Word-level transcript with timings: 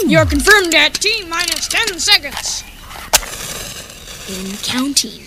Hmm. 0.00 0.10
You're 0.10 0.26
confirmed 0.26 0.74
at 0.74 0.94
T 0.94 1.24
minus 1.28 1.66
10 1.68 1.98
seconds. 1.98 2.62
In 4.28 4.56
counting. 4.58 5.24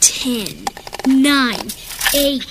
10, 0.00 0.64
9, 1.06 1.54
8, 2.14 2.42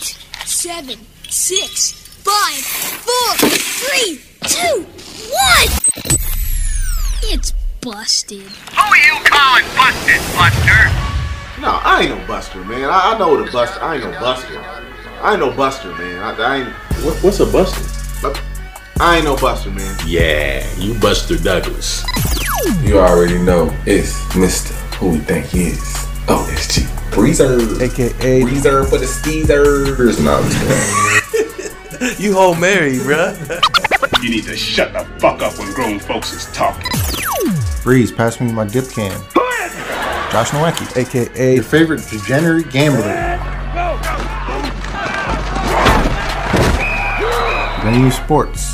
7, 0.45 0.99
6, 1.29 1.91
5, 1.91 2.53
4, 2.63 3.49
3, 3.49 4.21
2, 4.41 4.85
1! 4.85 4.87
It's 7.23 7.53
busted. 7.81 8.41
Who 8.41 8.81
are 8.81 8.97
you 8.97 9.15
calling 9.23 9.65
busted, 9.75 10.21
Buster? 10.35 10.89
No, 11.61 11.79
I 11.83 12.01
ain't 12.01 12.19
no 12.19 12.27
Buster, 12.27 12.63
man. 12.65 12.89
I, 12.89 13.13
I 13.13 13.17
know 13.17 13.43
the 13.43 13.51
Buster. 13.51 13.81
I 13.81 13.95
ain't 13.95 14.03
no 14.03 14.11
Buster. 14.19 14.59
I 15.21 15.31
ain't 15.31 15.39
no 15.39 15.51
Buster, 15.51 15.91
man. 15.95 16.21
I, 16.21 16.35
I 16.35 16.55
ain't. 16.57 16.69
What, 17.03 17.23
what's 17.23 17.39
a 17.39 17.45
buster? 17.45 17.94
I 18.99 19.17
ain't 19.17 19.25
no 19.25 19.35
Buster, 19.35 19.71
man. 19.71 19.95
Yeah, 20.07 20.65
you 20.77 20.97
Buster 20.99 21.37
Douglas. 21.37 22.05
You 22.81 22.97
already 22.99 23.37
know 23.37 23.75
it's 23.85 24.13
Mr. 24.33 24.71
Who 24.95 25.11
we 25.11 25.17
think 25.19 25.47
he 25.47 25.67
is. 25.67 25.93
Oh, 26.27 26.47
it's 26.51 26.73
G. 26.73 26.81
Breezer. 27.11 27.81
AKA 27.81 28.41
Breezer 28.41 28.89
for 28.89 28.97
the 28.97 29.05
Steezers. 29.05 30.23
No, 30.23 30.35
I'm 30.35 30.49
just 30.49 30.59
kidding. 30.61 31.71
You 32.19 32.33
whole 32.33 32.55
Mary, 32.55 32.97
bruh. 32.97 34.21
You 34.21 34.29
need 34.29 34.43
to 34.45 34.55
shut 34.55 34.91
the 34.93 35.05
fuck 35.19 35.41
up 35.41 35.57
when 35.57 35.73
grown 35.73 35.97
folks 35.97 36.33
is 36.33 36.45
talking. 36.53 36.87
Breeze, 37.83 38.11
pass 38.11 38.39
me 38.41 38.51
my 38.51 38.65
dip 38.65 38.89
can. 38.89 39.11
Josh 40.31 40.49
Nowacki. 40.49 40.97
AKA 40.97 41.55
Your 41.55 41.63
favorite 41.63 42.05
degenerate 42.09 42.69
gambler. 42.69 43.34
Venue 47.85 48.09
Sports. 48.09 48.73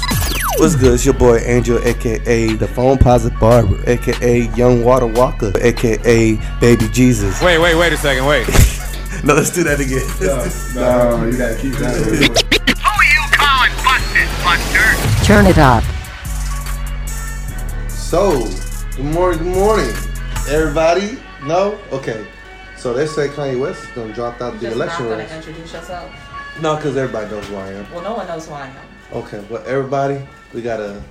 What's 0.55 0.77
good? 0.77 0.93
It's 0.93 1.03
your 1.03 1.13
boy 1.13 1.39
Angel, 1.39 1.85
aka 1.85 2.53
the 2.53 2.65
phone 2.65 2.97
posit 2.97 3.37
barber, 3.41 3.77
aka 3.85 4.43
Young 4.55 4.85
Water 4.85 5.05
Walker, 5.05 5.51
aka 5.59 6.39
Baby 6.61 6.87
Jesus. 6.93 7.41
Wait, 7.41 7.57
wait, 7.57 7.75
wait 7.75 7.91
a 7.91 7.97
second, 7.97 8.25
wait. 8.25 8.47
no, 9.25 9.33
let's 9.33 9.49
do 9.49 9.65
that 9.65 9.81
again. 9.81 10.07
No, 10.75 11.25
you 11.25 11.37
gotta 11.37 11.57
keep 11.59 11.73
that. 11.73 11.93
Who 11.97 12.13
you 13.03 13.21
calling 13.35 13.73
busted, 13.83 14.29
Buster? 14.45 15.25
Turn 15.25 15.45
it 15.45 15.57
up. 15.57 15.83
So, 17.89 18.47
good 18.95 19.13
morning, 19.13 19.39
good 19.43 19.55
morning, 19.57 19.95
everybody. 20.47 21.17
No, 21.43 21.77
okay. 21.91 22.25
So 22.77 22.93
they 22.93 23.07
say 23.07 23.27
Kanye 23.27 23.59
West 23.59 23.83
is 23.83 23.89
gonna 23.89 24.13
drop 24.13 24.39
out 24.39 24.53
the 24.53 24.59
Just 24.61 24.75
election 24.77 25.03
not 25.03 25.11
gonna 25.11 25.23
race. 25.23 25.33
introduce 25.33 25.73
yourself. 25.73 26.61
No, 26.61 26.77
because 26.77 26.95
everybody 26.95 27.29
knows 27.29 27.45
who 27.47 27.55
I 27.57 27.71
am. 27.71 27.91
Well, 27.91 28.03
no 28.03 28.13
one 28.13 28.27
knows 28.27 28.47
who 28.47 28.53
I 28.53 28.67
am. 28.67 28.90
Okay, 29.13 29.43
well, 29.49 29.61
everybody, 29.65 30.25
we 30.53 30.61
got 30.61 30.79
a 30.79 31.03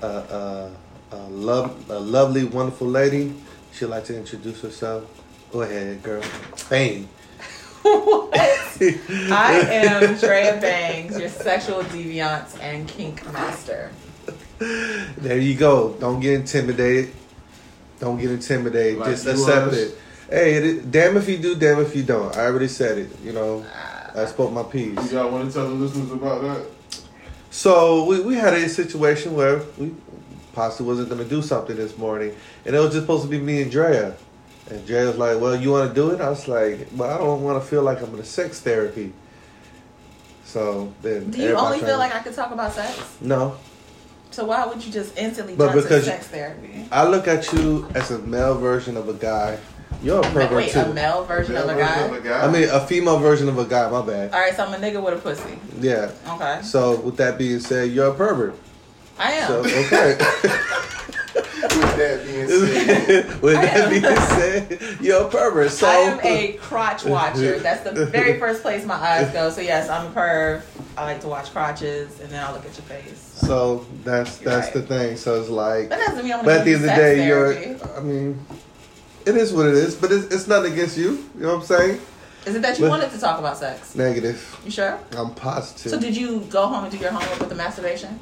a, 0.00 0.06
a, 0.06 0.70
a, 1.10 1.16
love, 1.28 1.90
a 1.90 1.98
lovely, 1.98 2.44
wonderful 2.44 2.86
lady. 2.86 3.34
She'd 3.72 3.86
like 3.86 4.04
to 4.04 4.16
introduce 4.16 4.60
herself. 4.60 5.04
Go 5.50 5.62
ahead, 5.62 6.00
girl. 6.04 6.22
Bang. 6.70 7.08
I 7.84 9.66
am 9.70 10.16
Drea 10.18 10.60
Bangs, 10.60 11.18
your 11.18 11.28
sexual 11.28 11.82
deviance 11.82 12.60
and 12.60 12.86
kink 12.86 13.24
master. 13.32 13.90
There 14.58 15.38
you 15.38 15.56
go. 15.56 15.94
Don't 15.98 16.20
get 16.20 16.34
intimidated. 16.34 17.12
Don't 17.98 18.20
get 18.20 18.30
intimidated. 18.30 19.00
Like 19.00 19.10
Just 19.10 19.26
accept 19.26 19.74
it. 19.74 19.98
Hey, 20.30 20.54
it, 20.54 20.90
damn 20.92 21.16
if 21.16 21.28
you 21.28 21.38
do, 21.38 21.56
damn 21.56 21.80
if 21.80 21.96
you 21.96 22.04
don't. 22.04 22.36
I 22.36 22.46
already 22.46 22.68
said 22.68 22.98
it. 22.98 23.10
You 23.24 23.32
know, 23.32 23.66
ah. 23.68 24.22
I 24.22 24.26
spoke 24.26 24.52
my 24.52 24.62
piece. 24.62 25.10
You 25.10 25.18
y'all 25.18 25.30
want 25.30 25.48
to 25.48 25.54
tell 25.54 25.68
the 25.68 25.74
listeners 25.74 26.12
about 26.12 26.42
that? 26.42 26.66
So 27.52 28.06
we, 28.06 28.20
we 28.20 28.34
had 28.34 28.54
a 28.54 28.66
situation 28.66 29.34
where 29.34 29.60
we 29.76 29.94
possibly 30.54 30.86
wasn't 30.86 31.10
gonna 31.10 31.26
do 31.26 31.42
something 31.42 31.76
this 31.76 31.96
morning, 31.98 32.34
and 32.64 32.74
it 32.74 32.78
was 32.78 32.92
just 32.92 33.02
supposed 33.02 33.24
to 33.24 33.28
be 33.28 33.38
me 33.38 33.60
and 33.60 33.70
Drea. 33.70 34.16
And 34.70 34.86
Drea 34.86 35.06
was 35.08 35.18
like, 35.18 35.38
"Well, 35.38 35.54
you 35.54 35.70
want 35.70 35.90
to 35.90 35.94
do 35.94 36.10
it?" 36.12 36.20
I 36.22 36.30
was 36.30 36.48
like, 36.48 36.88
"Well, 36.96 37.10
I 37.10 37.18
don't 37.18 37.42
want 37.42 37.62
to 37.62 37.68
feel 37.68 37.82
like 37.82 38.00
I'm 38.00 38.12
in 38.14 38.20
a 38.20 38.24
sex 38.24 38.60
therapy." 38.60 39.12
So 40.46 40.94
then, 41.02 41.30
Do 41.30 41.42
you 41.42 41.54
only 41.54 41.80
feel 41.80 41.98
like 41.98 42.14
I 42.14 42.20
could 42.20 42.34
talk 42.34 42.52
about 42.52 42.72
sex? 42.72 42.98
no? 43.20 43.56
So 44.30 44.46
why 44.46 44.64
would 44.64 44.82
you 44.82 44.90
just 44.90 45.18
instantly 45.18 45.54
But 45.54 45.74
jump 45.74 45.88
to 45.88 46.02
sex 46.02 46.28
therapy? 46.28 46.88
I 46.90 47.06
look 47.06 47.28
at 47.28 47.52
you 47.52 47.86
as 47.94 48.10
a 48.10 48.18
male 48.20 48.54
version 48.54 48.96
of 48.96 49.10
a 49.10 49.12
guy. 49.12 49.58
You're 50.02 50.18
a 50.18 50.22
pervert 50.22 50.52
Wait, 50.52 50.72
too. 50.72 50.80
a 50.80 50.92
male 50.92 51.24
version 51.24 51.56
of 51.56 51.68
a 51.68 51.74
guy? 51.76 52.44
I 52.44 52.50
mean, 52.50 52.68
a 52.68 52.84
female 52.86 53.18
version 53.18 53.48
of 53.48 53.56
a 53.58 53.64
guy. 53.64 53.88
My 53.88 54.02
bad. 54.02 54.32
All 54.32 54.40
right, 54.40 54.54
so 54.54 54.64
I'm 54.64 54.74
a 54.74 54.76
nigga 54.76 55.02
with 55.02 55.14
a 55.14 55.18
pussy. 55.18 55.58
Yeah. 55.80 56.10
Okay. 56.28 56.60
So 56.62 57.00
with 57.00 57.16
that 57.18 57.38
being 57.38 57.60
said, 57.60 57.90
you're 57.92 58.08
a 58.10 58.14
pervert. 58.14 58.58
I 59.18 59.32
am. 59.32 59.46
So 59.48 59.58
okay. 59.64 60.18
With 61.62 61.96
that 61.96 62.26
being 62.26 62.48
said, 62.48 63.42
with 63.42 63.56
I 63.56 63.64
that 63.64 63.76
am. 63.76 63.90
being 63.90 64.02
said, 64.02 65.00
you're 65.00 65.22
a 65.22 65.28
pervert. 65.30 65.70
So 65.70 65.86
I 65.86 65.92
am 65.94 66.20
a 66.22 66.52
crotch 66.54 67.04
watcher. 67.04 67.58
That's 67.60 67.82
the 67.88 68.06
very 68.06 68.38
first 68.38 68.62
place 68.62 68.84
my 68.84 68.94
eyes 68.96 69.30
go. 69.32 69.48
So 69.50 69.60
yes, 69.60 69.88
I'm 69.88 70.06
a 70.06 70.10
perv. 70.10 70.62
I 70.96 71.04
like 71.04 71.20
to 71.22 71.28
watch 71.28 71.50
crotches, 71.52 72.20
and 72.20 72.28
then 72.30 72.44
I'll 72.44 72.52
look 72.52 72.66
at 72.66 72.76
your 72.76 72.84
face. 72.84 73.18
So 73.36 73.86
that's 74.04 74.38
that's 74.38 74.70
the 74.70 74.82
thing. 74.82 75.16
So 75.16 75.40
it's 75.40 75.48
like, 75.48 75.88
That 75.88 76.00
doesn't 76.00 76.24
mean 76.24 76.32
I'm 76.34 76.44
but 76.44 76.46
gonna 76.46 76.58
at 76.58 76.64
the 76.64 76.70
give 76.72 76.80
end 76.82 76.90
of 76.90 76.96
the 76.96 77.02
sex 77.02 77.16
day, 77.16 77.26
you're. 77.26 77.96
I 77.96 78.00
mean, 78.00 78.46
it 79.26 79.36
is 79.36 79.52
what 79.52 79.66
it 79.66 79.74
is. 79.74 79.94
But 79.94 80.12
it's, 80.12 80.26
it's 80.34 80.46
nothing 80.46 80.72
against 80.72 80.96
you. 80.96 81.10
You 81.36 81.40
know 81.42 81.54
what 81.54 81.60
I'm 81.60 81.66
saying? 81.66 82.00
Is 82.46 82.56
it 82.56 82.62
that 82.62 82.78
you 82.78 82.84
But- 82.86 82.90
wanted 82.90 83.10
to 83.12 83.18
talk 83.18 83.38
about 83.38 83.56
sex? 83.58 83.94
Negative. 83.94 84.60
You 84.64 84.70
sure? 84.70 84.98
I'm 85.16 85.34
positive. 85.34 85.90
So 85.92 85.98
did 86.00 86.16
you 86.16 86.40
go 86.50 86.66
home 86.66 86.84
and 86.84 86.92
do 86.92 86.98
your 86.98 87.12
homework 87.12 87.38
with 87.40 87.48
the 87.48 87.54
masturbation? 87.54 88.18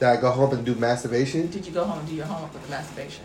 Did 0.00 0.08
I 0.08 0.16
go 0.20 0.30
home 0.30 0.52
and 0.52 0.64
do 0.66 0.74
masturbation? 0.74 1.50
Did 1.50 1.64
you 1.66 1.72
go 1.72 1.84
home 1.84 1.98
and 2.00 2.08
do 2.08 2.14
your 2.14 2.26
homework 2.26 2.52
with 2.52 2.62
the 2.64 2.70
masturbation? 2.70 3.24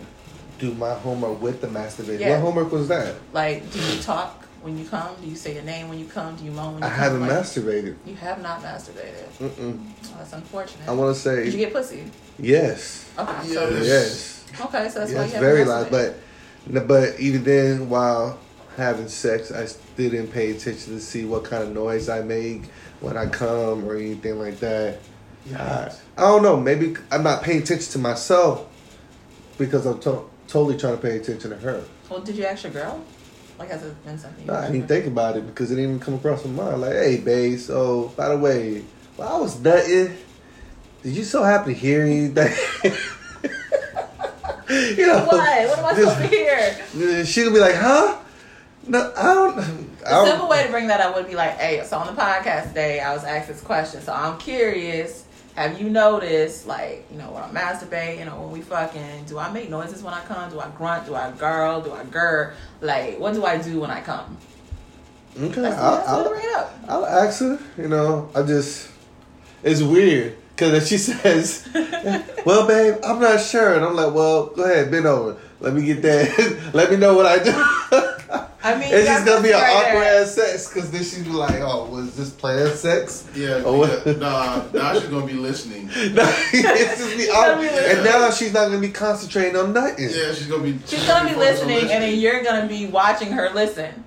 Do 0.59 0.73
my 0.75 0.93
homework 0.93 1.41
with 1.41 1.61
the 1.61 1.67
masturbation. 1.67 2.21
Yeah. 2.21 2.31
What 2.35 2.41
homework 2.41 2.71
was 2.71 2.87
that? 2.89 3.15
Like, 3.33 3.69
do 3.71 3.79
you 3.79 3.99
talk 4.01 4.43
when 4.61 4.77
you 4.77 4.85
come? 4.85 5.15
Do 5.21 5.27
you 5.27 5.35
say 5.35 5.53
your 5.55 5.63
name 5.63 5.89
when 5.89 5.99
you 5.99 6.05
come? 6.05 6.35
Do 6.35 6.43
you 6.45 6.51
moan 6.51 6.73
when 6.75 6.83
you 6.83 6.87
I 6.87 6.89
come? 6.89 6.99
I 6.99 7.03
haven't 7.03 7.21
Like, 7.21 7.31
masturbated. 7.31 7.95
You 8.05 8.15
have 8.15 8.41
not 8.41 8.61
masturbated. 8.61 9.27
Mm-mm. 9.39 9.79
Oh, 10.05 10.15
that's 10.17 10.33
unfortunate. 10.33 10.87
I 10.87 10.91
want 10.93 11.15
to 11.15 11.19
say 11.21 11.45
Did 11.45 11.53
you 11.53 11.59
get 11.59 11.73
pussy? 11.73 12.03
yes. 12.37 13.09
Okay. 13.17 13.47
So 13.47 13.69
Yes. 13.69 14.45
Okay, 14.61 14.89
so 14.89 14.99
that's 14.99 15.11
why 15.13 15.25
you 15.25 15.31
haven't 15.31 15.39
very 15.39 15.65
loud. 15.65 15.89
But 15.91 16.15
but 16.67 17.19
even 17.19 17.43
then, 17.43 17.89
while 17.89 18.39
having 18.77 19.07
sex, 19.07 19.51
I 19.51 19.65
still 19.65 20.09
didn't 20.11 20.31
pay 20.31 20.51
attention 20.51 20.93
to 20.93 20.99
see 20.99 21.25
what 21.25 21.43
kind 21.43 21.63
of 21.63 21.73
noise 21.73 22.09
I 22.09 22.21
make 22.21 22.65
when 23.01 23.17
I 23.17 23.25
come 23.27 23.85
or 23.85 23.95
anything 23.95 24.39
like 24.39 24.59
that. 24.59 24.99
I, 25.55 25.91
I 26.17 26.21
don't 26.21 26.43
know. 26.43 26.57
Maybe 26.57 26.95
I'm 27.11 27.23
not 27.23 27.43
paying 27.43 27.61
attention 27.61 27.91
to 27.93 27.99
myself 27.99 28.67
because 29.57 29.85
I'm 29.85 29.99
to- 30.01 30.29
totally 30.47 30.77
trying 30.77 30.95
to 30.95 31.01
pay 31.01 31.17
attention 31.17 31.49
to 31.51 31.57
her. 31.57 31.83
Well, 32.09 32.19
did 32.21 32.35
you 32.35 32.45
ask 32.45 32.63
your 32.63 32.71
girl? 32.73 33.03
Like, 33.57 33.69
has 33.71 33.83
it 33.83 34.05
been 34.05 34.17
something? 34.17 34.45
you 34.45 34.51
No, 34.51 34.57
I 34.57 34.71
didn't 34.71 34.87
think 34.87 35.05
about 35.05 35.35
it 35.37 35.45
because 35.45 35.71
it 35.71 35.75
didn't 35.75 35.89
even 35.91 35.99
come 35.99 36.13
across 36.13 36.45
my 36.45 36.63
mind. 36.63 36.81
Like, 36.81 36.93
hey, 36.93 37.17
babe, 37.17 37.59
so 37.59 38.13
by 38.15 38.29
the 38.29 38.37
way, 38.37 38.85
while 39.17 39.35
I 39.35 39.39
was 39.39 39.59
nutting, 39.59 40.15
did 41.03 41.15
you 41.15 41.23
so 41.23 41.43
happen 41.43 41.73
to 41.73 41.79
hear 41.79 42.03
anything? 42.03 42.53
you 44.69 45.07
know, 45.07 45.25
What? 45.25 45.69
What 45.69 45.79
am 45.79 45.85
I 45.85 45.93
supposed 45.95 46.17
to 46.17 46.27
hear? 46.27 47.25
She'll 47.25 47.53
be 47.53 47.59
like, 47.59 47.75
huh? 47.75 48.17
No, 48.87 49.13
I 49.15 49.33
don't. 49.33 49.57
I 49.59 49.61
The 49.61 50.09
don't 50.09 50.27
simple 50.27 50.47
way 50.49 50.63
to 50.63 50.69
bring 50.71 50.87
that 50.87 51.01
up 51.01 51.15
would 51.15 51.27
be 51.27 51.35
like, 51.35 51.57
hey, 51.57 51.83
so 51.85 51.97
on 51.97 52.07
the 52.13 52.19
podcast 52.19 52.69
today, 52.69 52.99
I 52.99 53.13
was 53.13 53.23
asked 53.23 53.47
this 53.47 53.61
question. 53.61 54.01
So 54.01 54.13
I'm 54.13 54.37
curious, 54.39 55.25
have 55.55 55.79
you 55.79 55.89
noticed, 55.89 56.65
like, 56.65 57.05
you 57.11 57.17
know, 57.17 57.31
when 57.31 57.43
I'm 57.43 57.53
masturbating 57.53 58.27
or 58.33 58.41
when 58.41 58.51
we 58.51 58.61
fucking, 58.61 59.25
do 59.25 59.37
I 59.37 59.51
make 59.51 59.69
noises 59.69 60.01
when 60.01 60.13
I 60.13 60.21
come? 60.21 60.49
Do 60.49 60.59
I 60.59 60.69
grunt? 60.69 61.05
Do 61.05 61.15
I 61.15 61.31
girl? 61.31 61.81
Do 61.81 61.91
I 61.91 62.03
gur? 62.05 62.53
Like, 62.81 63.19
what 63.19 63.33
do 63.33 63.45
I 63.45 63.57
do 63.57 63.81
when 63.81 63.91
I 63.91 64.01
come? 64.01 64.37
Okay, 65.39 65.65
I'll, 65.65 66.03
I'll. 66.07 66.39
I'll 66.87 67.05
ask 67.05 67.39
her. 67.41 67.59
You 67.77 67.87
know, 67.87 68.29
I 68.35 68.41
just 68.41 68.89
it's 69.63 69.81
weird 69.81 70.35
because 70.59 70.73
if 70.73 70.87
she 70.87 70.97
says, 70.97 71.67
"Well, 72.45 72.67
babe, 72.67 72.95
I'm 73.03 73.19
not 73.21 73.39
sure," 73.39 73.75
and 73.75 73.85
I'm 73.85 73.95
like, 73.95 74.13
"Well, 74.13 74.47
go 74.47 74.63
ahead, 74.63 74.91
bend 74.91 75.05
over. 75.05 75.37
Let 75.61 75.73
me 75.73 75.83
get 75.85 76.01
that. 76.01 76.69
Let 76.73 76.91
me 76.91 76.97
know 76.97 77.13
what 77.13 77.25
I 77.25 77.39
do." 77.41 77.51
I 78.61 78.75
mean, 78.77 78.89
it's 78.93 79.07
just 79.07 79.25
gonna 79.25 79.41
be 79.41 79.51
an 79.51 79.55
awkward 79.55 80.03
ass 80.03 80.35
sex 80.35 80.67
because 80.67 80.91
then 80.91 81.01
she'd 81.01 81.23
be 81.23 81.29
like, 81.31 81.61
"Oh, 81.61 81.85
was 81.85 82.15
this 82.17 82.29
planned 82.29 82.77
sex?" 82.77 83.25
yeah, 83.33 83.63
Or 83.63 83.77
what? 83.77 84.03
because- 84.03 84.19
nah, 84.19 84.63
now 84.73 84.93
she's 84.99 85.07
gonna 85.09 85.25
be 85.25 85.31
listening. 85.33 85.89
it's 85.93 86.99
just 86.99 87.15
be 87.15 87.17
She's 87.23 87.27
gonna 87.27 87.53
awkward. 87.53 87.69
be 87.69 87.77
and 87.77 88.03
now 88.03 88.29
she's 88.31 88.51
not 88.53 88.65
gonna 88.67 88.79
be 88.79 88.89
concentrating 88.89 89.55
on 89.55 89.71
nothing. 89.71 90.09
Yeah, 90.09 90.33
she's 90.33 90.47
gonna 90.47 90.63
be. 90.63 90.77
She's 90.87 91.07
gonna 91.07 91.29
be 91.29 91.35
focused 91.35 91.61
on 91.63 91.69
listening, 91.69 91.91
and 91.91 92.03
then 92.03 92.19
you're 92.19 92.43
gonna 92.43 92.67
be 92.67 92.85
watching 92.87 93.31
her 93.31 93.49
listen. 93.53 94.03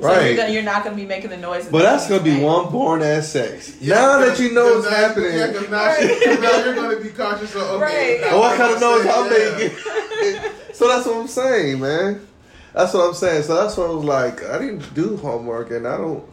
So 0.00 0.06
Right. 0.06 0.28
You're, 0.28 0.36
gonna, 0.36 0.52
you're 0.52 0.62
not 0.62 0.82
gonna 0.82 0.96
be 0.96 1.04
making 1.04 1.28
the 1.30 1.36
noise. 1.36 1.68
But 1.68 1.82
that's 1.82 2.08
gonna 2.08 2.22
be 2.22 2.40
one 2.40 2.72
born 2.72 3.02
ass 3.02 3.28
sex. 3.28 3.76
Yeah, 3.80 3.96
now 3.96 4.18
that 4.20 4.38
you 4.40 4.52
know 4.52 4.76
what's 4.76 4.88
happening, 4.88 5.34
Yeah, 5.36 5.48
because 5.48 5.68
now, 5.70 5.94
she, 5.94 6.24
'cause 6.24 6.40
now 6.40 6.64
you're 6.64 6.74
gonna 6.74 7.00
be 7.00 7.10
conscious 7.10 7.54
of 7.54 7.62
okay. 7.62 8.20
Right. 8.22 8.30
now 8.30 8.38
what 8.38 8.56
kind 8.56 8.74
of 8.74 8.80
noise 8.80 9.06
I'm 9.06 9.28
making? 9.30 9.76
so 10.72 10.88
that's 10.88 11.06
what 11.06 11.16
I'm 11.18 11.28
saying, 11.28 11.80
man. 11.80 12.26
That's 12.72 12.94
what 12.94 13.08
I'm 13.08 13.14
saying. 13.14 13.42
So 13.42 13.54
that's 13.56 13.76
what 13.76 13.90
I 13.90 13.92
was 13.92 14.04
like. 14.04 14.44
I 14.44 14.58
didn't 14.58 14.94
do 14.94 15.16
homework, 15.18 15.70
and 15.70 15.86
I 15.86 15.98
don't. 15.98 16.24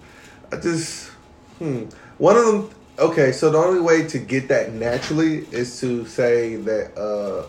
I 0.52 0.56
just. 0.58 1.10
Hmm. 1.60 1.86
One 2.20 2.38
of 2.38 2.46
them. 2.46 2.70
Okay, 3.00 3.32
so 3.32 3.50
the 3.52 3.58
only 3.58 3.82
way 3.82 4.08
to 4.08 4.18
get 4.18 4.48
that 4.48 4.74
naturally 4.74 5.46
is 5.52 5.80
to 5.82 6.06
say 6.08 6.56
that 6.56 6.98
uh, 6.98 7.46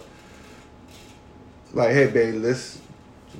like, 1.72 1.90
hey, 1.90 2.06
babe, 2.08 2.42
let's 2.42 2.80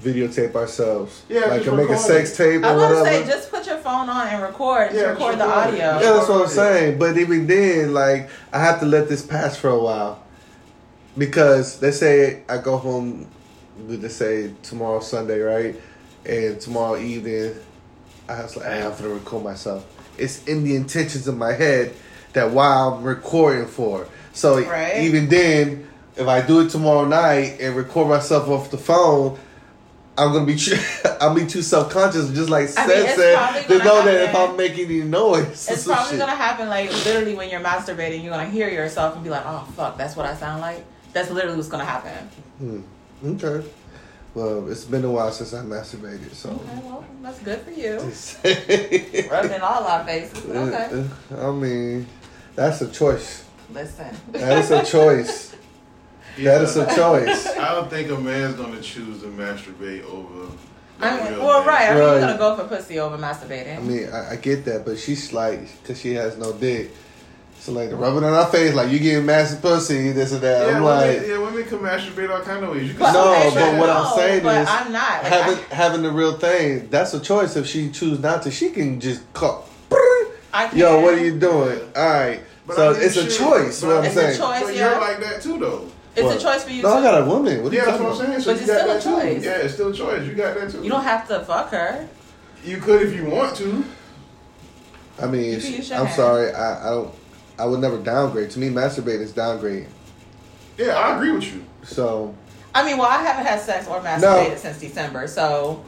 videotape 0.01 0.55
ourselves. 0.55 1.23
Yeah, 1.29 1.41
like, 1.47 1.63
just 1.63 1.69
and 1.69 1.77
make 1.77 1.91
a 1.91 1.97
sex 1.99 2.37
tape 2.37 2.65
I 2.65 2.71
or 2.73 2.75
was 2.77 2.83
whatever. 2.83 3.05
gonna 3.05 3.11
say, 3.11 3.27
just 3.27 3.51
put 3.51 3.67
your 3.67 3.79
phone 3.79 4.09
on 4.09 4.27
and 4.29 4.43
record. 4.43 4.91
Yeah, 4.93 5.01
record 5.03 5.37
just 5.37 5.39
the 5.39 5.45
record 5.45 5.75
it. 5.75 5.83
audio. 5.83 6.01
Yeah, 6.01 6.13
that's 6.15 6.29
what 6.29 6.43
I'm 6.43 6.49
saying. 6.49 6.99
But 6.99 7.17
even 7.19 7.47
then, 7.47 7.93
like, 7.95 8.29
I 8.53 8.61
have 8.61 8.81
to 8.81 8.87
let 8.87 9.09
this 9.09 9.25
pass 9.25 9.57
for 9.57 9.69
a 9.71 9.79
while 9.79 10.23
because 11.17 11.81
let's 11.83 11.99
say 11.99 12.43
I 12.49 12.59
go 12.59 12.77
home, 12.77 13.27
let's 13.87 14.15
say 14.17 14.53
tomorrow 14.63 15.01
Sunday, 15.01 15.41
right? 15.41 15.77
And 16.27 16.61
tomorrow 16.61 16.97
evening, 16.99 17.55
I 18.29 18.43
was 18.43 18.57
like, 18.57 18.67
hey, 18.67 18.83
I'm 18.85 18.93
gonna 18.93 19.09
record 19.09 19.45
myself. 19.45 19.87
It's 20.19 20.45
in 20.45 20.65
the 20.65 20.77
intentions 20.77 21.27
of 21.29 21.37
my 21.37 21.53
head 21.53 21.95
that 22.35 22.51
while 22.51 22.95
I'm 22.95 23.05
recording 23.05 23.67
for. 23.67 24.07
So 24.33 24.63
Right. 24.65 24.99
even 25.01 25.29
then, 25.29 25.89
if 26.17 26.27
I 26.27 26.41
do 26.43 26.61
it 26.61 26.71
tomorrow 26.71 27.05
night 27.05 27.59
and 27.61 27.75
record 27.77 28.09
myself 28.09 28.49
off 28.49 28.71
the 28.71 28.79
phone. 28.79 29.39
I'm 30.19 30.33
gonna 30.33 30.45
be 30.47 30.59
I'll 31.21 31.35
be 31.35 31.47
too 31.47 31.63
self 31.63 31.91
conscious, 31.91 32.31
just 32.31 32.51
like 32.51 32.69
I 32.77 32.87
mean, 32.87 33.07
said, 33.17 33.63
to 33.69 33.79
know 33.79 34.05
that 34.05 34.29
if. 34.31 34.35
I'm 34.35 34.57
making 34.57 34.87
any 34.87 35.03
noise, 35.03 35.69
It's 35.71 35.87
probably 35.87 36.11
shit. 36.11 36.19
gonna 36.19 36.35
happen 36.35 36.69
like 36.69 36.91
literally 37.05 37.35
when 37.35 37.49
you're 37.51 37.61
masturbating, 37.61 38.23
you're 38.25 38.33
gonna 38.33 38.51
hear 38.51 38.69
yourself 38.69 39.15
and 39.15 39.23
be 39.25 39.31
like, 39.31 39.45
"Oh 39.47 39.67
fuck, 39.77 39.97
that's 39.97 40.17
what 40.17 40.27
I 40.27 40.35
sound 40.35 40.61
like." 40.61 40.85
That's 41.13 41.31
literally 41.31 41.57
what's 41.57 41.69
gonna 41.69 41.85
happen. 41.85 42.29
Hmm. 42.59 42.81
Okay. 43.25 43.67
Well, 44.35 44.71
it's 44.71 44.85
been 44.85 45.05
a 45.05 45.11
while 45.11 45.33
since 45.33 45.55
I 45.55 45.65
masturbated, 45.65 46.33
so. 46.35 46.51
Okay, 46.51 46.81
well, 46.85 47.05
that's 47.23 47.39
good 47.41 47.61
for 47.63 47.71
you. 47.71 47.99
I 48.45 49.29
Rubbing 49.33 49.53
in 49.53 49.61
all 49.63 49.85
our 49.85 50.05
faces. 50.05 50.41
but 50.45 50.57
Okay, 50.57 51.51
mean, 51.53 52.07
that's 52.55 52.81
a 52.83 52.89
choice. 52.89 53.45
listen. 53.73 54.15
That 54.33 54.59
is 54.59 54.71
a 54.71 54.85
choice. 54.85 55.47
That 56.45 56.63
is 56.63 56.77
a 56.77 56.87
choice. 56.95 57.47
I 57.57 57.75
don't 57.75 57.91
think 57.91 58.11
a 58.11 58.19
man's 58.19 58.55
gonna 58.55 58.81
choose 58.81 59.21
to 59.23 59.27
masturbate 59.29 60.05
over. 60.05 60.53
I 61.01 61.31
mean, 61.31 61.39
well, 61.39 61.61
man. 61.61 61.69
right. 61.69 61.91
I 61.91 61.95
mean, 61.95 62.03
Right. 62.03 62.11
you're 62.13 62.21
gonna 62.21 62.39
go 62.39 62.57
for 62.57 62.65
pussy 62.65 62.99
over 62.99 63.17
masturbating. 63.17 63.77
I 63.79 63.81
mean, 63.81 64.09
I, 64.13 64.33
I 64.33 64.37
get 64.37 64.65
that, 64.65 64.85
but 64.85 64.99
she's 64.99 65.33
like, 65.33 65.61
because 65.83 66.01
she 66.01 66.15
has 66.15 66.37
no 66.37 66.53
dick. 66.53 66.91
So, 67.61 67.73
like, 67.73 67.91
rubbing 67.93 68.23
on 68.23 68.33
her 68.35 68.51
face, 68.53 68.73
like, 68.73 68.89
you 68.91 69.01
getting 69.01 69.27
massive 69.27 69.61
pussy, 69.61 70.13
this 70.13 70.31
and 70.33 70.41
that. 70.43 70.67
Yeah, 70.69 70.77
I'm 70.77 70.83
women, 70.85 71.19
like, 71.19 71.27
yeah, 71.27 71.39
women 71.39 71.65
can 71.65 71.79
masturbate 71.79 72.31
all 72.31 72.41
kind 72.41 72.65
of 72.65 72.71
ways. 72.71 72.83
You 72.85 72.91
can 72.91 72.99
But- 73.01 73.13
no, 73.13 73.33
okay, 73.35 73.51
but 73.53 73.53
sure, 73.71 73.79
what 73.81 73.87
no, 73.87 73.93
I'm 74.05 74.17
saying 74.17 74.43
but 74.45 74.63
is, 74.63 74.69
I'm 74.69 74.93
not. 74.93 75.23
Like, 75.25 75.33
having, 75.33 75.59
I- 75.71 75.75
having 75.75 76.03
the 76.03 76.11
real 76.13 76.33
thing, 76.39 76.89
that's 76.89 77.15
a 77.15 77.21
choice. 77.21 77.57
If 77.57 77.67
she 77.67 77.91
choose 77.91 78.21
not 78.21 78.43
to, 78.45 78.51
she 78.53 78.71
can 78.71 79.01
just 79.01 79.23
call. 79.33 79.69
I 80.53 80.71
Yo, 80.73 81.01
what 81.01 81.15
are 81.15 81.23
you 81.25 81.39
doing? 81.39 81.79
All 81.95 82.07
right. 82.09 82.41
But 82.67 82.77
so 82.77 82.91
I 82.91 82.93
mean, 82.95 83.03
it's 83.03 83.17
a 83.17 83.25
shit, 83.29 83.39
choice. 83.39 83.81
but 83.81 83.87
What 83.89 83.97
I'm 83.99 84.05
It's 84.05 84.17
a 84.17 84.21
saying. 84.21 84.39
choice. 84.39 84.63
But 84.63 84.75
yeah. 84.75 84.91
you're 84.93 85.01
like 85.01 85.21
that 85.21 85.43
too, 85.43 85.59
though. 85.59 85.87
It's 86.19 86.25
What? 86.27 86.37
a 86.37 86.41
choice 86.41 86.65
for 86.65 86.71
you. 86.71 86.83
No, 86.83 86.95
I 86.95 87.03
got 87.03 87.23
a 87.23 87.25
woman. 87.25 87.63
What 87.63 87.73
are 87.73 87.77
Yeah, 87.77 87.83
you 87.83 87.87
that's 87.87 88.01
what 88.03 88.11
I'm 88.21 88.27
saying. 88.27 88.41
So 88.41 88.53
But 88.53 88.61
you 88.61 88.67
got 88.67 88.79
still 88.79 88.91
a 88.91 88.95
that 88.95 89.03
too. 89.03 89.11
choice. 89.35 89.45
Yeah, 89.45 89.51
it's 89.59 89.75
still 89.75 89.89
a 89.91 89.95
choice. 89.95 90.27
You 90.27 90.35
got 90.35 90.55
that 90.57 90.71
too. 90.71 90.83
You 90.83 90.91
don't 90.91 91.05
have 91.05 91.29
to 91.29 91.41
fuck 91.45 91.71
her. 91.71 92.09
You 92.65 92.77
could 92.79 93.03
if 93.03 93.15
you 93.15 93.27
want 93.27 93.57
to. 93.57 93.85
I 95.21 95.27
mean, 95.27 95.53
You 95.55 95.61
she- 95.61 95.95
I'm 95.95 96.07
hand. 96.07 96.17
sorry. 96.17 96.53
I, 96.53 96.89
I 96.89 96.91
don't. 96.91 97.15
I 97.59 97.67
would 97.67 97.81
never 97.81 97.99
downgrade. 97.99 98.51
To 98.51 98.59
me, 98.59 98.69
masturbating 98.69 99.21
is 99.21 99.33
downgrading. 99.33 99.87
Yeah, 100.77 100.95
I 100.97 101.17
agree 101.17 101.33
with 101.33 101.45
you. 101.53 101.65
So 101.85 102.35
I 102.75 102.85
mean, 102.85 102.99
well, 102.99 103.09
I 103.09 103.23
haven't 103.23 103.47
had 103.47 103.61
sex 103.61 103.87
or 103.89 104.01
masturbated 104.01 104.59
since 104.59 104.79
December, 104.79 105.27
so 105.27 105.85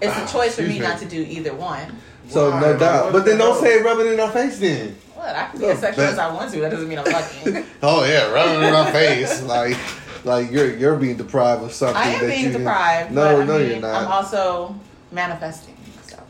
it's 0.00 0.16
a 0.16 0.22
ah, 0.22 0.26
choice 0.26 0.56
for 0.56 0.62
me 0.62 0.68
me. 0.74 0.78
not 0.80 0.98
to 0.98 1.04
do 1.06 1.20
either 1.28 1.54
one. 1.54 1.96
so 2.28 2.50
Why? 2.50 2.60
no 2.60 2.78
doubt. 2.78 3.12
But 3.12 3.24
then 3.24 3.38
don't 3.38 3.52
hell? 3.52 3.62
say 3.62 3.82
rub 3.82 3.98
it 4.00 4.06
in 4.12 4.18
her 4.18 4.30
face 4.32 4.58
then. 4.58 4.96
What? 5.22 5.36
I 5.36 5.46
can 5.46 5.60
be 5.60 5.66
Oh, 5.66 5.70
as 5.70 5.78
sexual 5.78 6.04
bet. 6.04 6.12
as 6.14 6.18
I 6.18 6.32
want 6.32 6.52
to. 6.52 6.60
That 6.60 6.70
doesn't 6.70 6.88
mean 6.88 6.98
I'm 6.98 7.04
fucking. 7.04 7.64
Oh 7.82 8.04
yeah, 8.04 8.30
rub 8.32 8.48
it 8.62 8.66
in 8.66 8.72
my 8.72 8.90
face. 8.90 9.42
Like 9.42 9.76
like 10.24 10.50
you're 10.50 10.76
you're 10.76 10.96
being 10.96 11.16
deprived 11.16 11.62
of 11.62 11.72
something. 11.72 11.96
I 11.96 12.06
am 12.10 12.20
that 12.20 12.26
being 12.28 12.44
you 12.46 12.58
deprived. 12.58 13.12
No, 13.12 13.36
but, 13.36 13.42
I 13.42 13.44
no, 13.44 13.58
mean, 13.58 13.70
you're 13.70 13.80
not. 13.80 14.02
I'm 14.02 14.10
also 14.10 14.74
manifesting. 15.12 15.76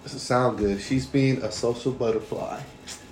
So 0.05 0.19
sound 0.19 0.59
good. 0.59 0.81
She's 0.81 1.07
being 1.07 1.39
a 1.43 1.51
social 1.53 1.93
butterfly. 1.93 2.61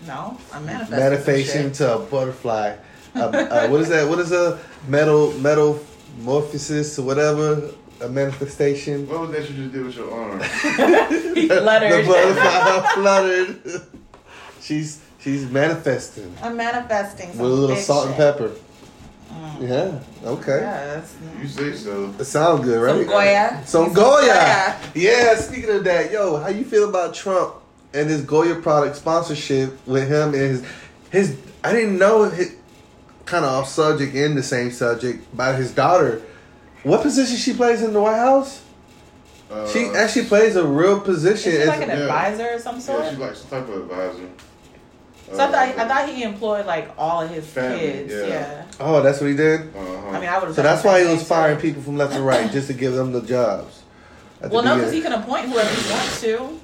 no, 0.07 0.37
I'm 0.53 0.67
manifesting. 0.67 0.97
some 0.99 1.05
Manifestation 1.11 1.63
shit. 1.69 1.75
to 1.75 1.95
a 1.97 1.99
butterfly. 2.01 2.77
uh, 3.15 3.19
uh, 3.21 3.69
what 3.69 3.81
is 3.81 3.89
that? 3.91 4.09
What 4.09 4.19
is 4.19 4.33
a 4.33 4.59
metal 4.89 5.33
metamorphosis 5.39 6.99
or 6.99 7.03
whatever? 7.07 7.71
A 8.03 8.09
manifestation. 8.09 9.07
What 9.09 9.21
was 9.21 9.31
that 9.33 9.49
you 9.51 9.57
just 9.57 9.73
did 9.73 9.85
with 9.85 9.97
your 9.97 10.11
arm? 10.13 10.41
He 11.35 11.47
the 11.49 11.61
fluttered. 11.61 12.07
butterfly 12.07 12.95
fluttered. 12.95 13.83
she's 14.61 15.01
she's 15.21 15.49
manifesting 15.51 16.35
I'm 16.43 16.57
manifesting. 16.57 17.31
With 17.31 17.41
a 17.41 17.45
little 17.45 17.69
big 17.75 17.85
salt 17.85 18.07
and 18.07 18.17
shit. 18.17 18.37
pepper. 18.37 18.53
Yeah. 19.61 20.01
Okay. 20.25 20.59
Yeah, 20.61 21.03
You 21.41 21.47
say 21.49 21.73
so. 21.73 22.13
It 22.19 22.25
sounds 22.25 22.65
good, 22.65 22.81
right? 22.83 22.97
Some 22.97 23.07
Goya. 23.07 23.63
Some 23.67 23.85
Some 23.87 23.95
Goya. 23.95 24.27
Goya. 24.27 24.81
Yeah. 24.95 25.35
Speaking 25.37 25.71
of 25.71 25.85
that, 25.85 26.11
yo, 26.11 26.37
how 26.39 26.49
you 26.49 26.65
feel 26.65 26.89
about 26.89 27.15
Trump 27.15 27.55
and 27.95 28.09
his 28.09 28.23
Goya 28.23 28.57
product 28.57 28.97
sponsorship 28.97 29.87
with 29.87 30.09
him 30.09 30.29
and 30.35 30.43
his 30.43 30.67
his? 31.11 31.39
I 31.63 31.73
didn't 31.73 31.99
know 31.99 32.25
his 32.25 32.57
kind 33.27 33.45
of 33.45 33.51
off 33.53 33.69
subject 33.69 34.15
in 34.15 34.35
the 34.35 34.43
same 34.43 34.71
subject 34.71 35.33
about 35.33 35.57
his 35.57 35.73
daughter. 35.73 36.23
What 36.83 37.03
position 37.03 37.37
she 37.37 37.53
plays 37.53 37.83
in 37.83 37.93
the 37.93 38.01
White 38.01 38.17
House? 38.17 38.63
Uh, 39.51 39.69
She 39.69 39.87
actually 39.87 40.25
plays 40.27 40.57
a 40.57 40.67
real 40.67 41.01
position. 41.01 41.53
Is 41.53 41.63
she 41.63 41.69
like 41.69 41.83
an 41.83 41.89
yeah. 41.91 41.97
advisor 42.05 42.49
of 42.51 42.61
some 42.63 42.81
sort? 42.81 43.03
Yeah, 43.05 43.11
she's 43.11 43.19
like 43.19 43.35
some 43.37 43.51
type 43.51 43.69
of 43.69 43.83
advisor. 43.83 44.29
So 45.33 45.39
I 45.45 45.47
thought, 45.51 45.55
I 45.79 45.89
thought 45.89 46.09
he 46.09 46.23
employed 46.23 46.67
like 46.67 46.91
all 46.99 47.23
of 47.23 47.31
his 47.31 47.47
Family, 47.47 47.79
kids. 47.79 48.13
yeah. 48.13 48.27
Yeah. 48.27 48.67
oh, 48.81 49.01
that's 49.03 49.21
what 49.21 49.31
he 49.31 49.37
did. 49.37 49.61
Uh-huh. 49.75 50.09
I 50.11 50.21
mean, 50.21 50.29
I 50.29 50.39
would. 50.43 50.55
So 50.55 50.63
that's 50.63 50.83
why 50.85 51.05
he 51.05 51.07
was 51.11 51.27
firing 51.27 51.59
people 51.61 51.83
from 51.83 51.97
left 51.97 52.15
and 52.15 52.25
right 52.27 52.51
just 52.51 52.67
to 52.69 52.75
give 52.75 52.93
them 52.95 53.13
the 53.13 53.23
jobs. 53.23 53.83
Well, 54.51 54.63
no, 54.63 54.77
because 54.77 54.93
he 54.93 55.01
can 55.03 55.13
appoint 55.13 55.49
whoever 55.49 55.69
he 55.69 55.91
wants 55.93 56.21
to. 56.23 56.61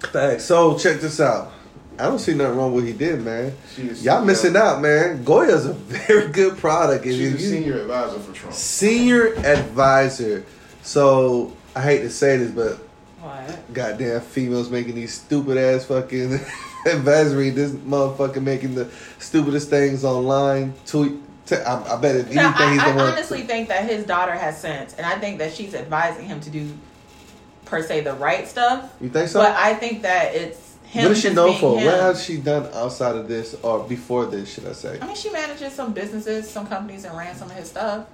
Thanks. 0.00 0.44
So 0.44 0.78
check 0.78 1.00
this 1.00 1.20
out. 1.20 1.52
I 1.98 2.04
don't 2.04 2.18
see 2.18 2.32
nothing 2.34 2.56
wrong 2.56 2.72
with 2.72 2.84
what 2.84 2.92
he 2.92 2.96
did, 2.98 3.20
man. 3.22 3.54
Y'all 4.00 4.24
missing 4.24 4.56
out, 4.56 4.80
man. 4.80 5.22
Goya's 5.24 5.66
a 5.66 5.72
very 5.74 6.32
good 6.32 6.56
product. 6.56 7.04
If 7.04 7.12
She's 7.14 7.34
a 7.34 7.38
senior 7.38 7.80
advisor 7.82 8.18
for 8.18 8.32
Trump. 8.32 8.54
senior 8.54 9.34
advisor. 9.44 10.44
So 10.82 11.52
I 11.76 11.82
hate 11.82 11.98
to 12.00 12.10
say 12.10 12.38
this, 12.38 12.50
but 12.50 12.78
What? 13.20 13.72
goddamn 13.74 14.22
females 14.22 14.70
making 14.70 14.94
these 14.94 15.12
stupid 15.14 15.58
ass 15.58 15.84
fucking 15.84 16.40
advisory. 16.86 17.50
This 17.50 17.72
motherfucker 17.72 18.42
making 18.42 18.74
the 18.74 18.90
stupidest 19.18 19.70
things 19.70 20.04
online. 20.04 20.74
Tweet. 20.86 21.14
T- 21.44 21.56
I, 21.56 21.96
I 21.96 22.00
bet 22.00 22.14
if 22.14 22.26
anything 22.26 22.36
No, 22.36 22.52
I, 22.54 22.72
he's 22.72 22.80
I 22.82 22.90
the 22.92 22.96
one. 22.96 23.06
honestly 23.12 23.42
think 23.42 23.68
that 23.68 23.84
his 23.88 24.04
daughter 24.04 24.32
has 24.32 24.60
sense, 24.60 24.94
and 24.94 25.04
I 25.04 25.18
think 25.18 25.38
that 25.38 25.52
she's 25.52 25.74
advising 25.74 26.26
him 26.26 26.38
to 26.40 26.50
do, 26.50 26.72
per 27.64 27.82
se, 27.82 28.02
the 28.02 28.14
right 28.14 28.46
stuff. 28.46 28.94
You 29.00 29.08
think 29.08 29.28
so? 29.28 29.40
But 29.40 29.56
I 29.56 29.74
think 29.74 30.02
that 30.02 30.34
it's 30.36 30.76
him. 30.84 31.02
what 31.04 31.12
is 31.12 31.20
she 31.20 31.34
known 31.34 31.58
for? 31.58 31.78
him. 31.78 31.86
What 31.86 31.94
has 32.00 32.22
she 32.22 32.36
done 32.36 32.68
outside 32.72 33.16
of 33.16 33.26
this 33.26 33.54
or 33.62 33.82
before 33.82 34.26
this? 34.26 34.54
Should 34.54 34.68
I 34.68 34.72
say? 34.72 35.00
I 35.00 35.06
mean, 35.06 35.16
she 35.16 35.30
manages 35.30 35.72
some 35.72 35.92
businesses, 35.92 36.48
some 36.48 36.66
companies, 36.68 37.04
and 37.04 37.16
ran 37.18 37.34
some 37.34 37.50
of 37.50 37.56
his 37.56 37.68
stuff. 37.70 38.06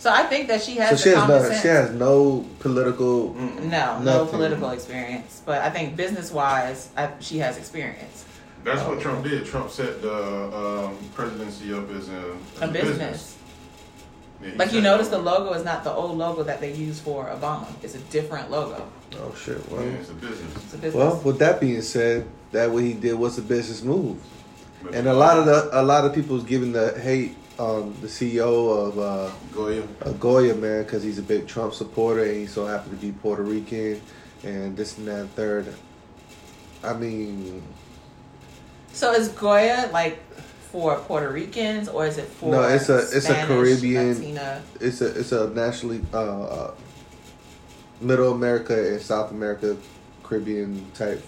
So 0.00 0.10
I 0.10 0.22
think 0.24 0.48
that 0.48 0.62
she 0.62 0.76
has 0.76 0.98
So 0.98 1.10
she 1.10 1.14
has 1.14 1.28
no. 1.28 1.42
sense. 1.42 1.60
She 1.60 1.68
has 1.68 1.90
no 1.92 2.46
political. 2.58 3.34
no, 3.34 4.00
no 4.00 4.24
political 4.24 4.70
experience, 4.70 5.42
but 5.44 5.60
I 5.60 5.68
think 5.68 5.94
business 5.94 6.32
wise, 6.32 6.88
she 7.20 7.36
has 7.38 7.58
experience. 7.58 8.24
That's 8.64 8.82
what 8.88 9.00
Trump 9.00 9.24
did. 9.24 9.44
Trump 9.44 9.70
set 9.70 10.00
the 10.00 10.16
um, 10.56 10.96
presidency 11.14 11.74
up 11.74 11.90
as 11.90 12.08
a, 12.08 12.34
as 12.56 12.62
A 12.62 12.68
business. 12.72 13.36
Yeah, 14.42 14.52
Like 14.56 14.68
you 14.72 14.80
set 14.80 14.84
notice, 14.84 15.08
the 15.08 15.18
logo 15.18 15.52
is 15.52 15.64
not 15.66 15.84
the 15.84 15.92
old 15.92 16.16
logo 16.16 16.42
that 16.44 16.60
they 16.62 16.72
used 16.72 17.02
for 17.02 17.26
Obama. 17.26 17.66
It's 17.82 17.94
a 17.94 17.98
different 18.08 18.50
logo. 18.50 18.90
Oh 19.18 19.34
shit! 19.34 19.60
Well, 19.70 19.84
Yeah, 19.84 19.90
it's 19.92 20.08
a 20.08 20.14
business. 20.14 20.56
It's 20.56 20.74
a 20.74 20.78
business. 20.78 20.94
well. 20.94 21.20
With 21.22 21.38
that 21.40 21.60
being 21.60 21.82
said, 21.82 22.26
that 22.52 22.70
what 22.70 22.82
he 22.82 22.94
did 22.94 23.14
was 23.18 23.36
a 23.36 23.42
business 23.42 23.82
move. 23.82 24.18
And 24.94 25.06
a 25.06 25.12
lot 25.12 25.38
of 25.38 25.44
the 25.44 25.68
a 25.78 25.82
lot 25.82 26.06
of 26.06 26.14
people 26.14 26.36
was 26.36 26.44
giving 26.44 26.72
the 26.72 26.98
hate 27.00 27.36
on 27.60 27.94
the 28.00 28.06
CEO 28.06 28.88
of 28.88 28.98
uh, 28.98 29.30
Goya. 29.52 29.82
uh, 30.02 30.12
Goya 30.12 30.54
man 30.54 30.82
because 30.82 31.02
he's 31.02 31.18
a 31.18 31.22
big 31.22 31.46
Trump 31.46 31.74
supporter 31.74 32.24
and 32.24 32.36
he 32.36 32.46
so 32.46 32.64
happened 32.66 32.98
to 32.98 33.06
be 33.06 33.12
Puerto 33.12 33.42
Rican 33.42 34.00
and 34.42 34.74
this 34.76 34.96
and 34.96 35.06
that 35.06 35.20
and 35.20 35.34
third. 35.34 35.72
I 36.82 36.94
mean, 36.94 37.62
So 38.94 39.12
is 39.12 39.28
Goya 39.28 39.90
like 39.92 40.22
for 40.72 40.96
Puerto 41.00 41.28
Ricans 41.30 41.88
or 41.90 42.06
is 42.06 42.16
it 42.16 42.24
for 42.26 42.50
No, 42.52 42.62
it's 42.62 42.88
a- 42.88 42.98
it's 43.14 43.28
a 43.28 43.34
Caribbean- 43.34 44.14
Latina? 44.14 44.62
it's 44.80 45.02
a 45.02 45.06
it's 45.18 45.32
a 45.32 45.50
nationally 45.50 46.00
uh, 46.14 46.42
uh, 46.44 46.74
Middle 48.00 48.32
America 48.32 48.92
and 48.92 49.02
South 49.02 49.32
America 49.32 49.76
Caribbean 50.22 50.90
type 50.94 51.22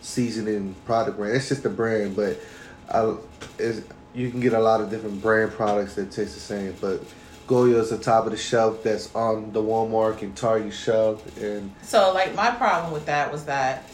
seasoning 0.00 0.74
product 0.84 1.16
brand. 1.18 1.36
It's 1.36 1.48
just 1.48 1.64
a 1.64 1.68
brand, 1.70 2.16
but 2.16 2.38
I, 2.90 3.14
it's, 3.58 3.82
you 4.16 4.30
can 4.30 4.40
get 4.40 4.54
a 4.54 4.58
lot 4.58 4.80
of 4.80 4.90
different 4.90 5.20
brand 5.20 5.52
products 5.52 5.94
that 5.94 6.10
taste 6.10 6.34
the 6.34 6.40
same. 6.40 6.74
But 6.80 7.02
Goya 7.46 7.76
is 7.78 7.90
the 7.90 7.98
top 7.98 8.24
of 8.24 8.32
the 8.32 8.38
shelf 8.38 8.82
that's 8.82 9.14
on 9.14 9.52
the 9.52 9.62
Walmart 9.62 10.22
and 10.22 10.34
Target 10.34 10.72
shelf, 10.72 11.38
and 11.40 11.70
So 11.82 12.12
like 12.12 12.34
my 12.34 12.50
problem 12.50 12.92
with 12.92 13.06
that 13.06 13.30
was 13.30 13.44
that 13.44 13.84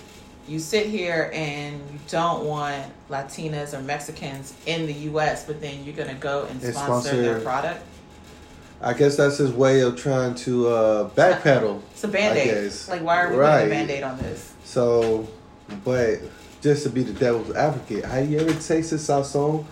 you 0.49 0.59
sit 0.59 0.87
here 0.87 1.31
and 1.35 1.75
you 1.93 1.99
don't 2.09 2.45
want 2.47 2.85
Latinas 3.11 3.75
or 3.75 3.83
Mexicans 3.83 4.55
in 4.67 4.87
the 4.87 4.93
U.S., 4.93 5.45
but 5.45 5.61
then 5.61 5.85
you're 5.85 5.95
gonna 5.95 6.15
go 6.15 6.45
and 6.45 6.63
And 6.63 6.75
sponsor, 6.75 7.21
their 7.21 7.41
product. 7.41 7.85
I 8.81 8.95
guess 8.95 9.17
that's 9.17 9.39
his 9.39 9.53
way 9.53 9.81
of 9.81 9.97
trying 9.97 10.35
to 10.37 10.69
uh, 10.69 11.09
backpedal. 11.11 11.83
It's 11.93 12.03
a 12.03 12.09
band 12.09 12.37
aid. 12.39 12.73
Like, 12.89 13.03
why 13.03 13.23
are 13.23 13.31
we 13.31 13.37
Right. 13.37 13.63
putting 13.63 13.67
a 13.67 13.75
band 13.75 13.91
aid 13.91 14.03
on 14.03 14.19
this? 14.19 14.53
So, 14.65 15.29
but 15.85 16.19
just 16.61 16.83
to 16.85 16.91
be 16.91 17.03
the 17.05 17.13
devil's 17.13 17.55
advocate, 17.55 18.05
have 18.05 18.29
you 18.29 18.41
ever 18.41 18.53
tasted 18.55 18.99
sazon 18.99 19.65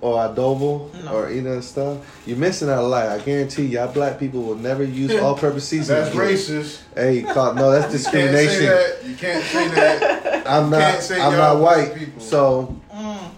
or 0.00 0.16
adobo 0.28 0.92
No. 1.04 1.12
or 1.12 1.26
any 1.28 1.38
of 1.38 1.44
that 1.56 1.62
stuff? 1.62 1.98
You're 2.26 2.36
missing 2.36 2.68
out 2.70 2.78
a 2.84 2.86
lot. 2.86 3.08
I 3.08 3.18
guarantee 3.18 3.64
y'all 3.66 3.92
black 3.92 4.18
people 4.18 4.42
will 4.42 4.54
never 4.54 4.84
use 4.84 5.14
all-purpose 5.20 5.66
seasoning. 5.68 6.04
That's 6.04 6.14
racist. 6.16 6.80
Hey, 6.94 7.22
call, 7.22 7.54
no, 7.54 7.70
that's 7.72 7.92
You 7.92 8.10
can't 8.10 8.30
say 8.30 8.46
discrimination. 8.46 8.66
that. 8.66 9.04
You 9.04 9.14
can't 9.16 9.44
say 9.44 9.68
that. 9.68 10.46
I'm 10.46 10.64
You 10.66 10.70
not. 10.70 10.80
can't 10.80 11.02
say 11.02 11.20
I'm 11.20 11.32
not 11.32 11.58
white. 11.60 11.94
people. 11.96 12.20
So 12.22 12.76
Mm. 12.94 13.30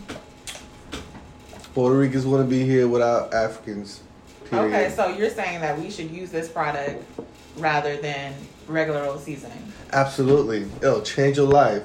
Puerto 1.74 1.96
Ricans 1.96 2.26
wouldn't 2.26 2.50
be 2.50 2.64
here 2.64 2.88
without 2.88 3.32
Africans. 3.32 4.00
Period. 4.50 4.66
Okay, 4.74 4.90
so 4.94 5.08
you're 5.08 5.30
saying 5.30 5.60
that 5.60 5.78
we 5.78 5.90
should 5.90 6.10
use 6.10 6.30
this 6.30 6.48
product 6.48 7.04
rather 7.56 7.96
than 7.98 8.34
regular 8.66 9.04
old 9.04 9.20
seasoning. 9.20 9.72
Absolutely, 9.92 10.62
it'll 10.82 11.02
change 11.02 11.36
your 11.36 11.46
life. 11.46 11.82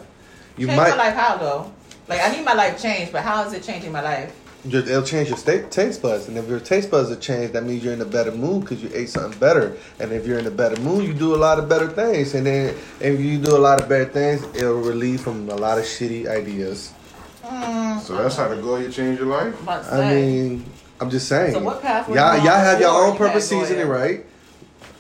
You 0.57 0.67
might 0.67 0.75
change 0.75 0.77
might. 0.89 0.97
my 0.97 1.03
life 1.09 1.13
how 1.15 1.37
though? 1.37 1.71
Like 2.07 2.21
I 2.21 2.31
need 2.35 2.43
my 2.43 2.53
life 2.53 2.81
changed, 2.81 3.11
but 3.11 3.21
how 3.23 3.43
is 3.45 3.53
it 3.53 3.61
changing 3.63 3.91
my 3.91 4.01
life? 4.01 4.35
Just, 4.67 4.87
it'll 4.87 5.03
change 5.03 5.29
your 5.29 5.37
state, 5.37 5.69
taste 5.69 6.01
buds, 6.01 6.27
and 6.27 6.37
if 6.37 6.47
your 6.47 6.59
taste 6.59 6.89
buds 6.89 7.11
are 7.11 7.15
changed, 7.15 7.53
that 7.53 7.63
means 7.63 7.83
you're 7.83 7.93
in 7.93 8.01
a 8.01 8.05
better 8.05 8.31
mood 8.31 8.61
because 8.61 8.81
you 8.81 8.89
ate 8.93 9.09
something 9.09 9.39
better. 9.39 9.77
And 9.99 10.11
if 10.11 10.25
you're 10.25 10.39
in 10.39 10.47
a 10.47 10.51
better 10.51 10.79
mood, 10.81 11.05
you 11.05 11.13
do 11.13 11.35
a 11.35 11.37
lot 11.37 11.59
of 11.59 11.69
better 11.69 11.87
things. 11.87 12.33
And 12.33 12.47
then 12.47 12.75
if 12.99 13.19
you 13.19 13.37
do 13.37 13.55
a 13.55 13.59
lot 13.59 13.79
of 13.79 13.87
better 13.87 14.05
things, 14.05 14.43
it'll 14.55 14.81
relieve 14.81 15.21
from 15.21 15.49
a 15.49 15.55
lot 15.55 15.77
of 15.77 15.83
shitty 15.83 16.27
ideas. 16.27 16.93
Mm, 17.43 17.99
So 18.01 18.17
that's 18.17 18.35
how 18.37 18.47
the 18.47 18.55
You 18.55 18.89
change 18.91 19.19
your 19.19 19.27
life? 19.27 19.55
I'm 19.57 19.63
about 19.63 19.83
to 19.83 19.93
I 19.93 19.97
say. 19.97 20.15
mean, 20.15 20.65
I'm 20.99 21.09
just 21.11 21.27
saying. 21.27 21.53
So 21.53 21.59
what 21.59 21.81
path 21.81 22.07
were 22.07 22.15
y'all, 22.15 22.33
you 22.33 22.39
on 22.39 22.45
y'all 22.45 22.55
have 22.55 22.79
your 22.79 22.89
own 22.89 23.13
you 23.13 23.17
purpose 23.19 23.49
seasoning, 23.49 23.87
right? 23.87 24.25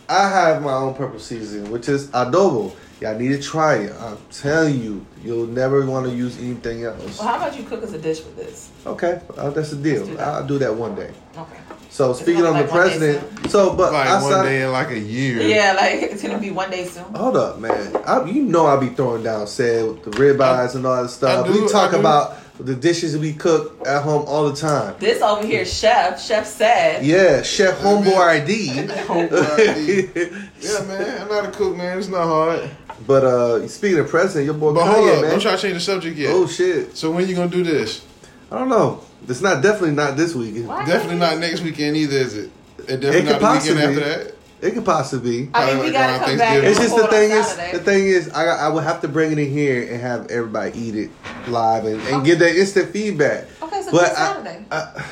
I 0.07 0.29
have 0.29 0.61
my 0.61 0.73
own 0.73 0.93
purpose 0.93 1.25
seasoning, 1.25 1.71
which 1.71 1.89
is 1.89 2.07
adobo. 2.09 2.75
Y'all 3.01 3.17
need 3.17 3.29
to 3.29 3.41
try 3.41 3.75
it. 3.75 3.93
I'm 3.99 4.17
telling 4.31 4.81
you, 4.81 5.05
you'll 5.21 5.47
never 5.47 5.85
want 5.85 6.05
to 6.07 6.15
use 6.15 6.37
anything 6.39 6.85
else. 6.85 7.19
well, 7.19 7.27
how 7.27 7.35
about 7.35 7.57
you 7.57 7.63
cook 7.65 7.83
us 7.83 7.91
a 7.91 7.97
dish 7.97 8.19
with 8.19 8.37
this? 8.37 8.71
Okay, 8.85 9.21
uh, 9.37 9.49
that's 9.49 9.71
the 9.71 9.75
deal. 9.77 10.05
Do 10.05 10.15
that. 10.15 10.27
I'll 10.27 10.47
do 10.47 10.57
that 10.59 10.73
one 10.73 10.95
day. 10.95 11.11
Okay. 11.37 11.57
So 11.89 12.11
It's 12.11 12.19
speaking 12.21 12.41
gonna 12.43 12.57
on 12.57 12.63
be 12.63 12.67
the 12.67 12.73
like 12.73 12.81
president, 12.89 13.49
so 13.49 13.73
but 13.75 13.93
Like 13.93 14.07
outside, 14.07 14.29
one 14.37 14.45
day 14.45 14.63
in 14.63 14.71
like 14.71 14.89
a 14.91 14.99
year. 14.99 15.41
Yeah, 15.41 15.73
like 15.73 16.11
it's 16.11 16.21
gonna 16.21 16.39
be 16.39 16.51
one 16.51 16.69
day 16.69 16.85
soon. 16.85 17.03
hold 17.13 17.37
up, 17.37 17.59
man. 17.59 17.95
I, 18.05 18.23
you 18.25 18.43
know 18.43 18.65
I'll 18.65 18.79
be 18.79 18.89
throwing 18.89 19.23
down 19.23 19.47
said 19.47 19.85
with 19.87 20.03
the 20.03 20.11
ribeyes 20.11 20.75
and 20.75 20.85
all 20.85 21.01
that 21.03 21.09
stuff. 21.09 21.47
Do, 21.47 21.53
we 21.53 21.67
talk 21.69 21.93
about 21.93 22.37
the 22.59 22.75
dishes 22.75 23.17
we 23.17 23.33
cook 23.33 23.85
at 23.85 24.01
home 24.03 24.23
all 24.27 24.49
the 24.49 24.55
time. 24.55 24.95
This 24.99 25.21
over 25.21 25.45
here, 25.45 25.65
chef. 25.65 26.21
Chef 26.21 26.45
said. 26.47 27.05
Yeah, 27.05 27.41
Chef 27.41 27.77
Homeboy 27.79 28.17
ID. 28.17 28.71
Yeah, 30.61 30.81
man. 30.85 31.21
I'm 31.21 31.27
not 31.27 31.45
a 31.45 31.51
cook, 31.51 31.75
man. 31.75 31.97
It's 31.97 32.07
not 32.07 32.25
hard. 32.25 32.69
But 33.05 33.23
uh 33.23 33.67
speaking 33.67 33.99
of 33.99 34.07
president, 34.09 34.45
your 34.45 34.53
boy 34.55 34.73
But 34.73 34.85
hold 34.87 34.97
Kanye, 35.09 35.15
up. 35.15 35.21
man. 35.21 35.31
Don't 35.31 35.41
try 35.41 35.55
to 35.55 35.61
change 35.61 35.73
the 35.75 35.79
subject 35.79 36.17
yet. 36.17 36.31
Oh 36.31 36.47
shit. 36.47 36.95
So 36.97 37.11
when 37.11 37.27
you 37.27 37.35
gonna 37.35 37.49
do 37.51 37.63
this? 37.63 38.05
I 38.51 38.57
don't 38.59 38.69
know. 38.69 39.01
It's 39.27 39.41
not 39.41 39.61
definitely 39.61 39.91
not 39.91 40.15
this 40.17 40.33
weekend. 40.35 40.67
Why 40.67 40.85
Definitely 40.85 41.19
can't 41.19 41.39
next 41.39 41.61
weekend 41.61 41.97
either, 41.97 42.17
is 42.17 42.35
it? 42.37 42.51
And 42.79 42.89
It 42.89 42.97
definitely 43.01 43.31
could 43.33 43.41
not 43.41 43.61
the 43.63 43.73
weekend 43.73 43.99
after 43.99 44.23
that. 44.23 44.34
It 44.65 44.73
could 44.73 44.83
possibly 44.85 45.43
be. 45.43 45.49
I 45.53 45.75
mean, 45.75 45.85
we 45.85 45.91
gotta 45.91 46.25
come 46.25 46.37
back. 46.39 46.63
It's 46.63 46.79
just 46.79 46.95
the 46.95 47.07
thing 47.07 47.29
is 47.31 47.45
Saturday. 47.47 47.77
the 47.77 47.83
thing 47.83 48.07
is 48.07 48.29
I 48.31 48.45
I 48.45 48.67
would 48.69 48.83
have 48.83 49.01
to 49.01 49.07
bring 49.07 49.31
it 49.31 49.37
in 49.37 49.51
here 49.51 49.87
and 49.91 50.01
have 50.01 50.31
everybody 50.31 50.77
eat 50.79 50.95
it 50.95 51.11
live 51.47 51.85
and, 51.85 52.01
and 52.01 52.25
get 52.25 52.39
that 52.39 52.55
instant 52.55 52.89
feedback. 52.89 53.45
Okay, 53.61 53.81
so 53.83 53.91
But 53.91 54.05
do 54.07 54.11
I- 54.11 54.13
Saturday. 54.15 54.65
I, 54.71 55.05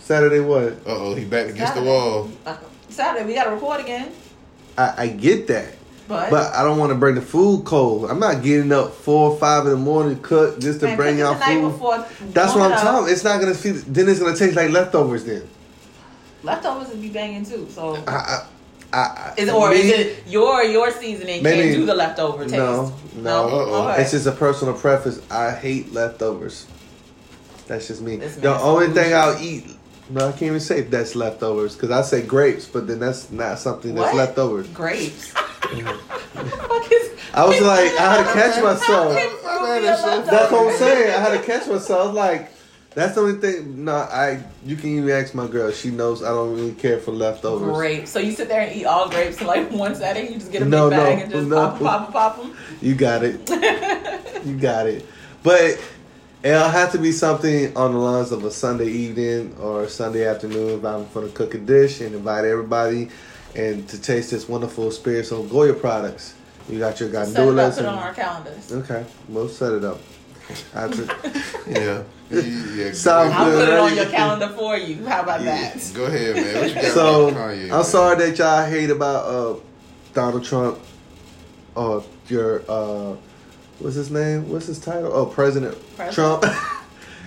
Saturday 0.00 0.40
what? 0.40 0.72
Uh 0.84 0.86
oh, 0.86 1.14
he 1.14 1.24
back 1.24 1.50
against 1.50 1.74
the 1.74 1.82
wall. 1.82 2.30
Uh, 2.44 2.56
Saturday, 2.88 3.24
we 3.26 3.34
gotta 3.34 3.50
record 3.50 3.80
again. 3.80 4.10
I, 4.76 4.94
I 5.04 5.06
get 5.08 5.46
that. 5.48 5.74
But, 6.08 6.30
But 6.30 6.54
I 6.54 6.64
don't 6.64 6.78
want 6.78 6.90
to 6.90 6.94
bring 6.96 7.14
the 7.16 7.20
food 7.20 7.66
cold. 7.66 8.10
I'm 8.10 8.18
not 8.18 8.42
getting 8.42 8.72
up 8.72 8.94
four 8.94 9.30
or 9.32 9.38
five 9.38 9.66
in 9.66 9.72
the 9.72 9.76
morning 9.76 10.16
to 10.16 10.22
cook 10.22 10.58
just 10.58 10.80
to 10.80 10.86
man, 10.86 10.96
bring 10.96 11.18
y'all 11.18 11.34
the 11.34 11.40
night 11.40 11.60
food. 11.60 11.70
before. 11.72 12.06
That's 12.32 12.54
what 12.54 12.62
I'm 12.62 12.72
up. 12.72 12.80
talking. 12.80 13.12
It's 13.12 13.22
not 13.24 13.40
gonna 13.40 13.54
feel. 13.54 13.74
Then 13.86 14.08
it's 14.08 14.18
gonna 14.18 14.34
taste 14.34 14.56
like 14.56 14.70
leftovers. 14.70 15.24
Then 15.26 15.46
Leftovers 16.42 16.88
would 16.88 17.02
be 17.02 17.08
banging 17.08 17.44
too. 17.44 17.66
So, 17.70 17.96
I, 18.06 18.44
I, 18.92 18.96
I, 18.96 19.34
is 19.36 19.50
or 19.50 19.70
me, 19.70 19.76
is 19.76 19.90
it 19.92 20.22
your 20.28 20.62
your 20.62 20.90
seasoning 20.90 21.42
Maybe- 21.42 21.62
can't 21.68 21.74
do 21.76 21.86
the 21.86 21.94
leftover 21.94 22.44
taste? 22.44 22.54
No, 22.56 22.92
no. 23.16 23.48
Uh-uh. 23.48 23.90
Okay. 23.92 24.02
It's 24.02 24.12
just 24.12 24.26
a 24.26 24.32
personal 24.32 24.74
preference. 24.74 25.20
I 25.30 25.50
hate 25.50 25.92
leftovers. 25.92 26.66
That's 27.66 27.88
just 27.88 28.00
me. 28.02 28.16
This 28.16 28.36
The 28.36 28.58
only 28.60 28.88
thing. 28.88 29.12
I'll 29.14 29.38
eat. 29.42 29.66
No, 30.10 30.28
I 30.28 30.30
can't 30.30 30.42
even 30.44 30.60
say 30.60 30.80
that's 30.82 31.14
leftovers 31.14 31.74
because 31.74 31.90
I 31.90 32.00
say 32.00 32.22
grapes, 32.22 32.64
but 32.66 32.86
then 32.86 32.98
that's 32.98 33.30
not 33.30 33.58
something 33.58 33.94
that's 33.94 34.14
What? 34.14 34.16
leftovers. 34.16 34.66
grapes. 34.68 35.34
I 37.34 37.44
was 37.44 37.60
like, 37.60 37.92
I 38.00 38.14
had 38.14 38.26
to 38.26 38.32
catch 38.32 38.62
myself. 38.62 39.12
How 39.12 39.18
can 39.18 39.30
fruit 39.30 39.62
Man, 39.62 39.80
be 39.82 39.86
a 39.86 39.90
that's 39.90 40.00
so- 40.00 40.06
leftover? 40.08 40.30
That's 40.30 40.52
what 40.52 40.72
I'm 40.72 40.78
saying. 40.78 41.10
I 41.14 41.18
had 41.20 41.38
to 41.40 41.46
catch 41.46 41.66
myself. 41.68 42.14
Like, 42.14 42.50
that's 42.98 43.14
the 43.14 43.20
only 43.20 43.38
thing. 43.40 43.84
No, 43.84 43.94
I. 43.94 44.42
You 44.64 44.74
can 44.76 44.90
even 44.90 45.10
ask 45.10 45.34
my 45.34 45.46
girl. 45.46 45.70
She 45.70 45.90
knows 45.90 46.22
I 46.22 46.28
don't 46.30 46.54
really 46.54 46.72
care 46.74 46.98
for 46.98 47.12
leftovers. 47.12 47.74
Grapes. 47.76 48.10
So 48.10 48.18
you 48.18 48.32
sit 48.32 48.48
there 48.48 48.62
and 48.62 48.74
eat 48.74 48.84
all 48.86 49.08
grapes 49.08 49.40
like 49.40 49.70
one 49.84 49.94
setting. 49.94 50.26
You 50.32 50.38
just 50.38 50.50
get 50.52 50.62
a 50.62 50.64
No, 50.64 50.90
big 50.90 50.98
bag 50.98 51.16
no, 51.18 51.22
and 51.24 51.32
just 51.32 51.48
no. 51.48 51.56
pop 51.56 51.78
pop 51.80 52.12
pop 52.12 52.38
'em. 52.44 52.56
You 52.80 52.94
got 52.94 53.22
it. 53.24 53.48
you 54.44 54.56
got 54.56 54.86
it. 54.86 55.06
But 55.42 55.80
it'll 56.42 56.68
have 56.68 56.92
to 56.92 56.98
be 56.98 57.12
something 57.12 57.76
on 57.76 57.92
the 57.92 57.98
lines 57.98 58.32
of 58.32 58.44
a 58.44 58.50
Sunday 58.50 58.88
evening 58.88 59.56
or 59.60 59.84
a 59.84 59.88
Sunday 59.88 60.26
afternoon 60.26 60.78
if 60.78 60.84
I'm 60.84 61.06
going 61.12 61.28
to 61.28 61.32
cook 61.34 61.54
a 61.54 61.58
dish 61.58 62.00
and 62.00 62.14
invite 62.14 62.44
everybody 62.44 63.10
and 63.54 63.88
to 63.88 64.00
taste 64.00 64.30
this 64.30 64.48
wonderful 64.48 64.86
experience 64.88 65.30
of 65.30 65.48
Goya 65.50 65.74
products. 65.74 66.34
You 66.68 66.78
got 66.78 67.00
your 67.00 67.10
Set 67.12 67.30
it 67.30 67.36
up, 67.38 67.44
gandulas 67.46 67.74
put 67.76 67.78
it 67.84 67.86
on 67.86 67.98
our 67.98 68.12
calendars. 68.14 68.72
okay, 68.72 69.04
we'll 69.28 69.48
set 69.48 69.72
it 69.72 69.84
up. 69.84 70.00
Yeah. 71.68 72.02
Yeah. 72.30 72.92
Sound 72.92 73.32
I'll 73.34 73.50
good, 73.50 73.64
put 73.66 73.74
it 73.74 73.78
on 73.80 73.96
your 73.96 74.06
calendar 74.10 74.48
for 74.48 74.76
you. 74.76 75.04
How 75.06 75.22
about 75.22 75.40
that? 75.42 75.90
Go 75.94 76.04
ahead, 76.04 76.36
man. 76.36 76.54
What 76.56 76.68
you 76.68 76.74
got 76.74 76.84
so 76.92 77.28
about 77.28 77.40
Kanye? 77.50 77.62
I'm 77.64 77.68
man? 77.68 77.84
sorry 77.84 78.16
that 78.26 78.38
y'all 78.38 78.66
hate 78.70 78.90
about 78.90 79.24
uh, 79.24 79.58
Donald 80.14 80.44
Trump 80.44 80.78
or 81.74 82.04
your 82.28 82.62
uh, 82.68 83.16
what's 83.78 83.96
his 83.96 84.10
name? 84.10 84.48
What's 84.50 84.66
his 84.66 84.78
title? 84.78 85.12
Oh, 85.12 85.26
President, 85.26 85.76
President. 85.96 86.42
Trump. 86.42 86.44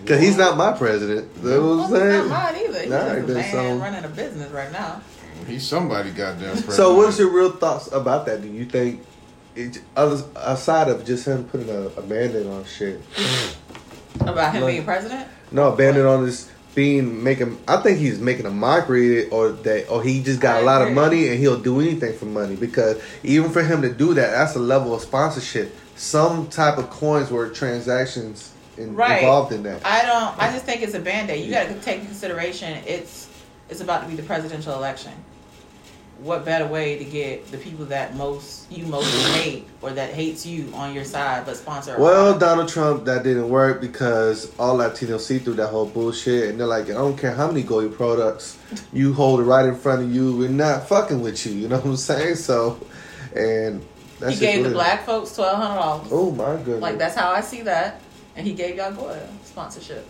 Because 0.02 0.20
he's 0.20 0.36
not 0.36 0.58
my 0.58 0.72
president. 0.72 1.30
You 1.44 1.50
know 1.52 1.76
what 1.78 1.84
I'm 1.84 1.90
he's 1.92 2.00
saying? 2.00 2.28
not 2.28 2.54
mine 2.54 2.64
either. 2.66 2.82
He's 2.82 2.92
All 2.92 3.08
just 3.08 3.30
a 3.30 3.34
man 3.34 3.52
so- 3.52 3.78
running 3.78 4.04
a 4.04 4.08
business 4.08 4.50
right 4.52 4.72
now. 4.72 5.02
He's 5.46 5.68
somebody 5.68 6.10
goddamn 6.10 6.40
president. 6.54 6.74
So, 6.74 6.96
what's 6.96 7.20
your 7.20 7.30
real 7.30 7.52
thoughts 7.52 7.92
about 7.92 8.26
that? 8.26 8.42
Do 8.42 8.48
you 8.48 8.66
think, 8.66 9.04
it, 9.56 9.80
other, 9.96 10.24
aside 10.36 10.88
of 10.90 11.06
just 11.06 11.28
him 11.28 11.44
putting 11.44 11.70
a, 11.70 11.82
a 11.90 12.02
band-aid 12.02 12.48
on 12.48 12.66
shit, 12.66 13.00
About 14.20 14.54
him 14.54 14.64
Like- 14.64 14.74
being 14.74 14.84
president? 14.84 15.28
no, 15.52 15.72
a 15.74 15.76
band-aid 15.76 16.06
on 16.06 16.26
this 16.26 16.48
being 16.74 17.22
making, 17.22 17.58
I 17.68 17.78
think 17.78 18.00
he's 18.00 18.20
making 18.20 18.46
a 18.46 18.50
mockery 18.50 19.28
or 19.30 19.50
that, 19.50 19.90
or 19.90 20.02
he 20.02 20.22
just 20.24 20.40
got 20.40 20.58
I 20.58 20.60
a 20.60 20.64
lot 20.64 20.82
of 20.82 20.94
money 20.94 21.28
and 21.28 21.38
he'll 21.38 21.60
do 21.60 21.82
anything 21.82 22.14
for 22.18 22.26
money 22.26 22.56
because 22.56 22.98
even 23.24 23.50
for 23.52 23.62
him 23.62 23.82
to 23.82 23.90
do 23.90 24.14
that, 24.14 24.32
that's 24.32 24.56
a 24.56 24.60
level 24.60 24.94
of 24.96 25.02
sponsorship. 25.02 25.76
Some 25.98 26.48
type 26.48 26.78
of 26.78 26.90
coins 26.90 27.30
were 27.30 27.50
transactions 27.50 28.52
in, 28.78 28.96
Right. 28.96 29.20
involved 29.22 29.52
in 29.52 29.64
that. 29.64 29.82
I 29.86 30.04
don't. 30.06 30.34
I 30.42 30.52
just 30.54 30.64
think 30.66 30.82
it's 30.82 30.94
a 30.94 31.00
band 31.00 31.30
aid. 31.30 31.46
You 31.46 31.52
got 31.52 31.68
to 31.68 31.74
take 31.76 31.96
into 31.98 32.08
consideration 32.08 32.78
it's 32.88 33.28
it's 33.70 33.82
about 33.82 34.04
to 34.04 34.08
be 34.10 34.16
the 34.16 34.24
presidential 34.24 34.74
election. 34.74 35.12
What 36.22 36.46
better 36.46 36.68
way 36.68 36.98
to 36.98 37.04
get 37.04 37.50
the 37.52 37.58
people 37.58 37.86
that 37.86 38.16
most 38.16 38.72
you 38.72 38.86
most 38.86 39.12
hate 39.36 39.68
or 39.82 39.90
that 39.92 40.14
hates 40.14 40.46
you 40.46 40.72
on 40.76 40.94
your 40.94 41.04
side, 41.04 41.46
but 41.46 41.58
sponsor? 41.58 42.00
Well. 42.00 42.38
Donald 42.38 42.70
Trump, 42.70 43.06
that 43.06 43.24
didn't 43.24 43.50
work 43.50 43.82
because 43.82 44.52
all 44.58 44.78
Latinos 44.78 45.22
see 45.22 45.40
through 45.40 45.56
that 45.56 45.68
whole 45.68 45.86
bullshit, 45.86 46.50
and 46.50 46.60
they're 46.60 46.68
like, 46.68 46.86
I 46.86 46.94
don't 46.94 47.18
care 47.18 47.34
how 47.34 47.48
many 47.48 47.64
Goya 47.64 47.90
products 47.90 48.58
you 48.92 49.14
hold 49.14 49.40
it 49.40 49.44
right 49.44 49.66
in 49.66 49.76
front 49.76 50.04
of 50.04 50.14
you, 50.14 50.36
we're 50.36 50.50
not 50.50 50.88
fucking 50.88 51.22
with 51.22 51.46
you. 51.46 51.54
You 51.54 51.68
know 51.68 51.78
what 51.78 51.86
I'm 51.86 51.98
saying? 51.98 52.36
So, 52.36 52.80
and 53.36 53.86
that's 54.20 54.36
he 54.36 54.40
gave 54.40 54.64
the 54.64 54.72
black 54.72 55.06
folks 55.06 55.36
twelve 55.36 55.58
hundred 55.58 55.80
dollars. 55.80 56.08
Oh 56.12 56.32
my 56.32 56.56
goodness! 56.58 56.82
Like 56.82 56.98
that's 56.98 57.16
how 57.16 57.32
I 57.32 57.42
see 57.42 57.62
that, 57.64 58.02
and 58.36 58.46
he 58.46 58.54
gave 58.54 58.76
y'all 58.76 58.92
Goya 58.92 59.28
sponsorship. 59.44 60.08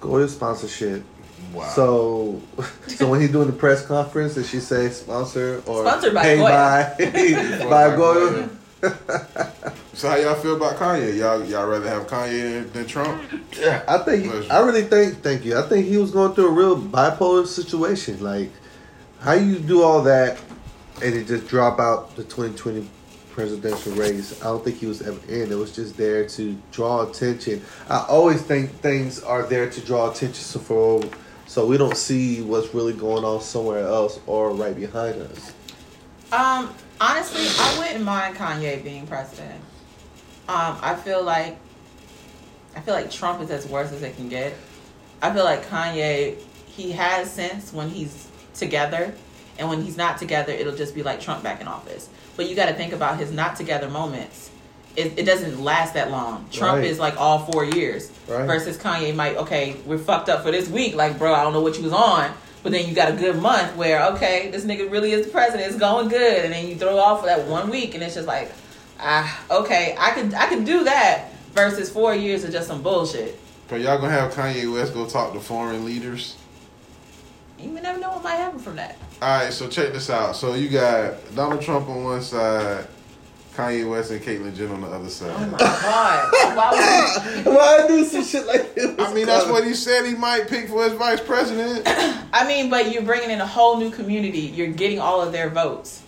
Goya 0.00 0.28
sponsorship. 0.28 1.04
Wow. 1.52 1.68
So, 1.68 2.42
so 2.88 3.08
when 3.08 3.20
he's 3.20 3.30
doing 3.30 3.46
the 3.46 3.52
press 3.52 3.84
conference, 3.86 4.34
did 4.34 4.46
she 4.46 4.60
say 4.60 4.88
sponsor 4.90 5.62
or 5.66 5.84
Sponsored 5.84 6.14
by 6.14 6.22
paid 6.22 6.38
Goya. 6.38 6.94
by 6.98 7.64
by 7.90 7.96
Goya? 7.96 8.48
So 9.94 10.08
how 10.08 10.16
y'all 10.16 10.34
feel 10.34 10.56
about 10.56 10.76
Kanye? 10.76 11.16
Y'all 11.16 11.44
y'all 11.44 11.68
rather 11.68 11.88
have 11.88 12.08
Kanye 12.08 12.64
than, 12.64 12.72
than 12.72 12.86
Trump? 12.86 13.22
Yeah, 13.56 13.84
I 13.86 13.98
think 13.98 14.28
Pleasure. 14.28 14.52
I 14.52 14.58
really 14.58 14.82
think 14.82 15.22
thank 15.22 15.44
you. 15.44 15.56
I 15.56 15.62
think 15.62 15.86
he 15.86 15.98
was 15.98 16.10
going 16.10 16.34
through 16.34 16.48
a 16.48 16.50
real 16.50 16.76
bipolar 16.76 17.46
situation. 17.46 18.20
Like 18.20 18.50
how 19.20 19.34
you 19.34 19.60
do 19.60 19.84
all 19.84 20.02
that 20.02 20.40
and 21.00 21.14
it 21.14 21.28
just 21.28 21.46
drop 21.46 21.78
out 21.78 22.16
the 22.16 22.24
2020 22.24 22.88
presidential 23.30 23.92
race. 23.92 24.40
I 24.42 24.46
don't 24.46 24.64
think 24.64 24.78
he 24.78 24.86
was 24.86 25.02
ever 25.02 25.20
in. 25.32 25.50
It 25.50 25.56
was 25.56 25.74
just 25.74 25.96
there 25.96 26.26
to 26.30 26.56
draw 26.72 27.08
attention. 27.08 27.62
I 27.88 28.04
always 28.08 28.42
think 28.42 28.70
things 28.80 29.22
are 29.22 29.44
there 29.44 29.70
to 29.70 29.80
draw 29.80 30.10
attention 30.10 30.34
so 30.42 30.58
for 30.58 31.02
so 31.54 31.64
we 31.64 31.78
don't 31.78 31.96
see 31.96 32.42
what's 32.42 32.74
really 32.74 32.92
going 32.92 33.22
on 33.22 33.40
somewhere 33.40 33.86
else 33.86 34.18
or 34.26 34.50
right 34.50 34.74
behind 34.74 35.22
us. 35.22 35.52
Um, 36.32 36.74
honestly, 37.00 37.46
I 37.46 37.78
wouldn't 37.78 38.04
mind 38.04 38.34
Kanye 38.34 38.82
being 38.82 39.06
president. 39.06 39.60
Um, 40.48 40.76
I 40.82 40.96
feel 40.96 41.22
like 41.22 41.56
I 42.74 42.80
feel 42.80 42.94
like 42.94 43.08
Trump 43.08 43.40
is 43.40 43.52
as 43.52 43.68
worse 43.68 43.92
as 43.92 44.02
it 44.02 44.16
can 44.16 44.28
get. 44.28 44.52
I 45.22 45.32
feel 45.32 45.44
like 45.44 45.64
Kanye, 45.66 46.38
he 46.66 46.90
has 46.90 47.32
sense 47.32 47.72
when 47.72 47.88
he's 47.88 48.26
together, 48.54 49.14
and 49.56 49.68
when 49.68 49.80
he's 49.80 49.96
not 49.96 50.18
together, 50.18 50.52
it'll 50.52 50.74
just 50.74 50.92
be 50.92 51.04
like 51.04 51.20
Trump 51.20 51.44
back 51.44 51.60
in 51.60 51.68
office. 51.68 52.08
But 52.34 52.48
you 52.48 52.56
got 52.56 52.66
to 52.66 52.74
think 52.74 52.92
about 52.92 53.20
his 53.20 53.30
not 53.30 53.54
together 53.54 53.88
moments. 53.88 54.50
It, 54.96 55.18
it 55.18 55.24
doesn't 55.24 55.62
last 55.62 55.94
that 55.94 56.10
long. 56.10 56.46
Trump 56.52 56.76
Right. 56.78 56.84
is 56.84 56.98
like 56.98 57.16
all 57.20 57.40
four 57.46 57.64
years 57.64 58.10
Right. 58.28 58.46
versus 58.46 58.76
Kanye 58.78 59.14
might 59.14 59.36
okay, 59.38 59.76
we're 59.86 59.98
fucked 59.98 60.28
up 60.28 60.42
for 60.44 60.50
this 60.52 60.68
week. 60.68 60.94
Like, 60.94 61.18
bro, 61.18 61.34
I 61.34 61.42
don't 61.42 61.52
know 61.52 61.60
what 61.62 61.76
you 61.76 61.82
was 61.84 61.92
on, 61.92 62.30
but 62.62 62.70
then 62.72 62.86
you 62.88 62.94
got 62.94 63.08
a 63.10 63.16
good 63.16 63.36
month 63.40 63.74
where 63.76 64.04
okay, 64.12 64.50
this 64.52 64.64
nigga 64.64 64.90
really 64.90 65.12
is 65.12 65.26
the 65.26 65.32
president. 65.32 65.68
It's 65.68 65.78
going 65.78 66.08
good, 66.08 66.44
and 66.44 66.52
then 66.54 66.68
you 66.68 66.76
throw 66.76 66.96
off 66.98 67.20
for 67.20 67.26
that 67.26 67.46
one 67.46 67.70
week, 67.70 67.94
and 67.94 68.02
it's 68.04 68.14
just 68.14 68.28
like, 68.28 68.52
ah, 69.00 69.42
okay, 69.50 69.96
I 69.98 70.12
could 70.12 70.32
I 70.34 70.46
could 70.46 70.64
do 70.64 70.84
that 70.84 71.30
versus 71.52 71.90
four 71.90 72.14
years 72.14 72.44
of 72.44 72.52
just 72.52 72.68
some 72.68 72.80
bullshit. 72.82 73.38
But 73.68 73.80
y'all 73.80 73.98
gonna 73.98 74.10
have 74.12 74.32
Kanye 74.32 74.72
West 74.72 74.94
go 74.94 75.06
talk 75.06 75.32
to 75.32 75.40
foreign 75.40 75.84
leaders? 75.84 76.36
You 77.58 77.70
never 77.70 77.98
know 77.98 78.10
what 78.10 78.22
might 78.22 78.34
happen 78.36 78.58
from 78.58 78.76
that. 78.76 78.96
All 79.22 79.38
right, 79.40 79.52
so 79.52 79.68
check 79.68 79.92
this 79.92 80.10
out. 80.10 80.36
So 80.36 80.54
you 80.54 80.68
got 80.68 81.14
Donald 81.34 81.62
Trump 81.62 81.88
on 81.88 82.04
one 82.04 82.20
side, 82.22 82.86
Kanye 83.56 83.88
West 83.88 84.10
and 84.10 84.20
Caitlyn 84.20 84.54
Jenner 84.56 84.74
on 84.74 84.80
the 84.80 84.88
other 84.88 85.08
side. 85.08 85.32
Oh 85.36 85.46
my 85.46 85.58
god, 85.58 86.32
why 86.56 86.70
would 87.44 87.46
Why 87.46 87.82
I 87.84 87.86
do 87.86 88.04
some 88.04 88.24
shit 88.24 88.46
like 88.46 88.74
this? 88.74 88.98
I 88.98 89.14
mean, 89.14 89.26
that's 89.26 89.46
what 89.46 89.64
he 89.64 89.74
said 89.74 90.04
he 90.04 90.14
might 90.14 90.48
pick 90.48 90.68
for 90.68 90.82
his 90.84 90.94
vice 90.94 91.20
president. 91.20 91.82
I 92.32 92.46
mean, 92.48 92.68
but 92.68 92.92
you're 92.92 93.02
bringing 93.02 93.30
in 93.30 93.40
a 93.40 93.46
whole 93.46 93.78
new 93.78 93.90
community. 93.90 94.40
You're 94.40 94.72
getting 94.72 94.98
all 94.98 95.20
of 95.20 95.30
their 95.30 95.50
votes. 95.50 96.02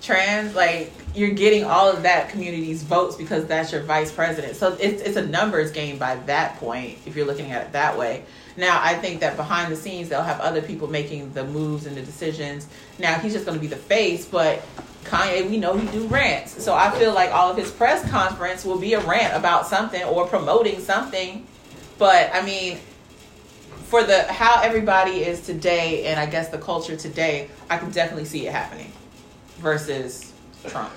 Trans, 0.00 0.54
like 0.54 0.92
you're 1.14 1.30
getting 1.30 1.64
all 1.64 1.90
of 1.90 2.04
that 2.04 2.30
community's 2.30 2.82
votes 2.82 3.16
because 3.16 3.46
that's 3.46 3.72
your 3.72 3.82
vice 3.82 4.10
president. 4.10 4.56
So 4.56 4.76
it's 4.80 5.02
it's 5.02 5.16
a 5.16 5.26
numbers 5.26 5.72
game 5.72 5.98
by 5.98 6.16
that 6.26 6.56
point. 6.56 6.98
If 7.04 7.16
you're 7.16 7.26
looking 7.26 7.50
at 7.50 7.66
it 7.66 7.72
that 7.72 7.98
way. 7.98 8.24
Now 8.56 8.80
I 8.82 8.94
think 8.94 9.20
that 9.20 9.36
behind 9.36 9.70
the 9.70 9.76
scenes 9.76 10.08
they'll 10.08 10.22
have 10.22 10.40
other 10.40 10.62
people 10.62 10.88
making 10.88 11.32
the 11.32 11.44
moves 11.44 11.86
and 11.86 11.96
the 11.96 12.02
decisions. 12.02 12.66
Now 12.98 13.18
he's 13.18 13.32
just 13.32 13.44
going 13.44 13.56
to 13.56 13.60
be 13.60 13.66
the 13.66 13.76
face, 13.76 14.26
but 14.26 14.62
Kanye, 15.04 15.48
we 15.48 15.56
know 15.56 15.76
he 15.76 15.86
do 15.88 16.06
rants. 16.08 16.62
So 16.62 16.74
I 16.74 16.90
feel 16.98 17.14
like 17.14 17.30
all 17.30 17.50
of 17.50 17.56
his 17.56 17.70
press 17.70 18.08
conference 18.10 18.64
will 18.64 18.78
be 18.78 18.94
a 18.94 19.00
rant 19.00 19.34
about 19.34 19.66
something 19.66 20.02
or 20.04 20.26
promoting 20.26 20.80
something. 20.80 21.46
But 21.98 22.30
I 22.34 22.42
mean, 22.42 22.78
for 23.84 24.02
the 24.02 24.24
how 24.24 24.62
everybody 24.62 25.22
is 25.22 25.40
today 25.42 26.06
and 26.06 26.18
I 26.18 26.26
guess 26.26 26.48
the 26.48 26.58
culture 26.58 26.96
today, 26.96 27.48
I 27.70 27.78
can 27.78 27.90
definitely 27.90 28.24
see 28.24 28.46
it 28.46 28.52
happening 28.52 28.92
versus 29.58 30.32
Trump. 30.66 30.92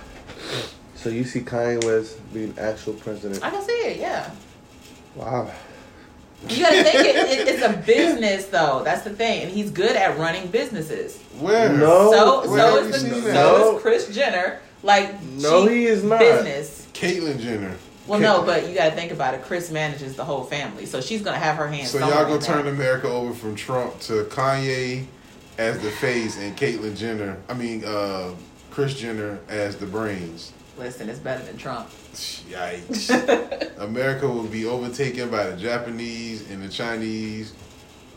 So 0.96 1.10
you 1.10 1.24
see 1.24 1.42
Kanye 1.42 1.84
West 1.86 2.20
being 2.34 2.54
actual 2.58 2.94
president? 2.94 3.44
I 3.44 3.52
can 3.52 3.64
see 3.64 3.72
it, 3.72 4.00
yeah. 4.00 4.32
Wow. 5.16 5.52
You 6.48 6.64
gotta 6.64 6.84
think 6.84 6.96
it, 6.96 7.16
it, 7.16 7.48
it's 7.50 7.64
a 7.64 7.74
business 7.86 8.46
though. 8.46 8.82
That's 8.84 9.02
the 9.02 9.10
thing, 9.10 9.44
and 9.44 9.52
he's 9.52 9.72
good 9.72 9.96
at 9.96 10.18
running 10.18 10.48
businesses. 10.48 11.18
Where? 11.40 11.72
No. 11.74 12.12
So 12.12 12.50
Where 12.50 12.60
so 12.72 12.78
is 12.78 12.92
the, 12.92 13.00
seen 13.00 13.22
so 13.24 13.32
that? 13.32 13.76
is 13.76 13.82
Kris 13.82 14.16
Jenner. 14.16 14.60
Like 14.82 15.22
No, 15.24 15.68
he 15.68 15.86
is 15.86 16.04
not. 16.04 16.20
business. 16.20 16.88
Caitlyn 16.94 17.40
Jenner. 17.40 17.76
Well, 18.08 18.20
no, 18.20 18.42
but 18.44 18.68
you 18.70 18.74
gotta 18.76 18.96
think 18.96 19.12
about 19.12 19.34
it. 19.36 19.44
Kris 19.44 19.70
manages 19.70 20.16
the 20.16 20.24
whole 20.24 20.44
family, 20.44 20.86
so 20.86 21.02
she's 21.02 21.22
gonna 21.22 21.38
have 21.38 21.58
her 21.58 21.68
hands. 21.68 21.92
So 21.92 22.00
somewhere 22.00 22.20
y'all 22.20 22.28
gonna 22.30 22.42
turn 22.42 22.66
there. 22.66 22.74
America 22.74 23.08
over 23.08 23.34
from 23.34 23.56
Trump 23.56 24.00
to 24.02 24.24
Kanye 24.26 25.06
as 25.58 25.80
the 25.80 25.92
face 25.92 26.38
and 26.38 26.56
Caitlyn 26.58 26.98
Jenner. 26.98 27.38
I 27.50 27.54
mean, 27.54 27.84
uh, 27.86 28.32
Kris 28.72 28.96
Jenner 28.96 29.40
as 29.50 29.76
the 29.76 29.86
brains. 29.86 30.54
Listen, 30.80 31.10
it's 31.10 31.20
better 31.20 31.44
than 31.44 31.58
Trump. 31.58 31.90
Yikes! 32.50 33.78
America 33.80 34.26
will 34.26 34.48
be 34.48 34.66
overtaken 34.66 35.30
by 35.30 35.50
the 35.50 35.58
Japanese 35.58 36.50
and 36.50 36.64
the 36.64 36.70
Chinese 36.70 37.54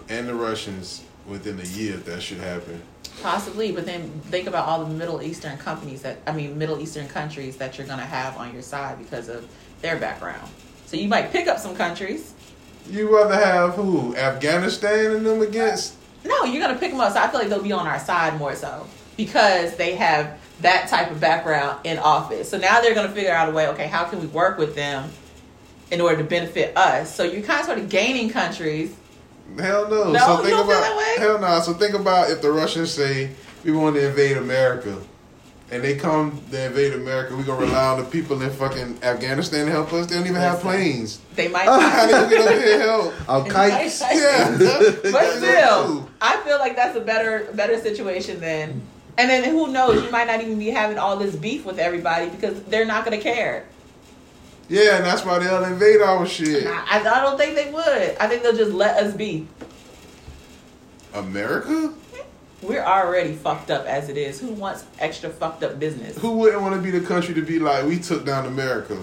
and 0.09 0.29
the 0.29 0.35
Russians 0.35 1.03
within 1.27 1.59
a 1.59 1.65
year. 1.65 1.95
If 1.95 2.05
that 2.05 2.23
should 2.23 2.39
happen. 2.39 2.81
Possibly, 3.21 3.73
but 3.73 3.85
then 3.85 4.09
think 4.27 4.47
about 4.47 4.69
all 4.69 4.85
the 4.85 4.95
Middle 4.95 5.23
Eastern 5.23 5.59
companies 5.59 6.03
that 6.03 6.19
I 6.25 6.31
mean, 6.31 6.57
Middle 6.57 6.81
Eastern 6.81 7.09
countries 7.09 7.57
that 7.57 7.77
you're 7.77 7.87
gonna 7.87 8.07
have 8.07 8.37
on 8.37 8.53
your 8.53 8.63
side 8.63 8.97
because 8.99 9.29
of 9.29 9.49
their 9.81 9.99
background. 9.99 10.49
So 10.87 10.97
you 10.97 11.09
might 11.09 11.33
pick 11.33 11.49
up 11.49 11.59
some 11.59 11.75
countries. 11.75 12.33
You 12.89 13.13
rather 13.13 13.35
have 13.35 13.75
who? 13.75 14.15
Afghanistan 14.15 15.17
and 15.17 15.27
them 15.27 15.43
against? 15.43 15.97
No, 16.25 16.45
you're 16.45 16.63
gonna 16.63 16.79
pick 16.79 16.93
them 16.93 17.01
up. 17.01 17.13
So 17.13 17.19
I 17.19 17.27
feel 17.27 17.41
like 17.41 17.49
they'll 17.49 17.61
be 17.61 17.73
on 17.73 17.89
our 17.89 17.99
side 17.99 18.39
more 18.39 18.55
so 18.55 18.87
because 19.17 19.75
they 19.75 19.97
have 19.97 20.39
that 20.63 20.89
type 20.89 21.11
of 21.11 21.21
background 21.21 21.81
in 21.85 21.99
office. 21.99 22.49
So 22.49 22.59
now 22.59 22.81
they're 22.81 22.95
gonna 22.95 23.11
figure 23.11 23.33
out 23.33 23.49
a 23.49 23.53
way. 23.53 23.69
Okay, 23.69 23.87
how 23.87 24.05
can 24.05 24.21
we 24.21 24.27
work 24.29 24.59
with 24.59 24.75
them 24.75 25.11
in 25.91 26.01
order 26.01 26.17
to 26.17 26.25
benefit 26.25 26.77
us? 26.77 27.15
So 27.15 27.25
you're 27.25 27.43
kind 27.43 27.61
of 27.61 27.67
sort 27.67 27.79
of 27.79 27.89
gaining 27.89 28.31
countries. 28.31 28.95
Hell 29.59 29.89
no. 29.89 30.13
No, 30.13 30.19
so 30.19 30.37
you 30.37 30.43
think 30.45 30.49
don't 30.49 30.49
feel 30.49 30.61
about 30.63 30.81
that 30.81 30.97
way? 30.97 31.15
hell 31.19 31.39
no. 31.39 31.61
So 31.61 31.75
think 31.75 31.95
about 31.95 32.31
if 32.31 32.41
the 32.41 32.51
Russians 32.51 32.91
say 32.91 33.31
we 33.65 33.73
want 33.73 33.97
to 33.97 34.09
invade 34.09 34.37
America, 34.37 34.99
and 35.71 35.83
they 35.83 35.97
come 35.97 36.41
to 36.51 36.67
invade 36.67 36.93
America, 36.93 37.35
we 37.35 37.43
gonna 37.45 37.61
rely 37.67 37.89
on 37.89 37.99
the 37.99 38.09
people 38.09 38.41
in 38.43 38.51
fucking 38.51 38.99
Afghanistan 39.03 39.67
to 39.67 39.73
help 39.73 39.93
us. 39.93 40.07
They 40.07 40.15
don't 40.17 40.27
even 40.27 40.37
have 40.41 40.61
planes. 40.61 41.21
They 41.35 41.49
might. 41.55 41.65
How 41.65 42.07
they 42.07 42.13
gonna 42.13 42.29
get 42.29 42.41
over 42.41 42.61
here 42.61 42.75
and 42.75 42.83
help? 42.83 43.15
Al 43.29 43.45
kites. 43.47 44.01
Yeah, 44.01 44.57
but 44.59 45.37
still, 45.37 46.09
I 46.21 46.37
feel 46.45 46.59
like 46.59 46.77
that's 46.77 46.97
a 46.97 47.01
better 47.01 47.49
better 47.55 47.81
situation 47.81 48.39
than. 48.41 48.83
And 49.19 49.29
then 49.29 49.45
who 49.45 49.69
knows? 49.71 50.03
You 50.03 50.11
might 50.11 50.27
not 50.27 50.41
even 50.41 50.59
be 50.59 50.71
having 50.71 50.99
all 50.99 51.17
this 51.17 51.37
beef 51.37 51.65
with 51.65 51.79
everybody 51.79 52.31
because 52.31 52.63
they're 52.65 52.87
not 52.87 53.05
going 53.05 53.17
to 53.17 53.23
care. 53.23 53.67
Yeah, 54.69 54.97
and 54.97 55.05
that's 55.05 55.25
why 55.25 55.39
they'll 55.39 55.65
invade 55.65 56.01
our 56.01 56.25
shit. 56.27 56.67
I, 56.67 57.01
I 57.01 57.23
don't 57.23 57.37
think 57.37 57.55
they 57.55 57.71
would. 57.71 58.17
I 58.19 58.27
think 58.27 58.43
they'll 58.43 58.57
just 58.57 58.73
let 58.73 58.97
us 59.03 59.15
be. 59.15 59.47
America? 61.13 61.93
We're 62.63 62.83
already 62.83 63.35
fucked 63.35 63.71
up 63.71 63.87
as 63.87 64.09
it 64.09 64.17
is. 64.17 64.41
Who 64.41 64.49
wants 64.53 64.85
extra 64.99 65.29
fucked 65.29 65.63
up 65.63 65.79
business? 65.79 66.17
Who 66.19 66.39
wouldn't 66.39 66.63
want 66.63 66.75
to 66.75 66.81
be 66.81 66.91
the 66.97 67.05
country 67.07 67.35
to 67.35 67.43
be 67.43 67.59
like 67.59 67.85
we 67.85 67.99
took 67.99 68.25
down 68.25 68.47
America? 68.47 68.99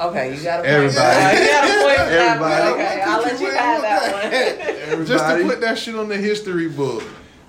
Okay, 0.00 0.36
you 0.36 0.42
got 0.44 0.60
a 0.60 0.62
point. 0.62 0.66
Everybody. 0.66 1.38
You 1.40 1.46
got 1.48 1.64
a 1.64 1.72
point. 1.72 1.98
with. 1.98 2.12
Everybody. 2.12 2.70
Okay, 2.70 3.02
I'll 3.04 3.20
let 3.22 3.40
you 3.40 3.50
have 3.50 3.82
that 3.82 4.88
one. 4.94 5.06
Just 5.06 5.24
to 5.26 5.42
put 5.42 5.60
that 5.60 5.76
shit 5.76 5.96
on 5.96 6.08
the 6.08 6.16
history 6.16 6.68
book. 6.68 7.02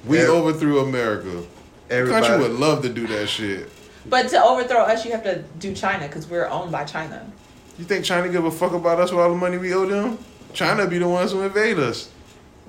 We 0.05 0.17
Every- 0.17 0.29
overthrew 0.33 0.79
America. 0.79 1.43
The 1.89 1.95
Everybody. 1.95 2.25
country 2.27 2.47
would 2.47 2.59
love 2.59 2.81
to 2.83 2.89
do 2.89 3.07
that 3.07 3.27
shit. 3.27 3.69
But 4.05 4.29
to 4.29 4.43
overthrow 4.43 4.81
us, 4.81 5.03
you 5.05 5.11
have 5.11 5.23
to 5.23 5.39
do 5.59 5.73
China 5.73 6.07
because 6.07 6.27
we're 6.27 6.47
owned 6.47 6.71
by 6.71 6.83
China. 6.85 7.29
You 7.77 7.85
think 7.85 8.05
China 8.05 8.29
give 8.29 8.45
a 8.45 8.51
fuck 8.51 8.73
about 8.73 8.99
us 8.99 9.11
with 9.11 9.19
all 9.19 9.29
the 9.29 9.35
money 9.35 9.57
we 9.57 9.73
owe 9.73 9.85
them? 9.85 10.17
China 10.53 10.87
be 10.87 10.97
the 10.99 11.07
ones 11.07 11.31
who 11.31 11.41
invade 11.41 11.77
us. 11.79 12.09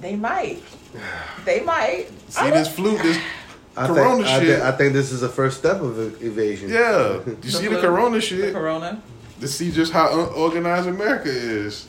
They 0.01 0.17
might. 0.17 0.63
They 1.45 1.61
might. 1.61 2.09
See 2.29 2.51
this 2.51 2.69
flu, 2.75 2.99
this 2.99 3.17
I 3.77 3.87
Corona 3.87 4.17
think, 4.17 4.27
I, 4.27 4.41
shit. 4.41 4.61
I 4.61 4.73
think 4.73 4.93
this 4.93 5.13
is 5.13 5.21
the 5.21 5.29
first 5.29 5.59
step 5.59 5.81
of 5.81 6.23
evasion. 6.23 6.69
yeah. 6.69 7.21
You 7.43 7.51
see 7.51 7.69
the 7.69 7.79
flu, 7.79 7.81
Corona 7.81 8.17
The 8.17 8.21
shit? 8.21 8.53
Corona. 8.53 9.01
To 9.41 9.49
see 9.49 9.71
just 9.71 9.93
how 9.93 10.13
unorganized 10.13 10.89
America 10.89 11.29
is. 11.31 11.87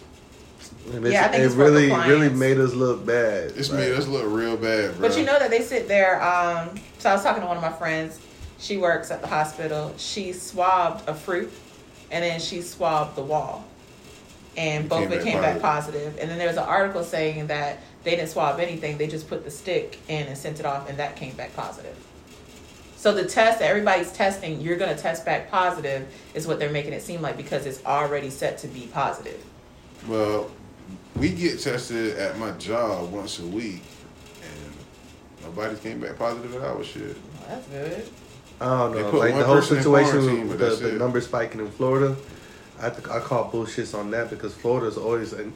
And 0.94 1.06
it's, 1.06 1.14
Yeah, 1.14 1.26
I 1.26 1.28
think 1.30 1.44
it 1.44 1.46
it's 1.46 1.56
really, 1.56 1.88
compliance. 1.90 2.10
really 2.10 2.30
made 2.30 2.58
us 2.60 2.74
look 2.74 3.06
bad. 3.06 3.52
It's 3.56 3.70
Like, 3.70 3.80
made 3.80 3.94
us 3.94 4.08
look 4.08 4.24
real 4.28 4.58
bad, 4.58 4.98
bro. 4.98 5.08
But 5.08 5.18
you 5.18 5.26
know 5.26 5.38
that 5.40 5.50
they 5.50 5.62
sit 5.62 5.88
there. 5.88 6.22
Um, 6.22 6.70
so 7.00 7.10
I 7.10 7.14
was 7.14 7.24
talking 7.24 7.42
to 7.42 7.48
one 7.48 7.58
of 7.58 7.64
my 7.64 7.72
friends. 7.72 8.20
She 8.60 8.78
works 8.78 9.12
at 9.12 9.22
the 9.22 9.28
hospital. 9.28 9.94
She 9.98 10.34
swabbed 10.34 11.08
a 11.08 11.14
fruit, 11.14 11.52
and 12.12 12.24
then 12.24 12.40
she 12.40 12.62
swabbed 12.62 13.16
the 13.16 13.22
wall, 13.24 13.64
and 14.58 14.86
It 14.86 14.90
both 14.90 15.00
came 15.00 15.12
of 15.12 15.14
it 15.20 15.24
came 15.24 15.42
back 15.42 15.62
positive. 15.62 16.02
positive. 16.02 16.18
And 16.22 16.30
then 16.30 16.38
there 16.38 16.48
was 16.48 16.58
an 16.58 16.64
article 16.64 17.04
saying 17.04 17.48
that 17.48 17.80
they 18.04 18.12
didn't 18.16 18.30
swab 18.30 18.60
anything. 18.60 18.98
They 18.98 19.08
just 19.08 19.28
put 19.30 19.44
the 19.44 19.52
stick 19.52 20.00
in 20.08 20.28
and 20.28 20.38
sent 20.38 20.60
it 20.60 20.66
off, 20.66 20.90
and 20.90 20.98
that 21.00 21.16
came 21.16 21.34
back 21.36 21.56
positive. 21.56 21.96
So 22.98 23.12
the 23.14 23.26
test 23.26 23.60
that 23.60 23.68
everybody's 23.70 24.12
testing, 24.12 24.62
you're 24.62 24.78
going 24.78 24.96
to 24.96 25.02
test 25.02 25.26
back 25.26 25.50
positive, 25.50 26.08
is 26.36 26.46
what 26.46 26.60
they're 26.60 26.70
making 26.72 26.94
it 26.94 27.02
seem 27.02 27.22
like 27.22 27.36
because 27.38 27.66
it's 27.66 27.84
already 27.86 28.30
set 28.30 28.60
to 28.60 28.68
be 28.68 28.88
positive. 28.94 29.44
Well, 30.08 30.52
we 31.16 31.30
get 31.30 31.60
tested 31.60 32.18
at 32.18 32.38
my 32.40 32.52
job 32.52 33.12
once 33.12 33.40
a 33.40 33.46
week, 33.46 33.82
and 34.42 34.74
nobody 35.44 35.76
came 35.78 36.00
back 36.00 36.18
positive 36.18 36.56
at 36.56 36.62
our 36.62 36.84
shit. 36.84 37.02
Well, 37.16 37.16
that's 37.50 37.68
good. 37.68 38.10
I 38.60 38.66
don't 38.66 38.92
They 38.94 39.02
know. 39.02 39.12
put 39.12 39.20
Like 39.20 39.32
one 39.32 39.40
the 39.42 39.46
whole 39.48 39.62
situation 39.62 40.12
quarantine, 40.22 40.48
with 40.50 40.60
the, 40.60 40.66
that's 40.66 40.80
the 40.80 40.92
number 40.94 41.20
spiking 41.22 41.62
in 41.62 41.72
Florida, 41.72 42.16
I 42.80 42.90
think 42.90 43.10
I 43.12 43.20
call 43.20 43.52
bullshits 43.52 43.98
on 43.98 44.12
that 44.12 44.30
because 44.30 44.54
Florida 44.54 44.88
is 44.88 44.98
always 44.98 45.34
an, 45.34 45.54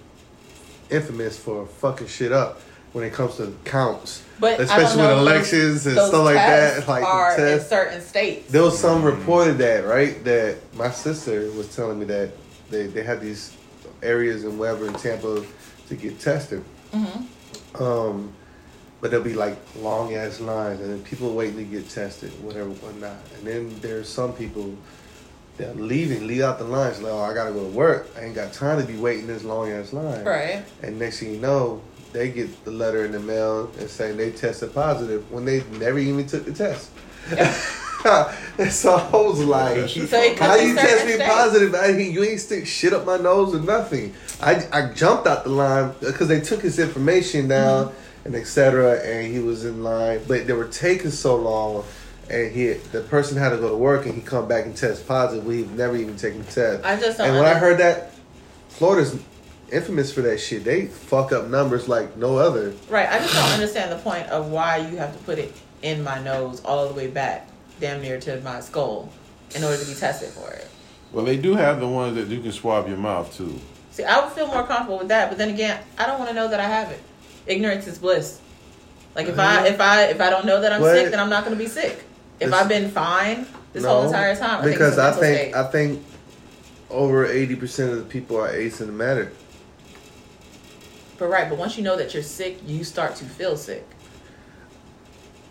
infamous 0.89 1.37
for 1.39 1.65
fucking 1.65 2.07
shit 2.07 2.31
up 2.31 2.61
when 2.93 3.03
it 3.03 3.11
comes 3.11 3.35
to 3.37 3.53
counts, 3.65 4.23
But 4.39 4.59
especially 4.59 5.01
with 5.01 5.17
elections 5.17 5.85
and 5.87 5.97
those 5.97 6.09
stuff 6.09 6.23
like 6.25 6.35
that. 6.35 6.73
tests 6.75 6.87
Like 6.87 7.03
are 7.03 7.35
the 7.35 7.53
in 7.55 7.59
certain 7.59 8.01
states. 8.01 8.51
There 8.51 8.61
was 8.63 8.77
some 8.79 9.01
Mm-hmm. 9.01 9.17
reported 9.19 9.57
that 9.57 9.85
right 9.85 10.23
that 10.23 10.57
my 10.75 10.91
sister 10.91 11.51
was 11.51 11.75
telling 11.75 11.99
me 11.99 12.05
that 12.05 12.29
they 12.69 12.85
they 12.87 13.03
had 13.03 13.19
these 13.19 13.55
areas 14.01 14.43
and 14.43 14.59
wherever 14.59 14.87
in 14.87 14.93
Tampa 14.93 15.45
to 15.87 15.95
get 15.95 16.19
tested, 16.19 16.63
Mm-hmm. 16.95 17.83
Um, 17.83 18.33
but 19.01 19.11
there'll 19.11 19.25
be 19.25 19.33
like 19.33 19.57
long 19.77 20.15
ass 20.15 20.39
lines, 20.39 20.79
and 20.79 20.91
then 20.91 21.03
people 21.03 21.33
waiting 21.33 21.57
to 21.57 21.63
get 21.63 21.89
tested, 21.89 22.31
whatever, 22.43 22.69
whatnot. 22.69 23.17
And 23.37 23.47
then 23.47 23.79
there's 23.81 24.07
some 24.09 24.33
people 24.33 24.75
that 25.57 25.69
are 25.69 25.79
leaving, 25.79 26.27
leave 26.27 26.41
out 26.41 26.57
the 26.57 26.65
lines, 26.65 27.01
like, 27.01 27.13
oh, 27.13 27.19
I 27.19 27.33
gotta 27.33 27.51
go 27.51 27.63
to 27.63 27.69
work. 27.69 28.09
I 28.17 28.21
ain't 28.21 28.35
got 28.35 28.53
time 28.53 28.79
to 28.79 28.87
be 28.87 28.97
waiting 28.97 29.27
this 29.27 29.43
long 29.43 29.71
ass 29.71 29.93
line. 29.93 30.23
Right. 30.23 30.63
And 30.81 30.97
next 30.97 31.19
thing 31.19 31.35
you 31.35 31.39
know, 31.39 31.81
they 32.13 32.29
get 32.29 32.63
the 32.65 32.71
letter 32.71 33.05
in 33.05 33.11
the 33.11 33.19
mail 33.19 33.71
and 33.77 33.89
saying 33.89 34.17
they 34.17 34.31
tested 34.31 34.73
positive 34.73 35.29
when 35.31 35.45
they 35.45 35.63
never 35.79 35.99
even 35.99 36.25
took 36.25 36.45
the 36.45 36.53
test. 36.53 36.91
so 38.69 38.95
I 38.95 39.09
was 39.11 39.43
like, 39.43 39.89
So 39.89 40.35
how 40.35 40.55
you 40.55 40.75
test 40.75 41.05
me 41.05 41.17
positive? 41.25 41.75
I 41.75 41.91
mean, 41.93 42.11
you 42.11 42.23
ain't 42.23 42.39
stick 42.39 42.65
shit 42.67 42.93
up 42.93 43.05
my 43.05 43.17
nose 43.17 43.55
or 43.55 43.59
nothing. 43.59 44.13
I, 44.41 44.67
I 44.71 44.93
jumped 44.93 45.27
out 45.27 45.43
the 45.43 45.49
line 45.49 45.93
because 45.99 46.27
they 46.27 46.39
took 46.41 46.61
his 46.61 46.79
information 46.79 47.47
down 47.47 47.87
Mm-hmm. 47.87 48.25
and 48.27 48.35
etc. 48.35 48.99
And 49.01 49.31
he 49.33 49.39
was 49.39 49.65
in 49.65 49.83
line, 49.83 50.21
but 50.27 50.47
they 50.47 50.53
were 50.53 50.67
taking 50.67 51.11
so 51.11 51.35
long. 51.35 51.83
And 52.29 52.51
he, 52.51 52.73
the 52.73 53.01
person 53.01 53.37
had 53.37 53.49
to 53.51 53.57
go 53.57 53.69
to 53.69 53.77
work, 53.77 54.05
and 54.07 54.15
he 54.15 54.21
come 54.21 54.47
back 54.47 54.65
and 54.65 54.75
test 54.75 55.07
positive. 55.07 55.45
We've 55.45 55.69
never 55.71 55.95
even 55.95 56.15
taken 56.17 56.39
the 56.43 56.51
test. 56.51 56.83
I 56.83 56.99
just 56.99 57.19
don't 57.19 57.27
and 57.27 57.37
when 57.37 57.45
I 57.45 57.53
heard 57.53 57.77
that, 57.79 58.13
Florida's 58.69 59.15
infamous 59.71 60.11
for 60.11 60.21
that 60.21 60.39
shit. 60.39 60.63
They 60.63 60.87
fuck 60.87 61.31
up 61.31 61.47
numbers 61.49 61.87
like 61.87 62.17
no 62.17 62.37
other. 62.37 62.73
Right. 62.89 63.07
I 63.07 63.19
just 63.19 63.33
don't 63.33 63.51
understand 63.51 63.91
the 63.91 63.97
point 63.97 64.27
of 64.29 64.49
why 64.49 64.77
you 64.77 64.97
have 64.97 65.15
to 65.15 65.23
put 65.23 65.37
it 65.37 65.53
in 65.83 66.03
my 66.03 66.19
nose 66.23 66.61
all 66.65 66.87
the 66.87 66.95
way 66.95 67.07
back, 67.07 67.47
damn 67.79 68.01
near 68.01 68.19
to 68.21 68.39
my 68.41 68.59
skull, 68.59 69.09
in 69.55 69.63
order 69.63 69.77
to 69.77 69.85
be 69.85 69.93
tested 69.95 70.29
for 70.29 70.51
it. 70.51 70.67
Well, 71.11 71.25
they 71.25 71.37
do 71.37 71.55
have 71.55 71.79
the 71.79 71.87
ones 71.87 72.15
that 72.15 72.27
you 72.27 72.41
can 72.41 72.51
swab 72.51 72.87
your 72.87 72.97
mouth 72.97 73.35
too. 73.35 73.59
See, 73.91 74.03
I 74.03 74.23
would 74.23 74.33
feel 74.33 74.47
more 74.47 74.63
comfortable 74.63 74.97
with 74.97 75.07
that, 75.07 75.29
but 75.29 75.37
then 75.37 75.49
again, 75.49 75.81
I 75.97 76.05
don't 76.05 76.19
want 76.19 76.29
to 76.29 76.35
know 76.35 76.47
that 76.49 76.59
I 76.59 76.67
have 76.67 76.91
it. 76.91 77.01
Ignorance 77.47 77.87
is 77.87 77.97
bliss. 77.97 78.41
Like 79.15 79.27
if 79.27 79.39
I 79.39 79.57
uh-huh. 79.57 79.65
if 79.67 79.79
I 79.79 80.03
if 80.07 80.19
I 80.19 80.29
don't 80.29 80.45
know 80.45 80.59
that 80.59 80.73
I'm 80.73 80.81
What? 80.81 80.93
sick, 80.93 81.11
then 81.11 81.19
I'm 81.19 81.29
not 81.29 81.45
going 81.45 81.57
to 81.57 81.63
be 81.63 81.69
sick. 81.69 82.03
If 82.39 82.47
It's- 82.47 82.61
I've 82.61 82.67
been 82.67 82.89
fine 82.91 83.47
this 83.71 83.85
whole 83.85 84.03
entire 84.05 84.35
time, 84.35 84.61
I 84.61 84.65
because 84.69 84.89
it's 84.93 84.97
a 84.97 85.01
I 85.01 85.05
mental 85.05 85.21
think 85.21 85.37
state. 85.37 85.55
I 85.55 85.63
think 85.71 86.05
over 86.89 87.25
eighty 87.25 87.55
percent 87.55 87.91
of 87.91 87.97
the 87.99 88.03
people 88.03 88.37
are 88.37 88.51
asymptomatic. 88.51 89.29
But 91.17 91.27
right, 91.27 91.47
but 91.49 91.57
once 91.57 91.77
you 91.77 91.83
know 91.83 91.95
that 91.95 92.13
you're 92.13 92.23
sick, 92.23 92.57
you 92.67 92.83
start 92.83 93.15
to 93.17 93.25
feel 93.25 93.55
sick. 93.55 93.87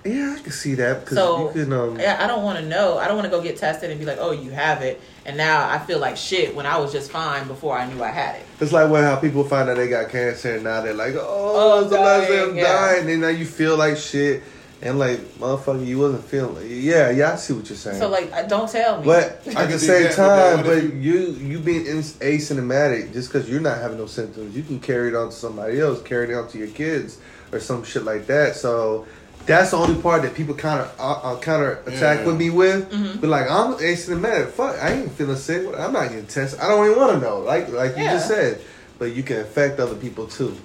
Yeah, 0.04 0.36
I 0.38 0.42
can 0.42 0.52
see 0.52 0.74
that 0.74 1.00
because 1.00 1.16
So 1.16 1.48
you 1.54 1.64
can. 1.64 1.72
Um, 1.72 1.98
yeah, 1.98 2.18
I 2.20 2.26
don't 2.26 2.42
want 2.42 2.58
to 2.58 2.64
know. 2.66 2.98
I 2.98 3.06
don't 3.08 3.16
want 3.16 3.24
to 3.24 3.30
go 3.30 3.40
get 3.42 3.56
tested 3.56 3.90
and 3.90 3.98
be 3.98 4.04
like, 4.04 4.18
"Oh, 4.20 4.32
you 4.32 4.50
have 4.50 4.82
it," 4.82 5.00
and 5.24 5.36
now 5.36 5.66
I 5.68 5.78
feel 5.78 5.98
like 5.98 6.16
shit 6.18 6.54
when 6.54 6.66
I 6.66 6.76
was 6.78 6.92
just 6.92 7.10
fine 7.10 7.46
before 7.48 7.76
I 7.78 7.90
knew 7.90 8.02
I 8.02 8.10
had 8.10 8.36
it. 8.36 8.42
It's 8.60 8.70
like 8.72 8.90
when 8.90 9.02
how 9.02 9.16
people 9.16 9.44
find 9.44 9.68
out 9.70 9.76
they 9.78 9.88
got 9.88 10.10
cancer 10.10 10.54
and 10.56 10.64
now 10.64 10.82
they're 10.82 10.92
like, 10.92 11.14
oh, 11.14 11.20
Oh, 11.56 11.80
it's 11.80 11.90
the 11.90 11.98
last 12.00 12.28
day 12.28 12.40
I'm 12.42 12.48
dying, 12.48 12.56
yeah. 12.58 12.64
dying. 12.96 13.10
And 13.10 13.20
now 13.22 13.28
you 13.28 13.46
feel 13.46 13.76
like 13.78 13.96
shit. 13.96 14.42
And 14.82 14.98
like, 14.98 15.18
motherfucker, 15.38 15.86
you 15.86 15.98
wasn't 15.98 16.24
feeling 16.24 16.56
like, 16.56 16.66
yeah, 16.68 17.08
yeah, 17.08 17.32
I 17.32 17.36
see 17.36 17.54
what 17.54 17.66
you're 17.70 17.76
saying. 17.76 17.98
So 17.98 18.10
like, 18.10 18.30
I- 18.34 18.46
don't 18.46 18.68
tell 18.70 18.98
me. 18.98 19.06
But 19.06 19.40
I 19.46 19.50
at 19.50 19.54
can 19.54 19.70
the 19.70 19.78
same 19.78 20.12
time, 20.12 20.58
but 20.58 20.82
what 20.84 20.92
you 20.94 21.30
you 21.40 21.58
being 21.60 21.86
in- 21.86 22.02
asymptomatic 22.02 23.12
just 23.14 23.32
because 23.32 23.48
you're 23.48 23.60
not 23.62 23.78
having 23.78 23.96
no 23.96 24.04
symptoms, 24.06 24.54
you 24.54 24.62
can 24.62 24.80
carry 24.80 25.08
it 25.08 25.14
on 25.14 25.30
to 25.30 25.34
somebody 25.34 25.80
else, 25.80 26.02
carry 26.02 26.28
it 26.30 26.34
on 26.34 26.48
to 26.48 26.58
your 26.58 26.68
kids 26.68 27.18
or 27.52 27.60
some 27.60 27.82
shit 27.84 28.02
like 28.04 28.26
that. 28.26 28.56
So 28.56 29.06
that's 29.46 29.70
the 29.72 29.76
only 29.76 30.00
part 30.00 30.22
that 30.22 30.35
people 30.35 30.54
kind 30.54 30.80
of 30.80 30.94
uh, 30.98 31.12
uh, 31.35 31.38
counter 31.40 31.80
attack 31.87 32.20
Yeah. 32.20 32.26
with 32.26 32.37
me 32.38 32.50
with. 32.50 32.90
Mm-hmm. 32.90 33.20
But 33.20 33.30
like 33.30 33.50
I'm 33.50 33.74
asymptomatic, 33.74 34.48
fuck, 34.50 34.76
I 34.83 34.92
ain't 34.92 35.12
feeling 35.12 35.37
sick. 35.37 35.66
I'm 35.78 35.92
not 35.92 36.09
getting 36.09 36.26
tested. 36.26 36.61
I 36.61 36.68
don't 36.68 36.87
even 36.87 36.98
want 36.98 37.12
to 37.12 37.20
know. 37.20 37.40
Like 37.40 37.68
like 37.70 37.96
you 37.96 38.04
just 38.04 38.28
said, 38.28 38.61
but 38.98 39.07
you 39.14 39.22
can 39.22 39.38
affect 39.40 39.78
other 39.80 39.96
people 39.96 40.26
too. 40.26 40.57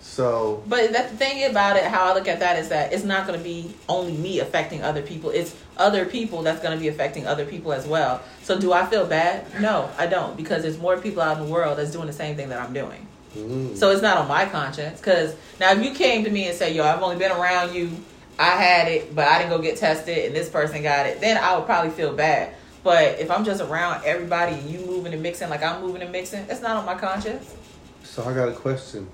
So 0.00 0.62
But 0.66 0.92
that 0.94 1.10
the 1.10 1.16
thing 1.16 1.48
about 1.48 1.76
it, 1.76 1.84
how 1.84 2.10
I 2.10 2.14
look 2.14 2.26
at 2.26 2.40
that 2.40 2.58
is 2.58 2.70
that 2.70 2.92
it's 2.92 3.04
not 3.04 3.26
going 3.26 3.38
to 3.38 3.44
be 3.44 3.72
only 3.88 4.12
me 4.12 4.40
affecting 4.40 4.82
other 4.82 5.00
people. 5.02 5.30
It's 5.30 5.54
other 5.76 6.04
people 6.06 6.42
that's 6.42 6.60
going 6.60 6.76
to 6.76 6.80
be 6.80 6.88
affecting 6.88 7.26
other 7.26 7.44
people 7.44 7.72
as 7.72 7.86
well. 7.86 8.20
So 8.42 8.58
do 8.58 8.72
I 8.72 8.84
feel 8.86 9.06
bad? 9.06 9.46
No, 9.60 9.88
I 9.96 10.06
don't 10.06 10.36
because 10.36 10.62
there's 10.62 10.78
more 10.78 10.96
people 10.96 11.22
out 11.22 11.38
in 11.38 11.46
the 11.46 11.50
world 11.52 11.78
that's 11.78 11.92
doing 11.92 12.08
the 12.08 12.12
same 12.12 12.34
thing 12.34 12.48
that 12.48 12.60
I'm 12.60 12.72
doing. 12.74 13.06
mm, 13.36 13.76
So 13.76 13.90
it's 13.90 14.02
not 14.02 14.16
on 14.18 14.26
my 14.26 14.44
conscience. 14.46 14.98
Because 14.98 15.36
now, 15.60 15.70
if 15.72 15.84
you 15.84 15.92
came 15.94 16.24
to 16.24 16.30
me 16.30 16.48
and 16.48 16.56
say, 16.56 16.72
"Yo, 16.74 16.84
I've 16.84 17.00
only 17.02 17.16
been 17.16 17.30
around 17.30 17.74
you, 17.74 17.90
I 18.38 18.50
had 18.50 18.88
it, 18.88 19.14
but 19.14 19.26
I 19.26 19.38
didn't 19.38 19.50
go 19.50 19.58
get 19.58 19.76
tested, 19.76 20.26
and 20.26 20.34
this 20.36 20.48
person 20.48 20.82
got 20.82 21.06
it," 21.06 21.20
then 21.20 21.36
I 21.36 21.56
would 21.56 21.66
probably 21.66 21.90
feel 21.90 22.12
bad. 22.12 22.54
But 22.84 23.18
if 23.18 23.30
I'm 23.30 23.44
just 23.44 23.60
around 23.60 24.04
everybody 24.04 24.54
and 24.54 24.70
you 24.70 24.80
moving 24.86 25.12
and 25.12 25.22
mixing 25.22 25.50
like 25.50 25.62
I'm 25.62 25.82
moving 25.82 26.00
and 26.02 26.12
mixing, 26.12 26.46
it's 26.48 26.60
not 26.62 26.76
on 26.76 26.86
my 26.86 26.94
conscience. 26.94 27.54
so 28.04 28.24
I 28.24 28.32
got 28.32 28.48
a 28.48 28.52
question. 28.52 29.08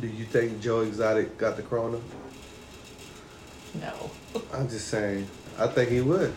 Do 0.00 0.06
you 0.06 0.24
think 0.24 0.60
Joe 0.60 0.82
Exotic 0.82 1.38
got 1.38 1.56
the 1.56 1.62
corona? 1.62 1.98
No, 3.80 4.10
I'm 4.52 4.68
just 4.68 4.88
saying. 4.88 5.26
I 5.58 5.66
think 5.66 5.90
he 5.90 6.00
would. 6.00 6.32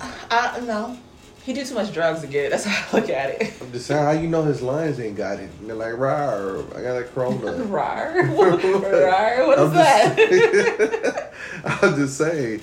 I 0.00 0.60
no. 0.60 0.96
He 1.44 1.52
do 1.52 1.62
too 1.62 1.74
much 1.74 1.92
drugs 1.92 2.22
to 2.22 2.26
get 2.26 2.46
it. 2.46 2.50
That's 2.50 2.64
how 2.64 2.88
I 2.88 3.00
look 3.00 3.10
at 3.10 3.40
it. 3.40 3.52
I'm 3.60 3.70
just 3.70 3.86
saying, 3.86 4.02
how 4.02 4.12
you 4.12 4.28
know 4.28 4.44
his 4.44 4.62
lines 4.62 4.98
ain't 4.98 5.16
got 5.16 5.38
it? 5.38 5.50
And 5.60 5.68
they're 5.68 5.76
like, 5.76 5.92
rawr, 5.92 6.74
I 6.74 6.80
got 6.82 6.96
a 6.96 7.04
corona. 7.04 7.52
Rar, 7.64 8.24
rar. 8.32 9.46
What 9.46 9.58
is 9.58 9.72
that? 9.72 11.32
I'm 11.64 11.96
just 11.96 12.16
saying, 12.16 12.62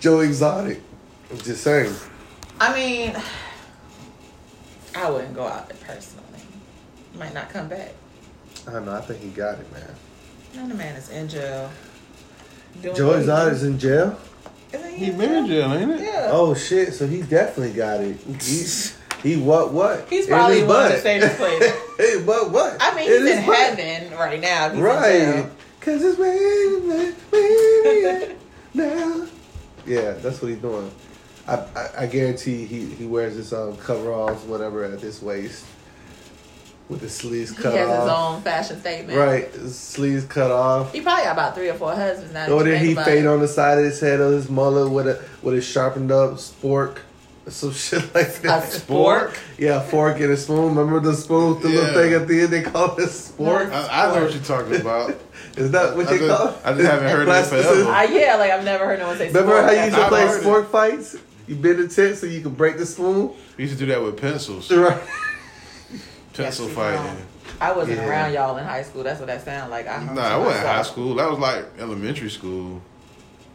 Joe 0.00 0.20
Exotic. 0.20 0.82
I'm 1.30 1.38
just 1.38 1.62
saying. 1.62 1.94
I 2.60 2.74
mean, 2.74 3.16
I 4.96 5.08
wouldn't 5.08 5.34
go 5.34 5.46
out 5.46 5.68
there 5.68 5.78
personally. 5.86 6.40
Might 7.16 7.32
not 7.32 7.48
come 7.48 7.68
back. 7.68 7.92
I 8.66 8.72
don't 8.72 8.86
know. 8.86 8.94
I 8.94 9.02
think 9.02 9.20
he 9.20 9.28
got 9.28 9.60
it, 9.60 9.72
man. 9.72 9.94
Now 10.56 10.66
the 10.66 10.74
man 10.74 10.96
is 10.96 11.10
in 11.10 11.28
jail. 11.28 11.70
Doing 12.82 12.96
Joe 12.96 13.12
Exotic's 13.12 13.62
in 13.62 13.78
jail. 13.78 14.18
Isn't 14.72 14.94
He 14.94 15.10
been 15.10 15.32
in 15.32 15.46
jail, 15.46 15.72
ain't 15.72 15.90
it? 15.92 16.00
Yeah. 16.00 16.28
Oh 16.32 16.54
shit! 16.54 16.92
So 16.94 17.06
he 17.06 17.22
definitely 17.22 17.72
got 17.74 18.00
it. 18.00 18.16
He, 18.42 18.64
he 19.22 19.36
what 19.36 19.72
what? 19.72 20.06
He's 20.08 20.26
probably 20.26 20.60
his 20.60 20.68
one 20.68 20.76
of 20.84 20.88
the 20.88 20.94
butt. 20.94 21.02
safest 21.02 21.36
places. 21.36 21.72
hey, 21.98 22.22
but 22.24 22.50
what? 22.50 22.76
I 22.80 22.94
mean, 22.94 23.08
he's 23.08 23.20
his 23.20 23.38
in 23.38 23.46
butt. 23.46 23.78
heaven 23.78 24.12
right 24.18 24.40
now. 24.40 24.70
He's 24.70 24.80
Right. 24.80 25.46
Cause 25.80 26.02
it's 26.02 26.18
raining, 26.18 27.14
raining 27.32 28.36
now. 28.74 29.26
Yeah, 29.86 30.12
that's 30.14 30.42
what 30.42 30.48
he's 30.48 30.58
doing. 30.58 30.90
I, 31.46 31.54
I, 31.76 31.88
I 31.98 32.06
guarantee 32.06 32.64
he, 32.66 32.86
he 32.86 33.06
wears 33.06 33.36
his 33.36 33.52
um, 33.52 33.76
coveralls, 33.76 34.42
whatever, 34.46 34.82
at 34.82 35.00
this 35.00 35.22
waist, 35.22 35.64
with 36.88 37.00
the 37.00 37.08
sleeves 37.08 37.50
He 37.56 37.62
cut 37.62 37.74
has 37.74 37.88
his 37.88 38.08
own 38.08 38.42
fashion 38.42 38.78
statement. 38.80 39.18
Right, 39.18 39.50
his 39.52 39.76
sleeves 39.78 40.24
cut 40.24 40.50
off. 40.50 40.92
He 40.92 41.00
probably 41.00 41.24
got 41.24 41.32
about 41.32 41.54
three 41.54 41.68
or 41.68 41.74
four 41.74 41.94
husbands 41.94 42.32
now. 42.32 42.48
Or 42.48 42.62
did 42.64 42.80
he 42.80 42.94
fade 42.94 43.24
it. 43.24 43.26
on 43.26 43.40
the 43.40 43.48
side 43.48 43.78
of 43.78 43.84
his 43.84 44.00
head 44.00 44.20
of 44.20 44.32
his 44.32 44.48
mullet 44.48 44.90
with 44.92 45.08
a 45.08 45.24
with 45.42 45.54
a 45.54 45.60
sharpened 45.62 46.12
up 46.12 46.32
spork. 46.34 46.98
Some 47.48 47.72
shit 47.72 48.12
like 48.14 48.34
that. 48.42 48.64
A 48.64 48.66
spork? 48.66 49.36
Yeah, 49.58 49.76
a 49.76 49.80
fork 49.80 50.18
and 50.20 50.32
a 50.32 50.36
spoon. 50.36 50.74
Remember 50.74 50.98
the 51.00 51.14
spoon, 51.16 51.60
the 51.62 51.68
little 51.68 51.86
Yeah. 51.86 51.92
thing 51.94 52.12
at 52.14 52.26
the 52.28 52.40
end? 52.40 52.48
They 52.52 52.62
call 52.62 52.96
it 52.96 53.04
a 53.04 53.06
spork. 53.06 53.70
I, 53.72 54.08
I 54.10 54.14
know 54.14 54.24
what 54.24 54.34
you're 54.34 54.42
talking 54.42 54.80
about. 54.80 55.10
Is 55.56 55.70
that 55.70 55.96
what 55.96 56.06
I 56.08 56.10
they 56.12 56.18
just- 56.18 56.36
call 56.38 56.48
it? 56.48 56.56
I 56.64 56.72
just 56.74 56.84
haven't 56.90 57.08
heard 57.12 57.22
it 57.22 57.26
Plasticine? 57.26 57.62
forever. 57.72 57.90
Uh, 57.90 58.02
yeah, 58.02 58.34
like 58.36 58.50
I've 58.50 58.64
never 58.64 58.84
heard 58.84 58.98
no 58.98 59.06
one 59.08 59.16
say. 59.18 59.28
Remember 59.28 59.52
sport. 59.58 59.64
how 59.64 59.70
you 59.70 59.80
used 59.84 59.94
to 59.96 60.02
I've 60.02 60.08
play 60.08 60.26
heard 60.26 60.64
it. 60.64 60.66
fights? 60.68 61.16
You 61.46 61.54
bend 61.54 61.78
the 61.78 61.86
tent 61.88 62.16
so 62.18 62.26
you 62.26 62.40
can 62.40 62.54
break 62.54 62.78
the 62.78 62.86
spoon? 62.86 63.30
We 63.56 63.64
used 63.64 63.74
to 63.74 63.78
do 63.78 63.86
that 63.92 64.02
with 64.02 64.20
pencils. 64.20 64.70
Right. 64.72 65.00
Pencil 66.44 66.68
fighting. 66.68 67.16
I 67.60 67.72
wasn't 67.72 67.98
Yeah. 67.98 68.08
around 68.08 68.32
y'all 68.34 68.56
in 68.58 68.64
high 68.64 68.82
school. 68.82 69.02
That's 69.02 69.18
what 69.20 69.26
that 69.28 69.44
sounded 69.44 69.70
like. 69.70 69.88
I 69.88 70.02
Nah, 70.12 70.22
I 70.22 70.36
wasn't 70.36 70.66
high 70.66 70.82
school. 70.82 71.14
That 71.14 71.30
was 71.30 71.38
like 71.38 71.64
elementary 71.78 72.30
school. 72.30 72.80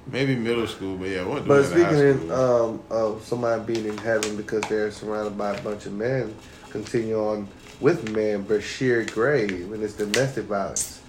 Maybe 0.07 0.35
middle 0.35 0.65
school, 0.65 0.97
but 0.97 1.09
yeah, 1.09 1.21
I 1.21 1.25
wasn't 1.25 1.47
But 1.47 1.61
that 1.69 1.77
in 1.77 1.83
high 1.83 1.93
speaking 1.93 2.23
in, 2.25 2.31
um, 2.31 2.79
of 2.89 3.23
somebody 3.23 3.73
being 3.73 3.85
in 3.87 3.97
heaven 3.99 4.35
because 4.35 4.61
they're 4.67 4.89
surrounded 4.91 5.37
by 5.37 5.55
a 5.55 5.61
bunch 5.61 5.85
of 5.85 5.93
men, 5.93 6.33
continue 6.71 7.19
on 7.19 7.47
with 7.79 8.09
men, 8.11 8.43
Bashir 8.43 9.11
Gray, 9.11 9.47
when 9.63 9.83
it's 9.83 9.93
domestic 9.93 10.45
violence. 10.45 10.99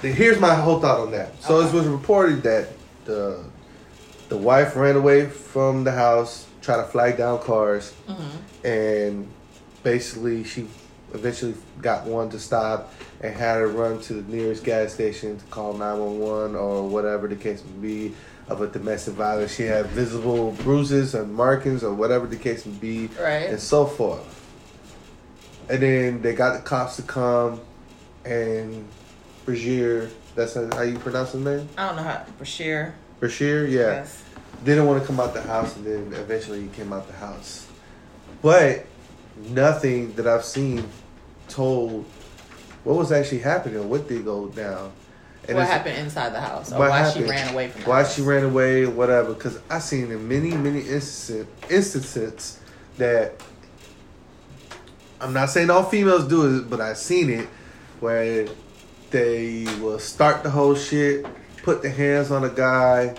Then 0.00 0.14
Here's 0.14 0.40
my 0.40 0.54
whole 0.54 0.80
thought 0.80 1.00
on 1.00 1.10
that. 1.12 1.40
So 1.42 1.60
it 1.60 1.72
was 1.72 1.86
reported 1.86 2.42
that 2.44 2.68
the 3.04 3.44
the 4.30 4.36
wife 4.38 4.74
ran 4.76 4.96
away 4.96 5.26
from 5.26 5.84
the 5.84 5.92
house, 5.92 6.46
tried 6.62 6.78
to 6.78 6.84
flag 6.84 7.18
down 7.18 7.38
cars, 7.40 7.92
and 8.64 9.28
basically 9.82 10.44
she 10.44 10.66
eventually 11.14 11.54
got 11.80 12.06
one 12.06 12.30
to 12.30 12.38
stop 12.38 12.92
and 13.20 13.34
had 13.34 13.58
her 13.58 13.68
run 13.68 14.00
to 14.00 14.14
the 14.14 14.32
nearest 14.34 14.64
gas 14.64 14.92
station 14.94 15.38
to 15.38 15.44
call 15.46 15.72
911 15.74 16.56
or 16.56 16.88
whatever 16.88 17.28
the 17.28 17.36
case 17.36 17.62
may 17.64 17.88
be 18.08 18.14
of 18.48 18.60
a 18.60 18.66
domestic 18.66 19.14
violence. 19.14 19.54
She 19.54 19.62
had 19.64 19.86
visible 19.86 20.52
bruises 20.62 21.14
and 21.14 21.32
markings 21.34 21.84
or 21.84 21.92
whatever 21.94 22.26
the 22.26 22.36
case 22.36 22.64
may 22.66 22.72
be 22.72 23.06
Right. 23.20 23.48
and 23.50 23.60
so 23.60 23.84
forth. 23.86 24.40
And 25.68 25.82
then 25.82 26.22
they 26.22 26.34
got 26.34 26.54
the 26.56 26.62
cops 26.62 26.96
to 26.96 27.02
come 27.02 27.60
and 28.24 28.86
Bashir, 29.46 30.10
that's 30.34 30.54
how 30.54 30.82
you 30.82 30.98
pronounce 30.98 31.32
his 31.32 31.44
name? 31.44 31.68
I 31.76 31.86
don't 31.88 31.96
know 31.96 32.02
how 32.02 32.24
Bashir. 32.40 32.92
Bashir, 33.20 33.68
yeah 33.68 33.78
Yes. 33.78 34.22
didn't 34.64 34.86
want 34.86 35.00
to 35.02 35.06
come 35.06 35.20
out 35.20 35.34
the 35.34 35.42
house, 35.42 35.76
and 35.76 35.84
then 35.84 36.20
eventually 36.20 36.62
he 36.62 36.68
came 36.68 36.92
out 36.92 37.06
the 37.06 37.12
house. 37.14 37.66
But 38.40 38.86
nothing 39.36 40.12
that 40.14 40.26
I've 40.26 40.44
seen 40.44 40.84
told 41.48 42.04
what 42.84 42.96
was 42.96 43.12
actually 43.12 43.38
happening, 43.40 43.88
what 43.88 44.08
did 44.08 44.24
go 44.24 44.48
down. 44.48 44.92
And 45.48 45.56
what 45.56 45.66
happened 45.66 45.98
inside 45.98 46.32
the 46.32 46.40
house, 46.40 46.72
or 46.72 46.78
why 46.78 46.98
happened, 46.98 47.24
she 47.24 47.30
ran 47.30 47.52
away 47.52 47.68
from 47.68 47.82
the 47.82 47.88
why 47.88 48.02
house. 48.02 48.14
she 48.14 48.22
ran 48.22 48.44
away, 48.44 48.86
whatever. 48.86 49.34
Because 49.34 49.58
I've 49.68 49.82
seen 49.82 50.10
in 50.12 50.28
many, 50.28 50.50
many 50.50 50.80
instances, 50.80 51.46
instances 51.68 52.60
that 52.98 53.42
I'm 55.20 55.32
not 55.32 55.50
saying 55.50 55.70
all 55.70 55.84
females 55.84 56.28
do 56.28 56.58
it, 56.58 56.70
but 56.70 56.80
I've 56.80 56.96
seen 56.96 57.30
it 57.30 57.48
where 57.98 58.46
they 59.10 59.64
will 59.80 59.98
start 59.98 60.42
the 60.42 60.50
whole 60.50 60.74
shit, 60.74 61.26
put 61.62 61.82
their 61.82 61.92
hands 61.92 62.30
on 62.30 62.44
a 62.44 62.48
guy, 62.48 63.14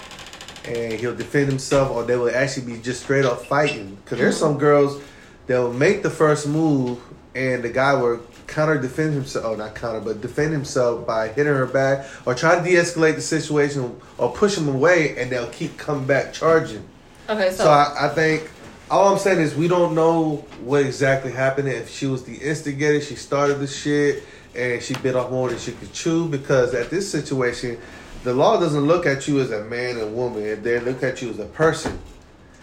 and 0.65 0.93
he'll 0.93 1.15
defend 1.15 1.49
himself, 1.49 1.91
or 1.91 2.03
they 2.03 2.15
will 2.15 2.33
actually 2.33 2.73
be 2.73 2.81
just 2.81 3.03
straight 3.03 3.25
up 3.25 3.45
fighting. 3.45 3.97
Because 4.03 4.17
there's 4.17 4.37
some 4.37 4.57
girls 4.57 5.01
that 5.47 5.59
will 5.59 5.73
make 5.73 6.03
the 6.03 6.09
first 6.09 6.47
move, 6.47 6.99
and 7.35 7.63
the 7.63 7.69
guy 7.69 7.93
will 7.93 8.21
counter 8.47 8.79
defend 8.79 9.13
himself, 9.13 9.45
or 9.45 9.57
not 9.57 9.75
counter, 9.75 9.99
but 9.99 10.21
defend 10.21 10.53
himself 10.53 11.05
by 11.07 11.27
hitting 11.29 11.53
her 11.53 11.65
back, 11.65 12.05
or 12.25 12.35
try 12.35 12.57
to 12.57 12.63
de 12.63 12.75
escalate 12.75 13.15
the 13.15 13.21
situation, 13.21 13.99
or 14.17 14.31
push 14.31 14.57
him 14.57 14.67
away, 14.67 15.17
and 15.17 15.31
they'll 15.31 15.49
keep 15.49 15.77
coming 15.77 16.05
back 16.05 16.33
charging. 16.33 16.87
Okay, 17.29 17.49
so, 17.51 17.63
So 17.63 17.69
I, 17.69 18.07
I 18.07 18.09
think 18.09 18.49
all 18.91 19.11
I'm 19.11 19.19
saying 19.19 19.39
is 19.39 19.55
we 19.55 19.67
don't 19.67 19.95
know 19.95 20.45
what 20.63 20.85
exactly 20.85 21.31
happened. 21.31 21.67
If 21.67 21.89
she 21.89 22.05
was 22.05 22.23
the 22.23 22.35
instigator, 22.35 23.01
she 23.01 23.15
started 23.15 23.55
the 23.55 23.67
shit, 23.67 24.23
and 24.55 24.81
she 24.81 24.93
bit 24.95 25.15
off 25.15 25.31
more 25.31 25.49
than 25.49 25.57
she 25.57 25.71
could 25.71 25.93
chew. 25.93 26.27
Because 26.27 26.73
at 26.73 26.89
this 26.89 27.09
situation, 27.09 27.79
the 28.23 28.33
law 28.33 28.59
doesn't 28.59 28.85
look 28.85 29.05
at 29.05 29.27
you 29.27 29.39
as 29.39 29.51
a 29.51 29.63
man 29.65 29.97
and 29.97 30.15
woman. 30.15 30.61
They 30.61 30.79
look 30.79 31.01
at 31.01 31.21
you 31.21 31.29
as 31.29 31.39
a 31.39 31.45
person. 31.45 31.99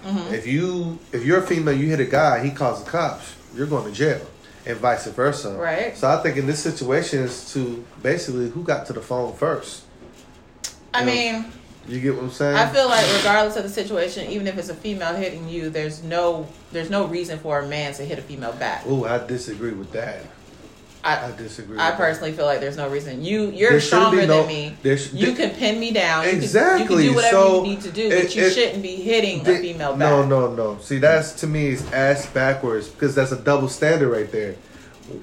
Mhm. 0.05 0.33
If 0.33 0.47
you 0.47 0.99
if 1.13 1.25
you're 1.25 1.39
a 1.39 1.47
female, 1.47 1.75
you 1.77 1.89
hit 1.89 2.01
a 2.01 2.05
guy, 2.05 2.43
he 2.45 2.51
calls 2.51 2.83
the 2.85 2.91
cops. 2.91 3.33
You're 3.55 3.67
going 3.67 3.85
to 3.85 3.93
jail, 3.93 4.21
and 4.67 4.77
vice 4.79 5.07
versa. 5.07 5.51
Right. 5.57 5.97
So 5.97 6.09
I 6.09 6.23
think 6.23 6.37
in 6.37 6.47
this 6.47 6.61
situation 6.61 7.21
is 7.25 7.53
to 7.53 7.85
basically 8.03 8.49
who 8.51 8.63
got 8.63 8.87
to 8.87 8.93
the 8.93 9.01
phone 9.03 9.35
first. 9.35 9.83
I 10.95 11.01
You 11.01 11.07
know, 11.07 11.13
mean, 11.13 11.53
You 11.89 11.99
get 12.01 12.15
what 12.15 12.25
I'm 12.25 12.31
saying? 12.31 12.57
I 12.57 12.69
feel 12.69 12.89
like 12.89 13.05
regardless 13.17 13.57
of 13.57 13.63
the 13.65 13.69
situation, 13.69 14.31
even 14.31 14.47
if 14.47 14.57
it's 14.59 14.69
a 14.69 14.75
female 14.75 15.15
hitting 15.15 15.49
you, 15.49 15.71
there's 15.71 16.03
no 16.03 16.47
there's 16.73 16.91
no 16.91 17.07
reason 17.07 17.39
for 17.39 17.59
a 17.61 17.67
man 17.67 17.93
to 17.95 18.05
hit 18.05 18.19
a 18.19 18.23
female 18.23 18.53
back. 18.53 18.87
Ooh, 18.87 19.05
I 19.07 19.19
disagree 19.27 19.73
with 19.73 19.91
that. 19.93 20.21
I, 21.03 21.29
I 21.29 21.33
disagree. 21.37 21.79
I 21.79 21.89
with 21.91 21.93
that. 21.93 21.97
personally 21.97 22.33
feel 22.33 22.45
like 22.45 22.61
there's 22.61 22.77
no 22.77 22.89
reason. 22.89 23.25
You 23.25 23.51
you're 23.51 23.71
There 23.71 23.81
stronger 23.81 24.27
no- 24.27 24.43
than 24.45 24.47
me. 24.49 24.97
sh- 24.97 25.13
you 25.13 25.33
can 25.33 25.51
pin 25.51 25.81
me 25.81 25.93
down. 25.93 26.25
You 26.25 26.31
can- 26.33 26.39
Exactly. 26.43 27.05
You 27.05 27.09
can, 27.09 27.09
do 27.11 27.15
whatever 27.15 27.37
So, 27.37 27.65
you 27.65 27.71
need 27.71 27.81
to 27.83 27.91
do, 27.91 28.07
it- 28.09 28.23
but 28.25 28.37
you 28.37 28.45
it- 28.45 28.53
shouldn't 28.53 28.83
be 28.83 28.97
hitting 28.97 29.41
a 29.49 29.59
female 29.59 29.91
back. 29.93 29.99
No, 29.99 30.25
no, 30.27 30.55
no. 30.55 30.79
See, 30.83 30.99
that's 30.99 31.33
to 31.41 31.47
me 31.47 31.69
is 31.69 31.91
ass 31.93 32.27
backwards 32.27 32.89
because 32.89 33.15
that's 33.15 33.33
a 33.33 33.39
double 33.39 33.69
standard 33.69 34.09
right 34.11 34.31
there. 34.31 34.57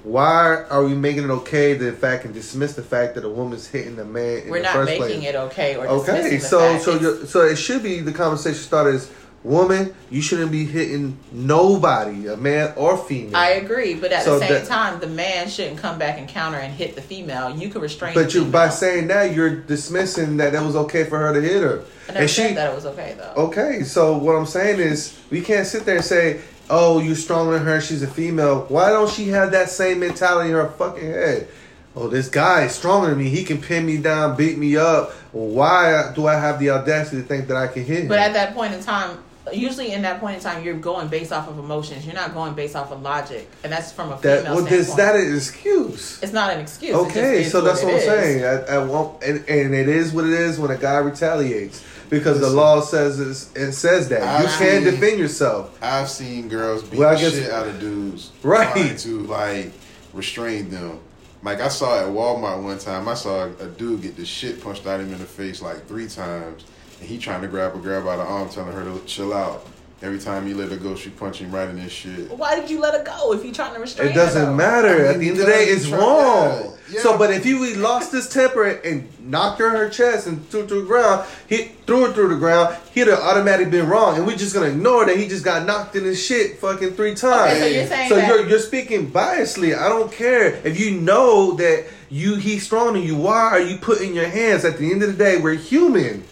Why 0.04 0.64
are 0.70 0.84
we 0.84 0.94
making 0.96 1.24
it 1.24 1.30
okay 1.30 1.78
to 1.78 1.92
fact 1.94 2.26
and 2.26 2.34
dismiss 2.34 2.74
the 2.74 2.82
fact 2.84 3.16
that 3.16 3.24
a 3.24 3.30
woman's 3.30 3.68
hitting 3.68 3.98
a 4.00 4.04
man 4.04 4.40
in 4.44 4.50
We're 4.50 4.58
the 4.58 4.64
not 4.64 4.74
first 4.74 4.90
making 5.00 5.20
place? 5.22 5.30
it 5.30 5.36
okay 5.36 5.76
or 5.78 5.88
Okay, 5.88 6.12
dismissing 6.30 6.40
the 6.40 6.46
so 6.46 6.78
so 7.00 7.26
so 7.26 7.42
it 7.46 7.56
should 7.56 7.84
be 7.84 8.02
the 8.02 8.12
conversation 8.12 8.60
started 8.62 8.96
as 8.96 9.10
woman. 9.48 9.96
You 10.10 10.22
shouldn't 10.22 10.52
be 10.52 10.66
hitting 10.66 11.18
nobody, 11.32 12.28
a 12.28 12.38
man 12.38 12.74
or 12.76 12.98
female. 12.98 13.36
I 13.36 13.52
agree, 13.52 13.96
but 13.96 14.12
at 14.12 14.24
So 14.24 14.40
the 14.40 14.46
same 14.48 14.54
that- 14.54 14.68
time, 14.68 15.00
the 15.00 15.08
man 15.08 15.50
shouldn't 15.50 15.78
come 15.78 15.98
back 15.98 16.18
and 16.18 16.28
counter 16.28 16.58
and 16.58 16.74
hit 16.74 16.96
the 16.96 17.02
female. 17.02 17.50
You 17.50 17.70
could 17.70 17.82
restrain. 17.82 18.14
But 18.14 18.34
you 18.34 18.46
by 18.46 18.70
saying 18.70 19.08
that 19.08 19.34
you're 19.34 19.50
dismissing 19.50 20.38
that 20.38 20.54
it 20.54 20.62
was 20.62 20.76
okay 20.76 21.04
for 21.06 21.18
her 21.18 21.34
to 21.34 21.42
hit 21.42 21.62
her. 21.62 21.82
I 22.10 22.14
never 22.14 22.20
and 22.22 22.30
said 22.30 22.50
she 22.50 22.54
that 22.56 22.72
it 22.72 22.76
was 22.76 22.86
okay 22.86 23.16
though. 23.18 23.44
Okay, 23.44 23.84
so 23.84 24.18
what 24.18 24.36
I'm 24.36 24.46
saying 24.46 24.80
is 24.80 25.18
we 25.30 25.42
can't 25.42 25.68
sit 25.68 25.86
there 25.86 25.98
and 25.98 26.06
say, 26.06 26.40
"Oh, 26.70 27.00
you're 27.00 27.16
stronger 27.16 27.54
than 27.54 27.66
her. 27.68 27.82
She's 27.82 28.02
a 28.04 28.08
female." 28.08 28.66
Why 28.70 28.90
don't 28.92 29.10
she 29.10 29.30
have 29.30 29.52
that 29.52 29.70
same 29.70 30.00
mentality 30.00 30.50
in 30.50 30.56
her 30.56 30.70
fucking 30.78 31.06
head? 31.12 31.48
Oh, 31.96 32.08
this 32.08 32.30
guy 32.30 32.66
is 32.66 32.74
stronger 32.74 33.10
than 33.10 33.18
me. 33.18 33.30
He 33.30 33.44
can 33.44 33.58
pin 33.60 33.84
me 33.86 33.98
down, 33.98 34.36
beat 34.38 34.58
me 34.60 34.78
up. 34.78 35.14
Why 35.32 36.12
do 36.16 36.28
I 36.28 36.36
have 36.36 36.60
the 36.60 36.70
audacity 36.70 37.18
to 37.24 37.28
think 37.28 37.48
that 37.48 37.58
I 37.58 37.66
can 37.68 37.84
hit 37.84 38.02
him? 38.04 38.08
But 38.08 38.20
at 38.20 38.34
that 38.34 38.54
point 38.54 38.74
in 38.76 38.82
time, 38.84 39.18
usually 39.54 39.92
in 39.94 40.02
that 40.04 40.20
point 40.20 40.36
in 40.38 40.42
time, 40.42 40.64
you're 40.64 40.76
going 40.78 41.08
based 41.08 41.32
off 41.32 41.48
of 41.48 41.58
emotions. 41.60 42.06
You're 42.06 42.16
not 42.16 42.34
going 42.34 42.54
based 42.54 42.76
off 42.76 42.92
of 42.92 43.02
logic, 43.02 43.50
and 43.64 43.72
that's 43.72 43.92
from 43.92 44.12
a 44.12 44.20
that 44.22 44.40
female 44.42 44.56
well, 44.56 44.66
is 44.68 44.88
standpoint. 44.88 44.98
that 44.98 45.16
an 45.28 45.36
excuse? 45.36 46.24
it's 46.24 46.34
not 46.34 46.54
an 46.54 46.60
excuse. 46.60 46.92
It 46.96 47.04
just 47.04 47.10
Okay, 47.18 47.42
is 47.44 47.52
so 47.52 47.62
that's 47.62 47.82
what, 47.84 47.92
it 47.94 47.96
I'm 47.96 48.00
is. 48.00 48.06
saying. 48.06 48.44
I, 48.46 48.74
I 48.76 48.78
won't, 48.86 49.24
and, 49.24 49.38
and 49.50 49.74
it 49.76 49.90
is 49.90 50.12
what 50.14 50.26
it 50.26 50.34
is 50.34 50.60
when 50.60 50.72
a 50.72 50.78
guy 50.78 50.98
retaliates 50.98 51.84
because 52.10 52.40
the 52.40 52.50
law 52.50 52.80
says 52.82 53.20
it's, 53.20 53.54
it 53.56 53.74
says 53.74 54.08
that 54.10 54.22
you 54.22 54.48
I've 54.48 54.58
can 54.58 54.84
seen- 54.84 54.92
defend 54.94 55.20
yourself. 55.20 55.78
I've 55.82 56.10
seen 56.10 56.48
girls 56.48 56.84
beat 56.84 57.00
Well, 57.00 57.10
I 57.10 57.16
the 57.16 57.22
guess- 57.22 57.34
shit 57.34 57.52
out 57.52 57.68
of 57.68 57.80
dudes, 57.80 58.32
Right. 58.44 58.72
Trying 58.74 58.96
to 58.98 59.20
like 59.24 59.72
restrain 60.14 60.70
them. 60.70 61.00
Like 61.44 61.62
I 61.62 61.68
saw 61.68 62.00
at 62.00 62.08
Walmart 62.08 62.64
one 62.64 62.80
time, 62.80 63.08
I 63.08 63.14
saw 63.14 63.46
a 63.46 63.68
dude 63.68 64.02
get 64.02 64.16
the 64.18 64.26
shit 64.26 64.62
punched 64.62 64.88
out 64.88 65.00
of 65.00 65.06
him 65.08 65.14
in 65.14 65.20
the 65.20 65.26
face 65.26 65.62
like 65.62 65.86
three 65.88 66.08
times, 66.08 66.66
and 67.00 67.08
he 67.10 67.18
trying 67.18 67.42
to 67.42 67.48
grab 67.48 67.76
a 67.76 67.80
girl 67.80 68.04
by 68.04 68.16
the 68.18 68.24
arm, 68.24 68.50
telling 68.50 68.74
her 68.74 68.84
to 68.84 69.00
chill 69.06 69.34
out. 69.34 69.66
Every 70.04 70.20
time 70.20 70.46
he 70.46 70.54
let 70.54 70.70
her 70.70 70.78
go, 70.78 70.96
she 70.96 71.10
punch 71.10 71.40
him 71.40 71.52
right 71.52 71.68
in 71.68 71.76
his 71.76 71.92
shit. 71.92 72.30
Why 72.30 72.56
did 72.60 72.70
you 72.70 72.80
let 72.80 72.94
her 72.94 73.04
go 73.04 73.34
if 73.34 73.44
you're 73.44 73.52
trying 73.52 73.74
to 73.74 73.80
restrain 73.80 74.10
her? 74.10 74.14
It 74.14 74.16
doesn't 74.16 74.46
her? 74.46 74.54
matter. 74.54 75.08
I 75.08 75.14
At 75.14 75.20
the 75.20 75.30
end 75.30 75.40
of 75.40 75.46
the 75.48 75.52
day, 75.52 75.64
it's 75.64 75.88
try- 75.90 75.98
wrong. 75.98 76.74
yeah, 76.88 76.94
yeah. 76.98 77.00
So, 77.02 77.18
but 77.18 77.32
if 77.32 77.44
he 77.44 77.56
lost 77.74 78.12
his 78.12 78.30
temper 78.30 78.64
and 78.68 79.08
knocked 79.20 79.58
her 79.58 79.70
in 79.70 79.76
her 79.76 79.90
chest 79.90 80.28
and 80.28 80.48
threw 80.50 80.62
her 80.62 80.68
to 80.68 80.82
the 80.82 80.86
ground, 80.86 81.26
he 81.50 81.72
threw 81.88 82.06
her 82.06 82.14
through 82.14 82.28
the 82.28 82.36
ground, 82.36 82.78
he'd 82.94 83.08
have 83.08 83.18
automatically 83.18 83.72
been 83.72 83.88
wrong, 83.90 84.18
and 84.18 84.28
we're 84.28 84.38
just 84.38 84.54
gonna 84.54 84.68
ignore 84.68 85.04
that 85.08 85.18
he 85.18 85.28
just 85.28 85.44
got 85.44 85.66
knocked 85.66 85.96
in 85.96 86.04
his 86.04 86.24
shit 86.24 86.60
fucking 86.60 86.92
three 86.94 87.16
times. 87.16 87.54
Okay, 87.54 87.60
so 87.60 87.66
you're 87.66 87.88
saying 87.88 88.10
So 88.10 88.16
that- 88.18 88.28
you're 88.28 88.48
you're 88.48 88.60
speaking 88.60 89.10
biasly. 89.10 89.76
I 89.76 89.90
don't 89.90 90.12
care 90.12 90.60
if 90.64 90.80
you 90.80 90.92
know 90.92 91.54
that 91.54 91.86
you 92.12 92.36
he's 92.36 92.62
stronger 92.64 93.00
than 93.00 93.02
you. 93.08 93.16
Why 93.16 93.42
are 93.50 93.60
you 93.60 93.78
putting 93.78 94.14
your 94.14 94.28
hands? 94.28 94.64
At 94.64 94.78
the 94.78 94.92
end 94.92 95.02
of 95.02 95.18
the 95.18 95.24
day, 95.24 95.38
we're 95.40 95.56
human, 95.56 96.24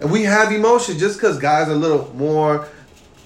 and 0.00 0.10
we 0.10 0.24
have 0.24 0.52
emotions. 0.52 0.98
Just 0.98 1.18
because 1.18 1.38
guys 1.38 1.68
are 1.68 1.72
a 1.72 1.76
little 1.76 2.14
more 2.14 2.68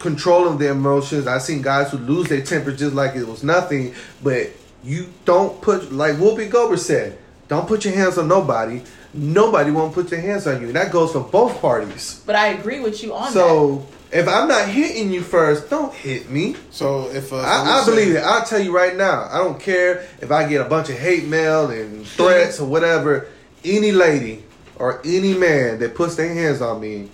control 0.05 0.47
of 0.47 0.59
their 0.59 0.73
emotions. 0.73 1.27
I've 1.27 1.43
seen 1.43 1.63
guys 1.63 1.91
who 1.91 1.99
lose 1.99 2.29
their 2.29 2.43
temper 2.43 2.73
just 2.73 2.95
like 2.95 3.17
it 3.17 3.27
was 3.27 3.43
nothing. 3.43 3.95
But 4.23 4.51
you 4.85 5.13
don't 5.25 5.61
put, 5.63 5.93
like 5.93 6.17
Whoopi 6.17 6.51
Goldberg 6.51 6.79
said, 6.79 7.19
don't 7.49 7.67
put 7.67 7.85
your 7.85 7.95
hands 7.95 8.19
on 8.19 8.29
nobody. 8.29 8.83
Nobody 9.15 9.71
won't 9.71 9.95
put 9.95 10.11
their 10.11 10.21
hands 10.21 10.47
on 10.47 10.61
you. 10.61 10.67
And 10.69 10.77
that 10.77 10.93
goes 10.93 11.13
for 11.13 11.21
both 11.21 11.61
parties. 11.61 12.23
But 12.27 12.37
I 12.37 12.49
agree 12.49 12.81
with 12.81 13.03
you 13.03 13.15
on 13.15 13.23
that. 13.23 13.33
So 13.33 13.87
if 14.13 14.29
I'm 14.29 14.47
not 14.47 14.69
hitting 14.69 15.11
you 15.11 15.23
first, 15.23 15.71
don't 15.71 15.95
hit 15.95 16.29
me. 16.29 16.57
So 16.71 17.09
if 17.11 17.33
uh, 17.33 17.37
I, 17.37 17.63
I 17.63 17.75
let's 17.77 17.89
believe 17.89 18.15
it. 18.15 18.23
I'll 18.23 18.45
tell 18.45 18.61
you 18.61 18.77
right 18.77 18.95
now. 18.95 19.29
I 19.31 19.39
don't 19.39 19.59
care 19.59 20.07
if 20.21 20.31
I 20.31 20.47
get 20.47 20.61
a 20.61 20.69
bunch 20.69 20.91
of 20.91 20.99
hate 20.99 21.25
mail 21.25 21.71
and 21.71 22.07
threats 22.07 22.61
or 22.61 22.69
whatever. 22.69 23.29
Any 23.65 23.93
lady 23.93 24.44
or 24.77 25.01
any 25.05 25.35
man 25.35 25.79
that 25.79 25.95
puts 25.95 26.17
their 26.17 26.33
hands 26.33 26.61
on 26.61 26.81
me, 26.81 27.09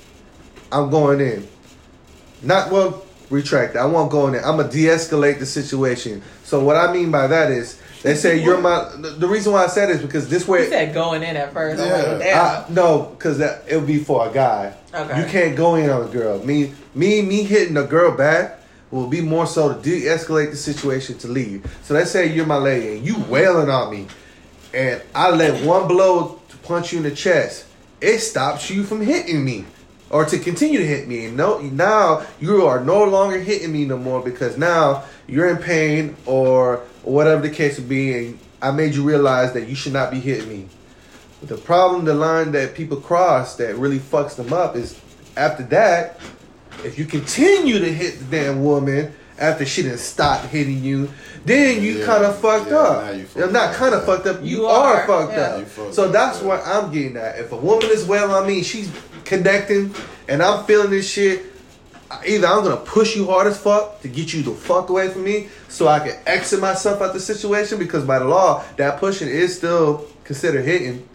I'm 0.73 0.90
going 0.90 1.20
in. 1.20 1.46
Not 2.42 2.70
well, 2.70 3.05
retract. 3.29 3.75
that. 3.75 3.81
I 3.81 3.87
won't 3.87 4.11
go 4.11 4.27
in 4.27 4.33
there. 4.33 4.44
I'm 4.44 4.57
gonna 4.57 4.70
de-escalate 4.70 5.38
the 5.38 5.46
situation. 5.46 6.23
So 6.44 6.62
what 6.64 6.77
I 6.77 6.92
mean 6.92 7.11
by 7.11 7.27
that 7.27 7.51
is, 7.51 7.81
they 8.03 8.14
say 8.14 8.42
you're 8.42 8.61
my. 8.61 8.90
The 8.96 9.29
reason 9.29 9.53
why 9.53 9.64
I 9.64 9.66
said 9.66 9.90
is 9.90 10.01
because 10.01 10.29
this 10.29 10.46
you 10.46 10.53
way. 10.53 10.70
said 10.70 10.94
going 10.94 11.23
in 11.23 11.37
at 11.37 11.53
first. 11.53 11.79
Yeah. 11.79 12.64
I, 12.66 12.73
no, 12.73 13.14
because 13.16 13.38
that 13.38 13.64
it 13.68 13.77
would 13.77 13.87
be 13.87 13.99
for 13.99 14.27
a 14.27 14.33
guy. 14.33 14.75
Okay. 14.94 15.20
You 15.20 15.27
can't 15.27 15.57
go 15.57 15.75
in 15.75 15.90
on 15.90 16.09
a 16.09 16.11
girl. 16.11 16.42
Me, 16.44 16.73
me, 16.94 17.20
me 17.23 17.42
hitting 17.42 17.77
a 17.77 17.85
girl 17.85 18.16
back 18.16 18.59
will 18.90 19.07
be 19.07 19.20
more 19.20 19.46
so 19.46 19.75
to 19.75 19.81
de-escalate 19.83 20.51
the 20.51 20.57
situation 20.57 21.16
to 21.18 21.29
leave. 21.29 21.64
So 21.85 21.94
let's 21.94 22.11
say 22.11 22.33
you're 22.33 22.46
my 22.46 22.57
lady 22.57 22.96
and 22.96 23.07
you 23.07 23.18
wailing 23.29 23.68
on 23.68 23.90
me, 23.90 24.07
and 24.73 25.03
I 25.14 25.31
let 25.31 25.64
one 25.64 25.87
blow 25.87 26.39
punch 26.70 26.92
you 26.92 26.98
in 26.98 27.02
the 27.02 27.11
chest. 27.11 27.66
It 28.00 28.20
stops 28.20 28.70
you 28.70 28.85
from 28.85 29.00
hitting 29.00 29.44
me, 29.44 29.64
or 30.09 30.24
to 30.24 30.38
continue 30.38 30.78
to 30.78 30.87
hit 30.87 31.09
me. 31.09 31.28
No, 31.28 31.59
now 31.59 32.24
you 32.40 32.64
are 32.64 32.78
no 32.78 33.02
longer 33.02 33.40
hitting 33.40 33.72
me 33.72 33.85
no 33.85 33.98
more 33.98 34.22
because 34.22 34.56
now 34.56 35.02
you're 35.26 35.50
in 35.50 35.56
pain 35.56 36.16
or 36.26 36.76
whatever 37.02 37.42
the 37.42 37.50
case 37.50 37.76
would 37.76 37.88
be, 37.88 38.16
and 38.16 38.38
I 38.62 38.70
made 38.70 38.94
you 38.94 39.02
realize 39.02 39.52
that 39.54 39.68
you 39.68 39.74
should 39.74 39.92
not 39.92 40.12
be 40.12 40.20
hitting 40.20 40.48
me. 40.48 40.68
The 41.42 41.56
problem, 41.56 42.04
the 42.04 42.14
line 42.14 42.52
that 42.52 42.76
people 42.76 42.98
cross 42.98 43.56
that 43.56 43.74
really 43.74 43.98
fucks 43.98 44.37
them 44.37 44.52
up 44.52 44.76
is 44.76 44.96
after 45.37 45.64
that, 45.64 46.20
if 46.85 47.00
you 47.00 47.04
continue 47.04 47.80
to 47.80 47.92
hit 47.92 48.20
the 48.20 48.24
damn 48.26 48.62
woman 48.62 49.12
after 49.40 49.64
she 49.66 49.83
didn't 49.83 49.98
stop 49.98 50.44
hitting 50.46 50.85
you, 50.85 51.11
then 51.44 51.83
you 51.83 51.98
Yeah, 52.00 52.07
kind 52.07 52.24
of 52.24 52.38
fucked 52.38 52.70
yeah, 52.70 52.76
up. 52.76 53.05
now 53.05 53.11
you 53.12 53.24
fucked 53.24 53.37
You're 53.38 53.50
not 53.50 53.74
kind 53.74 53.94
of 53.94 54.05
fucked 54.05 54.26
up. 54.26 54.40
You, 54.42 54.59
You 54.59 54.66
are, 54.66 54.96
are, 55.03 55.07
fucked 55.07 55.33
yeah. 55.33 55.40
Up. 55.40 55.66
fucked 55.66 55.94
So 55.94 56.09
that's 56.09 56.40
yeah. 56.40 56.46
what 56.48 56.62
I'm 56.66 56.92
getting 56.92 57.16
at. 57.16 57.38
If 57.38 57.53
a 57.53 57.57
woman 57.57 57.87
is 57.90 58.05
well 58.05 58.31
on 58.33 58.46
me, 58.46 58.62
she's 58.62 58.92
connecting, 59.24 59.94
and 60.29 60.42
I'm 60.42 60.64
feeling 60.66 60.90
this 60.90 61.11
shit. 61.11 61.46
Either 62.26 62.46
I'm 62.48 62.64
gonna 62.64 62.76
push 62.76 63.14
you 63.16 63.26
hard 63.26 63.46
as 63.46 63.57
fuck 63.57 64.00
to 64.03 64.09
get 64.09 64.35
you 64.35 64.42
the 64.42 64.50
fuck 64.50 64.90
away 64.90 65.09
from 65.11 65.22
me, 65.24 65.48
so 65.68 65.87
I 65.87 66.00
can 66.00 66.18
exit 66.26 66.61
myself 66.61 67.00
out 67.00 67.12
the 67.12 67.20
situation. 67.20 67.79
Because 67.79 68.05
by 68.05 68.18
the 68.18 68.24
law, 68.24 68.64
that 68.76 68.98
pushing 68.98 69.29
is 69.29 69.57
still 69.57 70.07
considered 70.24 70.64
hitting 70.64 71.09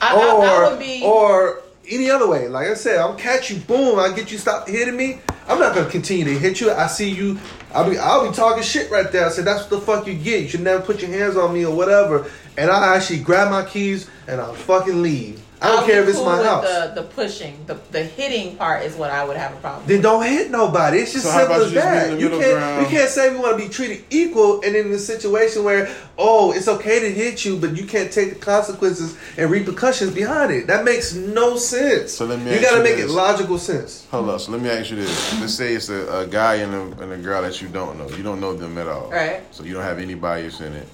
I, 0.00 0.14
or 0.16 0.42
I, 0.44 0.46
I 0.66 0.70
would 0.70 0.78
be. 0.78 1.02
or 1.04 1.60
any 1.90 2.10
other 2.10 2.26
way. 2.28 2.48
Like 2.48 2.68
I 2.68 2.74
said, 2.74 2.98
I'm 2.98 3.16
catch 3.16 3.50
you, 3.50 3.58
boom, 3.60 3.98
I 3.98 4.12
get 4.16 4.32
you 4.32 4.38
stop 4.38 4.66
hitting 4.66 4.96
me. 4.96 5.20
I'm 5.48 5.60
not 5.60 5.74
gonna 5.74 5.88
continue 5.88 6.24
to 6.24 6.38
hit 6.38 6.60
you. 6.60 6.72
I 6.72 6.88
see 6.88 7.10
you. 7.10 7.38
I'll 7.72 7.88
be 7.88 7.98
I'll 7.98 8.28
be 8.28 8.34
talking 8.34 8.62
shit 8.62 8.90
right 8.90 9.10
there. 9.12 9.26
I 9.26 9.28
said 9.28 9.44
that's 9.44 9.62
what 9.62 9.70
the 9.70 9.80
fuck 9.80 10.06
you 10.06 10.14
get. 10.14 10.42
You 10.42 10.48
should 10.48 10.62
never 10.62 10.82
put 10.82 11.00
your 11.00 11.10
hands 11.10 11.36
on 11.36 11.54
me 11.54 11.64
or 11.64 11.74
whatever. 11.74 12.28
And 12.56 12.70
I 12.70 12.96
actually 12.96 13.20
grab 13.20 13.50
my 13.50 13.64
keys 13.64 14.10
and 14.26 14.40
I'll 14.40 14.54
fucking 14.54 15.02
leave. 15.02 15.45
I 15.60 15.68
don't 15.68 15.78
I'll 15.80 15.86
care 15.86 16.02
if 16.02 16.08
it's 16.08 16.18
cool 16.18 16.26
my 16.26 16.38
with 16.38 16.46
house. 16.46 16.64
The, 16.64 17.00
the 17.00 17.08
pushing, 17.08 17.64
the, 17.66 17.74
the 17.90 18.04
hitting 18.04 18.56
part 18.56 18.82
is 18.82 18.94
what 18.94 19.10
I 19.10 19.24
would 19.24 19.38
have 19.38 19.54
a 19.54 19.56
problem. 19.56 19.86
Then 19.86 20.02
don't 20.02 20.22
hit 20.24 20.50
nobody. 20.50 20.98
It's 20.98 21.14
just 21.14 21.24
So 21.24 21.30
simple 21.30 21.56
as 21.56 21.72
you 21.72 21.80
just 21.80 22.10
meet 22.10 22.10
that. 22.10 22.20
You 22.20 22.28
can't 22.28 22.58
ground? 22.58 22.82
you 22.82 22.90
can't 22.90 23.08
say 23.08 23.30
we 23.30 23.38
want 23.38 23.58
to 23.58 23.64
be 23.64 23.72
treated 23.72 24.04
equal 24.10 24.60
and 24.60 24.76
in 24.76 24.92
a 24.92 24.98
situation 24.98 25.64
where 25.64 25.88
oh 26.18 26.52
it's 26.52 26.68
okay 26.68 27.00
to 27.00 27.10
hit 27.10 27.46
you, 27.46 27.56
but 27.56 27.74
you 27.74 27.86
can't 27.86 28.12
take 28.12 28.34
the 28.34 28.38
consequences 28.38 29.16
and 29.38 29.50
repercussions 29.50 30.12
behind 30.12 30.52
it. 30.52 30.66
That 30.66 30.84
makes 30.84 31.14
no 31.14 31.56
sense. 31.56 32.12
So 32.12 32.26
let 32.26 32.38
me 32.40 32.54
you 32.54 32.60
gotta 32.60 32.82
make 32.82 32.96
this. 32.96 33.10
it 33.10 33.14
logical 33.14 33.58
sense. 33.58 34.06
Hold 34.10 34.28
up. 34.28 34.40
So 34.42 34.52
let 34.52 34.60
me 34.60 34.68
ask 34.68 34.90
you 34.90 34.96
this. 34.96 35.40
Let's 35.40 35.54
say 35.54 35.72
it's 35.72 35.88
a, 35.88 36.20
a 36.20 36.26
guy 36.26 36.56
and 36.56 36.74
a, 36.74 37.02
and 37.02 37.12
a 37.12 37.18
girl 37.18 37.40
that 37.40 37.62
you 37.62 37.68
don't 37.68 37.96
know. 37.96 38.10
You 38.10 38.22
don't 38.22 38.40
know 38.40 38.54
them 38.54 38.76
at 38.76 38.88
all. 38.88 39.10
Right. 39.10 39.42
So 39.54 39.64
you 39.64 39.72
don't 39.72 39.84
have 39.84 39.98
any 39.98 40.14
bias 40.14 40.60
in 40.60 40.74
it. 40.74 40.88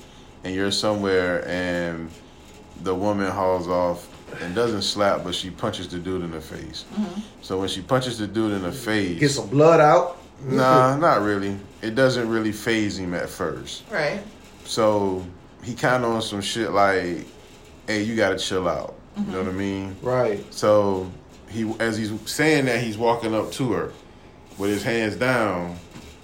And 0.44 0.54
you're 0.54 0.70
somewhere 0.70 1.46
and 1.48 2.10
the 2.82 2.94
woman 2.94 3.30
hauls 3.30 3.68
off 3.68 4.08
and 4.40 4.54
doesn't 4.54 4.82
slap, 4.82 5.24
but 5.24 5.34
she 5.34 5.50
punches 5.50 5.88
the 5.88 5.98
dude 5.98 6.22
in 6.22 6.30
the 6.30 6.40
face. 6.40 6.84
Mm-hmm. 6.94 7.20
So 7.42 7.60
when 7.60 7.68
she 7.68 7.82
punches 7.82 8.18
the 8.18 8.26
dude 8.26 8.52
in 8.52 8.62
the 8.62 8.72
face, 8.72 9.18
Get 9.18 9.30
some 9.30 9.48
blood 9.48 9.80
out. 9.80 10.18
Nah, 10.44 10.96
not 10.96 11.22
really. 11.22 11.56
It 11.82 11.94
doesn't 11.94 12.28
really 12.28 12.52
phase 12.52 12.98
him 12.98 13.14
at 13.14 13.28
first. 13.28 13.84
Right. 13.90 14.20
So 14.64 15.24
he 15.62 15.74
kind 15.74 16.04
of 16.04 16.10
on 16.10 16.22
some 16.22 16.40
shit 16.40 16.72
like, 16.72 17.26
"Hey, 17.86 18.02
you 18.02 18.16
gotta 18.16 18.38
chill 18.38 18.68
out." 18.68 18.94
You 19.16 19.24
know 19.24 19.38
what 19.38 19.46
I 19.46 19.50
mm-hmm. 19.50 19.58
mean? 19.58 19.96
Right. 20.02 20.54
So 20.54 21.10
he, 21.48 21.72
as 21.78 21.96
he's 21.96 22.12
saying 22.28 22.64
that, 22.64 22.82
he's 22.82 22.96
walking 22.96 23.34
up 23.34 23.52
to 23.52 23.72
her 23.72 23.92
with 24.58 24.70
his 24.70 24.82
hands 24.82 25.16
down, 25.16 25.76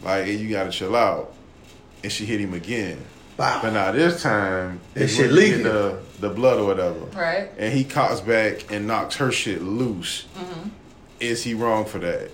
like, 0.03 0.25
"Hey, 0.25 0.37
you 0.37 0.49
gotta 0.49 0.71
chill 0.71 0.97
out," 0.97 1.33
and 2.03 2.11
she 2.11 2.25
hit 2.25 2.41
him 2.41 2.55
again. 2.55 3.05
Wow. 3.39 3.61
But 3.63 3.73
now 3.73 3.93
this 3.93 4.23
time, 4.23 4.81
That 4.95 5.05
it's 5.05 5.15
shit 5.15 5.27
when 5.27 5.37
leaking. 5.37 5.63
the 5.63 5.99
the 6.21 6.29
blood 6.29 6.59
or 6.59 6.67
whatever, 6.67 6.99
Right. 7.17 7.51
and 7.57 7.73
he 7.73 7.85
cocks 7.85 8.21
back 8.21 8.73
and 8.73 8.87
knocks 8.89 9.15
her 9.17 9.31
shit 9.31 9.63
loose. 9.63 10.25
Mm-hmm. 10.37 10.69
Is 11.21 11.45
he 11.45 11.55
wrong 11.55 11.85
for 11.85 11.99
that? 12.01 12.31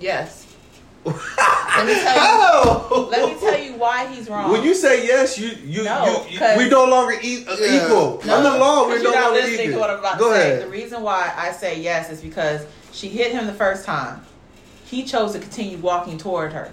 Yes. 0.00 0.44
let 1.04 1.14
me 1.86 1.92
tell 1.94 2.14
you. 2.14 2.20
How? 2.20 3.08
Let 3.10 3.28
me 3.34 3.38
tell 3.38 3.60
you 3.60 3.74
why 3.74 4.06
he's 4.08 4.28
wrong. 4.28 4.50
When 4.50 4.62
you 4.64 4.74
say 4.74 5.06
yes, 5.06 5.38
you 5.38 5.48
you, 5.64 5.84
No, 5.84 6.24
you, 6.26 6.32
you 6.32 6.38
'cause- 6.38 6.56
we 6.58 6.68
no 6.68 6.84
longer 6.86 7.16
eat, 7.22 7.46
uh, 7.46 7.56
Yeah. 7.60 7.84
equal. 7.86 8.22
No, 8.24 8.36
Under 8.38 8.58
law, 8.58 8.88
we're 8.88 9.02
no 9.02 9.10
longer 9.12 9.30
listening 9.32 9.60
equal. 9.68 9.72
to 9.74 9.78
what 9.78 9.90
I'm 9.90 9.98
about 9.98 10.18
Go 10.18 10.30
to 10.30 10.34
say. 10.34 10.52
ahead. 10.52 10.62
The 10.62 10.68
reason 10.70 11.02
why 11.02 11.32
I 11.36 11.52
say 11.52 11.78
yes 11.78 12.10
is 12.10 12.20
because 12.22 12.62
she 12.92 13.08
hit 13.08 13.32
him 13.32 13.46
the 13.46 13.52
first 13.52 13.84
time. 13.84 14.22
He 14.86 15.04
chose 15.04 15.32
to 15.32 15.38
continue 15.38 15.76
walking 15.78 16.16
toward 16.18 16.52
her. 16.54 16.72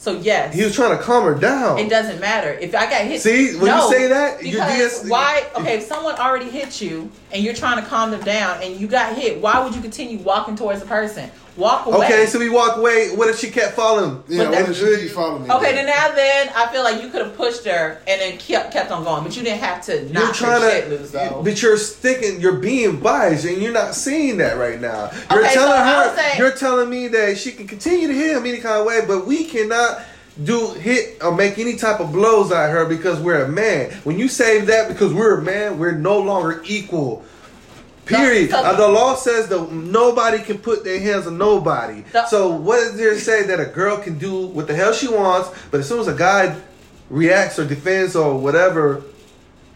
So 0.00 0.12
yes, 0.12 0.54
He 0.54 0.64
was 0.64 0.74
trying 0.74 0.96
to 0.96 1.02
calm 1.04 1.24
her 1.24 1.34
down. 1.34 1.78
it 1.78 1.90
doesn't 1.90 2.20
matter 2.20 2.52
if 2.52 2.74
I 2.74 2.88
got 2.88 3.02
hit. 3.02 3.20
See, 3.20 3.54
when 3.58 3.66
you 3.76 3.90
say 3.90 4.06
that, 4.06 4.40
because 4.40 5.02
DS 5.02 5.10
why? 5.10 5.44
Okay, 5.54 5.76
if 5.76 5.82
someone 5.82 6.14
already 6.14 6.48
hit 6.48 6.80
you 6.80 7.12
and 7.30 7.44
you're 7.44 7.52
trying 7.52 7.82
to 7.82 7.86
calm 7.86 8.10
them 8.10 8.22
down 8.22 8.62
and 8.62 8.80
you 8.80 8.86
got 8.86 9.14
hit, 9.14 9.42
why 9.42 9.62
would 9.62 9.74
you 9.74 9.82
continue 9.82 10.16
walking 10.20 10.56
towards 10.56 10.80
the 10.80 10.86
person? 10.86 11.30
Walk 11.60 11.84
away. 11.86 12.06
Okay, 12.06 12.26
so 12.26 12.38
we 12.38 12.48
walk 12.48 12.78
away. 12.78 13.10
What 13.14 13.28
if 13.28 13.38
she 13.38 13.50
kept 13.50 13.74
following? 13.76 14.22
Yeah, 14.28 14.44
But 14.44 14.50
what 14.50 14.58
that- 14.66 14.70
if 14.70 14.76
she 14.78 15.02
keep 15.06 15.10
following 15.14 15.46
me? 15.46 15.54
Okay, 15.54 15.74
then 15.74 15.84
now 15.86 16.10
then 16.14 16.50
I 16.56 16.66
feel 16.72 16.82
like 16.82 17.02
you 17.02 17.10
could 17.10 17.20
have 17.24 17.36
pushed 17.36 17.66
her 17.66 17.98
and 18.08 18.20
then 18.20 18.38
kept 18.38 18.72
kept 18.72 18.90
on 18.90 19.04
going, 19.04 19.22
but 19.24 19.36
you 19.36 19.42
didn't 19.42 19.60
have 19.60 19.84
to 19.86 20.02
You're 20.06 20.32
trying 20.32 20.62
her 20.62 20.70
shit 20.70 20.88
loose 20.90 21.10
to, 21.10 21.16
though. 21.18 21.42
but 21.44 21.60
you're 21.60 21.76
sticking. 21.76 22.40
You're 22.40 22.54
being 22.56 22.96
biased, 22.96 23.44
and 23.44 23.58
you're 23.62 23.72
not 23.72 23.94
seeing 23.94 24.38
that 24.38 24.56
right 24.56 24.80
now. 24.80 25.10
You're 25.30 25.44
Okay, 25.44 25.52
telling 25.54 25.70
so 25.70 25.76
I 25.76 25.92
her. 26.04 26.08
would 26.10 26.18
say- 26.18 26.38
you're 26.38 26.50
telling 26.52 26.88
me 26.88 27.08
that 27.08 27.36
she 27.38 27.52
can 27.52 27.68
continue 27.68 28.08
to 28.08 28.14
hit 28.14 28.36
him 28.36 28.46
any 28.46 28.58
kind 28.58 28.80
of 28.80 28.86
way, 28.86 29.02
but 29.06 29.26
we 29.26 29.44
cannot 29.44 30.00
do 30.42 30.68
hit 30.70 31.18
or 31.22 31.32
make 31.34 31.58
any 31.58 31.76
type 31.76 32.00
of 32.00 32.10
blows 32.12 32.50
at 32.50 32.70
her 32.70 32.86
because 32.86 33.18
we're 33.20 33.44
a 33.44 33.48
man. 33.48 33.90
When 34.04 34.18
you 34.18 34.28
say 34.28 34.60
that 34.62 34.88
because 34.88 35.12
we're 35.12 35.38
a 35.38 35.42
man, 35.42 35.78
we're 35.78 35.92
no 35.92 36.18
longer 36.18 36.62
equal. 36.64 37.22
Period. 38.18 38.50
So- 38.50 38.58
Uh, 38.58 38.76
the 38.76 38.88
law 38.88 39.14
says 39.14 39.48
that 39.48 39.72
nobody 39.72 40.38
can 40.40 40.58
put 40.58 40.84
their 40.84 40.98
hands 41.00 41.26
on 41.26 41.38
nobody. 41.38 42.04
The- 42.12 42.26
so 42.26 42.48
what 42.50 42.78
is 42.80 42.94
there 42.96 43.10
to 43.14 43.20
say 43.20 43.44
that 43.44 43.60
a 43.60 43.64
girl 43.66 43.96
can 43.98 44.18
do 44.18 44.46
what 44.46 44.66
the 44.66 44.74
hell 44.74 44.92
she 44.92 45.08
wants, 45.08 45.48
but 45.70 45.80
as 45.80 45.88
soon 45.88 46.00
as 46.00 46.08
a 46.08 46.12
guy 46.14 46.54
reacts 47.08 47.58
or 47.58 47.64
defends 47.64 48.14
or 48.14 48.38
whatever 48.38 49.02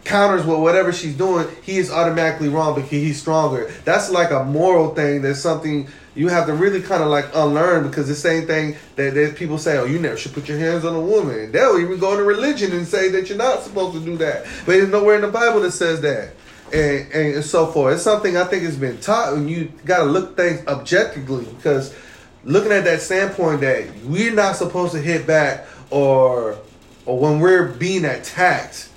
counters 0.04 0.44
with 0.44 0.58
whatever 0.58 0.92
she's 0.92 1.14
doing, 1.14 1.46
he 1.62 1.78
is 1.78 1.90
automatically 1.90 2.48
wrong 2.48 2.74
because 2.74 2.90
he's 2.90 3.18
stronger. 3.20 3.70
That's 3.84 4.10
like 4.10 4.30
a 4.30 4.44
moral 4.44 4.94
thing. 4.94 5.22
That's 5.22 5.40
something 5.40 5.88
you 6.14 6.28
have 6.28 6.46
to 6.46 6.52
really 6.52 6.80
kind 6.82 7.02
of 7.02 7.08
like 7.08 7.26
unlearn 7.34 7.88
because 7.88 8.06
the 8.06 8.14
same 8.14 8.46
thing 8.46 8.76
that, 8.96 9.14
that 9.14 9.34
people 9.34 9.56
say, 9.58 9.78
oh, 9.78 9.84
you 9.84 9.98
never 9.98 10.16
should 10.16 10.32
put 10.34 10.46
your 10.48 10.58
hands 10.58 10.84
on 10.84 10.94
a 10.94 11.00
woman. 11.00 11.50
They'll 11.52 11.78
even 11.78 11.98
go 11.98 12.12
into 12.12 12.22
religion 12.24 12.70
and 12.72 12.86
say 12.86 13.08
that 13.10 13.28
you're 13.28 13.38
not 13.38 13.62
supposed 13.62 13.94
to 13.94 14.00
do 14.04 14.16
that. 14.18 14.44
But 14.66 14.72
there's 14.72 14.90
nowhere 14.90 15.16
in 15.16 15.22
the 15.22 15.28
Bible 15.28 15.60
that 15.62 15.72
says 15.72 16.02
that. 16.02 16.30
And, 16.74 17.12
and 17.12 17.44
so 17.44 17.66
forth. 17.66 17.94
It's 17.94 18.02
something 18.02 18.36
I 18.36 18.44
think 18.44 18.64
has 18.64 18.76
been 18.76 18.98
taught, 18.98 19.34
and 19.34 19.48
you 19.48 19.72
got 19.84 19.98
to 19.98 20.04
look 20.04 20.36
things 20.36 20.66
objectively 20.66 21.44
because 21.44 21.94
looking 22.42 22.72
at 22.72 22.84
that 22.84 23.00
standpoint 23.00 23.60
that 23.60 23.86
we're 24.04 24.34
not 24.34 24.56
supposed 24.56 24.92
to 24.92 25.00
hit 25.00 25.26
back 25.26 25.66
or 25.90 26.58
or 27.06 27.18
when 27.20 27.38
we're 27.38 27.68
being 27.68 28.04
attacked 28.04 28.88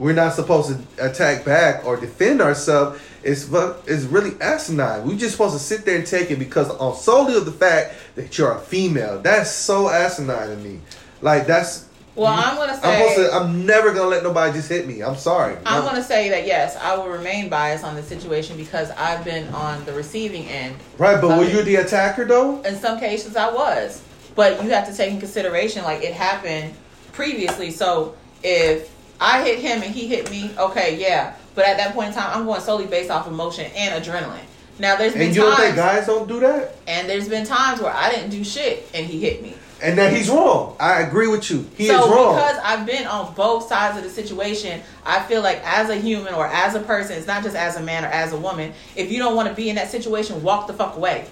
we're 0.00 0.14
not 0.14 0.32
supposed 0.32 0.70
to 0.70 1.06
attack 1.06 1.44
back 1.44 1.84
or 1.84 1.94
defend 1.94 2.40
ourselves. 2.40 3.00
It's 3.22 3.46
it's 3.86 4.04
really 4.04 4.32
asinine. 4.40 5.06
We're 5.06 5.18
just 5.18 5.32
supposed 5.32 5.52
to 5.52 5.62
sit 5.62 5.84
there 5.84 5.98
and 5.98 6.06
take 6.06 6.30
it 6.30 6.38
because 6.38 6.70
on 6.70 6.96
solely 6.96 7.36
of 7.36 7.44
the 7.44 7.52
fact 7.52 7.94
that 8.14 8.38
you're 8.38 8.52
a 8.52 8.58
female. 8.58 9.20
That's 9.20 9.50
so 9.50 9.90
asinine 9.90 10.48
to 10.48 10.56
me. 10.56 10.80
Like 11.20 11.46
that's. 11.46 11.89
Well, 12.20 12.32
I'm 12.32 12.56
gonna 12.56 12.72
I'm 12.72 12.78
supposed 12.78 13.16
say- 13.16 13.22
to. 13.28 13.32
I'm 13.34 13.64
never 13.64 13.94
gonna 13.94 14.08
let 14.08 14.22
nobody 14.22 14.52
just 14.52 14.68
hit 14.68 14.86
me. 14.86 15.02
I'm 15.02 15.16
sorry. 15.16 15.56
I'm 15.64 15.82
going 15.84 15.94
to 15.96 16.02
say 16.02 16.28
that 16.28 16.46
yes, 16.46 16.76
I 16.76 16.94
will 16.96 17.08
remain 17.08 17.48
biased 17.48 17.82
on 17.82 17.94
the 17.96 18.02
situation 18.02 18.58
because 18.58 18.90
I've 18.90 19.24
been 19.24 19.48
on 19.54 19.82
the 19.86 19.92
receiving 19.94 20.44
end. 20.48 20.76
Right, 20.98 21.18
but 21.18 21.38
were 21.38 21.44
it. 21.44 21.52
you 21.54 21.62
the 21.62 21.76
attacker 21.76 22.26
though? 22.26 22.60
In 22.62 22.76
some 22.76 22.98
cases, 23.00 23.36
I 23.36 23.50
was, 23.50 24.02
but 24.34 24.62
you 24.62 24.68
have 24.68 24.86
to 24.90 24.94
take 24.94 25.10
in 25.12 25.18
consideration 25.18 25.82
like 25.82 26.02
it 26.04 26.12
happened 26.12 26.74
previously. 27.12 27.70
So 27.70 28.14
if 28.42 28.94
I 29.18 29.42
hit 29.42 29.58
him 29.60 29.82
and 29.82 29.90
he 29.94 30.06
hit 30.06 30.30
me, 30.30 30.50
okay, 30.58 30.98
yeah. 31.00 31.34
But 31.54 31.64
at 31.64 31.78
that 31.78 31.94
point 31.94 32.08
in 32.08 32.14
time, 32.14 32.38
I'm 32.38 32.44
going 32.44 32.60
solely 32.60 32.86
based 32.86 33.10
off 33.10 33.26
emotion 33.28 33.70
and 33.74 34.04
adrenaline. 34.04 34.44
Now 34.78 34.96
there's 34.96 35.12
been 35.14 35.22
And 35.28 35.36
you 35.36 35.42
don't 35.42 35.52
times, 35.56 35.62
think 35.64 35.76
guys 35.76 36.06
don't 36.06 36.28
do 36.28 36.40
that? 36.40 36.74
and 36.86 37.08
there's 37.08 37.28
been 37.28 37.44
times 37.46 37.80
where 37.80 37.92
I 37.92 38.10
didn't 38.10 38.30
do 38.30 38.44
shit 38.44 38.88
and 38.94 39.06
he 39.06 39.20
hit 39.20 39.42
me. 39.42 39.54
And 39.82 39.96
that 39.98 40.12
he's 40.12 40.28
wrong. 40.28 40.76
I 40.78 41.00
agree 41.02 41.28
with 41.28 41.50
you. 41.50 41.68
He 41.76 41.86
so 41.86 42.04
is 42.04 42.10
wrong. 42.10 42.34
because 42.34 42.58
I've 42.62 42.86
been 42.86 43.06
on 43.06 43.34
both 43.34 43.66
sides 43.66 43.96
of 43.96 44.04
the 44.04 44.10
situation, 44.10 44.82
I 45.04 45.20
feel 45.22 45.42
like 45.42 45.60
as 45.64 45.88
a 45.88 45.96
human 45.96 46.34
or 46.34 46.46
as 46.46 46.74
a 46.74 46.80
person, 46.80 47.16
it's 47.16 47.26
not 47.26 47.42
just 47.42 47.56
as 47.56 47.76
a 47.76 47.82
man 47.82 48.04
or 48.04 48.08
as 48.08 48.32
a 48.32 48.36
woman. 48.36 48.72
If 48.94 49.10
you 49.10 49.18
don't 49.18 49.34
want 49.34 49.48
to 49.48 49.54
be 49.54 49.70
in 49.70 49.76
that 49.76 49.90
situation, 49.90 50.42
walk 50.42 50.66
the 50.66 50.74
fuck 50.74 50.96
away. 50.96 51.26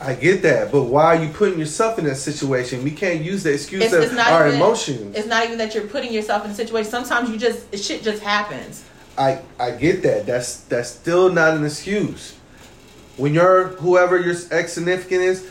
I 0.00 0.14
get 0.14 0.42
that, 0.42 0.72
but 0.72 0.84
why 0.84 1.16
are 1.16 1.24
you 1.24 1.30
putting 1.30 1.58
yourself 1.58 1.98
in 1.98 2.04
that 2.06 2.16
situation? 2.16 2.82
We 2.82 2.90
can't 2.90 3.22
use 3.22 3.44
the 3.44 3.54
excuse 3.54 3.84
It's, 3.84 3.94
of 3.94 4.02
it's 4.02 4.14
our 4.14 4.48
even, 4.48 4.60
emotions. 4.60 5.16
It's 5.16 5.28
not 5.28 5.44
even 5.44 5.56
that 5.58 5.74
you're 5.74 5.86
putting 5.86 6.12
yourself 6.12 6.44
in 6.44 6.50
a 6.50 6.54
situation. 6.54 6.90
Sometimes 6.90 7.30
you 7.30 7.38
just 7.38 7.76
shit 7.78 8.02
just 8.02 8.22
happens. 8.22 8.84
I 9.16 9.40
I 9.58 9.70
get 9.70 10.02
that. 10.02 10.26
That's 10.26 10.56
that's 10.64 10.90
still 10.90 11.32
not 11.32 11.54
an 11.54 11.64
excuse. 11.64 12.34
When 13.16 13.32
you're 13.32 13.68
whoever 13.68 14.18
your 14.18 14.34
ex 14.50 14.72
significant 14.72 15.22
is 15.22 15.48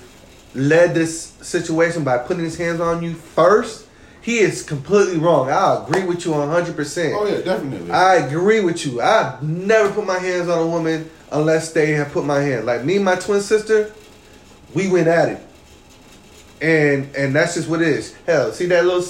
led 0.55 0.93
this 0.93 1.33
situation 1.41 2.03
by 2.03 2.17
putting 2.17 2.43
his 2.43 2.57
hands 2.57 2.79
on 2.79 3.03
you 3.03 3.13
first, 3.13 3.87
he 4.21 4.39
is 4.39 4.63
completely 4.63 5.17
wrong. 5.17 5.49
I 5.49 5.83
agree 5.83 6.05
with 6.05 6.25
you 6.25 6.33
hundred 6.33 6.75
percent. 6.75 7.13
Oh 7.17 7.27
yeah, 7.27 7.41
definitely. 7.41 7.91
I 7.91 8.15
agree 8.15 8.61
with 8.61 8.85
you. 8.85 9.01
I 9.01 9.37
never 9.41 9.93
put 9.93 10.05
my 10.05 10.19
hands 10.19 10.47
on 10.49 10.59
a 10.59 10.67
woman 10.67 11.09
unless 11.31 11.73
they 11.73 11.91
have 11.93 12.11
put 12.11 12.25
my 12.25 12.39
hand. 12.39 12.65
Like 12.65 12.85
me 12.85 12.95
and 12.95 13.05
my 13.05 13.15
twin 13.15 13.41
sister, 13.41 13.91
we 14.73 14.89
went 14.89 15.07
at 15.07 15.29
it, 15.29 15.41
and 16.61 17.13
and 17.15 17.35
that's 17.35 17.55
just 17.55 17.67
what 17.67 17.81
it 17.81 17.89
is. 17.89 18.15
Hell, 18.25 18.53
see 18.53 18.67
that 18.67 18.85
little 18.85 19.05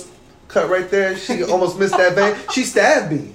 cut 0.47 0.69
right 0.69 0.89
there? 0.89 1.15
She 1.15 1.43
almost 1.51 1.77
missed 1.77 1.97
that 1.97 2.15
vein. 2.15 2.35
She 2.51 2.63
stabbed 2.63 3.11
me. 3.11 3.33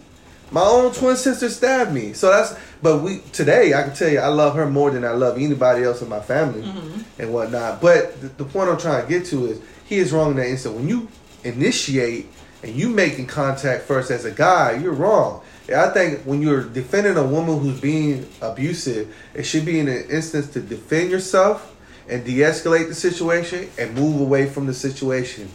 My 0.50 0.62
own 0.62 0.92
twin 0.92 1.16
sister 1.16 1.48
stabbed 1.48 1.92
me. 1.92 2.12
So 2.12 2.30
that's. 2.30 2.54
But 2.80 2.98
we 2.98 3.20
today, 3.32 3.74
I 3.74 3.82
can 3.82 3.94
tell 3.94 4.08
you, 4.08 4.20
I 4.20 4.28
love 4.28 4.54
her 4.54 4.68
more 4.68 4.90
than 4.90 5.04
I 5.04 5.10
love 5.10 5.36
anybody 5.36 5.82
else 5.84 6.00
in 6.00 6.08
my 6.08 6.20
family 6.20 6.62
mm-hmm. 6.62 7.20
and 7.20 7.32
whatnot. 7.32 7.80
But 7.80 8.20
the, 8.20 8.28
the 8.28 8.44
point 8.44 8.70
I'm 8.70 8.78
trying 8.78 9.02
to 9.02 9.08
get 9.08 9.26
to 9.26 9.46
is 9.46 9.60
he 9.86 9.98
is 9.98 10.12
wrong 10.12 10.30
in 10.30 10.36
that 10.36 10.46
instant. 10.46 10.76
When 10.76 10.88
you 10.88 11.08
initiate 11.44 12.26
and 12.62 12.74
you 12.74 12.88
making 12.88 13.26
contact 13.26 13.84
first 13.84 14.10
as 14.10 14.24
a 14.24 14.30
guy, 14.30 14.76
you're 14.76 14.92
wrong. 14.92 15.42
I 15.74 15.90
think 15.90 16.22
when 16.22 16.40
you're 16.40 16.64
defending 16.64 17.16
a 17.16 17.26
woman 17.26 17.60
who's 17.60 17.80
being 17.80 18.26
abusive, 18.40 19.14
it 19.34 19.42
should 19.42 19.66
be 19.66 19.78
in 19.78 19.88
an 19.88 20.08
instance 20.08 20.48
to 20.50 20.60
defend 20.60 21.10
yourself 21.10 21.76
and 22.08 22.24
de-escalate 22.24 22.88
the 22.88 22.94
situation 22.94 23.68
and 23.78 23.94
move 23.94 24.20
away 24.20 24.48
from 24.48 24.66
the 24.66 24.72
situation. 24.72 25.48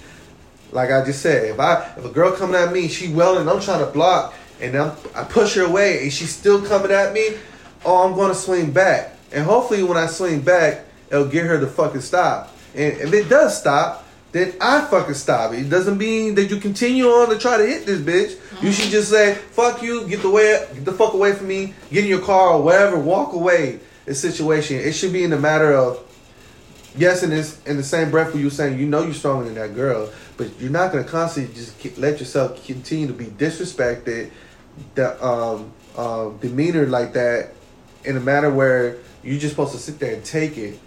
Like 0.71 0.91
I 0.91 1.03
just 1.03 1.21
said, 1.21 1.49
if 1.49 1.59
I 1.59 1.93
if 1.97 2.05
a 2.05 2.09
girl 2.09 2.31
coming 2.33 2.55
at 2.55 2.71
me, 2.71 2.87
she 2.87 3.11
welling, 3.11 3.47
I'm 3.49 3.59
trying 3.59 3.83
to 3.83 3.91
block, 3.91 4.33
and 4.63 4.75
I'm, 4.75 4.91
I 5.15 5.23
push 5.23 5.55
her 5.55 5.65
away, 5.65 6.03
and 6.03 6.13
she's 6.13 6.33
still 6.33 6.65
coming 6.65 6.91
at 6.91 7.13
me, 7.13 7.37
oh, 7.85 8.07
I'm 8.07 8.29
to 8.29 8.35
swing 8.35 8.71
back, 8.71 9.17
and 9.31 9.43
hopefully 9.43 9.83
when 9.83 9.97
I 9.97 10.07
swing 10.07 10.41
back, 10.41 10.85
it'll 11.09 11.27
get 11.27 11.45
her 11.45 11.59
to 11.59 11.67
fucking 11.67 12.01
stop. 12.01 12.55
And 12.73 12.93
if 12.93 13.13
it 13.13 13.29
does 13.29 13.57
stop, 13.57 14.07
then 14.31 14.53
I 14.59 14.81
fucking 14.81 15.13
stop. 15.13 15.53
It 15.53 15.69
doesn't 15.69 15.97
mean 15.97 16.33
that 16.35 16.45
you 16.45 16.57
continue 16.57 17.05
on 17.05 17.29
to 17.29 17.37
try 17.37 17.57
to 17.57 17.65
hit 17.65 17.85
this 17.85 17.99
bitch. 17.99 18.63
You 18.63 18.71
should 18.71 18.89
just 18.89 19.11
say, 19.11 19.35
"Fuck 19.35 19.83
you, 19.83 20.07
get 20.07 20.23
the 20.23 20.29
way, 20.29 20.65
get 20.73 20.85
the 20.85 20.91
fuck 20.91 21.13
away 21.13 21.33
from 21.33 21.47
me, 21.47 21.75
get 21.91 22.03
in 22.03 22.09
your 22.09 22.21
car 22.21 22.53
or 22.53 22.63
whatever, 22.63 22.97
walk 22.97 23.33
away." 23.33 23.79
The 24.05 24.15
situation. 24.15 24.77
It 24.77 24.93
should 24.93 25.13
be 25.13 25.23
in 25.23 25.29
the 25.29 25.39
matter 25.39 25.71
of 25.71 26.03
yes, 26.97 27.23
in 27.23 27.29
this 27.29 27.61
in 27.65 27.77
the 27.77 27.83
same 27.83 28.11
breath 28.11 28.33
where 28.33 28.41
you're 28.41 28.51
saying 28.51 28.79
you 28.79 28.85
know 28.85 29.03
you're 29.03 29.13
stronger 29.13 29.45
than 29.45 29.55
that 29.55 29.75
girl, 29.75 30.09
but 30.35 30.49
you're 30.59 30.71
not 30.71 30.91
gonna 30.91 31.03
constantly 31.03 31.53
just 31.53 31.97
let 31.97 32.19
yourself 32.19 32.65
continue 32.65 33.07
to 33.07 33.13
be 33.13 33.25
disrespected, 33.25 34.31
the 34.95 35.25
um, 35.25 35.71
um, 35.97 36.37
demeanor 36.37 36.85
like 36.87 37.13
that, 37.13 37.51
in 38.05 38.17
a 38.17 38.19
manner 38.19 38.49
where 38.51 38.97
you're 39.23 39.39
just 39.39 39.53
supposed 39.53 39.71
to 39.73 39.77
sit 39.79 39.99
there 39.99 40.13
and 40.15 40.23
take 40.25 40.57
it. 40.57 40.79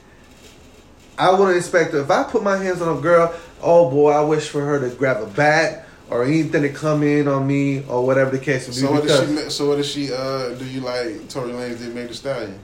I 1.19 1.31
wouldn't 1.31 1.57
expect 1.57 1.95
if 1.95 2.11
I 2.11 2.25
put 2.25 2.43
my 2.43 2.57
hands 2.57 2.83
on 2.83 2.97
a 2.97 3.01
girl. 3.01 3.35
Oh 3.63 3.89
boy, 3.91 4.11
I 4.13 4.21
wish 4.23 4.49
for 4.49 4.61
her 4.65 4.79
to 4.81 4.95
grab 4.95 5.23
a 5.23 5.27
bat 5.27 5.87
or 6.11 6.25
anything 6.25 6.63
to 6.63 6.69
come 6.69 7.03
in 7.03 7.27
on 7.27 7.47
me 7.47 7.83
or 7.89 8.05
whatever 8.07 8.31
the 8.31 8.39
case 8.39 8.67
would 8.67 8.75
be. 8.75 8.81
So 8.83 8.93
what 8.93 9.05
does 9.07 9.45
she? 9.45 9.51
So 9.51 9.69
what 9.69 9.77
does 9.77 9.89
she? 9.91 10.13
Uh, 10.13 10.51
do 10.55 10.65
you 10.67 10.81
like 10.81 11.29
Tory 11.31 11.53
Lanez 11.53 11.79
did 11.79 11.95
Meg 11.95 12.09
The 12.09 12.15
Stallion? 12.15 12.59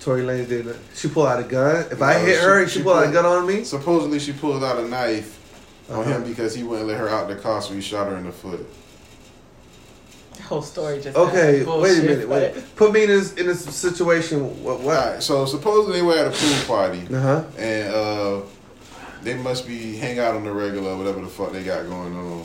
Tory 0.00 0.22
Lanez 0.22 0.48
did. 0.48 0.66
it. 0.66 0.76
She 0.94 1.08
pulled 1.08 1.26
out 1.28 1.40
a 1.40 1.44
gun. 1.44 1.86
If 1.92 2.02
I 2.02 2.14
No, 2.14 2.24
hit 2.24 2.40
her, 2.40 2.66
she, 2.66 2.82
pulled 2.82 2.96
out 2.96 3.08
a 3.08 3.12
gun 3.12 3.24
on 3.26 3.46
me. 3.46 3.62
Supposedly 3.64 4.18
she 4.18 4.32
pulled 4.32 4.64
out 4.64 4.78
a 4.78 4.88
knife 4.88 5.38
on 5.90 6.00
Uh-huh. 6.00 6.10
him 6.10 6.24
because 6.24 6.54
he 6.54 6.64
wouldn't 6.64 6.88
let 6.88 6.98
her 6.98 7.08
out 7.08 7.28
the 7.28 7.36
car, 7.36 7.62
so 7.62 7.72
he 7.74 7.80
shot 7.80 8.08
her 8.08 8.16
in 8.16 8.24
the 8.24 8.32
foot. 8.32 8.66
The 10.50 10.56
whole 10.56 10.62
story 10.62 11.00
just 11.00 11.16
Okay, 11.16 11.62
sounds 11.64 11.80
wait 11.80 11.98
a 11.98 12.02
minute. 12.02 12.28
but- 12.28 12.54
Wait. 12.56 12.76
Put 12.76 12.92
me 12.92 13.04
in 13.04 13.08
this 13.08 13.34
in 13.34 13.46
this 13.46 13.64
situation. 13.72 14.64
What? 14.64 14.80
what? 14.80 14.96
Alright, 14.96 15.22
so 15.22 15.46
supposedly 15.46 16.00
they 16.00 16.02
were 16.02 16.16
at 16.16 16.26
a 16.26 16.30
pool 16.36 16.58
party, 16.66 17.02
Uh-huh. 17.14 17.44
and 17.56 17.94
uh, 17.94 18.40
they 19.22 19.34
must 19.34 19.64
be 19.68 19.96
hang 19.96 20.18
out 20.18 20.34
on 20.34 20.42
the 20.42 20.50
regular, 20.52 20.96
whatever 20.96 21.20
the 21.20 21.28
fuck 21.28 21.52
they 21.52 21.62
got 21.62 21.86
going 21.88 22.16
on. 22.16 22.44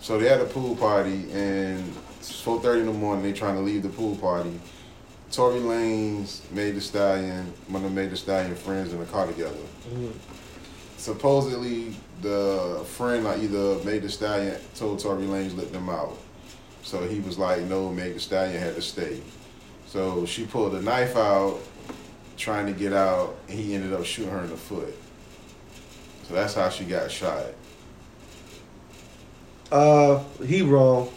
So 0.00 0.18
they 0.18 0.28
had 0.28 0.42
a 0.42 0.44
pool 0.44 0.76
party, 0.76 1.32
and 1.32 1.94
it's 2.18 2.38
four 2.42 2.60
thirty 2.60 2.80
in 2.80 2.86
the 2.88 2.92
morning. 2.92 3.22
They 3.24 3.32
trying 3.32 3.54
to 3.56 3.62
leave 3.62 3.82
the 3.82 3.88
pool 3.88 4.16
party. 4.16 4.60
Tory 5.32 5.60
Lanez, 5.60 6.40
Meg 6.52 6.74
the 6.74 6.80
Stallion, 6.82 7.52
one 7.68 7.84
of 7.86 7.90
Meg 7.92 8.10
the 8.10 8.16
Stallion 8.18 8.54
friends 8.54 8.92
in 8.92 8.98
the 9.00 9.06
car 9.06 9.26
together. 9.26 9.56
Supposedly, 10.98 11.94
the 12.20 12.84
friend, 12.96 13.24
like 13.24 13.38
either 13.42 13.82
Meg 13.82 14.02
the 14.02 14.10
Stallion, 14.10 14.56
told 14.74 14.98
Tory 15.00 15.24
Lanez 15.24 15.56
let 15.56 15.72
them 15.72 15.88
out. 15.88 16.18
So 16.86 17.04
he 17.04 17.18
was 17.18 17.36
like, 17.36 17.62
no, 17.62 17.90
Meg 17.90 18.14
the 18.14 18.20
Stallion 18.20 18.60
had 18.62 18.76
to 18.76 18.80
stay. 18.80 19.20
So 19.88 20.24
she 20.24 20.44
pulled 20.46 20.72
a 20.76 20.80
knife 20.80 21.16
out, 21.16 21.58
trying 22.36 22.66
to 22.66 22.72
get 22.72 22.92
out, 22.92 23.34
and 23.48 23.58
he 23.58 23.74
ended 23.74 23.92
up 23.92 24.04
shooting 24.04 24.30
her 24.30 24.38
in 24.44 24.50
the 24.50 24.56
foot. 24.56 24.96
So 26.28 26.34
that's 26.34 26.54
how 26.54 26.68
she 26.68 26.84
got 26.84 27.10
shot. 27.10 27.46
Uh, 29.72 30.22
he 30.46 30.62
wrong. 30.62 31.10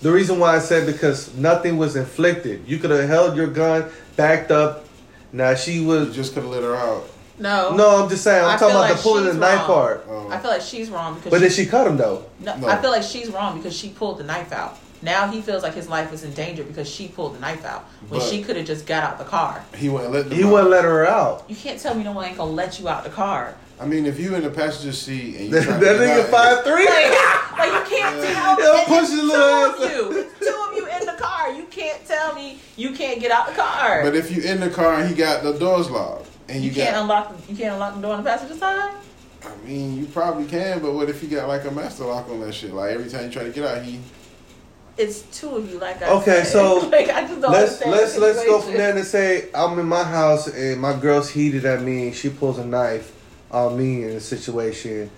The 0.00 0.10
reason 0.10 0.38
why 0.38 0.56
I 0.56 0.58
said 0.58 0.86
because 0.86 1.34
nothing 1.36 1.76
was 1.76 1.96
inflicted. 1.96 2.66
You 2.66 2.78
could 2.78 2.88
have 2.88 3.06
held 3.06 3.36
your 3.36 3.48
gun, 3.48 3.90
backed 4.16 4.50
up. 4.50 4.86
Now 5.34 5.54
she 5.54 5.84
was 5.84 6.08
You 6.08 6.14
just 6.14 6.32
could 6.32 6.44
have 6.44 6.52
let 6.52 6.62
her 6.62 6.74
out. 6.74 7.04
No. 7.38 7.76
No, 7.76 8.02
I'm 8.02 8.08
just 8.08 8.24
saying. 8.24 8.42
I'm 8.42 8.52
I 8.52 8.56
talking 8.56 8.74
about 8.74 8.88
like 8.88 8.96
the 8.96 9.02
pulling 9.02 9.24
the 9.24 9.32
she's 9.32 9.38
knife 9.40 9.58
wrong. 9.58 9.66
part. 9.66 10.06
I 10.30 10.38
feel 10.38 10.50
like 10.50 10.62
she's 10.62 10.88
wrong 10.88 11.16
because. 11.16 11.30
But 11.30 11.36
she, 11.36 11.42
then 11.42 11.50
she 11.50 11.66
cut 11.66 11.86
him 11.86 11.98
though. 11.98 12.24
No, 12.38 12.56
No. 12.56 12.68
I 12.68 12.80
feel 12.80 12.90
like 12.90 13.02
she's 13.02 13.28
wrong 13.28 13.58
because 13.58 13.76
she 13.76 13.90
pulled 13.90 14.16
the 14.16 14.24
knife 14.24 14.50
out. 14.52 14.78
Now 15.02 15.28
he 15.30 15.40
feels 15.40 15.62
like 15.62 15.74
his 15.74 15.88
life 15.88 16.12
is 16.12 16.24
in 16.24 16.32
danger 16.34 16.62
because 16.62 16.88
she 16.88 17.08
pulled 17.08 17.34
the 17.34 17.40
knife 17.40 17.64
out 17.64 17.84
when 18.08 18.20
But- 18.20 18.28
she 18.28 18.42
could 18.42 18.56
have 18.56 18.66
just 18.66 18.86
got 18.86 19.02
out 19.02 19.18
the 19.18 19.24
car. 19.24 19.64
He 19.76 19.88
wouldn't 19.88 20.12
let 20.12 20.30
He 20.30 20.44
out. 20.44 20.52
wouldn't 20.52 20.70
let 20.70 20.84
her 20.84 21.06
out. 21.06 21.44
You 21.48 21.56
can't 21.56 21.80
tell 21.80 21.94
me 21.94 22.04
no 22.04 22.12
one 22.12 22.26
ain't 22.26 22.36
gonna 22.36 22.50
let 22.50 22.78
you 22.78 22.88
out 22.88 23.04
the 23.04 23.10
car. 23.10 23.54
I 23.80 23.86
mean, 23.86 24.04
if 24.04 24.20
you 24.20 24.34
in 24.34 24.42
the 24.42 24.50
passenger 24.50 24.92
seat 24.92 25.36
and 25.36 25.44
you 25.46 25.50
That, 25.52 25.64
trying 25.64 25.80
that 25.80 25.92
to 25.94 25.98
get 25.98 26.08
nigga 26.18 26.24
out- 26.24 26.30
five 26.30 26.64
three. 26.64 26.86
Like, 26.86 27.58
like 27.58 27.72
you 27.90 27.96
can't 27.96 28.22
tell 28.22 28.56
me. 28.56 28.62
He'll 28.62 28.74
and 28.74 28.86
push 28.86 28.98
it's 29.02 29.10
his 29.12 29.20
two 29.20 29.26
little 29.26 29.64
of 29.64 29.74
ass. 29.74 29.80
you. 29.80 30.26
Two 30.46 30.66
of 30.70 30.76
you 30.76 30.86
in 31.00 31.06
the 31.06 31.12
car. 31.22 31.50
You 31.50 31.64
can't 31.70 32.06
tell 32.06 32.34
me 32.34 32.58
you 32.76 32.92
can't 32.92 33.20
get 33.20 33.30
out 33.30 33.46
the 33.48 33.54
car. 33.54 34.02
But 34.02 34.14
if 34.14 34.30
you 34.34 34.42
in 34.42 34.60
the 34.60 34.68
car 34.68 34.94
and 35.00 35.08
he 35.08 35.14
got 35.14 35.42
the 35.42 35.52
doors 35.54 35.88
locked 35.90 36.26
and 36.50 36.62
you, 36.62 36.68
you 36.70 36.74
can't 36.76 36.94
got, 36.94 37.02
unlock. 37.02 37.34
You 37.48 37.56
can't 37.56 37.72
unlock 37.72 37.94
the 37.94 38.02
door 38.02 38.12
on 38.16 38.22
the 38.22 38.28
passenger 38.30 38.54
side. 38.56 38.92
I 39.42 39.66
mean, 39.66 39.96
you 39.96 40.04
probably 40.06 40.44
can. 40.44 40.80
But 40.80 40.92
what 40.92 41.08
if 41.08 41.22
you 41.22 41.30
got 41.30 41.48
like 41.48 41.64
a 41.64 41.70
master 41.70 42.04
lock 42.04 42.28
on 42.28 42.40
that 42.40 42.52
shit? 42.52 42.74
Like 42.74 42.90
every 42.92 43.08
time 43.08 43.24
you 43.24 43.30
try 43.30 43.44
to 43.44 43.50
get 43.50 43.64
out, 43.64 43.82
he 43.82 43.98
It's 44.96 45.22
two 45.38 45.56
of 45.56 45.70
you. 45.70 45.78
Like 45.78 46.02
I 46.02 46.10
Okay, 46.10 46.42
said. 46.44 46.46
so 46.46 46.76
like 46.92 47.08
I 47.08 47.22
just 47.26 47.40
don't 47.40 47.52
let's 47.52 47.84
let's 47.84 48.18
let's 48.18 48.44
go 48.44 48.60
from 48.60 48.74
there 48.74 48.94
and 48.96 49.04
say 49.06 49.48
I'm 49.54 49.78
in 49.78 49.86
my 49.86 50.04
house 50.04 50.46
and 50.48 50.80
my 50.80 50.94
girl's 50.98 51.30
heated 51.30 51.64
at 51.64 51.82
me 51.82 52.08
and 52.08 52.14
she 52.16 52.28
pulls 52.28 52.58
a 52.58 52.64
knife 52.66 53.12
on 53.50 53.76
me 53.78 54.02
in 54.04 54.10
a 54.10 54.20
situation. 54.20 55.10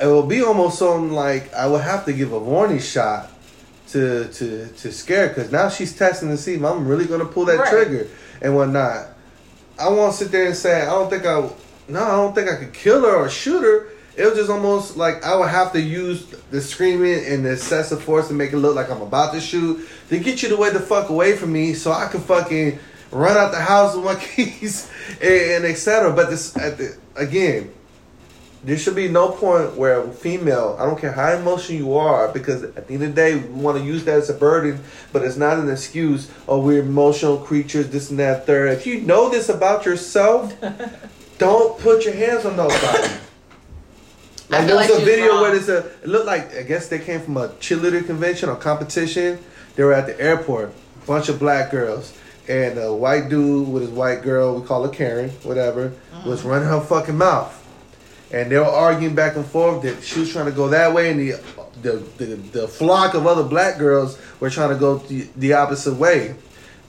It 0.00 0.06
will 0.06 0.26
be 0.26 0.42
almost 0.42 0.78
something 0.78 1.12
like 1.12 1.52
I 1.54 1.66
would 1.66 1.82
have 1.82 2.04
to 2.06 2.12
give 2.12 2.32
a 2.32 2.38
warning 2.38 2.80
shot 2.80 3.30
to 3.88 4.28
to 4.32 4.66
to 4.68 4.92
scare 4.92 5.28
because 5.28 5.52
now 5.52 5.68
she's 5.68 5.96
testing 5.96 6.28
to 6.30 6.36
see 6.36 6.54
if 6.54 6.64
I'm 6.64 6.86
really 6.86 7.06
gonna 7.06 7.26
pull 7.26 7.44
that 7.46 7.58
Right. 7.58 7.68
trigger 7.70 8.08
and 8.42 8.54
whatnot. 8.56 9.08
I 9.78 9.88
won't 9.88 10.14
sit 10.14 10.30
there 10.32 10.46
and 10.46 10.56
say 10.56 10.82
I 10.82 10.86
don't 10.86 11.10
think 11.10 11.26
I 11.26 11.48
no 11.88 12.02
I 12.02 12.08
don't 12.16 12.34
think 12.34 12.48
I 12.50 12.56
could 12.56 12.72
kill 12.72 13.02
her 13.02 13.16
or 13.16 13.28
shoot 13.28 13.62
her. 13.62 13.88
It 14.16 14.24
was 14.24 14.34
just 14.34 14.50
almost 14.50 14.96
like 14.96 15.24
I 15.24 15.36
would 15.36 15.48
have 15.48 15.72
to 15.72 15.80
use 15.80 16.26
the 16.50 16.60
screaming 16.60 17.24
and 17.26 17.44
the 17.44 17.52
excessive 17.52 18.02
force 18.02 18.28
to 18.28 18.34
make 18.34 18.52
it 18.52 18.58
look 18.58 18.76
like 18.76 18.90
I'm 18.90 19.02
about 19.02 19.34
to 19.34 19.40
shoot 19.40 19.88
to 20.08 20.18
get 20.18 20.42
you 20.42 20.48
to 20.50 20.56
way 20.56 20.70
the 20.70 20.80
fuck 20.80 21.08
away 21.08 21.36
from 21.36 21.52
me 21.52 21.74
so 21.74 21.90
I 21.90 22.06
could 22.06 22.22
fucking 22.22 22.78
run 23.10 23.36
out 23.36 23.50
the 23.50 23.60
house 23.60 23.96
with 23.96 24.04
my 24.04 24.14
keys 24.20 24.90
and, 25.20 25.32
and 25.32 25.64
etc. 25.64 26.12
But 26.12 26.30
this 26.30 26.56
at 26.56 26.78
the, 26.78 26.96
again, 27.16 27.72
there 28.64 28.78
should 28.78 28.96
be 28.96 29.08
no 29.08 29.28
point 29.30 29.76
where 29.76 30.00
a 30.00 30.10
female, 30.10 30.76
I 30.80 30.86
don't 30.86 30.98
care 30.98 31.12
how 31.12 31.32
emotional 31.34 31.78
you 31.78 31.96
are, 31.96 32.28
because 32.28 32.62
at 32.62 32.88
the 32.88 32.94
end 32.94 33.02
of 33.02 33.10
the 33.10 33.14
day, 33.14 33.36
we 33.36 33.60
want 33.60 33.76
to 33.76 33.84
use 33.84 34.04
that 34.04 34.16
as 34.16 34.30
a 34.30 34.34
burden, 34.34 34.82
but 35.12 35.22
it's 35.22 35.36
not 35.36 35.58
an 35.58 35.68
excuse. 35.68 36.30
Oh, 36.48 36.60
we're 36.60 36.80
emotional 36.80 37.36
creatures, 37.36 37.90
this 37.90 38.08
and 38.08 38.18
that, 38.20 38.46
third. 38.46 38.72
If 38.72 38.86
you 38.86 39.02
know 39.02 39.28
this 39.28 39.50
about 39.50 39.84
yourself, 39.84 40.54
don't 41.38 41.78
put 41.78 42.06
your 42.06 42.14
hands 42.14 42.46
on 42.46 42.56
nobody. 42.56 43.12
Like 44.48 44.66
there 44.66 44.76
was 44.76 44.90
like 44.90 45.00
a 45.00 45.04
video 45.04 45.40
where 45.40 45.52
there's 45.52 45.68
a, 45.68 45.78
it 46.02 46.08
looked 46.08 46.26
like, 46.26 46.54
I 46.54 46.62
guess 46.62 46.88
they 46.88 46.98
came 46.98 47.20
from 47.20 47.36
a 47.36 47.48
cheerleader 47.48 48.04
convention 48.04 48.48
or 48.48 48.56
competition. 48.56 49.38
They 49.74 49.84
were 49.84 49.92
at 49.94 50.06
the 50.06 50.20
airport, 50.20 50.72
bunch 51.06 51.28
of 51.28 51.38
black 51.38 51.70
girls. 51.70 52.16
And 52.46 52.78
a 52.78 52.92
white 52.94 53.30
dude 53.30 53.68
with 53.68 53.82
his 53.82 53.90
white 53.90 54.20
girl, 54.22 54.60
we 54.60 54.66
call 54.66 54.84
her 54.84 54.90
Karen, 54.90 55.30
whatever, 55.44 55.92
was 56.26 56.40
Mm-hmm. 56.40 56.48
running 56.48 56.68
her 56.68 56.80
fucking 56.80 57.16
mouth 57.16 57.60
and 58.32 58.50
they 58.50 58.58
were 58.58 58.64
arguing 58.64 59.14
back 59.14 59.36
and 59.36 59.46
forth 59.46 59.82
that 59.82 60.02
she 60.02 60.20
was 60.20 60.32
trying 60.32 60.46
to 60.46 60.50
go 60.50 60.68
that 60.68 60.92
way, 60.92 61.10
and 61.10 61.20
the 61.20 61.38
the 61.82 61.92
the, 62.18 62.34
the 62.58 62.68
flock 62.68 63.14
of 63.14 63.26
other 63.28 63.44
black 63.44 63.78
girls 63.78 64.18
were 64.40 64.50
trying 64.50 64.70
to 64.70 64.74
go 64.74 64.98
the, 64.98 65.28
the 65.36 65.52
opposite 65.52 65.94
way. 65.94 66.34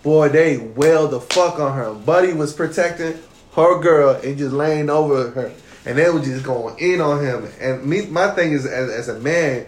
Boy, 0.01 0.29
they 0.29 0.57
wailed 0.57 1.11
the 1.11 1.19
fuck 1.21 1.59
on 1.59 1.75
her. 1.75 1.93
Buddy 1.93 2.33
was 2.33 2.51
protecting 2.53 3.19
her 3.55 3.79
girl 3.79 4.15
and 4.23 4.37
just 4.39 4.53
laying 4.53 4.89
over 4.89 5.29
her, 5.31 5.51
and 5.85 5.97
they 5.97 6.09
were 6.09 6.19
just 6.19 6.43
going 6.43 6.77
in 6.79 7.01
on 7.01 7.23
him. 7.23 7.47
And 7.59 7.85
me, 7.85 8.05
my 8.07 8.31
thing 8.31 8.53
is, 8.53 8.65
as, 8.65 8.89
as 8.89 9.09
a 9.09 9.19
man, 9.19 9.65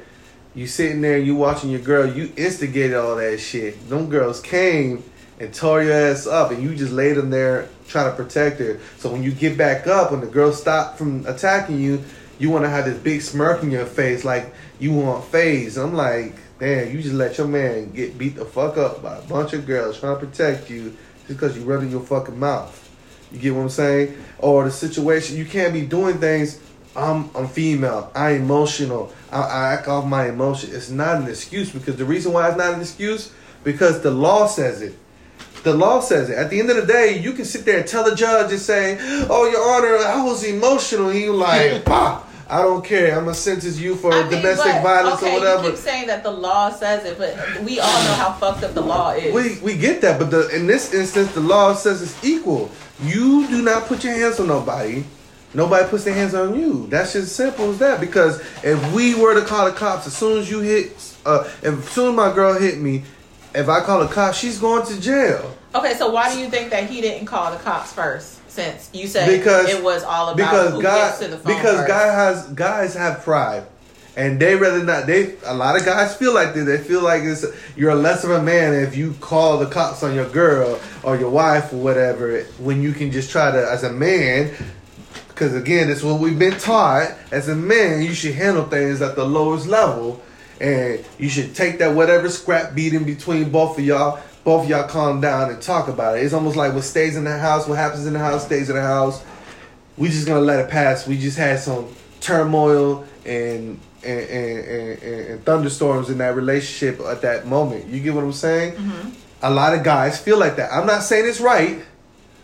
you 0.55 0.65
sitting 0.65 1.01
there, 1.01 1.17
you 1.17 1.35
watching 1.35 1.69
your 1.69 1.81
girl, 1.81 2.11
you 2.11 2.31
instigated 2.35 2.95
all 2.95 3.15
that 3.17 3.39
shit. 3.39 3.87
Them 3.89 4.09
girls 4.09 4.41
came 4.41 5.03
and 5.39 5.53
tore 5.53 5.83
your 5.83 5.93
ass 5.93 6.25
up, 6.25 6.49
and 6.51 6.63
you 6.63 6.75
just 6.75 6.91
laid 6.91 7.13
them 7.13 7.29
there 7.29 7.69
trying 7.87 8.09
to 8.09 8.15
protect 8.15 8.59
her. 8.59 8.79
So 8.97 9.11
when 9.11 9.21
you 9.21 9.31
get 9.31 9.57
back 9.57 9.85
up, 9.85 10.11
when 10.11 10.21
the 10.21 10.27
girl 10.27 10.51
stop 10.51 10.97
from 10.97 11.25
attacking 11.27 11.79
you, 11.79 12.03
you 12.39 12.49
want 12.49 12.65
to 12.65 12.69
have 12.69 12.85
this 12.85 12.97
big 12.97 13.21
smirk 13.21 13.61
in 13.61 13.69
your 13.69 13.85
face, 13.85 14.25
like 14.25 14.51
you 14.79 14.93
want 14.93 15.25
phase. 15.25 15.77
I'm 15.77 15.93
like, 15.93 16.35
damn, 16.59 16.91
you 16.91 17.01
just 17.01 17.13
let 17.13 17.37
your 17.37 17.47
man 17.47 17.91
get 17.91 18.17
beat 18.17 18.35
the 18.35 18.45
fuck 18.45 18.77
up 18.77 19.03
by 19.03 19.17
a 19.17 19.21
bunch 19.23 19.53
of 19.53 19.65
girls 19.65 19.99
trying 19.99 20.19
to 20.19 20.25
protect 20.25 20.69
you 20.69 20.95
just 21.27 21.27
because 21.27 21.57
you 21.57 21.63
running 21.63 21.91
your 21.91 22.01
fucking 22.01 22.39
mouth. 22.39 22.86
You 23.31 23.39
get 23.39 23.55
what 23.55 23.61
I'm 23.61 23.69
saying? 23.69 24.17
Or 24.39 24.63
the 24.63 24.71
situation, 24.71 25.37
you 25.37 25.45
can't 25.45 25.73
be 25.73 25.85
doing 25.85 26.19
things. 26.19 26.59
I'm 26.95 27.29
I'm 27.35 27.47
female. 27.47 28.11
I'm 28.15 28.41
emotional. 28.41 29.13
I, 29.31 29.41
I 29.41 29.73
act 29.73 29.87
off 29.87 30.05
my 30.05 30.29
emotion. 30.29 30.71
It's 30.73 30.89
not 30.89 31.21
an 31.21 31.27
excuse 31.27 31.71
because 31.71 31.95
the 31.95 32.05
reason 32.05 32.33
why 32.33 32.47
it's 32.47 32.57
not 32.57 32.73
an 32.73 32.81
excuse 32.81 33.31
because 33.63 34.01
the 34.01 34.11
law 34.11 34.47
says 34.47 34.81
it. 34.81 34.95
The 35.63 35.73
law 35.73 35.99
says 35.99 36.29
it. 36.29 36.37
At 36.37 36.49
the 36.49 36.59
end 36.59 36.69
of 36.69 36.77
the 36.77 36.85
day, 36.85 37.19
you 37.19 37.33
can 37.33 37.45
sit 37.45 37.65
there 37.65 37.79
and 37.79 37.87
tell 37.87 38.03
the 38.03 38.15
judge 38.15 38.51
and 38.51 38.59
say, 38.59 38.97
"Oh, 39.29 39.49
Your 39.49 39.67
Honor, 39.69 39.97
I 40.05 40.23
was 40.23 40.43
emotional." 40.43 41.09
And 41.09 41.19
you 41.19 41.33
like, 41.33 41.83
"Bah, 41.85 42.23
I 42.49 42.61
don't 42.61 42.83
care. 42.83 43.17
I'm 43.17 43.25
gonna 43.25 43.33
sentence 43.33 43.77
you 43.77 43.95
for 43.95 44.13
I 44.13 44.21
mean, 44.21 44.31
domestic 44.31 44.71
but, 44.71 44.83
violence 44.83 45.21
okay, 45.21 45.35
or 45.35 45.39
whatever." 45.39 45.63
You 45.63 45.71
keep 45.71 45.79
saying 45.79 46.07
that 46.07 46.23
the 46.23 46.31
law 46.31 46.71
says 46.71 47.05
it, 47.05 47.17
but 47.17 47.35
we 47.63 47.79
all 47.79 48.03
know 48.05 48.13
how 48.13 48.31
fucked 48.31 48.63
up 48.63 48.73
the 48.73 48.81
law 48.81 49.11
is. 49.11 49.33
We 49.33 49.59
we 49.61 49.77
get 49.77 50.01
that, 50.01 50.19
but 50.19 50.31
the 50.31 50.47
in 50.55 50.65
this 50.65 50.93
instance, 50.93 51.33
the 51.33 51.41
law 51.41 51.73
says 51.73 52.01
it's 52.01 52.23
equal. 52.23 52.71
You 53.01 53.47
do 53.47 53.61
not 53.61 53.85
put 53.85 54.03
your 54.03 54.13
hands 54.13 54.39
on 54.39 54.47
nobody. 54.47 55.03
Nobody 55.53 55.87
puts 55.87 56.03
their 56.03 56.13
hands 56.13 56.33
on 56.33 56.59
you. 56.59 56.87
That's 56.87 57.13
just 57.13 57.35
simple 57.35 57.71
as 57.71 57.79
that. 57.79 57.99
Because 57.99 58.39
if 58.63 58.93
we 58.93 59.15
were 59.15 59.39
to 59.39 59.45
call 59.45 59.65
the 59.65 59.71
cops, 59.71 60.07
as 60.07 60.15
soon 60.15 60.39
as 60.39 60.49
you 60.49 60.59
hit, 60.59 60.91
uh, 61.25 61.43
if 61.61 61.79
as 61.79 61.89
soon 61.89 62.09
as 62.09 62.15
my 62.15 62.33
girl 62.33 62.53
hit 62.59 62.77
me, 62.79 63.03
if 63.55 63.69
I 63.69 63.81
call 63.81 63.99
the 63.99 64.07
cops, 64.07 64.37
she's 64.37 64.59
going 64.59 64.85
to 64.87 64.99
jail. 64.99 65.55
Okay, 65.73 65.93
so 65.95 66.09
why 66.09 66.33
do 66.33 66.39
you 66.39 66.49
think 66.49 66.69
that 66.71 66.89
he 66.89 67.01
didn't 67.01 67.27
call 67.27 67.51
the 67.51 67.57
cops 67.57 67.93
first? 67.93 68.35
Since 68.49 68.89
you 68.91 69.05
said 69.05 69.27
because 69.27 69.69
it 69.69 69.83
was 69.83 70.03
all 70.03 70.29
about 70.29 70.37
because 70.37 70.73
who 70.73 70.81
guy 70.81 71.09
gets 71.09 71.19
to 71.19 71.27
the 71.27 71.37
phone 71.37 71.55
because 71.55 71.77
first. 71.77 71.87
guy 71.87 72.05
has 72.07 72.47
guys 72.53 72.95
have 72.95 73.21
pride. 73.21 73.67
And 74.17 74.39
they 74.39 74.55
rather 74.55 74.83
not. 74.83 75.05
They 75.05 75.35
a 75.45 75.53
lot 75.53 75.79
of 75.79 75.85
guys 75.85 76.15
feel 76.15 76.33
like 76.33 76.55
this. 76.55 76.65
They 76.65 76.79
feel 76.79 77.03
like 77.03 77.21
it's 77.21 77.45
you're 77.75 77.93
less 77.93 78.23
of 78.23 78.31
a 78.31 78.41
man 78.41 78.73
if 78.73 78.97
you 78.97 79.13
call 79.21 79.59
the 79.59 79.67
cops 79.67 80.01
on 80.01 80.15
your 80.15 80.27
girl 80.27 80.79
or 81.03 81.17
your 81.17 81.29
wife 81.29 81.71
or 81.71 81.77
whatever. 81.77 82.41
When 82.57 82.81
you 82.81 82.93
can 82.93 83.11
just 83.11 83.29
try 83.29 83.51
to, 83.51 83.71
as 83.71 83.83
a 83.83 83.93
man, 83.93 84.51
because 85.29 85.53
again, 85.53 85.87
it's 85.87 86.01
what 86.01 86.19
we've 86.19 86.37
been 86.37 86.57
taught. 86.57 87.15
As 87.31 87.47
a 87.47 87.55
man, 87.55 88.01
you 88.01 88.15
should 88.15 88.33
handle 88.33 88.63
things 88.65 89.03
at 89.03 89.15
the 89.15 89.23
lowest 89.23 89.67
level, 89.67 90.19
and 90.59 91.05
you 91.19 91.29
should 91.29 91.53
take 91.53 91.77
that 91.77 91.93
whatever 91.93 92.27
scrap 92.27 92.73
beating 92.73 93.03
between 93.03 93.51
both 93.51 93.77
of 93.77 93.85
y'all. 93.85 94.19
Both 94.43 94.63
of 94.63 94.69
y'all 94.71 94.87
calm 94.87 95.21
down 95.21 95.51
and 95.51 95.61
talk 95.61 95.89
about 95.89 96.17
it. 96.17 96.23
It's 96.23 96.33
almost 96.33 96.55
like 96.55 96.73
what 96.73 96.85
stays 96.85 97.17
in 97.17 97.23
the 97.23 97.37
house, 97.37 97.67
what 97.67 97.77
happens 97.77 98.07
in 98.07 98.13
the 98.13 98.19
house 98.19 98.45
stays 98.47 98.69
in 98.71 98.77
the 98.77 98.81
house. 98.81 99.23
We 99.95 100.09
just 100.09 100.25
gonna 100.25 100.41
let 100.41 100.59
it 100.59 100.71
pass. 100.71 101.05
We 101.05 101.19
just 101.19 101.37
had 101.37 101.59
some 101.59 101.93
turmoil 102.19 103.05
and 103.23 103.79
and, 104.03 104.19
and, 104.19 104.67
and, 104.69 105.03
and 105.03 105.45
thunderstorms 105.45 106.09
in 106.09 106.17
that 106.19 106.35
relationship 106.35 106.99
at 107.05 107.21
that 107.21 107.47
moment. 107.47 107.87
You 107.87 108.01
get 108.01 108.13
what 108.13 108.23
I'm 108.23 108.33
saying? 108.33 108.73
Mm-hmm. 108.73 109.09
A 109.41 109.51
lot 109.51 109.73
of 109.73 109.83
guys 109.83 110.19
feel 110.19 110.39
like 110.39 110.55
that. 110.55 110.71
I'm 110.71 110.87
not 110.87 111.03
saying 111.03 111.27
it's 111.27 111.39
right. 111.39 111.81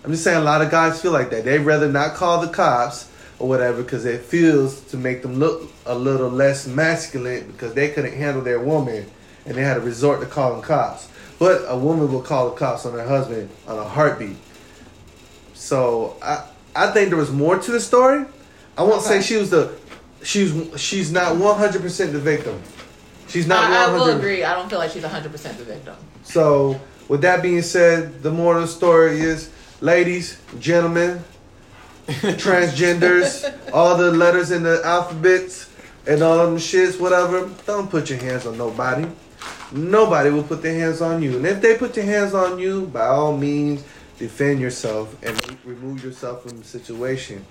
I'm 0.03 0.11
just 0.11 0.23
saying 0.23 0.37
a 0.37 0.43
lot 0.43 0.61
of 0.61 0.69
guys 0.69 1.01
feel 1.01 1.11
like 1.11 1.29
that. 1.29 1.45
They'd 1.45 1.59
rather 1.59 1.89
not 1.91 2.15
call 2.15 2.41
the 2.41 2.49
cops 2.49 3.09
or 3.39 3.47
whatever 3.47 3.81
because 3.81 4.05
it 4.05 4.21
feels 4.21 4.81
to 4.81 4.97
make 4.97 5.21
them 5.21 5.39
look 5.39 5.71
a 5.85 5.95
little 5.95 6.29
less 6.29 6.67
masculine 6.67 7.51
because 7.51 7.73
they 7.73 7.89
couldn't 7.89 8.13
handle 8.13 8.43
their 8.43 8.59
woman 8.59 9.09
and 9.45 9.55
they 9.55 9.61
had 9.61 9.75
to 9.75 9.81
resort 9.81 10.21
to 10.21 10.27
calling 10.27 10.61
cops. 10.61 11.09
But 11.39 11.63
a 11.67 11.77
woman 11.77 12.11
will 12.11 12.21
call 12.21 12.49
the 12.49 12.55
cops 12.55 12.85
on 12.85 12.93
her 12.93 13.07
husband 13.07 13.49
on 13.67 13.77
a 13.77 13.83
heartbeat. 13.83 14.37
So 15.53 16.17
I 16.21 16.45
I 16.75 16.91
think 16.91 17.09
there 17.09 17.17
was 17.17 17.31
more 17.31 17.57
to 17.57 17.71
the 17.71 17.79
story. 17.79 18.25
I 18.77 18.83
won't 18.83 19.03
say 19.03 19.21
she 19.21 19.35
was 19.37 19.49
the 19.49 19.75
she's 20.23 20.53
she's 20.79 21.11
not 21.11 21.37
100 21.37 21.81
percent 21.81 22.13
the 22.13 22.19
victim. 22.19 22.61
She's 23.27 23.47
not. 23.47 23.63
I, 23.63 23.85
I 23.85 23.91
100 23.91 23.97
will 23.97 24.17
agree. 24.17 24.43
I 24.43 24.55
don't 24.55 24.69
feel 24.69 24.79
like 24.79 24.91
she's 24.91 25.03
100 25.03 25.31
percent 25.31 25.57
the 25.57 25.63
victim. 25.63 25.95
So, 26.23 26.79
with 27.07 27.21
that 27.21 27.41
being 27.41 27.61
said, 27.61 28.23
the 28.23 28.31
moral 28.31 28.67
story 28.67 29.19
is, 29.19 29.51
ladies, 29.81 30.39
gentlemen, 30.59 31.23
transgenders, 32.07 33.53
all 33.73 33.97
the 33.97 34.11
letters 34.11 34.51
in 34.51 34.63
the 34.63 34.81
alphabets, 34.83 35.69
and 36.07 36.21
all 36.21 36.45
them 36.45 36.57
shits, 36.57 36.99
whatever. 36.99 37.49
Don't 37.65 37.89
put 37.89 38.09
your 38.09 38.19
hands 38.19 38.45
on 38.45 38.57
nobody. 38.57 39.07
Nobody 39.71 40.29
will 40.29 40.43
put 40.43 40.61
their 40.61 40.79
hands 40.79 41.01
on 41.01 41.23
you, 41.23 41.37
and 41.37 41.45
if 41.47 41.59
they 41.61 41.75
put 41.75 41.93
their 41.95 42.05
hands 42.05 42.33
on 42.35 42.59
you, 42.59 42.85
by 42.87 43.07
all 43.07 43.35
means, 43.35 43.83
defend 44.19 44.59
yourself 44.59 45.15
and 45.23 45.35
remove 45.65 46.03
yourself 46.03 46.43
from 46.43 46.59
the 46.59 46.63
situation. 46.63 47.43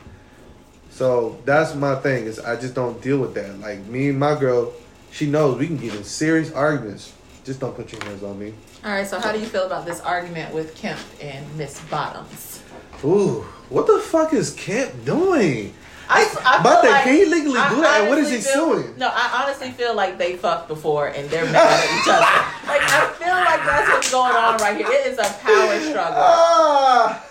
So 0.93 1.39
that's 1.45 1.75
my 1.75 1.95
thing 1.97 2.27
is 2.27 2.39
I 2.39 2.57
just 2.61 2.75
don't 2.75 3.01
deal 3.03 3.19
with 3.19 3.35
that. 3.35 3.59
Like 3.61 3.85
me 3.87 4.11
and 4.11 4.19
my 4.19 4.39
girl, 4.39 4.73
she 5.11 5.27
knows 5.27 5.59
we 5.59 5.67
can 5.67 5.79
get 5.79 5.95
in 5.95 6.05
serious 6.05 6.53
arguments. 6.53 7.13
Just 7.45 7.61
don't 7.61 7.75
put 7.75 7.91
your 7.93 8.05
hands 8.05 8.23
on 8.23 8.39
me. 8.39 8.53
All 8.85 8.91
right. 8.93 9.07
So 9.07 9.19
how 9.19 9.33
do 9.33 9.41
you 9.41 9.47
feel 9.47 9.67
about 9.67 9.85
this 9.87 10.01
argument 10.01 10.55
with 10.55 10.77
Kemp 10.77 11.01
and 11.21 11.45
Miss 11.57 11.81
Bottoms? 11.91 12.63
Ooh, 13.05 13.41
what 13.69 13.87
the 13.87 13.99
fuck 13.99 14.33
is 14.33 14.53
Kemp 14.55 15.05
doing? 15.05 15.75
I, 16.09 16.29
I 16.45 16.63
But 16.63 16.83
they- 16.83 16.89
can 16.89 17.15
he 17.15 17.25
legally 17.25 17.59
I 17.59 17.69
do 17.71 17.81
that? 17.81 18.01
And 18.03 18.09
what 18.11 18.19
is 18.19 18.29
he 18.31 18.39
feel- 18.39 18.53
suing? 18.83 18.95
No, 18.99 19.09
I 19.11 19.43
honestly 19.43 19.71
feel 19.71 19.95
like 19.95 20.19
they 20.19 20.37
fucked 20.37 20.69
before 20.69 21.09
and 21.09 21.29
they're 21.31 21.45
mad 21.47 21.57
at 21.57 22.01
each 22.01 22.09
other. 22.09 22.49
Like 22.73 22.81
I 22.83 23.09
feel 23.19 23.29
like 23.35 23.67
that's 23.67 23.89
what's 23.93 24.11
going 24.11 24.35
on 24.37 24.57
right 24.59 24.77
here. 24.77 24.87
It 24.89 25.07
is 25.09 25.19
a 25.19 25.23
power 25.25 25.81
struggle. 25.81 26.15
Ah, 26.25 27.25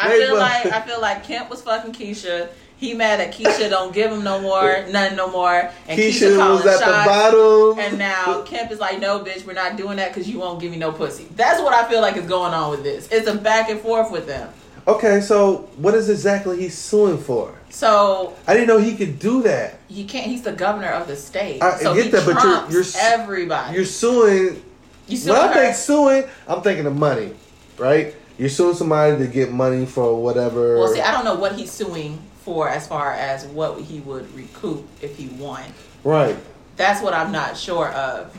I 0.00 0.10
feel 0.18 0.34
like 0.36 0.66
I 0.66 0.80
feel 0.86 1.00
like 1.00 1.22
Kemp 1.22 1.50
was 1.50 1.60
fucking 1.62 1.92
Keisha. 1.92 2.48
He 2.80 2.94
mad 2.94 3.20
that 3.20 3.34
Keisha 3.34 3.68
don't 3.68 3.92
give 3.92 4.10
him 4.10 4.24
no 4.24 4.40
more, 4.40 4.86
none 4.88 5.14
no 5.14 5.30
more, 5.30 5.70
and 5.86 6.00
Keisha, 6.00 6.30
Keisha 6.30 6.50
was 6.50 6.64
at 6.64 6.78
the 6.78 6.86
bottom. 6.86 7.78
And 7.78 7.98
now 7.98 8.40
Kemp 8.44 8.72
is 8.72 8.80
like, 8.80 8.98
no, 8.98 9.20
bitch, 9.20 9.44
we're 9.44 9.52
not 9.52 9.76
doing 9.76 9.98
that 9.98 10.08
because 10.14 10.26
you 10.26 10.38
won't 10.38 10.60
give 10.60 10.70
me 10.70 10.78
no 10.78 10.90
pussy. 10.90 11.28
That's 11.36 11.60
what 11.60 11.74
I 11.74 11.86
feel 11.90 12.00
like 12.00 12.16
is 12.16 12.26
going 12.26 12.54
on 12.54 12.70
with 12.70 12.82
this. 12.82 13.06
It's 13.12 13.28
a 13.28 13.34
back 13.36 13.68
and 13.68 13.78
forth 13.80 14.10
with 14.10 14.26
them. 14.26 14.48
Okay, 14.88 15.20
so 15.20 15.68
what 15.76 15.94
is 15.94 16.08
exactly 16.08 16.58
he 16.58 16.70
suing 16.70 17.18
for? 17.18 17.54
So 17.68 18.34
I 18.48 18.54
didn't 18.54 18.68
know 18.68 18.78
he 18.78 18.96
could 18.96 19.18
do 19.18 19.42
that. 19.42 19.78
he 19.88 20.04
can't. 20.04 20.26
He's 20.26 20.40
the 20.40 20.52
governor 20.52 20.88
of 20.88 21.06
the 21.06 21.16
state. 21.16 21.62
I 21.62 21.76
so 21.76 21.94
get 21.94 22.06
he 22.06 22.10
that, 22.12 22.24
but 22.24 22.42
you're- 22.42 22.72
you're 22.72 22.84
everybody. 22.98 23.76
You're 23.76 23.84
suing. 23.84 24.62
You 25.06 25.18
suing 25.18 25.36
when 25.38 25.48
I 25.50 25.52
think 25.52 25.74
suing, 25.76 26.24
I'm 26.48 26.62
thinking 26.62 26.86
of 26.86 26.96
money, 26.96 27.34
right? 27.76 28.14
You're 28.38 28.48
suing 28.48 28.74
somebody 28.74 29.18
to 29.18 29.26
get 29.26 29.52
money 29.52 29.84
for 29.84 30.18
whatever. 30.18 30.78
well, 30.78 30.88
see, 30.88 31.02
I 31.02 31.12
don't 31.12 31.26
know 31.26 31.34
what 31.34 31.56
he's 31.56 31.70
suing 31.70 32.18
for 32.42 32.68
as 32.68 32.86
far 32.86 33.12
as 33.12 33.44
what 33.46 33.80
he 33.80 34.00
would 34.00 34.32
recoup 34.34 34.86
if 35.00 35.16
he 35.16 35.28
won. 35.28 35.64
right. 36.04 36.36
That's 36.76 37.02
what 37.02 37.12
I'm 37.12 37.30
not 37.30 37.58
sure 37.58 37.88
of. 37.88 38.34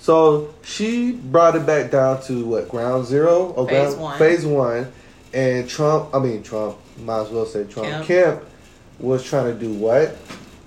So 0.00 0.54
she 0.62 1.12
brought 1.12 1.54
it 1.54 1.66
back 1.66 1.90
down 1.90 2.22
to 2.24 2.44
what 2.44 2.68
ground 2.70 3.04
zero 3.06 3.50
or 3.56 3.68
Phase 3.68 3.94
ground, 3.94 4.00
one. 4.00 4.18
Phase 4.18 4.46
one, 4.46 4.92
and 5.34 5.68
Trump. 5.68 6.14
I 6.14 6.18
mean 6.18 6.42
Trump. 6.42 6.78
Might 6.98 7.22
as 7.22 7.30
well 7.30 7.44
say 7.44 7.64
Trump. 7.64 7.88
Kemp. 7.88 8.06
Kemp 8.06 8.44
was 8.98 9.22
trying 9.22 9.52
to 9.52 9.58
do 9.58 9.72
what? 9.74 10.16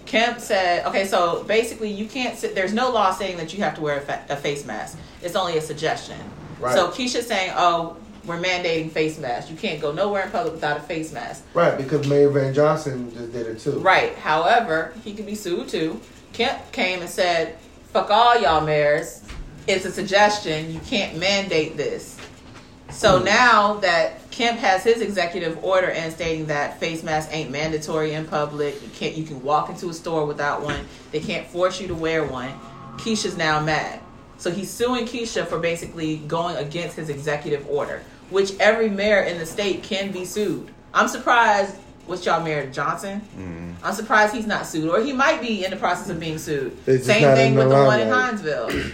Kemp 0.05 0.39
said, 0.39 0.85
okay, 0.85 1.05
so 1.05 1.43
basically 1.43 1.89
you 1.91 2.05
can't 2.07 2.37
sit, 2.37 2.55
there's 2.55 2.73
no 2.73 2.91
law 2.91 3.11
saying 3.11 3.37
that 3.37 3.53
you 3.53 3.63
have 3.63 3.75
to 3.75 3.81
wear 3.81 3.97
a, 3.97 4.01
fa- 4.01 4.23
a 4.29 4.35
face 4.37 4.65
mask. 4.65 4.97
It's 5.21 5.35
only 5.35 5.57
a 5.57 5.61
suggestion. 5.61 6.17
Right. 6.59 6.73
So 6.73 6.89
Keisha's 6.89 7.27
saying, 7.27 7.51
oh, 7.55 7.97
we're 8.27 8.39
mandating 8.39 8.91
face 8.91 9.17
masks. 9.17 9.49
You 9.49 9.57
can't 9.57 9.81
go 9.81 9.91
nowhere 9.91 10.25
in 10.25 10.31
public 10.31 10.53
without 10.53 10.77
a 10.77 10.81
face 10.81 11.11
mask. 11.13 11.45
Right, 11.53 11.77
because 11.77 12.07
Mayor 12.07 12.29
Van 12.29 12.53
Johnson 12.53 13.11
just 13.13 13.31
did 13.31 13.47
it 13.47 13.59
too. 13.59 13.79
Right. 13.79 14.15
However, 14.15 14.93
he 15.03 15.13
could 15.13 15.25
be 15.25 15.35
sued 15.35 15.69
too. 15.69 15.99
Kemp 16.33 16.71
came 16.71 16.99
and 16.99 17.09
said, 17.09 17.57
fuck 17.93 18.11
all 18.11 18.39
y'all 18.39 18.65
mayors. 18.65 19.23
It's 19.65 19.85
a 19.85 19.91
suggestion. 19.91 20.71
You 20.71 20.79
can't 20.81 21.17
mandate 21.17 21.77
this. 21.77 22.19
So 22.91 23.19
hmm. 23.19 23.25
now 23.25 23.73
that 23.75 24.29
Kemp 24.31 24.59
has 24.59 24.83
his 24.83 25.01
executive 25.01 25.63
order 25.63 25.87
in 25.87 26.11
stating 26.11 26.45
that 26.47 26.79
face 26.79 27.03
masks 27.03 27.31
ain't 27.33 27.49
mandatory 27.49 28.13
in 28.13 28.25
public, 28.25 28.81
you 28.81 28.89
can't 28.89 29.15
you 29.15 29.23
can 29.23 29.41
walk 29.41 29.69
into 29.69 29.89
a 29.89 29.93
store 29.93 30.25
without 30.25 30.61
one. 30.61 30.85
They 31.11 31.19
can't 31.19 31.47
force 31.47 31.81
you 31.81 31.87
to 31.87 31.95
wear 31.95 32.23
one. 32.25 32.51
Keisha's 32.97 33.37
now 33.37 33.61
mad. 33.61 33.99
So 34.37 34.51
he's 34.51 34.69
suing 34.69 35.05
Keisha 35.05 35.47
for 35.47 35.57
basically 35.57 36.17
going 36.17 36.55
against 36.57 36.95
his 36.95 37.09
executive 37.09 37.67
order, 37.67 38.03
which 38.29 38.57
every 38.59 38.89
mayor 38.89 39.21
in 39.21 39.37
the 39.37 39.45
state 39.45 39.83
can 39.83 40.11
be 40.11 40.25
sued. 40.25 40.69
I'm 40.93 41.07
surprised 41.07 41.75
what's 42.07 42.25
y'all 42.25 42.41
mayor 42.41 42.69
Johnson? 42.71 43.21
I'm 43.83 43.93
surprised 43.93 44.33
he's 44.33 44.47
not 44.47 44.65
sued, 44.65 44.89
or 44.89 45.01
he 45.01 45.13
might 45.13 45.41
be 45.41 45.63
in 45.63 45.71
the 45.71 45.77
process 45.77 46.09
of 46.09 46.19
being 46.19 46.37
sued. 46.37 46.75
It's 46.87 47.05
Same 47.05 47.35
thing 47.35 47.55
with 47.55 47.69
the 47.69 47.75
one 47.75 47.99
in. 47.99 48.07
Hinesville. 48.07 48.93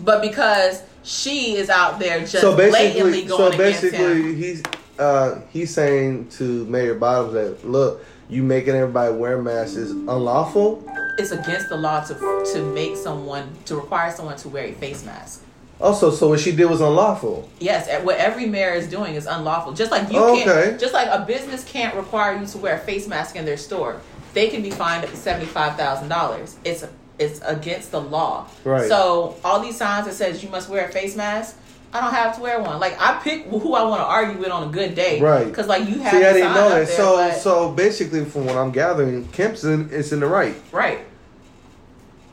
But 0.00 0.22
because 0.22 0.82
she 1.02 1.54
is 1.54 1.68
out 1.68 1.98
there 1.98 2.20
just 2.20 2.40
so 2.40 2.54
blatantly 2.54 3.24
going 3.24 3.52
so 3.52 3.58
against 3.58 3.82
him. 3.84 3.90
basically, 3.90 4.34
he's 4.34 4.62
uh, 4.98 5.40
he's 5.50 5.72
saying 5.72 6.28
to 6.30 6.64
Mayor 6.66 6.94
Bottoms 6.94 7.34
that 7.34 7.68
look, 7.68 8.04
you 8.28 8.42
making 8.42 8.74
everybody 8.74 9.14
wear 9.14 9.40
masks 9.40 9.76
is 9.76 9.90
unlawful. 9.90 10.84
It's 11.18 11.32
against 11.32 11.68
the 11.68 11.76
law 11.76 12.02
to 12.04 12.14
to 12.54 12.72
make 12.72 12.96
someone 12.96 13.50
to 13.66 13.76
require 13.76 14.10
someone 14.10 14.36
to 14.38 14.48
wear 14.48 14.64
a 14.64 14.72
face 14.72 15.04
mask. 15.04 15.44
Also, 15.80 16.10
so 16.12 16.28
what 16.28 16.38
she 16.38 16.52
did 16.52 16.66
was 16.66 16.80
unlawful. 16.80 17.48
Yes, 17.58 17.88
what 18.04 18.16
every 18.18 18.46
mayor 18.46 18.70
is 18.72 18.86
doing 18.88 19.14
is 19.16 19.26
unlawful. 19.26 19.72
Just 19.72 19.90
like 19.90 20.12
you 20.12 20.18
Okay. 20.18 20.44
can't, 20.44 20.80
just 20.80 20.94
like 20.94 21.08
a 21.08 21.24
business 21.26 21.64
can't 21.64 21.94
require 21.96 22.36
you 22.38 22.46
to 22.46 22.58
wear 22.58 22.76
a 22.76 22.78
face 22.78 23.08
mask 23.08 23.34
in 23.34 23.44
their 23.44 23.56
store, 23.56 24.00
they 24.34 24.48
can 24.48 24.62
be 24.62 24.70
fined 24.70 25.04
up 25.04 25.10
to 25.10 25.16
seventy 25.16 25.46
five 25.46 25.76
thousand 25.76 26.08
dollars. 26.08 26.56
It's 26.64 26.84
it's 27.18 27.40
against 27.42 27.90
the 27.90 28.00
law. 28.00 28.46
Right. 28.64 28.88
So 28.88 29.36
all 29.44 29.60
these 29.60 29.76
signs 29.76 30.06
that 30.06 30.14
says 30.14 30.42
you 30.42 30.48
must 30.50 30.68
wear 30.68 30.86
a 30.88 30.92
face 30.92 31.16
mask, 31.16 31.56
I 31.92 32.00
don't 32.00 32.14
have 32.14 32.36
to 32.36 32.42
wear 32.42 32.60
one. 32.60 32.78
Like 32.78 32.96
I 33.00 33.20
pick 33.22 33.44
who 33.46 33.74
I 33.74 33.82
want 33.82 34.00
to 34.00 34.06
argue 34.06 34.38
with 34.38 34.50
on 34.50 34.68
a 34.68 34.72
good 34.72 34.94
day. 34.94 35.20
Right. 35.20 35.46
Because 35.46 35.66
like 35.66 35.88
you 35.88 35.98
have. 35.98 36.12
See, 36.12 36.24
I 36.24 36.32
didn't 36.32 36.54
know 36.54 36.68
that. 36.70 36.86
there, 36.86 36.96
So, 36.96 37.16
but- 37.16 37.36
so 37.36 37.70
basically, 37.72 38.24
from 38.24 38.46
what 38.46 38.56
I'm 38.56 38.70
gathering, 38.70 39.26
Kemp's 39.28 39.64
in, 39.64 39.90
is 39.90 40.12
in 40.12 40.20
the 40.20 40.26
right. 40.26 40.54
right. 40.70 41.00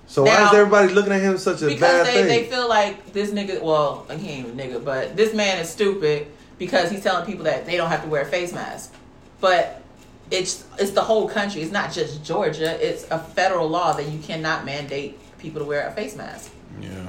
So 0.10 0.24
why 0.24 0.48
is 0.48 0.54
everybody 0.54 0.92
looking 0.92 1.14
at 1.14 1.22
him 1.22 1.38
such 1.38 1.62
a 1.62 1.68
because 1.68 1.82
bad 1.82 2.08
they, 2.08 2.14
thing? 2.14 2.28
they 2.28 2.44
feel 2.50 2.68
like 2.68 3.14
this 3.14 3.30
nigga 3.30 3.62
well 3.62 4.08
he 4.10 4.30
ain't 4.30 4.48
even 4.48 4.60
a 4.60 4.64
nigga 4.64 4.84
but 4.84 5.16
this 5.16 5.36
man 5.36 5.60
is 5.60 5.70
stupid 5.70 6.26
because 6.58 6.90
he's 6.90 7.04
telling 7.04 7.28
people 7.28 7.46
that 7.46 7.68
they 7.68 7.78
don't 7.78 7.90
have 7.90 8.02
to 8.02 8.10
wear 8.10 8.24
a 8.24 8.26
face 8.26 8.52
mask 8.52 8.92
but 9.40 9.84
it's 10.32 10.66
it's 10.80 10.92
the 10.92 11.02
whole 11.02 11.30
country 11.30 11.62
it's 11.62 11.72
not 11.72 11.94
just 11.94 12.24
georgia 12.26 12.76
it's 12.86 13.06
a 13.12 13.20
federal 13.20 13.68
law 13.68 13.94
that 13.94 14.08
you 14.10 14.18
cannot 14.20 14.66
mandate 14.66 15.18
people 15.38 15.62
to 15.62 15.66
wear 15.66 15.88
a 15.88 15.92
face 15.92 16.16
mask 16.16 16.52
Yeah. 16.82 17.08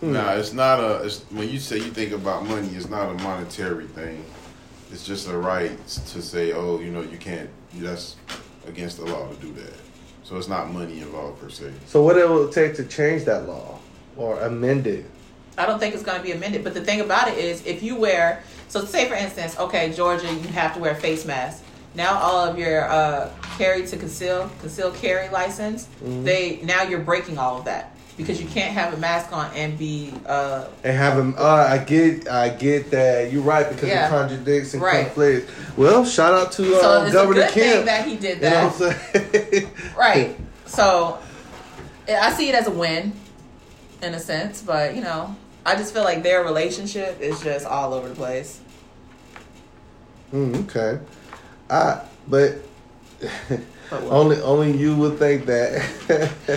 Hmm. 0.00 0.12
Nah, 0.12 0.32
it's 0.34 0.52
not 0.52 0.78
a. 0.80 1.02
It's, 1.04 1.22
when 1.30 1.48
you 1.48 1.58
say 1.58 1.76
you 1.76 1.90
think 1.90 2.12
about 2.12 2.46
money, 2.46 2.68
it's 2.68 2.88
not 2.88 3.10
a 3.10 3.14
monetary 3.22 3.86
thing. 3.86 4.24
It's 4.92 5.04
just 5.04 5.28
a 5.28 5.36
right 5.36 5.76
to 5.86 6.22
say, 6.22 6.52
oh, 6.52 6.78
you 6.78 6.92
know, 6.92 7.02
you 7.02 7.18
can't. 7.18 7.50
That's 7.74 8.14
against 8.66 8.98
the 8.98 9.06
law 9.06 9.28
to 9.28 9.34
do 9.36 9.52
that. 9.54 9.72
So 10.28 10.36
it's 10.36 10.46
not 10.48 10.70
money 10.70 11.00
involved 11.00 11.40
per 11.40 11.48
se. 11.48 11.72
so 11.86 12.02
what 12.02 12.18
it 12.18 12.28
will 12.28 12.50
take 12.50 12.74
to 12.76 12.84
change 12.84 13.24
that 13.24 13.48
law 13.48 13.78
or 14.14 14.38
amend 14.40 14.86
it? 14.86 15.06
I 15.56 15.64
don't 15.64 15.78
think 15.78 15.94
it's 15.94 16.02
going 16.04 16.18
to 16.18 16.22
be 16.22 16.32
amended. 16.32 16.62
But 16.62 16.74
the 16.74 16.84
thing 16.84 17.00
about 17.00 17.28
it 17.28 17.38
is, 17.38 17.64
if 17.64 17.82
you 17.82 17.96
wear, 17.96 18.42
so 18.68 18.84
say 18.84 19.08
for 19.08 19.14
instance, 19.14 19.58
okay, 19.58 19.90
Georgia, 19.94 20.26
you 20.32 20.48
have 20.48 20.74
to 20.74 20.80
wear 20.80 20.92
a 20.92 20.94
face 20.96 21.24
mask. 21.24 21.64
Now 21.94 22.18
all 22.18 22.44
of 22.44 22.58
your 22.58 22.84
uh, 22.90 23.30
carry 23.56 23.86
to 23.86 23.96
conceal, 23.96 24.50
conceal 24.60 24.90
carry 24.92 25.30
license, 25.30 25.88
Mhm. 26.04 26.24
they 26.24 26.60
now 26.62 26.82
you're 26.82 27.00
breaking 27.00 27.38
all 27.38 27.56
of 27.58 27.64
that 27.64 27.94
because 28.18 28.40
you 28.40 28.46
can't 28.48 28.72
have 28.74 28.92
a 28.92 28.96
mask 28.98 29.32
on 29.32 29.48
and 29.54 29.78
be 29.78 30.12
uh, 30.26 30.64
And 30.84 30.94
have 30.96 31.16
them. 31.16 31.34
Uh, 31.38 31.66
I 31.70 31.78
get. 31.78 32.28
I 32.28 32.50
get 32.50 32.90
that. 32.90 33.32
You're 33.32 33.42
right 33.42 33.66
because 33.68 33.88
Yeah. 33.88 34.06
it 34.06 34.10
contradicts 34.10 34.74
and 34.74 34.82
Right. 34.82 35.06
conflicts. 35.06 35.50
Well, 35.76 36.04
shout 36.04 36.34
out 36.34 36.52
to 36.52 36.76
uh, 36.76 36.80
So 36.82 37.02
it's 37.04 37.10
a 37.10 37.12
Governor 37.12 37.42
good 37.42 37.50
thing 37.52 37.72
Kemp. 37.72 37.86
that 37.86 38.06
he 38.06 38.16
did 38.16 38.38
You 38.42 38.50
know 38.50 39.67
that. 39.98 40.06
what 40.06 40.08
I'm 40.08 40.14
saying? 40.14 40.30
right. 40.32 40.40
So 40.66 41.18
I 42.08 42.32
see 42.32 42.48
it 42.48 42.54
as 42.54 42.66
a 42.66 42.70
win 42.70 43.12
in 44.02 44.14
a 44.14 44.20
sense, 44.20 44.62
but 44.62 44.94
you 44.94 45.02
know, 45.02 45.36
I 45.66 45.74
just 45.74 45.92
feel 45.92 46.04
like 46.04 46.22
their 46.22 46.44
relationship 46.44 47.20
is 47.20 47.40
just 47.42 47.66
all 47.66 47.92
over 47.94 48.08
the 48.08 48.14
place. 48.14 48.60
Mm, 50.32 50.64
okay. 50.64 51.00
I 51.70 52.02
but 52.28 52.56
only 53.92 54.40
only 54.40 54.76
you 54.76 54.96
would 54.96 55.18
think 55.18 55.46
that. 55.46 55.82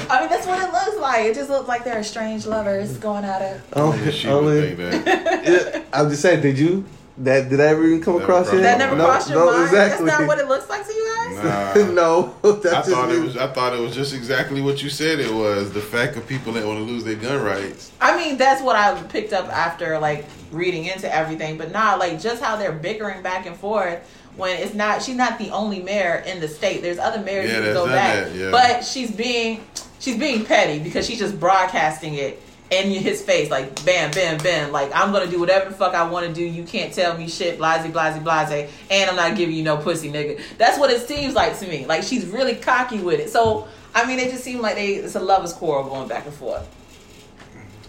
I 0.10 0.20
mean, 0.22 0.30
that's 0.30 0.46
what 0.48 0.62
it 0.62 0.72
looks 0.72 1.00
like. 1.00 1.26
It 1.26 1.36
just 1.36 1.50
looks 1.50 1.68
like 1.68 1.84
they're 1.84 2.00
estranged 2.00 2.46
lovers 2.46 2.98
going 2.98 3.26
at 3.26 3.42
it. 3.42 3.62
only, 3.74 4.12
she 4.12 4.28
would 4.28 4.36
only 4.36 4.76
think 4.76 5.06
that. 5.06 5.32
Yeah, 5.42 5.84
I'm 5.92 6.10
just 6.10 6.22
saying. 6.22 6.42
Did 6.42 6.60
you? 6.60 6.86
That 7.18 7.50
did 7.50 7.60
that 7.60 7.70
ever 7.70 7.86
even 7.86 8.02
come 8.02 8.16
across 8.16 8.48
crossed? 8.50 8.62
That 8.62 8.78
never 8.78 8.96
no, 8.96 9.06
crossed 9.06 9.30
your 9.30 9.40
no, 9.40 9.52
mind. 9.52 9.64
Exactly. 9.66 10.06
That's 10.06 10.20
not 10.20 10.28
what 10.28 10.40
it 10.40 10.48
looks 10.48 10.70
like 10.70 10.88
to 10.88 10.94
you 10.94 11.16
guys. 11.16 11.78
Nah. 11.78 11.92
no, 11.94 12.36
I 12.44 12.52
that's 12.52 12.64
just 12.64 12.90
thought 12.90 13.12
it 13.12 13.22
was. 13.22 13.38
I 13.38 13.48
thought 13.48 13.74
it 13.74 13.80
was 13.82 13.94
just 13.94 14.14
exactly 14.14 14.62
what 14.62 14.82
you 14.82 14.90
said. 14.90 15.20
It 15.20 15.34
was 15.34 15.74
the 15.74 15.82
fact 15.82 16.16
of 16.16 16.26
people 16.26 16.54
that 16.54 16.66
want 16.66 16.80
to 16.80 16.84
lose 16.84 17.04
their 17.04 17.16
gun 17.16 17.44
rights. 17.44 17.92
I 18.00 18.16
mean, 18.16 18.38
that's 18.38 18.62
what 18.62 18.76
I 18.76 19.02
picked 19.04 19.34
up 19.34 19.48
after 19.50 20.00
like 20.00 20.26
reading 20.52 20.86
into 20.86 21.14
everything. 21.14 21.58
But 21.58 21.72
nah, 21.72 21.96
like 21.96 22.20
just 22.22 22.42
how 22.42 22.56
they're 22.56 22.72
bickering 22.72 23.22
back 23.22 23.46
and 23.46 23.58
forth 23.58 24.00
when 24.38 24.58
it's 24.58 24.74
not. 24.74 25.04
She's 25.04 25.18
not 25.18 25.38
the 25.38 25.50
only 25.50 25.82
mayor 25.82 26.24
in 26.26 26.40
the 26.40 26.48
state. 26.48 26.82
There's 26.82 26.98
other 27.00 27.22
mayors 27.22 27.50
Yeah, 27.50 27.58
who 27.58 27.62
can 27.62 27.74
that's 27.74 27.78
go 27.78 27.86
back, 27.88 28.26
that, 28.26 28.36
yeah. 28.36 28.52
but 28.52 28.86
she's 28.86 29.12
being 29.12 29.66
she's 30.00 30.18
being 30.18 30.46
petty 30.46 30.80
because 30.80 31.06
she's 31.06 31.20
just 31.20 31.40
broadcasting 31.40 32.16
it 32.16 32.42
in 32.72 32.90
his 32.90 33.22
face, 33.22 33.52
like 33.52 33.84
bam, 33.86 34.12
bam, 34.12 34.38
bam. 34.40 34.72
Like 34.72 34.92
I'm 34.96 35.12
gonna 35.12 35.28
do 35.30 35.40
whatever 35.40 35.70
the 35.70 35.76
fuck 35.76 35.94
I 35.94 36.10
want 36.10 36.26
to 36.28 36.34
do. 36.34 36.44
You 36.44 36.64
can't 36.64 36.94
tell 36.94 37.18
me 37.18 37.28
shit, 37.28 37.58
blase, 37.58 37.90
blase, 37.92 38.18
blase, 38.20 38.72
and 38.90 39.10
I'm 39.10 39.16
not 39.16 39.36
giving 39.38 39.56
you 39.56 39.64
no 39.64 39.78
pussy, 39.78 40.10
nigga. 40.12 40.42
That's 40.58 40.80
what 40.80 40.90
it 40.90 41.08
seems 41.08 41.36
like 41.36 41.60
to 41.60 41.68
me. 41.68 41.86
Like 41.86 42.04
she's 42.04 42.26
really 42.26 42.56
cocky 42.56 43.00
with 43.00 43.20
it. 43.20 43.30
So 43.30 43.68
I 43.94 44.06
mean, 44.06 44.20
it 44.20 44.32
just 44.32 44.44
seemed 44.44 44.62
like 44.62 44.76
they 44.76 44.96
it's 44.96 45.16
a 45.16 45.20
lovers 45.20 45.54
quarrel 45.54 45.84
going 45.88 46.08
back 46.08 46.26
and 46.26 46.34
forth. 46.34 46.68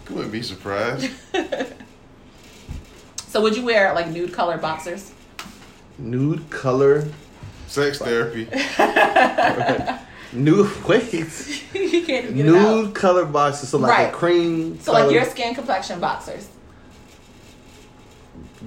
You 0.09 0.15
Wouldn't 0.15 0.33
be 0.33 0.41
surprised. 0.41 1.09
So 3.33 3.41
would 3.41 3.57
you 3.57 3.65
wear 3.65 3.95
like 3.95 4.09
nude 4.09 4.31
color 4.31 4.59
boxers? 4.59 5.11
nude 5.97 6.47
color. 6.51 7.07
Sex 7.65 7.97
therapy. 7.97 8.45
Nude. 10.33 10.69
Wait. 10.87 11.13
you 11.73 12.05
can't 12.05 12.35
get 12.35 12.45
it 12.45 12.55
out. 12.55 12.85
Nude 12.85 12.95
color 12.95 13.25
boxes. 13.25 13.69
So 13.69 13.77
like 13.77 13.91
Right. 13.91 14.09
a 14.09 14.11
cream. 14.11 14.79
So 14.79 14.93
like 14.93 15.11
your 15.11 15.25
skin 15.25 15.53
complexion 15.55 15.99
boxers. 15.99 16.49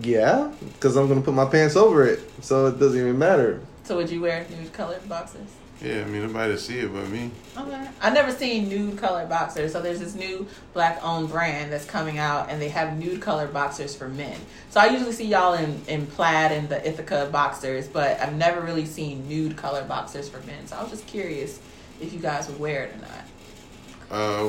Yeah, 0.03 0.53
because 0.75 0.97
I'm 0.97 1.09
gonna 1.09 1.23
put 1.23 1.35
my 1.35 1.47
pants 1.47 1.75
over 1.77 2.07
it, 2.07 2.21
so 2.43 2.67
it 2.67 2.79
doesn't 2.79 2.99
even 2.99 3.19
matter. 3.19 3.61
So 3.85 3.97
would 3.97 4.11
you 4.11 4.21
wear 4.21 4.45
nude 4.51 4.73
colored 4.73 5.09
boxers? 5.09 5.49
Yeah, 5.83 6.01
I 6.01 6.05
mean 6.05 6.27
nobody 6.27 6.57
see 6.57 6.79
it 6.79 6.93
but 6.93 7.09
me. 7.09 7.31
Okay. 7.57 7.89
I've 8.01 8.15
never 8.15 8.33
seen 8.33 8.69
nude 8.69 8.99
colored 8.99 9.29
boxers. 9.29 9.73
So 9.73 9.83
there's 9.83 10.01
this 10.01 10.15
new 10.15 10.47
black 10.73 10.99
owned 11.03 11.29
brand 11.29 11.71
that's 11.71 11.85
coming 11.85 12.19
out 12.19 12.49
and 12.49 12.61
they 12.61 12.71
have 12.71 12.99
nude 12.99 13.21
colored 13.21 13.53
boxers 13.53 13.95
for 13.95 14.09
men. 14.09 14.39
So 14.71 14.81
I 14.81 14.87
usually 14.87 15.13
see 15.13 15.27
y'all 15.27 15.55
in, 15.55 15.83
in 15.87 16.07
plaid 16.07 16.53
and 16.53 16.69
the 16.69 16.77
Ethika 16.77 17.31
boxers, 17.31 17.89
but 17.89 18.19
I've 18.21 18.35
never 18.35 18.63
really 18.63 18.87
seen 18.87 19.29
nude 19.29 19.57
colored 19.57 19.87
boxers 19.87 20.29
for 20.31 20.41
men. 20.47 20.67
So 20.67 20.77
I 20.77 20.83
was 20.83 20.91
just 20.91 21.07
curious 21.07 21.61
if 22.01 22.13
you 22.13 22.21
guys 22.21 22.49
would 22.49 22.59
wear 22.59 22.85
it 22.85 22.95
or 22.95 22.99
not. 22.99 23.25
Uh, 24.11 24.45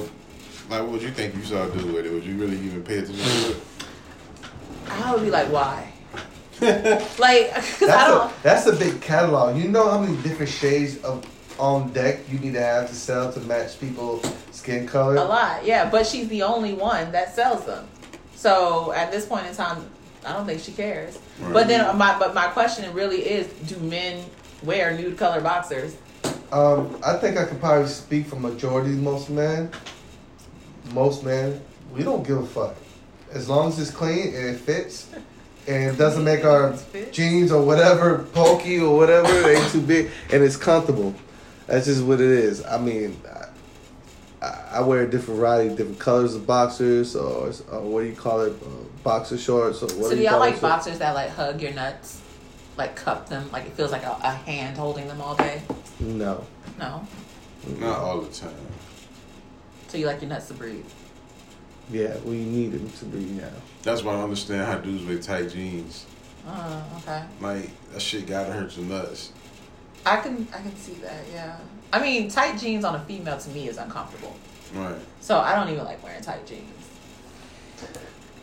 like 0.70 0.82
what 0.82 0.90
would 0.92 1.02
you 1.02 1.12
think 1.12 1.36
you 1.36 1.44
saw 1.44 1.68
do 1.68 1.86
with 1.88 2.06
it? 2.06 2.12
Would 2.12 2.24
you 2.24 2.36
really 2.36 2.58
even 2.58 2.84
pay 2.84 3.00
attention 3.00 3.26
to 3.26 3.52
it? 3.52 3.58
I 4.90 5.14
would 5.14 5.24
be 5.24 5.30
like, 5.30 5.52
why? 5.52 5.92
like, 7.20 7.54
because 7.56 7.82
I 7.84 7.86
That's 7.88 8.08
don't. 8.12 8.32
a, 8.32 8.44
that's 8.44 8.66
a 8.68 8.76
big 8.76 9.02
catalog. 9.02 9.58
You 9.58 9.68
know 9.70 9.90
how 9.90 10.00
many 10.00 10.16
different 10.24 10.52
shades 10.52 10.98
of 11.04 11.26
on 11.60 11.92
deck 11.92 12.20
you 12.32 12.40
need 12.40 12.54
to 12.54 12.62
have 12.62 12.88
to 12.88 12.96
sell 12.96 13.32
to 13.34 13.40
match 13.42 13.80
people's 13.80 14.24
skin 14.52 14.88
color? 14.88 15.16
A 15.16 15.24
lot, 15.24 15.66
yeah. 15.66 15.90
But 15.90 16.06
she's 16.06 16.28
the 16.30 16.44
only 16.44 16.74
one 16.74 17.12
that 17.12 17.34
sells 17.34 17.66
them. 17.66 17.88
So 18.36 18.92
at 18.94 19.12
this 19.12 19.26
point 19.26 19.48
in 19.48 19.56
time, 19.56 19.88
I 20.26 20.34
don't 20.34 20.46
think 20.46 20.62
she 20.62 20.72
cares. 20.72 21.18
Right. 21.40 21.54
But 21.54 21.68
then 21.68 21.98
my 21.98 22.18
but 22.20 22.34
my 22.34 22.48
question 22.48 22.92
really 22.94 23.22
is: 23.22 23.48
Do 23.70 23.78
men 23.80 24.24
wear 24.64 24.96
nude 24.98 25.18
color 25.18 25.42
boxers? 25.42 25.96
Um, 26.52 26.98
I 27.06 27.18
think 27.18 27.38
I 27.38 27.46
could 27.46 27.60
probably 27.60 27.88
speak 27.88 28.28
for 28.28 28.36
majority 28.38 28.92
of 28.92 29.00
most 29.00 29.30
men. 29.30 29.70
Most 30.94 31.24
men, 31.24 31.62
we 31.94 32.04
don't 32.04 32.26
give 32.26 32.38
a 32.38 32.46
fuck. 32.46 32.76
As 33.32 33.50
long 33.50 33.68
as 33.68 33.78
it's 33.80 33.92
clean 33.92 34.28
and 34.34 34.46
it 34.48 34.58
fits 34.58 35.10
and 35.68 35.84
it 35.94 35.98
doesn't 35.98 36.24
make 36.24 36.46
our 36.46 36.76
jeans 37.12 37.52
or 37.52 37.62
whatever 37.64 38.20
pokey 38.34 38.80
or 38.80 38.96
whatever, 38.98 39.28
it 39.28 39.58
ain't 39.58 39.72
too 39.72 39.82
big 39.82 40.10
and 40.32 40.44
it's 40.44 40.56
comfortable. 40.58 41.14
That's 41.68 41.86
just 41.86 42.04
what 42.04 42.22
it 42.22 42.28
is. 42.30 42.66
I 42.66 42.78
mean, 42.78 43.20
I, 43.30 43.46
I- 44.46 44.64
I 44.78 44.82
wear 44.82 45.02
a 45.02 45.10
different 45.10 45.40
variety, 45.40 45.70
different 45.70 45.98
colors 46.00 46.36
of 46.36 46.46
boxers 46.46 47.16
or, 47.16 47.48
or 47.72 47.82
what 47.82 48.02
do 48.02 48.08
you 48.08 48.16
call 48.16 48.42
it, 48.42 48.54
uh, 48.62 48.68
boxer 49.04 49.38
shorts 49.38 49.82
or 49.82 49.88
what 49.88 49.92
so 49.96 50.10
do 50.12 50.16
do 50.16 50.18
you 50.18 50.24
y'all 50.24 50.32
call 50.32 50.40
like 50.42 50.56
it? 50.56 50.62
boxers 50.62 51.00
that 51.00 51.16
like 51.16 51.30
hug 51.32 51.62
your 51.62 51.74
nuts, 51.74 52.22
like 52.78 52.96
cup 52.96 53.28
them, 53.30 53.50
like 53.52 53.66
it 53.66 53.72
feels 53.74 53.92
like 53.92 54.04
a, 54.04 54.16
a 54.22 54.30
hand 54.32 54.78
holding 54.78 55.08
them 55.08 55.20
all 55.22 55.36
day? 55.36 55.62
No. 56.00 56.46
No. 56.78 57.08
Not 57.80 57.98
all 58.00 58.22
the 58.22 58.32
time. 58.32 58.54
So 59.88 59.98
you 59.98 60.06
like 60.06 60.22
your 60.22 60.30
nuts 60.30 60.48
to 60.50 60.54
breathe? 60.54 60.86
Yeah, 61.90 62.18
we 62.26 62.38
need 62.38 62.74
them 62.74 62.90
to 62.90 63.06
be, 63.06 63.24
yeah. 63.36 63.50
That's 63.84 64.04
why 64.04 64.14
I 64.14 64.22
understand 64.22 64.66
how 64.66 64.78
dudes 64.78 65.06
wear 65.06 65.20
tight 65.20 65.52
jeans. 65.52 66.06
Oh, 66.48 66.84
okay. 66.98 67.24
Like 67.42 67.70
that 67.92 68.02
shit 68.02 68.28
gotta 68.28 68.52
hurt 68.52 68.76
your 68.78 68.86
nuts. 68.86 69.32
I 70.06 70.18
can 70.18 70.48
I 70.54 70.62
can 70.62 70.76
see 70.76 70.94
that. 70.96 71.24
Yeah. 71.34 71.58
I 71.92 72.02
mean, 72.02 72.30
tight 72.30 72.60
jeans 72.60 72.84
on 72.86 72.96
a 72.96 73.00
female 73.00 73.38
to 73.38 73.50
me 73.50 73.68
is 73.68 73.78
uncomfortable. 73.78 74.36
Right. 74.74 74.96
So 75.22 75.40
I 75.40 75.56
don't 75.56 75.70
even 75.70 75.86
like 75.86 76.04
wearing 76.04 76.22
tight 76.22 76.46
jeans. 76.46 76.64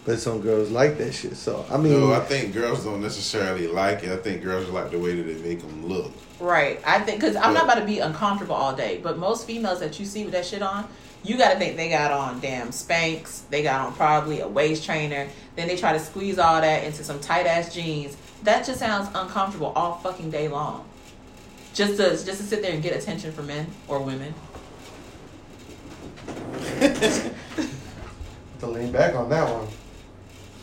But 0.05 0.19
some 0.19 0.41
girls 0.43 0.71
like 0.71 0.99
that 0.99 1.13
shit. 1.13 1.37
So 1.37 1.65
I 1.71 1.79
mean, 1.79 1.93
no, 1.93 2.13
I 2.13 2.21
think 2.21 2.53
girls 2.53 2.85
don't 2.85 3.01
necessarily 3.01 3.67
like 3.67 4.05
it. 4.05 4.11
I 4.11 4.17
think 4.17 4.43
girls 4.43 4.69
like 4.69 4.91
the 4.91 4.99
way 4.99 5.15
that 5.15 5.23
they 5.23 5.43
make 5.43 5.61
them 5.61 5.87
look. 5.87 6.13
Right. 6.41 6.81
I 6.87 7.01
think 7.01 7.21
because 7.21 7.37
I'm 7.37 7.55
not 7.55 7.65
about 7.65 7.79
to 7.79 7.87
be 7.87 8.01
uncomfortable 8.01 8.55
all 8.55 8.75
day, 8.75 9.01
but 9.03 9.19
most 9.19 9.47
females 9.47 9.81
that 9.81 9.99
you 9.99 10.05
see 10.05 10.25
with 10.25 10.33
that 10.33 10.45
shit 10.45 10.63
on, 10.63 10.89
you 11.25 11.39
got 11.39 11.53
to 11.55 11.59
think 11.59 11.77
they 11.77 11.89
got 11.89 12.13
on 12.13 12.41
damn 12.41 12.69
Spanx, 12.69 13.49
they 13.49 13.63
got 13.63 13.87
on 13.87 13.95
probably 13.95 14.41
a 14.41 14.49
waist 14.49 14.85
trainer, 14.85 15.27
then 15.57 15.67
they 15.69 15.77
try 15.77 15.93
to 15.93 15.99
squeeze 15.99 16.39
all 16.39 16.61
that 16.61 16.85
into 16.85 17.03
some 17.03 17.19
tight 17.21 17.47
ass 17.47 17.75
jeans. 17.75 18.17
That 18.43 18.67
just 18.67 18.79
sounds 18.79 19.09
uncomfortable 19.15 19.73
all 19.75 19.97
fucking 19.99 20.31
day 20.31 20.49
long. 20.49 20.87
Just 21.73 21.97
to 21.97 22.11
just 22.11 22.27
to 22.27 22.35
sit 22.35 22.63
there 22.63 22.73
and 22.73 22.83
get 22.83 22.95
attention 22.95 23.33
from 23.33 23.47
men 23.47 23.67
or 23.89 24.01
women. 24.01 24.35
to 28.61 28.67
lean 28.67 28.93
back 28.93 29.15
on 29.15 29.29
that 29.31 29.51
one. 29.51 29.67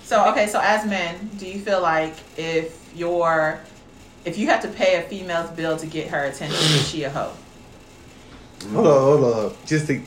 So 0.03 0.30
okay, 0.32 0.47
so 0.47 0.59
as 0.62 0.86
men, 0.86 1.30
do 1.38 1.47
you 1.47 1.59
feel 1.59 1.82
like 1.82 2.14
if 2.38 2.91
you're 2.95 3.59
if 4.26 4.38
you 4.38 4.47
have 4.47 4.62
to 4.62 4.68
pay 4.68 4.97
a 4.97 5.01
female's 5.01 5.49
bill 5.51 5.76
to 5.78 5.88
get 5.88 6.07
her 6.09 6.26
attention, 6.26 6.57
is 6.57 6.88
she 6.88 7.03
a 7.03 7.09
hoe? 7.09 7.34
Hold 8.72 8.88
on, 8.88 9.01
hold 9.01 9.34
on. 9.34 9.53
Just 9.66 9.88
to 9.88 10.01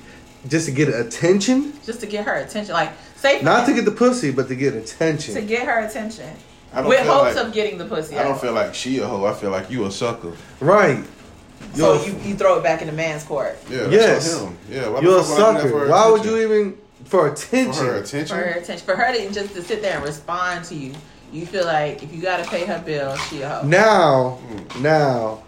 just 0.48 0.66
to 0.66 0.72
get 0.72 0.88
attention, 0.88 1.72
Just 1.84 2.00
to 2.00 2.06
get 2.06 2.24
her 2.24 2.34
attention, 2.34 2.74
like 2.74 2.92
say 3.16 3.40
not 3.42 3.66
to 3.66 3.74
get 3.74 3.84
the 3.84 3.90
pussy, 3.90 4.30
but 4.30 4.48
to 4.48 4.54
get 4.54 4.74
attention. 4.74 5.34
to 5.34 5.42
get 5.42 5.66
her 5.66 5.80
attention 5.80 6.30
I 6.72 6.80
don't 6.80 6.88
with 6.88 7.06
hopes 7.06 7.36
like- 7.36 7.46
of 7.46 7.52
getting 7.52 7.78
the 7.78 7.84
pussy. 7.84 8.18
I 8.18 8.24
don't 8.24 8.40
feel 8.40 8.52
like 8.52 8.74
she 8.74 8.98
a 8.98 9.06
hoe. 9.06 9.24
I 9.24 9.34
feel 9.34 9.50
like 9.50 9.70
you 9.70 9.84
a 9.86 9.90
sucker. 9.90 10.32
Right. 10.60 11.04
So 11.74 11.94
You're- 11.94 12.06
you, 12.06 12.28
you 12.30 12.34
throw 12.34 12.58
it 12.58 12.62
back 12.62 12.82
in 12.82 12.88
the 12.88 12.92
man's 12.92 13.24
court. 13.24 13.56
Yeah, 13.70 13.88
yes. 13.88 14.40
him. 14.40 14.56
Yeah, 14.68 14.88
why 14.88 15.00
You're 15.00 15.18
a 15.18 15.22
would 15.22 15.24
I 15.24 15.36
do 15.36 15.36
that 15.36 15.36
sucker. 15.36 15.68
for 15.70 15.78
her 15.80 15.88
Why 15.88 16.10
would 16.10 16.24
you 16.24 16.38
even 16.38 16.78
for 17.04 17.28
attention? 17.28 17.72
For 17.72 17.84
her 17.84 17.96
attention. 17.96 18.36
For 18.36 18.42
her 18.42 18.50
attention, 18.58 18.86
for 18.86 18.96
her 18.96 19.12
to 19.12 19.30
just 19.32 19.54
to 19.54 19.62
sit 19.62 19.82
there 19.82 19.96
and 19.96 20.04
respond 20.04 20.64
to 20.66 20.74
you, 20.74 20.94
you 21.32 21.46
feel 21.46 21.64
like 21.64 22.02
if 22.02 22.14
you 22.14 22.22
got 22.22 22.42
to 22.42 22.50
pay 22.50 22.64
her 22.64 22.82
bill, 22.84 23.16
she 23.16 23.42
a 23.42 23.48
hoe. 23.48 23.66
Now, 23.66 24.38
mm. 24.48 24.80
now, 24.82 25.42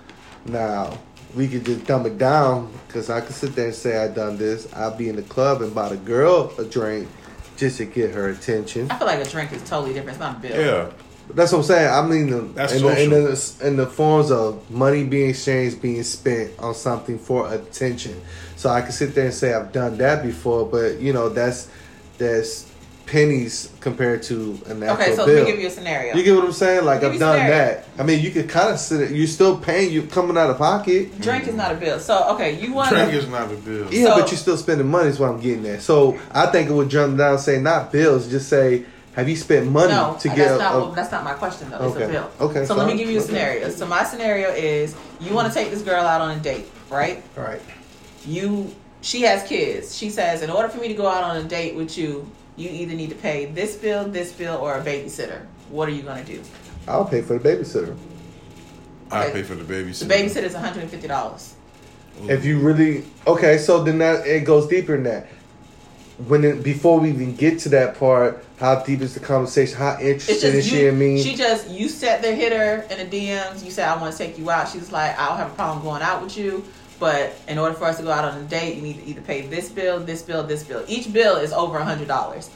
now, 0.44 0.98
we 1.36 1.46
could 1.46 1.66
just 1.66 1.84
dumb 1.86 2.06
it 2.06 2.16
down 2.16 2.72
because 2.86 3.10
I 3.10 3.20
could 3.20 3.34
sit 3.34 3.54
there 3.54 3.66
and 3.66 3.74
say 3.74 3.98
I 3.98 4.08
done 4.08 4.38
this. 4.38 4.72
I'll 4.72 4.96
be 4.96 5.08
in 5.08 5.16
the 5.16 5.22
club 5.22 5.60
and 5.60 5.74
buy 5.74 5.90
the 5.90 5.98
girl 5.98 6.52
a 6.58 6.64
drink 6.64 7.08
just 7.56 7.76
to 7.78 7.84
get 7.84 8.12
her 8.12 8.30
attention. 8.30 8.90
I 8.90 8.98
feel 8.98 9.06
like 9.06 9.24
a 9.24 9.28
drink 9.28 9.52
is 9.52 9.62
totally 9.68 9.92
different. 9.92 10.16
It's 10.16 10.20
not 10.20 10.38
a 10.38 10.40
bill. 10.40 10.60
Yeah. 10.60 10.92
That's 11.34 11.52
what 11.52 11.58
I'm 11.58 11.64
saying. 11.64 11.92
I 11.92 12.06
mean, 12.06 12.30
the, 12.30 12.40
That's 12.54 12.72
in, 12.74 12.82
the, 12.82 13.02
in, 13.02 13.10
the, 13.10 13.56
in 13.64 13.76
the 13.76 13.86
forms 13.86 14.30
of 14.30 14.70
money 14.70 15.04
being 15.04 15.30
exchanged, 15.30 15.82
being 15.82 16.02
spent 16.04 16.56
on 16.58 16.74
something 16.74 17.18
for 17.18 17.52
attention. 17.52 18.20
So 18.54 18.70
I 18.70 18.80
can 18.80 18.92
sit 18.92 19.14
there 19.14 19.26
and 19.26 19.34
say 19.34 19.52
I've 19.52 19.72
done 19.72 19.98
that 19.98 20.22
before, 20.22 20.66
but 20.66 21.00
you 21.00 21.12
know 21.12 21.28
that's 21.28 21.68
that's 22.16 22.72
pennies 23.06 23.70
compared 23.80 24.22
to 24.24 24.58
an 24.66 24.82
actual 24.82 24.94
Okay, 25.04 25.14
so 25.16 25.24
bill. 25.26 25.36
let 25.36 25.44
me 25.44 25.50
give 25.52 25.60
you 25.60 25.68
a 25.68 25.70
scenario. 25.70 26.14
You 26.16 26.22
get 26.24 26.34
what 26.34 26.44
I'm 26.44 26.52
saying? 26.52 26.84
Like 26.84 27.04
I've 27.04 27.18
done 27.18 27.38
scenario. 27.38 27.50
that. 27.50 27.84
I 27.98 28.02
mean, 28.02 28.20
you 28.22 28.30
could 28.30 28.48
kind 28.48 28.68
of 28.70 28.78
sit. 28.80 29.00
it- 29.00 29.10
You're 29.12 29.26
still 29.28 29.56
paying. 29.56 29.92
You're 29.92 30.06
coming 30.06 30.36
out 30.36 30.50
of 30.50 30.58
pocket. 30.58 31.18
Drink 31.20 31.46
is 31.46 31.54
not 31.54 31.72
a 31.72 31.76
bill. 31.76 32.00
So 32.00 32.30
okay, 32.34 32.60
you 32.60 32.72
want 32.74 32.90
Drink 32.90 33.12
is 33.12 33.28
not 33.28 33.50
a 33.50 33.54
bill. 33.54 33.92
Yeah, 33.92 34.06
So- 34.06 34.20
but 34.20 34.30
you're 34.30 34.38
still 34.38 34.56
spending 34.56 34.88
money. 34.88 35.08
Is 35.08 35.18
what 35.20 35.30
I'm 35.30 35.40
getting 35.40 35.64
at. 35.66 35.82
So 35.82 36.18
I 36.32 36.46
think 36.46 36.68
it 36.68 36.72
would 36.72 36.88
jump 36.88 37.16
down, 37.16 37.32
and 37.34 37.40
say 37.40 37.60
not 37.60 37.92
bills, 37.92 38.28
just 38.28 38.48
say, 38.48 38.84
have 39.14 39.28
you 39.28 39.36
spent 39.36 39.70
money 39.70 39.92
no, 39.92 40.16
to 40.20 40.28
uh, 40.30 40.34
that's 40.34 40.36
get? 40.36 40.58
not 40.58 40.74
a- 40.74 40.78
well, 40.78 40.92
that's 40.92 41.12
not 41.12 41.22
my 41.24 41.34
question 41.34 41.70
though. 41.70 41.86
It's 41.86 41.96
a 41.96 42.08
bill. 42.08 42.30
Okay, 42.40 42.66
So 42.66 42.74
let 42.74 42.86
me 42.88 42.96
give 42.96 43.08
you 43.08 43.18
a 43.18 43.20
Okay. 43.20 43.26
scenario. 43.28 43.70
So 43.70 43.86
my 43.86 44.02
scenario 44.04 44.48
is 44.50 44.94
you 45.20 45.32
want 45.32 45.46
to 45.48 45.54
take 45.58 45.70
this 45.70 45.82
girl 45.82 46.04
out 46.04 46.20
on 46.20 46.36
a 46.36 46.40
date, 46.40 46.66
right? 46.90 47.22
Right. 47.36 47.62
You 48.26 48.74
she 49.02 49.22
has 49.22 49.44
kids. 49.44 49.96
She 49.96 50.10
says 50.10 50.42
in 50.42 50.50
order 50.50 50.68
for 50.68 50.78
me 50.80 50.88
to 50.88 50.94
go 50.94 51.06
out 51.06 51.22
on 51.22 51.36
a 51.36 51.44
date 51.44 51.76
with 51.76 51.96
you, 51.96 52.26
you 52.56 52.70
either 52.70 52.94
need 52.94 53.10
to 53.10 53.16
pay 53.16 53.46
this 53.46 53.76
bill, 53.76 54.08
this 54.08 54.32
bill, 54.32 54.56
or 54.56 54.76
a 54.76 54.82
babysitter. 54.82 55.44
What 55.68 55.88
are 55.88 55.92
you 55.92 56.02
gonna 56.02 56.24
do? 56.24 56.42
I'll 56.88 57.04
pay 57.04 57.22
for 57.22 57.38
the 57.38 57.48
babysitter. 57.48 57.96
I 59.10 59.30
pay 59.30 59.42
for 59.42 59.54
the 59.54 59.64
babysitter. 59.64 60.08
The 60.08 60.14
babysitter 60.14 60.44
is 60.44 60.54
one 60.54 60.64
hundred 60.64 60.82
and 60.82 60.90
fifty 60.90 61.08
dollars. 61.08 61.54
If 62.22 62.44
you 62.44 62.58
really 62.58 63.04
okay, 63.26 63.58
so 63.58 63.82
then 63.82 63.98
that 63.98 64.26
it 64.26 64.44
goes 64.44 64.66
deeper 64.68 64.94
than 64.94 65.04
that. 65.04 65.28
When 66.28 66.44
it, 66.44 66.62
before 66.62 66.98
we 66.98 67.10
even 67.10 67.36
get 67.36 67.58
to 67.60 67.68
that 67.70 67.98
part, 67.98 68.42
how 68.58 68.82
deep 68.82 69.02
is 69.02 69.12
the 69.12 69.20
conversation? 69.20 69.76
How 69.76 69.98
It's 70.00 70.26
interested 70.28 70.54
is 70.54 70.64
just 70.64 70.68
she 70.70 70.82
you, 70.84 70.88
in 70.88 70.98
me? 70.98 71.22
She 71.22 71.36
just 71.36 71.68
you 71.68 71.90
set 71.90 72.22
the 72.22 72.34
hitter 72.34 72.86
in 72.90 73.10
the 73.10 73.26
DMs. 73.26 73.62
You 73.62 73.70
said 73.70 73.86
I 73.86 74.00
want 74.00 74.12
to 74.12 74.18
take 74.18 74.38
you 74.38 74.50
out. 74.50 74.68
She's 74.68 74.90
like 74.90 75.18
I 75.18 75.28
don't 75.28 75.36
have 75.36 75.52
a 75.52 75.54
problem 75.54 75.84
going 75.84 76.00
out 76.00 76.22
with 76.22 76.38
you, 76.38 76.64
but 76.98 77.34
in 77.48 77.58
order 77.58 77.74
for 77.74 77.84
us 77.84 77.98
to 77.98 78.02
go 78.02 78.10
out 78.10 78.24
on 78.24 78.40
a 78.40 78.44
date, 78.44 78.76
you 78.76 78.82
need 78.82 79.00
to 79.00 79.06
either 79.06 79.20
pay 79.20 79.42
this 79.42 79.68
bill, 79.68 80.00
this 80.00 80.22
bill, 80.22 80.42
this 80.42 80.64
bill. 80.64 80.84
Each 80.88 81.12
bill 81.12 81.36
is 81.36 81.52
over 81.52 81.78
a 81.78 81.84
hundred 81.84 82.08
dollars, 82.08 82.50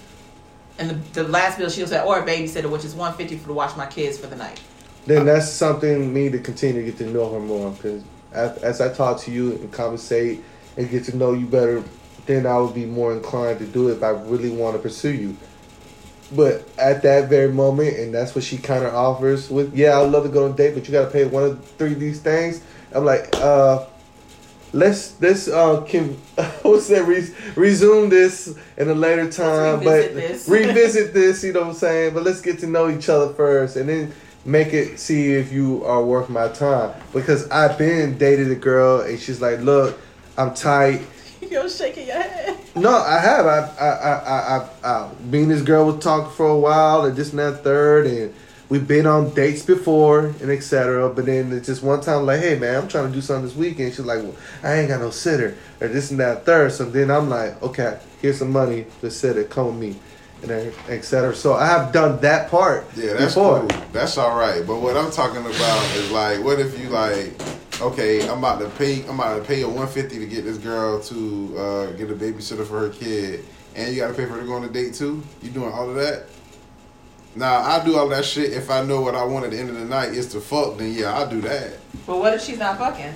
and 0.78 0.91
the, 0.91 1.22
the 1.22 1.28
last 1.28 1.59
bill 1.59 1.68
she'll 1.68 1.86
say 1.86 2.03
or 2.03 2.20
a 2.20 2.26
babysitter, 2.26 2.70
which 2.70 2.84
is 2.84 2.95
one 2.95 3.12
fifty 3.14 3.36
for 3.36 3.49
to 3.49 3.53
watch 3.53 3.76
my 3.76 3.86
kids 3.86 4.18
for 4.18 4.26
the 4.26 4.36
night. 4.36 4.61
then 5.07 5.26
that's 5.26 5.51
something 5.51 6.12
me 6.12 6.30
to 6.30 6.38
continue 6.38 6.84
to 6.84 6.91
get 6.91 6.99
to 6.99 7.07
know 7.07 7.32
her 7.32 7.41
more. 7.41 7.70
Because 7.70 8.03
as, 8.32 8.59
as 8.59 8.80
I 8.80 8.93
talk 8.93 9.20
to 9.22 9.30
you 9.30 9.53
and 9.53 9.72
conversate 9.72 10.43
and 10.76 10.91
get 10.91 11.05
to 11.05 11.16
know 11.16 11.32
you 11.32 11.47
better, 11.47 11.82
then 12.26 12.47
I 12.47 12.59
would 12.59 12.74
be 12.74 12.86
more 12.86 13.12
inclined 13.12 13.59
to 13.59 13.66
do 13.66 13.88
it 13.88 13.95
if 13.97 14.03
I 14.03 14.11
really 14.11 14.51
want 14.51 14.76
to 14.76 14.82
pursue 14.82 15.12
you. 15.12 15.36
But 16.32 16.68
at 16.78 17.03
that 17.03 17.28
very 17.28 17.53
moment, 17.53 17.99
and 17.99 18.14
that's 18.14 18.36
what 18.36 18.45
she 18.45 18.57
kind 18.57 18.84
of 18.84 18.95
offers 18.95 19.51
with, 19.51 19.74
yeah, 19.76 19.99
I'd 19.99 20.12
love 20.12 20.22
to 20.22 20.28
go 20.28 20.45
on 20.45 20.53
a 20.53 20.55
date, 20.55 20.74
but 20.74 20.86
you 20.86 20.93
got 20.93 21.07
to 21.07 21.11
pay 21.11 21.24
one 21.24 21.43
of 21.43 21.64
three 21.70 21.93
of 21.93 21.99
these 21.99 22.20
things. 22.20 22.62
I'm 22.93 23.05
like, 23.05 23.34
uh, 23.36 23.86
let's 24.73 25.21
let's 25.21 25.49
uh 25.49 25.81
can 25.83 26.14
what's 26.62 26.89
that 26.89 27.05
re- 27.05 27.29
resume 27.57 28.09
this 28.09 28.57
in 28.77 28.89
a 28.89 28.95
later 28.95 29.31
time, 29.31 29.81
revisit 29.81 30.14
but 30.14 30.21
this. 30.21 30.49
revisit 30.49 31.14
this. 31.14 31.45
You 31.45 31.53
know 31.53 31.61
what 31.61 31.68
I'm 31.68 31.75
saying? 31.75 32.14
But 32.14 32.23
let's 32.25 32.41
get 32.41 32.59
to 32.61 32.66
know 32.66 32.89
each 32.89 33.09
other 33.09 33.33
first, 33.35 33.77
and 33.77 33.89
then 33.89 34.12
make 34.45 34.73
it 34.73 34.99
see 34.99 35.33
if 35.33 35.53
you 35.53 35.85
are 35.85 36.03
worth 36.03 36.29
my 36.29 36.49
time. 36.49 36.95
Because 37.12 37.49
I've 37.51 37.77
been 37.79 38.18
dated 38.18 38.51
a 38.51 38.55
girl, 38.57 39.01
and 39.01 39.18
she's 39.18 39.41
like, 39.41 39.61
look, 39.61 39.99
I'm 40.37 40.55
tight. 40.55 41.03
You're 41.41 41.68
shaking 41.68 42.07
your 42.07 42.16
head. 42.16 42.59
No, 42.77 42.91
I 42.91 43.18
have. 43.18 43.47
I 43.47 43.59
I 43.81 43.89
I 43.89 44.12
I, 44.12 44.68
I, 44.85 44.89
I 44.89 45.12
me 45.25 45.43
and 45.43 45.51
this 45.51 45.62
girl 45.62 45.87
was 45.87 46.03
talking 46.03 46.31
for 46.33 46.47
a 46.47 46.59
while, 46.59 47.05
and 47.05 47.16
this 47.16 47.31
and 47.31 47.39
that 47.41 47.64
third, 47.64 48.07
and 48.07 48.35
we've 48.71 48.87
been 48.89 49.07
on 49.07 49.35
dates 49.35 49.62
before 49.62 50.27
and 50.41 50.51
etc. 50.51 51.11
But 51.11 51.27
then 51.27 51.53
it's 51.53 51.66
just 51.66 51.83
one 51.83 52.01
time, 52.01 52.25
like, 52.25 52.41
hey 52.41 52.59
man, 52.59 52.77
I'm 52.83 52.89
trying 52.89 53.09
to 53.09 53.12
do 53.12 53.21
something 53.21 53.45
this 53.45 53.55
weekend. 53.57 53.93
She's 53.93 54.07
like, 54.07 54.23
well, 54.23 54.35
I 54.62 54.75
ain't 54.77 54.89
got 54.89 55.01
no 55.01 55.11
sitter, 55.11 55.57
or 55.81 55.89
this 55.89 56.11
and 56.11 56.21
that 56.21 56.47
third. 56.47 56.73
So 56.73 56.85
then 56.87 57.11
I'm 57.11 57.29
like, 57.29 57.62
okay, 57.62 57.99
here's 58.23 58.39
some 58.39 58.51
money 58.53 58.87
to 59.03 59.11
sitter, 59.11 59.45
come 59.45 59.66
with 59.66 59.77
me, 59.77 59.97
and 60.43 60.51
etc. 60.89 61.35
So 61.35 61.53
I 61.55 61.66
have 61.66 61.93
done 61.93 62.21
that 62.23 62.51
part 62.51 62.87
Yeah, 62.97 63.12
that's 63.14 63.35
before. 63.35 63.61
cool. 63.61 63.81
That's 63.93 64.16
all 64.16 64.39
right. 64.39 64.66
But 64.66 64.77
what 64.81 64.97
I'm 64.97 65.11
talking 65.11 65.41
about 65.45 65.97
is 65.97 66.11
like, 66.11 66.43
what 66.43 66.59
if 66.61 66.79
you 66.81 66.89
like, 66.89 67.33
okay, 67.81 68.27
I'm 68.29 68.39
about 68.39 68.61
to 68.61 68.68
pay, 68.71 69.03
I'm 69.07 69.18
about 69.21 69.37
to 69.37 69.43
pay 69.45 69.62
a 69.62 69.66
150 69.66 70.18
to 70.18 70.27
get 70.27 70.45
this 70.45 70.59
girl 70.59 71.01
to 71.03 71.55
uh, 71.59 71.87
get 71.93 72.11
a 72.11 72.14
babysitter 72.14 72.64
for 72.66 72.81
her 72.81 72.89
kid, 72.91 73.45
and 73.75 73.93
you 73.95 74.01
got 74.01 74.09
to 74.09 74.14
pay 74.14 74.27
for 74.27 74.33
her 74.35 74.41
to 74.41 74.47
go 74.47 74.55
on 74.55 74.64
a 74.64 74.68
date 74.68 74.95
too. 74.95 75.23
You 75.43 75.51
doing 75.51 75.73
all 75.73 75.89
of 75.89 75.97
that? 75.97 76.27
Now 77.35 77.61
I 77.61 77.85
do 77.85 77.97
all 77.97 78.09
that 78.09 78.24
shit 78.24 78.53
if 78.53 78.70
I 78.70 78.83
know 78.83 79.01
what 79.01 79.14
I 79.14 79.24
want 79.24 79.45
at 79.45 79.53
the 79.53 79.59
end 79.59 79.70
of 79.70 79.76
the 79.76 79.85
night 79.85 80.11
is 80.11 80.26
to 80.33 80.41
fuck. 80.41 80.78
Then 80.78 80.93
yeah, 80.95 81.14
I'll 81.14 81.28
do 81.31 81.41
that. 81.43 81.78
But 82.07 82.18
what 82.18 82.35
if 82.35 82.43
she's 82.43 82.59
not 82.59 82.78
fucking? 82.78 83.12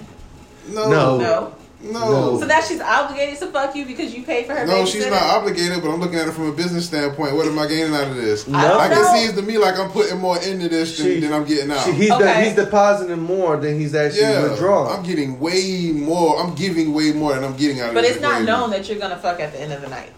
No, 0.68 0.88
No. 0.88 1.18
No. 1.18 1.52
no. 1.90 2.38
So 2.40 2.46
that 2.46 2.64
she's 2.64 2.80
obligated 2.80 3.38
to 3.40 3.48
fuck 3.48 3.74
you 3.76 3.84
because 3.84 4.14
you 4.14 4.22
paid 4.22 4.46
for 4.46 4.54
her. 4.54 4.66
No, 4.66 4.86
she's 4.86 5.06
not 5.10 5.20
obligated, 5.22 5.82
but 5.82 5.90
I'm 5.90 6.00
looking 6.00 6.18
at 6.18 6.28
it 6.28 6.32
from 6.32 6.48
a 6.48 6.52
business 6.52 6.86
standpoint. 6.86 7.34
What 7.34 7.46
am 7.46 7.58
I 7.58 7.66
gaining 7.66 7.92
out 7.94 8.08
of 8.08 8.16
this? 8.16 8.46
No. 8.48 8.56
Like 8.58 8.92
it 8.92 8.94
know. 8.94 9.14
seems 9.14 9.34
to 9.34 9.42
me 9.42 9.58
like 9.58 9.78
I'm 9.78 9.90
putting 9.90 10.18
more 10.18 10.40
into 10.42 10.68
this 10.68 10.96
than, 10.96 11.06
She- 11.06 11.20
than 11.20 11.32
I'm 11.32 11.44
getting 11.44 11.70
out. 11.70 11.84
She, 11.84 11.92
he's, 11.92 12.10
Okay. 12.10 12.24
de- 12.24 12.40
he's 12.44 12.54
depositing 12.54 13.20
more 13.20 13.56
than 13.58 13.78
he's 13.78 13.94
actually 13.94 14.22
yeah, 14.22 14.42
withdrawing. 14.44 14.96
I'm 14.96 15.04
getting 15.04 15.38
way 15.40 15.90
more. 15.92 16.40
I'm 16.40 16.54
giving 16.54 16.94
way 16.94 17.12
more 17.12 17.34
than 17.34 17.44
I'm 17.44 17.56
getting 17.56 17.80
out 17.80 17.90
of 17.90 17.92
it. 17.92 17.94
But 17.96 18.02
this. 18.02 18.12
it's 18.12 18.22
not 18.22 18.40
equation. 18.42 18.46
known 18.46 18.70
that 18.70 18.88
you're 18.88 18.98
gonna 18.98 19.18
fuck 19.18 19.40
at 19.40 19.52
the 19.52 19.60
end 19.60 19.72
of 19.72 19.82
the 19.82 19.88
night. 19.88 20.12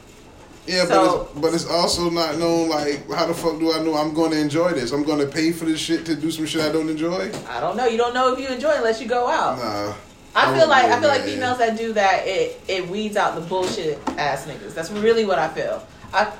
Yeah, 0.66 0.84
So- 0.86 1.28
but 1.32 1.32
it's, 1.32 1.40
but 1.40 1.54
it's 1.54 1.66
also 1.66 2.10
not 2.10 2.38
known. 2.38 2.68
Like, 2.68 3.08
how 3.10 3.26
the 3.26 3.34
fuck 3.34 3.58
do 3.58 3.72
I 3.72 3.82
know 3.82 3.94
I'm 3.94 4.14
going 4.14 4.32
to 4.32 4.38
enjoy 4.40 4.72
this? 4.72 4.92
I'm 4.92 5.04
going 5.04 5.20
to 5.20 5.26
pay 5.26 5.52
for 5.52 5.64
this 5.64 5.78
shit 5.80 6.04
to 6.06 6.16
do 6.16 6.30
some 6.30 6.46
shit 6.46 6.60
I 6.62 6.70
don't 6.72 6.88
enjoy. 6.88 7.30
I 7.48 7.60
don't 7.60 7.76
know. 7.76 7.86
You 7.86 7.96
don't 7.96 8.14
know 8.14 8.32
if 8.32 8.38
you 8.40 8.48
enjoy 8.48 8.70
it 8.72 8.78
unless 8.78 9.00
you 9.00 9.06
go 9.08 9.28
out. 9.28 9.58
Nah. 9.58 9.94
I 10.34 10.52
I 10.52 10.58
feel 10.58 10.68
like 10.68 10.84
I 10.84 11.00
feel 11.00 11.08
like 11.08 11.22
females 11.22 11.56
that 11.58 11.78
do 11.78 11.94
that 11.94 12.26
it 12.26 12.60
it 12.68 12.86
weeds 12.88 13.16
out 13.16 13.36
the 13.36 13.40
bullshit 13.40 13.98
ass 14.18 14.44
niggas. 14.46 14.74
That's 14.74 14.90
really 14.90 15.24
what 15.24 15.38
I 15.38 15.48
feel. 15.48 15.82
I 16.12 16.30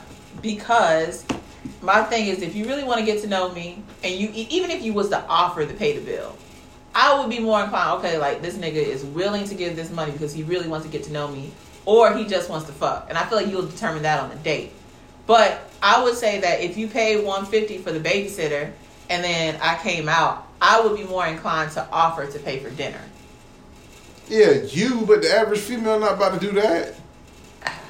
because 0.43 1.25
my 1.81 2.03
thing 2.03 2.27
is 2.27 2.43
if 2.43 2.55
you 2.55 2.67
really 2.67 2.85
want 2.85 3.01
to 3.01 3.07
get 3.07 3.23
to 3.23 3.27
know 3.27 3.51
me 3.53 3.83
and 4.05 4.15
you 4.15 4.29
even 4.35 4.71
if 4.71 4.83
you 4.83 4.93
was 4.93 5.09
to 5.11 5.25
offer 5.29 5.65
to 5.65 5.73
pay 5.73 5.97
the 5.97 6.05
bill, 6.05 6.37
I 6.95 7.19
would 7.19 7.31
be 7.31 7.39
more 7.39 7.63
inclined. 7.63 7.99
Okay, 8.01 8.19
like 8.19 8.43
this 8.43 8.57
nigga 8.57 8.75
is 8.75 9.03
willing 9.03 9.45
to 9.49 9.55
give 9.55 9.77
this 9.77 9.91
money 9.91 10.13
because 10.13 10.35
he 10.35 10.43
really 10.43 10.69
wants 10.69 10.85
to 10.85 10.93
get 10.93 11.03
to 11.05 11.13
know 11.13 11.29
me, 11.29 11.53
or 11.87 12.15
he 12.15 12.27
just 12.27 12.51
wants 12.51 12.67
to 12.67 12.73
fuck. 12.73 13.07
And 13.09 13.17
I 13.17 13.25
feel 13.25 13.39
like 13.39 13.49
you'll 13.49 13.67
determine 13.67 14.03
that 14.03 14.21
on 14.21 14.29
the 14.29 14.37
date. 14.37 14.73
But 15.27 15.71
I 15.83 16.03
would 16.05 16.15
say 16.15 16.41
that 16.41 16.61
if 16.61 16.77
you 16.77 16.89
paid 16.89 17.25
one 17.25 17.47
fifty 17.47 17.79
for 17.79 17.91
the 17.93 18.01
babysitter 18.01 18.71
and 19.09 19.25
then 19.25 19.59
I 19.63 19.77
came 19.79 20.09
out, 20.09 20.47
I 20.61 20.81
would 20.81 20.97
be 20.97 21.05
more 21.05 21.27
inclined 21.27 21.73
to 21.73 21.89
offer 21.91 22.27
to 22.27 22.39
pay 22.39 22.59
for 22.59 22.71
dinner. 22.71 23.01
Yeah, 24.29 24.51
you, 24.51 25.05
but 25.07 25.23
the 25.23 25.33
average 25.33 25.61
female 25.61 25.99
not 25.99 26.15
about 26.15 26.41
to 26.41 26.47
do 26.47 26.53
that. 26.61 26.95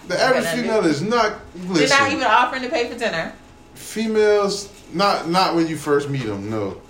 The 0.08 0.20
average 0.20 0.46
female 0.46 0.84
is 0.84 1.02
not. 1.02 1.40
They're 1.54 1.88
not 1.88 2.12
even 2.12 2.24
offering 2.24 2.62
to 2.62 2.68
pay 2.68 2.88
for 2.88 2.98
dinner. 2.98 3.32
females 3.74 4.72
not 4.92 5.28
not 5.28 5.54
when 5.54 5.66
you 5.66 5.76
first 5.76 6.08
meet 6.08 6.24
them. 6.24 6.50
No, 6.50 6.80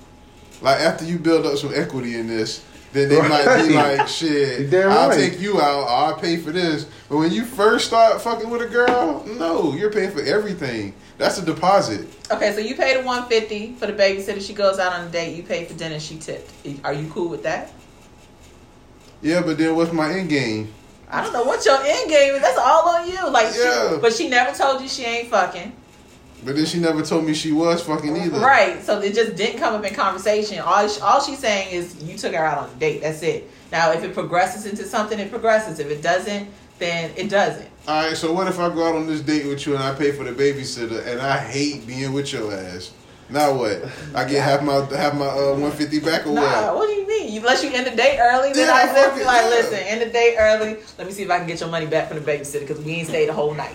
like 0.63 0.81
after 0.81 1.05
you 1.05 1.19
build 1.19 1.47
up 1.47 1.59
some 1.59 1.73
equity 1.75 2.17
in 2.17 2.27
this, 2.27 2.65
then 2.97 3.09
they 3.09 3.21
might 3.29 3.67
be 3.67 3.75
like, 3.75 4.09
"Shit, 4.09 4.61
You 4.61 4.67
damn 4.69 4.91
I'll 4.91 5.09
right. 5.11 5.19
take 5.19 5.41
you 5.41 5.61
out. 5.61 5.85
Or 5.85 5.89
I'll 5.89 6.17
pay 6.17 6.37
for 6.39 6.51
this." 6.51 6.87
But 7.09 7.19
when 7.19 7.33
you 7.33 7.45
first 7.45 7.87
start 7.87 8.21
fucking 8.21 8.49
with 8.51 8.63
a 8.63 8.67
girl, 8.67 9.25
no, 9.27 9.75
you're 9.75 9.93
paying 9.93 10.11
for 10.11 10.23
everything. 10.23 10.95
That's 11.19 11.39
a 11.39 11.45
deposit. 11.45 12.07
Okay, 12.31 12.53
so 12.53 12.59
you 12.61 12.75
pay 12.75 12.97
the 12.97 13.03
one 13.03 13.27
fifty 13.29 13.75
for 13.75 13.87
the 13.87 13.93
babysitter. 13.93 14.41
She 14.45 14.53
goes 14.53 14.79
out 14.79 14.93
on 14.93 15.07
a 15.07 15.11
date. 15.11 15.37
You 15.37 15.43
pay 15.43 15.65
for 15.65 15.75
dinner. 15.75 15.99
She 16.01 16.19
tipped. 16.19 16.51
Are 16.85 16.93
you 16.93 17.09
cool 17.11 17.29
with 17.29 17.43
that? 17.45 17.73
Yeah, 19.23 19.43
but 19.43 19.57
then 19.59 19.75
what's 19.77 19.93
my 19.93 20.11
end 20.13 20.29
game? 20.29 20.73
I 21.11 21.23
don't 21.23 21.33
know 21.33 21.45
what 21.45 21.65
your 21.65 21.79
end 21.83 22.11
game 22.11 22.35
is. 22.35 22.43
That's 22.43 22.59
all 22.59 22.89
on 22.89 23.09
you. 23.09 23.31
Like, 23.31 23.55
Yeah. 23.57 23.95
she, 23.95 23.97
but 23.99 24.13
she 24.13 24.29
never 24.29 24.57
told 24.57 24.83
you 24.83 24.89
she 24.89 25.05
ain't 25.05 25.29
fucking. 25.31 25.73
But 26.45 26.55
then 26.57 26.66
she 26.66 26.78
never 26.78 27.03
told 27.03 27.24
me 27.24 27.34
she 27.34 27.53
was 27.53 27.82
fucking 27.82 28.16
either. 28.16 28.39
Right. 28.39 28.82
So 28.82 29.01
it 29.01 29.14
just 29.14 29.37
didn't 29.37 29.59
come 29.59 29.74
up 29.74 29.84
in 29.84 29.95
conversation. 29.95 30.59
All 30.61 30.89
all 31.03 31.20
she's 31.20 31.39
saying 31.39 31.74
is 31.74 32.03
you 32.03 32.16
took 32.16 32.34
her 32.34 32.45
out 32.45 32.59
on 32.59 32.70
a 32.70 32.74
date. 32.78 33.01
That's 33.03 33.22
it. 33.22 33.51
Now, 33.72 33.93
if 33.93 34.05
it 34.05 34.14
progresses 34.14 34.66
into 34.66 34.84
something, 34.84 35.18
it 35.18 35.30
progresses. 35.30 35.78
If 35.80 35.91
it 35.91 36.03
doesn't, 36.03 36.49
then 36.78 37.11
it 37.16 37.30
doesn't. 37.30 37.68
All 37.89 38.07
right, 38.07 38.16
so 38.16 38.32
what 38.32 38.47
if 38.49 38.59
I 38.59 38.68
go 38.68 38.87
out 38.87 38.95
on 38.95 39.07
this 39.07 39.20
date 39.20 39.47
with 39.47 39.66
you 39.66 39.74
and 39.74 39.82
I 39.82 39.95
pay 39.95 40.12
for 40.12 40.24
the 40.24 40.32
babysitter 40.32 41.07
and 41.07 41.20
I 41.20 41.39
hate 41.39 41.87
being 41.87 42.12
with 42.12 42.32
your 42.32 42.53
ass? 42.53 42.93
Now 43.28 43.55
what? 43.55 43.82
I 44.14 44.24
get 44.24 44.43
half 44.45 44.62
my 44.62 44.84
half 44.97 45.14
my 45.14 45.26
uh, 45.26 45.57
one 45.57 45.72
fifty 45.72 45.99
back 45.99 46.26
or 46.26 46.32
Nah, 46.34 46.43
what? 46.43 46.76
what 46.76 46.87
do 46.89 46.95
you 46.95 47.07
mean? 47.09 47.39
Unless 47.39 47.64
you 47.64 47.72
end 47.72 47.87
the 47.87 47.97
date 47.97 48.18
early, 48.20 48.53
then 48.53 48.68
Yeah, 48.68 48.74
I 48.74 49.18
be 49.18 49.24
like, 49.24 49.45
listen, 49.47 49.78
end 49.78 50.01
the 50.01 50.07
date 50.07 50.37
early. 50.39 50.76
Let 50.97 51.07
me 51.09 51.12
see 51.12 51.24
if 51.24 51.30
I 51.30 51.39
can 51.39 51.49
get 51.49 51.59
your 51.59 51.68
money 51.68 51.87
back 51.87 52.09
from 52.09 52.22
the 52.22 52.24
babysitter 52.24 52.61
because 52.61 52.78
we 52.84 52.93
ain't 52.93 53.09
stayed 53.09 53.28
the 53.28 53.32
whole 53.32 53.53
night. 53.53 53.74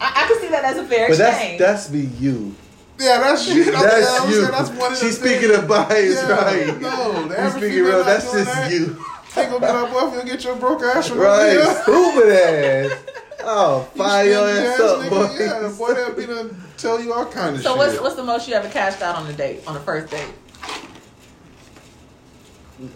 I, 0.00 0.24
I 0.24 0.28
can 0.28 0.40
see 0.40 0.48
that 0.48 0.64
as 0.64 0.76
a 0.78 0.84
fair 0.84 1.08
but 1.08 1.18
that's 1.18 1.36
exchange. 1.38 1.58
that's 1.58 1.88
be 1.88 2.00
you. 2.22 2.54
Yeah, 2.98 3.20
that's 3.20 3.48
you. 3.48 3.64
That's 3.70 4.20
I'm 4.20 4.28
you. 4.28 4.40
saying 4.40 4.50
That's 4.50 4.70
one 4.70 4.92
of 4.92 4.98
the 4.98 5.04
She's 5.06 5.18
things. 5.18 5.38
speaking 5.38 5.56
of 5.56 5.68
bias, 5.68 6.14
Yeah, 6.14 6.30
right? 6.30 6.80
No, 6.80 7.28
the 7.28 7.44
She's 7.44 7.52
speaking 7.56 7.82
real. 7.84 8.04
That's 8.04 8.32
just 8.32 8.44
that. 8.46 8.72
you. 8.72 9.04
Take 9.30 9.50
gonna 9.50 9.60
be 9.60 9.66
like, 9.72 9.92
boy, 9.92 10.08
if 10.18 10.24
you 10.24 10.30
get 10.30 10.42
your 10.44 10.56
broke 10.56 10.82
ass 10.82 11.08
from 11.08 11.18
Right, 11.18 11.56
over 11.56 11.62
here. 11.64 11.82
stupid 11.82 12.92
ass. 12.92 13.04
Oh, 13.44 13.88
You 13.94 13.98
fire 14.02 14.26
your 14.28 14.48
ass 14.48 14.58
ass 14.74 14.80
up, 14.80 14.98
nigga. 15.00 15.10
boy. 15.10 15.36
Yeah, 15.38 15.74
boy, 15.78 15.94
that 15.94 16.16
be 16.16 16.26
done 16.26 16.62
tell 16.76 17.00
you 17.00 17.12
all 17.12 17.26
kind 17.26 17.54
of 17.56 17.62
so 17.62 17.70
shit. 17.70 17.78
what's 17.78 18.00
what's 18.00 18.14
the 18.16 18.24
most 18.24 18.48
you 18.48 18.54
ever 18.54 18.68
cashed 18.68 19.02
out 19.02 19.16
on 19.16 19.26
a 19.28 19.32
date 19.32 19.60
on 19.66 19.74
the 19.74 19.80
first 19.80 20.10
date? 20.10 20.32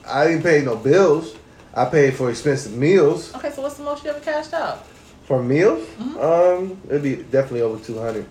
I 0.07 0.27
didn't 0.29 0.43
pay 0.43 0.63
no 0.63 0.77
bills. 0.77 1.35
I 1.75 1.87
paid 1.87 2.15
for 2.15 2.31
expensive 2.31 2.73
meals. 2.77 3.35
Okay, 3.35 3.51
so 3.51 3.63
what's 3.63 3.77
the 3.77 3.83
most 3.85 4.05
you 4.05 4.11
ever 4.11 4.21
cashed 4.21 4.53
out? 4.53 4.87
For 5.33 5.43
meals, 5.43 5.89
Mm-hmm. 5.99 6.19
um, 6.21 6.79
it'd 6.91 7.03
be 7.03 7.17
definitely 7.17 7.63
over 7.63 7.83
two 7.83 7.99
hundred. 7.99 8.27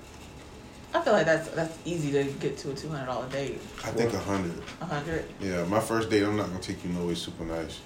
I 0.94 1.02
feel 1.02 1.14
like 1.14 1.26
that's 1.26 1.48
that's 1.50 1.76
easy 1.84 2.12
to 2.12 2.26
get 2.40 2.60
to 2.60 2.70
a 2.70 2.76
two 2.76 2.90
hundred 2.90 3.08
dollar 3.08 3.28
date. 3.30 3.60
I 3.84 3.90
think 3.90 4.14
a 4.14 4.20
hundred. 4.20 4.54
A 4.82 4.86
hundred. 4.86 5.26
Yeah, 5.42 5.64
my 5.64 5.80
first 5.80 6.12
date, 6.12 6.22
I'm 6.24 6.38
not 6.38 6.50
gonna 6.50 6.60
take 6.60 6.84
you 6.86 6.92
nowhere 6.92 7.16
super 7.16 7.44
nice. 7.44 7.80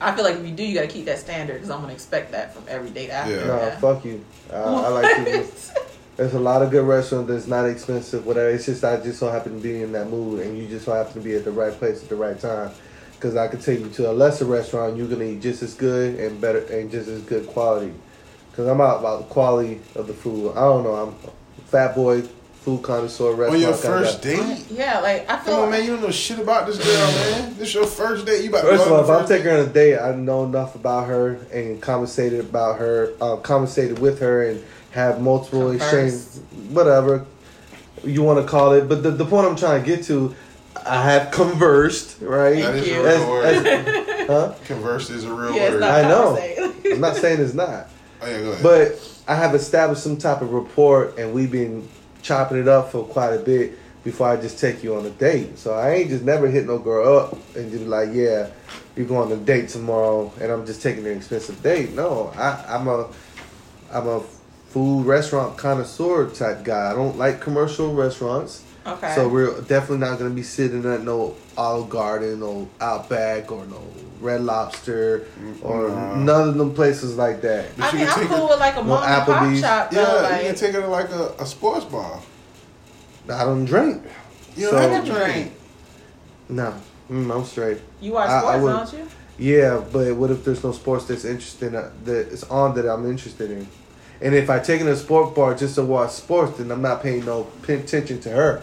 I 0.00 0.16
feel 0.16 0.24
like 0.24 0.36
if 0.36 0.46
you 0.46 0.52
do, 0.54 0.64
you 0.64 0.74
got 0.74 0.80
to 0.80 0.88
keep 0.88 1.04
that 1.04 1.18
standard 1.18 1.56
because 1.56 1.68
I'm 1.68 1.82
gonna 1.82 1.92
expect 1.92 2.32
that 2.32 2.54
from 2.54 2.64
every 2.66 2.88
date 2.88 3.10
after. 3.10 3.36
Yeah. 3.36 3.46
Nah, 3.46 3.70
fuck 3.72 4.06
you. 4.06 4.24
I, 4.50 4.56
I 4.56 4.88
like 4.88 5.16
to. 5.16 5.46
There's 6.16 6.32
a 6.32 6.40
lot 6.40 6.62
of 6.62 6.70
good 6.70 6.86
restaurants 6.86 7.28
that's 7.30 7.46
not 7.46 7.66
expensive, 7.66 8.24
whatever. 8.24 8.48
It's 8.48 8.64
just 8.64 8.82
I 8.84 8.96
just 9.02 9.18
so 9.18 9.30
happen 9.30 9.56
to 9.58 9.62
be 9.62 9.82
in 9.82 9.92
that 9.92 10.08
mood, 10.08 10.46
and 10.46 10.56
you 10.56 10.66
just 10.66 10.86
so 10.86 10.94
happen 10.94 11.12
to 11.12 11.20
be 11.20 11.34
at 11.34 11.44
the 11.44 11.52
right 11.52 11.74
place 11.74 12.02
at 12.02 12.08
the 12.08 12.16
right 12.16 12.40
time. 12.40 12.70
Because 13.12 13.36
I 13.36 13.48
could 13.48 13.60
take 13.60 13.80
you 13.80 13.90
to 13.90 14.10
a 14.10 14.14
lesser 14.14 14.46
restaurant, 14.46 14.96
you're 14.96 15.08
gonna 15.08 15.24
eat 15.24 15.42
just 15.42 15.62
as 15.62 15.74
good 15.74 16.18
and 16.18 16.40
better 16.40 16.60
and 16.72 16.90
just 16.90 17.06
as 17.06 17.20
good 17.20 17.46
quality. 17.46 17.92
Because 18.50 18.66
I'm 18.66 18.80
out 18.80 19.00
about 19.00 19.18
the 19.20 19.24
quality 19.26 19.80
of 19.94 20.06
the 20.06 20.12
food. 20.14 20.52
I 20.52 20.60
don't 20.60 20.82
know. 20.84 20.94
I'm 20.94 21.08
a 21.26 21.60
fat 21.68 21.94
boy, 21.94 22.22
food 22.22 22.82
connoisseur 22.82 23.30
restaurant. 23.32 23.54
On 23.54 23.60
your 23.60 23.72
kinda 23.72 23.86
first 23.86 24.22
guy. 24.22 24.36
date? 24.36 24.66
Yeah, 24.70 25.00
like 25.00 25.30
I 25.30 25.38
feel. 25.38 25.54
Come 25.54 25.64
on, 25.64 25.70
man. 25.70 25.82
You 25.84 25.90
don't 25.92 26.02
know 26.02 26.10
shit 26.10 26.38
about 26.38 26.66
this 26.66 26.76
girl, 26.78 27.06
man. 27.40 27.56
This 27.58 27.72
your 27.74 27.86
first 27.86 28.26
date. 28.26 28.42
You 28.44 28.50
about 28.50 28.62
First 28.62 28.84
to 28.84 28.94
of 28.94 29.08
all, 29.10 29.16
if 29.16 29.22
I'm 29.22 29.28
taking 29.28 29.46
her 29.46 29.58
on 29.60 29.66
a 29.66 29.72
date, 29.72 29.98
I 29.98 30.14
know 30.14 30.44
enough 30.44 30.74
about 30.74 31.06
her 31.06 31.36
and 31.52 31.80
conversated 31.80 32.40
about 32.40 32.78
her, 32.78 33.12
uh, 33.20 33.36
conversated 33.36 33.98
with 33.98 34.18
her, 34.20 34.44
and 34.44 34.62
have 34.90 35.20
multiple 35.20 35.68
Converse. 35.68 35.82
exchanges, 35.82 36.40
whatever 36.70 37.24
you 38.02 38.22
want 38.22 38.40
to 38.44 38.46
call 38.50 38.72
it. 38.72 38.88
But 38.88 39.02
the, 39.04 39.10
the 39.12 39.24
point 39.24 39.46
I'm 39.46 39.56
trying 39.56 39.82
to 39.82 39.86
get 39.86 40.04
to, 40.06 40.34
I 40.84 41.02
have 41.12 41.30
conversed, 41.30 42.16
right? 42.20 42.56
That 42.62 42.74
is 42.74 42.86
a 42.88 42.90
you. 42.90 43.04
real 43.06 43.30
word. 43.30 43.44
As- 43.66 44.26
huh? 44.26 44.54
Converse 44.64 45.10
is 45.10 45.24
a 45.24 45.32
real 45.32 45.54
Yeah, 45.54 45.62
it's 45.64 45.72
word. 45.74 45.80
not 45.80 45.90
I 45.90 46.02
know. 46.08 46.92
I'm 46.92 47.00
not 47.00 47.16
saying 47.16 47.40
it's 47.40 47.54
not, 47.54 47.86
oh, 48.22 48.42
go 48.42 48.50
ahead. 48.52 48.62
but 48.62 49.22
I 49.26 49.34
have 49.36 49.54
established 49.54 50.02
some 50.02 50.16
type 50.16 50.42
of 50.42 50.52
rapport, 50.52 51.12
and 51.18 51.32
we've 51.32 51.52
been 51.52 51.88
chopping 52.22 52.58
it 52.58 52.68
up 52.68 52.92
for 52.92 53.04
quite 53.04 53.32
a 53.32 53.38
bit 53.38 53.78
before 54.02 54.28
I 54.28 54.36
just 54.36 54.58
take 54.58 54.82
you 54.82 54.96
on 54.96 55.04
a 55.06 55.10
date. 55.10 55.58
So 55.58 55.74
I 55.74 55.90
ain't 55.92 56.10
just 56.10 56.24
never 56.24 56.48
hit 56.48 56.66
no 56.66 56.78
girl 56.78 57.18
up 57.18 57.32
and 57.54 57.70
just 57.70 57.84
be 57.84 57.88
like, 57.88 58.10
yeah, 58.12 58.50
you're 58.96 59.06
going 59.06 59.32
on 59.32 59.38
a 59.38 59.40
date 59.40 59.68
tomorrow, 59.68 60.32
and 60.40 60.50
I'm 60.50 60.66
just 60.66 60.82
taking 60.82 61.06
an 61.06 61.16
expensive 61.16 61.62
date. 61.62 61.92
No, 61.92 62.32
I, 62.36 62.64
I'm 62.68 62.88
a, 62.88 63.08
I'm 63.92 64.08
a 64.08 64.20
food 64.68 65.04
restaurant 65.04 65.58
connoisseur 65.58 66.30
type 66.30 66.64
guy. 66.64 66.90
I 66.90 66.94
don't 66.94 67.18
like 67.18 67.40
commercial 67.40 67.92
restaurants. 67.92 68.64
Okay. 68.86 69.14
So 69.14 69.28
we're 69.28 69.60
definitely 69.62 69.98
not 69.98 70.18
gonna 70.18 70.30
be 70.30 70.42
sitting 70.42 70.84
at 70.86 71.02
no 71.02 71.34
Olive 71.56 71.90
Garden 71.90 72.42
or 72.42 72.66
Outback 72.80 73.52
or 73.52 73.66
no 73.66 73.80
Red 74.20 74.42
Lobster 74.42 75.26
or 75.62 75.88
Nah. 75.90 76.16
none 76.16 76.48
of 76.48 76.54
them 76.56 76.74
places 76.74 77.16
like 77.16 77.40
that. 77.42 77.76
But 77.76 77.92
I 77.94 77.96
mean, 77.98 78.06
I'm 78.08 78.26
cool 78.28 78.36
her- 78.46 78.52
with 78.54 78.60
like 78.60 78.76
a 78.76 78.82
mom 78.82 79.02
and 79.02 79.24
pop 79.24 79.42
Applebee's. 79.42 79.60
shop 79.60 79.90
though. 79.90 80.00
yeah, 80.22 80.38
you 80.40 80.46
can 80.46 80.54
take 80.54 80.74
it 80.74 80.80
to 80.80 80.86
like 80.88 81.10
a, 81.10 81.34
a 81.38 81.46
sports 81.46 81.84
bar. 81.84 82.20
I 83.28 83.44
don't 83.44 83.64
drink. 83.66 84.02
You 84.56 84.66
So- 84.66 84.72
don't 84.72 84.80
I 84.80 84.94
have 84.94 85.04
can 85.04 85.14
drink. 85.14 85.32
drink. 85.34 85.52
No, 86.48 86.74
mm, 87.10 87.34
I'm 87.36 87.44
straight. 87.44 87.78
You 88.00 88.12
watch 88.12 88.30
I- 88.30 88.36
I 88.38 88.40
sports, 88.58 88.62
would- 88.62 88.72
don't 88.72 88.92
you? 89.04 89.08
Yeah, 89.56 89.82
but 89.92 90.16
what 90.16 90.30
if 90.30 90.44
there's 90.44 90.62
no 90.64 90.72
sports 90.72 91.04
that's 91.06 91.24
interesting 91.24 91.74
uh, 91.74 91.90
that 92.04 92.28
is 92.28 92.44
on 92.44 92.74
that 92.74 92.86
I'm 92.86 93.08
interested 93.08 93.50
in? 93.50 93.66
And 94.22 94.34
if 94.34 94.50
I 94.50 94.58
take 94.58 94.80
her 94.80 94.86
to 94.86 94.92
a 94.92 94.96
sport 94.96 95.34
bar 95.34 95.54
just 95.54 95.76
to 95.76 95.82
watch 95.82 96.10
sports, 96.12 96.58
then 96.58 96.70
I'm 96.70 96.82
not 96.82 97.02
paying 97.02 97.24
no 97.24 97.46
attention 97.66 98.20
to 98.20 98.30
her. 98.30 98.62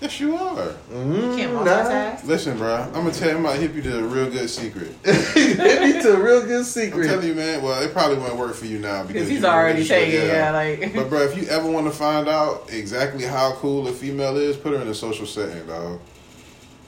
Yes, 0.00 0.20
you 0.20 0.34
are. 0.36 0.74
Mm, 0.92 1.14
You 1.30 1.36
can't 1.36 1.54
nah. 1.54 1.64
multitask. 1.64 2.24
Listen, 2.24 2.58
bro, 2.58 2.74
I'm 2.74 2.92
gonna 2.92 3.12
tell 3.12 3.30
you, 3.30 3.36
I'm 3.36 3.42
gonna 3.42 3.58
hip 3.58 3.74
you 3.74 3.82
to 3.82 3.98
a 4.00 4.02
real 4.02 4.30
good 4.30 4.50
secret. 4.50 4.94
Maybe 5.04 6.02
to 6.02 6.14
a 6.16 6.22
real 6.22 6.42
good 6.44 6.58
I'm 6.58 6.64
secret. 6.64 7.06
telling 7.06 7.26
you, 7.26 7.34
man. 7.34 7.62
Well, 7.62 7.80
it 7.82 7.92
probably 7.92 8.18
won't 8.18 8.36
work 8.36 8.54
for 8.54 8.66
you 8.66 8.78
now 8.80 9.02
because 9.02 9.12
Because 9.14 9.28
he's 9.28 9.44
already 9.44 9.78
really 9.78 9.88
taking, 9.88 10.26
yeah, 10.26 10.50
like. 10.50 10.94
But 10.94 11.08
bro, 11.08 11.22
if 11.22 11.36
you 11.36 11.48
ever 11.48 11.70
want 11.70 11.86
to 11.86 11.92
find 11.92 12.28
out 12.28 12.68
exactly 12.70 13.24
how 13.24 13.52
cool 13.54 13.88
a 13.88 13.92
female 13.92 14.36
is, 14.36 14.56
put 14.56 14.72
her 14.74 14.80
in 14.82 14.88
a 14.88 14.94
social 14.94 15.26
setting, 15.26 15.66
dog. 15.66 16.00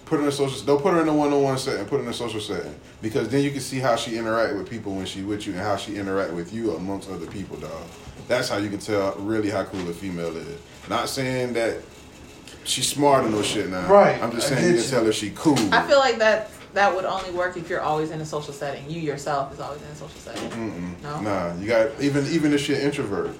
Put 0.05 0.17
her 0.17 0.23
in 0.23 0.29
a 0.29 0.33
social. 0.33 0.67
Don't 0.67 0.83
put 0.83 0.93
her 0.93 1.01
in 1.01 1.09
a 1.09 1.14
one-on-one 1.14 1.59
setting. 1.59 1.87
Put 1.87 1.99
her 1.99 2.03
in 2.03 2.09
a 2.11 2.12
social 2.12 2.41
setting 2.41 2.75
because 3.01 3.29
then 3.29 3.43
you 3.45 3.51
can 3.51 3.61
see 3.61 3.79
how 3.79 3.97
she 3.97 4.19
interact 4.19 4.55
with 4.57 4.69
people 4.69 4.95
when 4.95 5.07
she 5.07 5.23
with 5.23 5.47
you 5.47 5.53
and 5.55 5.62
how 5.62 5.77
she 5.77 5.97
interact 5.97 6.33
with 6.33 6.53
you 6.53 6.73
amongst 6.77 7.09
other 7.09 7.27
people, 7.27 7.57
dog. 7.57 7.71
That's 8.29 8.49
how 8.49 8.57
you 8.57 8.68
can 8.68 8.79
tell 8.79 9.14
really 9.14 9.51
how 9.51 9.64
cool 9.64 9.89
a 9.89 9.93
female 9.93 10.37
is. 10.37 10.61
Not 10.89 11.09
saying 11.09 11.53
that 11.55 11.81
she's 12.64 12.89
smart 12.89 13.24
or 13.24 13.31
no 13.31 13.43
shit 13.43 13.68
now. 13.70 13.87
Right, 13.89 14.20
I'm 14.22 14.33
just 14.33 14.49
saying 14.49 14.62
you 14.62 14.74
can 14.74 14.83
you. 14.83 14.89
tell 14.89 15.05
her 15.05 15.12
she 15.12 15.31
cool. 15.31 15.59
I 15.72 15.87
feel 15.87 15.99
like 15.99 16.18
that 16.18 16.51
that 16.74 16.95
would 16.95 17.05
only 17.05 17.31
work 17.31 17.57
if 17.57 17.68
you're 17.68 17.81
always 17.81 18.11
in 18.11 18.20
a 18.20 18.27
social 18.27 18.53
setting. 18.53 18.89
You 18.91 19.01
yourself 19.01 19.53
is 19.53 19.61
always 19.61 19.81
in 19.83 19.89
a 19.89 19.95
social 19.95 20.20
setting. 20.20 20.51
Mm-mm. 20.51 21.03
No? 21.03 21.20
Nah, 21.20 21.55
you 21.57 21.66
got 21.66 22.01
even 22.01 22.27
even 22.27 22.53
if 22.53 22.61
she's 22.61 22.79
an 22.79 22.85
introvert, 22.85 23.31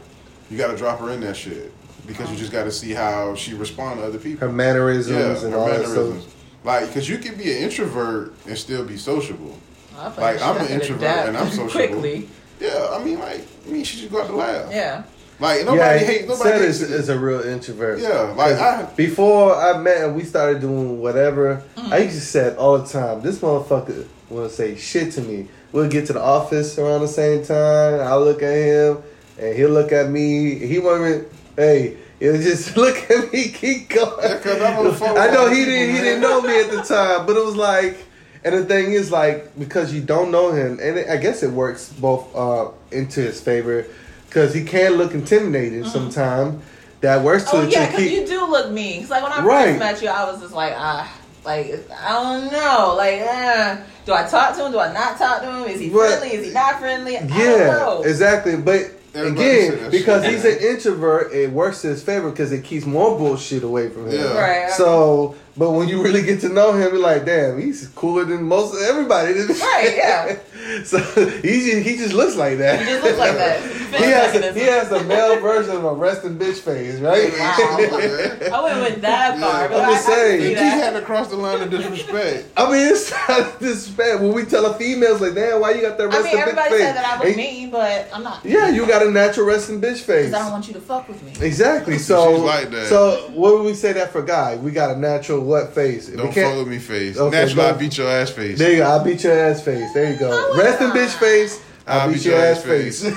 you 0.51 0.57
got 0.57 0.71
to 0.71 0.77
drop 0.77 1.01
her 1.01 1.11
in 1.11 1.21
that 1.21 1.37
shit 1.37 1.73
because 2.07 2.29
you 2.31 2.37
oh. 2.37 2.39
just 2.39 2.53
got 2.53 2.65
to 2.65 2.73
see 2.73 2.93
how 2.93 3.35
she 3.35 3.55
respond 3.55 4.01
to 4.01 4.07
other 4.07 4.19
people. 4.19 4.47
Her 4.47 4.53
mannerisms 4.53 5.17
yeah, 5.41 5.45
and 5.45 5.53
her 5.53 5.59
all 5.59 5.67
that 5.67 5.83
mannerisms. 5.83 6.23
stuff. 6.23 6.35
Like, 6.65 6.93
cause 6.93 7.09
you 7.09 7.19
can 7.19 7.37
be 7.37 7.53
an 7.53 7.59
introvert 7.63 8.35
and 8.47 8.59
still 8.59 8.85
be 8.85 8.97
sociable. 8.97 9.57
I 9.97 10.11
feel 10.11 10.25
Like 10.25 10.43
I'm 10.43 10.57
an 10.59 10.69
introvert 10.69 11.29
and 11.29 11.37
I'm 11.37 11.49
sociable. 11.51 11.71
quickly. 11.71 12.29
Yeah, 12.61 12.89
I 12.93 13.03
mean, 13.05 13.19
like, 13.19 13.47
I 13.67 13.71
mean, 13.71 13.85
she 13.85 13.99
just 14.01 14.13
got 14.13 14.27
to 14.29 14.35
laugh. 14.37 14.71
Yeah. 14.73 15.03
Like 15.39 15.67
nobody 15.67 15.79
yeah, 15.81 15.99
hates 15.99 16.29
nobody 16.29 16.49
Seth 16.51 16.61
hates 16.63 16.81
is, 16.81 16.91
it. 16.91 16.91
is 17.01 17.09
a 17.11 17.19
real 17.19 17.41
introvert. 17.43 17.99
Yeah, 18.01 18.33
like, 18.37 18.57
'Cause 18.57 18.61
I- 18.61 18.83
before 18.97 19.55
I 19.55 19.77
met 19.77 19.99
and 20.05 20.17
we 20.17 20.25
started 20.25 20.63
doing 20.63 20.99
whatever, 20.99 21.63
Mm. 21.77 21.93
I 21.93 21.99
used 21.99 22.15
to 22.15 22.21
say 22.23 22.55
all 22.57 22.79
the 22.79 22.89
time. 22.89 23.21
This 23.21 23.41
motherfucker 23.41 24.07
will 24.31 24.49
say 24.49 24.77
shit 24.77 25.13
to 25.13 25.21
me. 25.21 25.49
We'll 25.73 25.89
get 25.91 26.07
to 26.07 26.15
the 26.15 26.23
office 26.23 26.79
around 26.79 27.03
the 27.03 27.09
same 27.09 27.45
time. 27.45 28.01
I'll 28.01 28.25
look 28.25 28.43
at 28.43 28.55
him 28.55 28.99
and 29.39 29.55
he'll 29.55 29.69
look 29.69 29.93
at 29.93 30.09
me. 30.09 30.55
He 30.55 30.79
won't 30.79 31.03
even. 31.03 31.27
Hey, 31.55 31.97
he'll 32.19 32.41
just 32.41 32.75
look 32.79 32.97
at 33.11 33.31
me. 33.31 33.49
Keep 33.49 33.91
going. 33.91 34.39
'cause 34.41 34.63
I'm 34.63 34.79
on 34.79 34.85
the 34.87 34.95
phone 34.95 35.19
I 35.19 35.31
know 35.31 35.51
he 35.51 35.67
didn't. 35.67 35.95
He 35.97 36.01
didn't 36.01 36.23
know 36.23 36.41
me 36.41 36.61
at 36.61 36.71
the 36.71 36.81
time, 36.81 37.27
but 37.27 37.37
it 37.37 37.45
was 37.45 37.57
like. 37.57 37.99
And 38.47 38.55
the 38.55 38.65
thing 38.65 38.93
is, 38.93 39.11
like, 39.11 39.59
because 39.59 39.93
you 39.93 40.01
don't 40.01 40.31
know 40.31 40.53
him, 40.53 40.79
and 40.81 40.97
it, 40.99 41.09
I 41.11 41.17
guess 41.17 41.43
it 41.43 41.51
works 41.51 41.93
both 41.93 42.33
uh, 42.35 42.69
into 42.93 43.21
his 43.21 43.41
favor, 43.41 43.85
because 44.29 44.55
he 44.55 44.63
can 44.63 44.93
look 44.93 45.15
intimidating 45.15 45.85
sometimes. 45.85 46.63
That 47.01 47.23
works 47.23 47.43
to 47.51 47.51
Mm-hmm. 47.51 47.59
Oh 47.59 47.65
the 47.67 47.71
yeah, 47.73 47.91
because 47.91 48.11
you 48.13 48.25
do 48.27 48.47
look 48.49 48.71
mean. 48.71 49.01
Cause 49.03 49.11
like 49.11 49.23
when 49.25 49.33
I 49.33 49.45
Right. 49.45 49.67
first 49.71 49.79
met 49.81 50.01
you, 50.03 50.09
I 50.09 50.31
was 50.31 50.41
just 50.41 50.55
like, 50.55 50.73
ah, 50.77 51.13
like 51.45 51.75
I 51.93 52.13
don't 52.13 52.53
know, 52.53 52.95
like, 52.97 53.21
uh, 53.21 53.77
do 54.07 54.13
I 54.15 54.27
talk 54.29 54.57
to 54.57 54.65
him? 54.67 54.73
Do 54.73 54.79
I 54.79 54.93
not 54.93 55.19
talk 55.19 55.43
to 55.43 55.51
him? 55.53 55.65
Is 55.65 55.81
he 55.81 55.91
What- 55.91 56.09
friendly? 56.19 56.37
Is 56.37 56.47
he 56.47 56.53
not 56.53 56.79
friendly? 56.79 57.19
I 57.19 57.21
don't 57.27 57.31
Yeah, 57.37 57.67
know. 57.67 58.03
exactly. 58.03 58.57
But 58.57 58.93
Everybody 59.17 59.49
again, 59.49 59.91
because 59.91 60.25
shit, 60.25 60.35
he's 60.35 60.45
an 60.45 60.59
introvert, 60.59 61.33
it 61.33 61.51
works 61.51 61.83
to 61.83 61.89
his 61.89 62.03
favor 62.03 62.31
because 62.31 62.53
it 62.53 62.65
keeps 62.65 62.85
more 62.87 63.17
bullshit 63.17 63.63
away 63.63 63.89
from 63.89 64.09
him. 64.09 64.21
Yeah. 64.21 64.39
Right. 64.39 64.71
So, 64.71 65.35
but 65.57 65.71
when 65.71 65.89
you 65.89 66.03
really 66.03 66.23
get 66.23 66.41
to 66.43 66.49
know 66.49 66.73
him, 66.73 66.93
you're 66.93 67.03
like, 67.03 67.25
damn, 67.25 67.59
he's 67.61 67.89
cooler 67.89 68.25
than 68.25 68.43
most 68.43 68.81
everybody. 68.83 69.33
Right, 69.33 69.95
yeah. 69.97 70.39
so 70.85 70.99
he 70.99 71.61
just, 71.71 71.87
he 71.87 71.97
just 71.97 72.15
looks 72.15 72.35
like 72.37 72.59
that. 72.59 72.81
He 72.81 72.87
just 72.87 73.05
looks 73.05 73.19
like 73.19 73.35
that. 73.37 73.63
he 73.97 74.05
has 74.05 74.35
a, 74.35 74.53
he 74.53 74.61
has 74.67 74.91
a 74.93 75.05
male 75.05 75.41
version 75.41 75.77
of 75.77 75.85
a 75.85 75.93
resting 75.95 76.37
bitch 76.39 76.59
face, 76.59 76.99
right? 77.01 77.33
I 77.41 78.61
went 78.63 78.81
with 78.93 79.01
that 79.03 79.39
far, 79.39 79.69
but 79.69 79.81
I'm 79.85 79.93
just 79.93 80.09
I 80.09 80.13
saying. 80.13 80.41
see 80.43 80.49
He 80.49 80.55
had 80.55 80.93
to 80.93 81.03
cross 81.03 81.29
the 81.29 81.37
line 81.37 81.63
of 81.63 81.71
disrespect. 81.71 82.49
I 82.57 82.71
mean, 82.71 82.93
it's 82.93 83.11
not 83.11 83.59
disrespect. 83.61 84.21
When 84.23 84.33
we 84.33 84.45
tell 84.45 84.67
a 84.67 84.75
females 84.75 85.21
like, 85.21 85.35
damn, 85.35 85.61
why 85.61 85.73
you 85.73 85.83
got 85.83 85.99
that 85.99 86.09
resting 86.09 86.25
bitch 86.25 86.33
face? 86.33 86.35
I 86.35 86.37
resting 86.37 86.37
mean, 86.37 86.37
bitch 86.37 86.43
everybody 86.43 86.71
face? 86.71 86.81
said 86.81 86.97
that 86.97 87.07
I 87.07 87.19
was 87.19 87.27
And- 87.29 87.37
mean, 87.37 87.71
but 87.71 88.09
I'm 88.13 88.23
not. 88.23 88.45
Yeah, 88.45 88.69
you 88.71 88.87
got 88.87 89.07
a 89.07 89.11
natural 89.11 89.47
resting 89.47 89.81
bitch 89.81 89.99
face. 90.01 90.27
Because 90.27 90.35
I 90.35 90.39
don't 90.41 90.53
want 90.53 90.67
you 90.69 90.75
to 90.75 90.81
fuck 90.81 91.09
with 91.09 91.23
me. 91.23 91.33
Exactly. 91.47 91.99
So, 91.99 92.35
She's 92.35 92.43
like 92.45 92.71
that. 92.71 92.87
so 92.89 93.31
what 93.35 93.55
would 93.55 93.65
we 93.65 93.75
say 93.75 93.93
that 93.93 94.11
for 94.13 94.23
guy? 94.23 94.57
We 94.57 94.71
got 94.73 94.91
a 94.91 94.99
natural 94.99 95.41
what 95.45 95.73
face? 95.75 96.09
Don't 96.09 96.27
we 96.29 96.33
fuck 96.43 96.57
with 96.59 96.69
me 96.69 96.79
face. 96.79 97.17
Okay, 97.19 97.31
Naturally, 97.37 97.63
I 97.67 97.71
don't- 97.71 97.79
beat 97.81 97.99
your 97.99 98.09
ass 98.09 98.31
face. 98.31 98.59
There 98.59 98.71
you 98.73 98.79
go. 98.79 98.85
I'll 98.85 99.05
beat 99.05 99.23
your 99.25 99.39
ass 99.39 99.63
face. 99.63 99.93
There 99.95 100.13
you 100.13 100.19
go. 100.19 100.56
Resting 100.57 100.89
bitch 100.89 101.15
face. 101.19 101.63
I'll, 101.87 102.13
beat, 102.13 102.25
your 102.25 102.39
ass 102.39 102.63
face. 102.63 103.07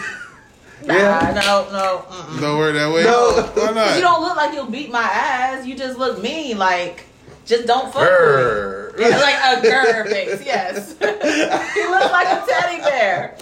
Nah, 0.85 0.93
yeah. 0.93 1.31
no, 1.35 1.69
no. 1.73 2.05
Mm-mm. 2.09 2.39
Don't 2.39 2.57
work 2.57 2.73
that 2.73 2.93
way. 2.93 3.03
No. 3.03 3.33
Why 3.33 3.51
'Cause 3.65 3.75
not? 3.75 3.95
You 3.97 4.01
don't 4.01 4.21
look 4.21 4.37
like 4.37 4.53
you'll 4.53 4.71
beat 4.71 4.89
my 4.89 5.01
ass. 5.03 5.65
You 5.67 5.75
just 5.75 5.99
look 5.99 6.21
mean. 6.23 6.57
Like, 6.57 7.05
just 7.45 7.67
don't 7.67 7.91
fuck 7.91 8.01
with 8.01 8.97
me. 8.97 9.03
Yeah, 9.09 9.17
like 9.17 9.35
a 9.35 9.67
grr 9.67 10.07
face. 10.07 10.41
Yes. 10.45 10.93
he 10.99 11.05
looks 11.05 12.11
like 12.13 12.27
a 12.27 12.45
teddy 12.47 12.81
bear. 12.81 13.37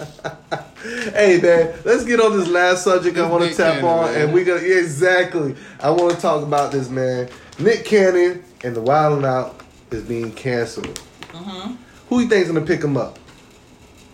Hey 1.14 1.40
man, 1.40 1.74
let's 1.84 2.04
get 2.04 2.18
on 2.20 2.36
this 2.36 2.48
last 2.48 2.82
subject 2.82 3.16
I 3.16 3.28
want 3.30 3.44
to 3.48 3.56
tap 3.56 3.74
Cannon, 3.74 3.84
on, 3.88 4.04
man. 4.12 4.20
and 4.20 4.32
we 4.32 4.42
gonna 4.42 4.60
yeah, 4.62 4.78
exactly. 4.78 5.54
I 5.80 5.90
want 5.90 6.16
to 6.16 6.20
talk 6.20 6.42
about 6.42 6.72
this 6.72 6.88
man. 6.88 7.28
Nick 7.60 7.84
Cannon 7.84 8.42
and 8.64 8.74
the 8.74 8.80
Wild 8.80 9.18
'N 9.20 9.24
Out 9.24 9.60
is 9.92 10.02
being 10.02 10.32
canceled. 10.32 11.00
Mm-hmm. 11.32 11.74
Who 12.08 12.20
you 12.20 12.28
think's 12.28 12.48
gonna 12.48 12.66
pick 12.66 12.82
him 12.82 12.96
up? 12.96 13.18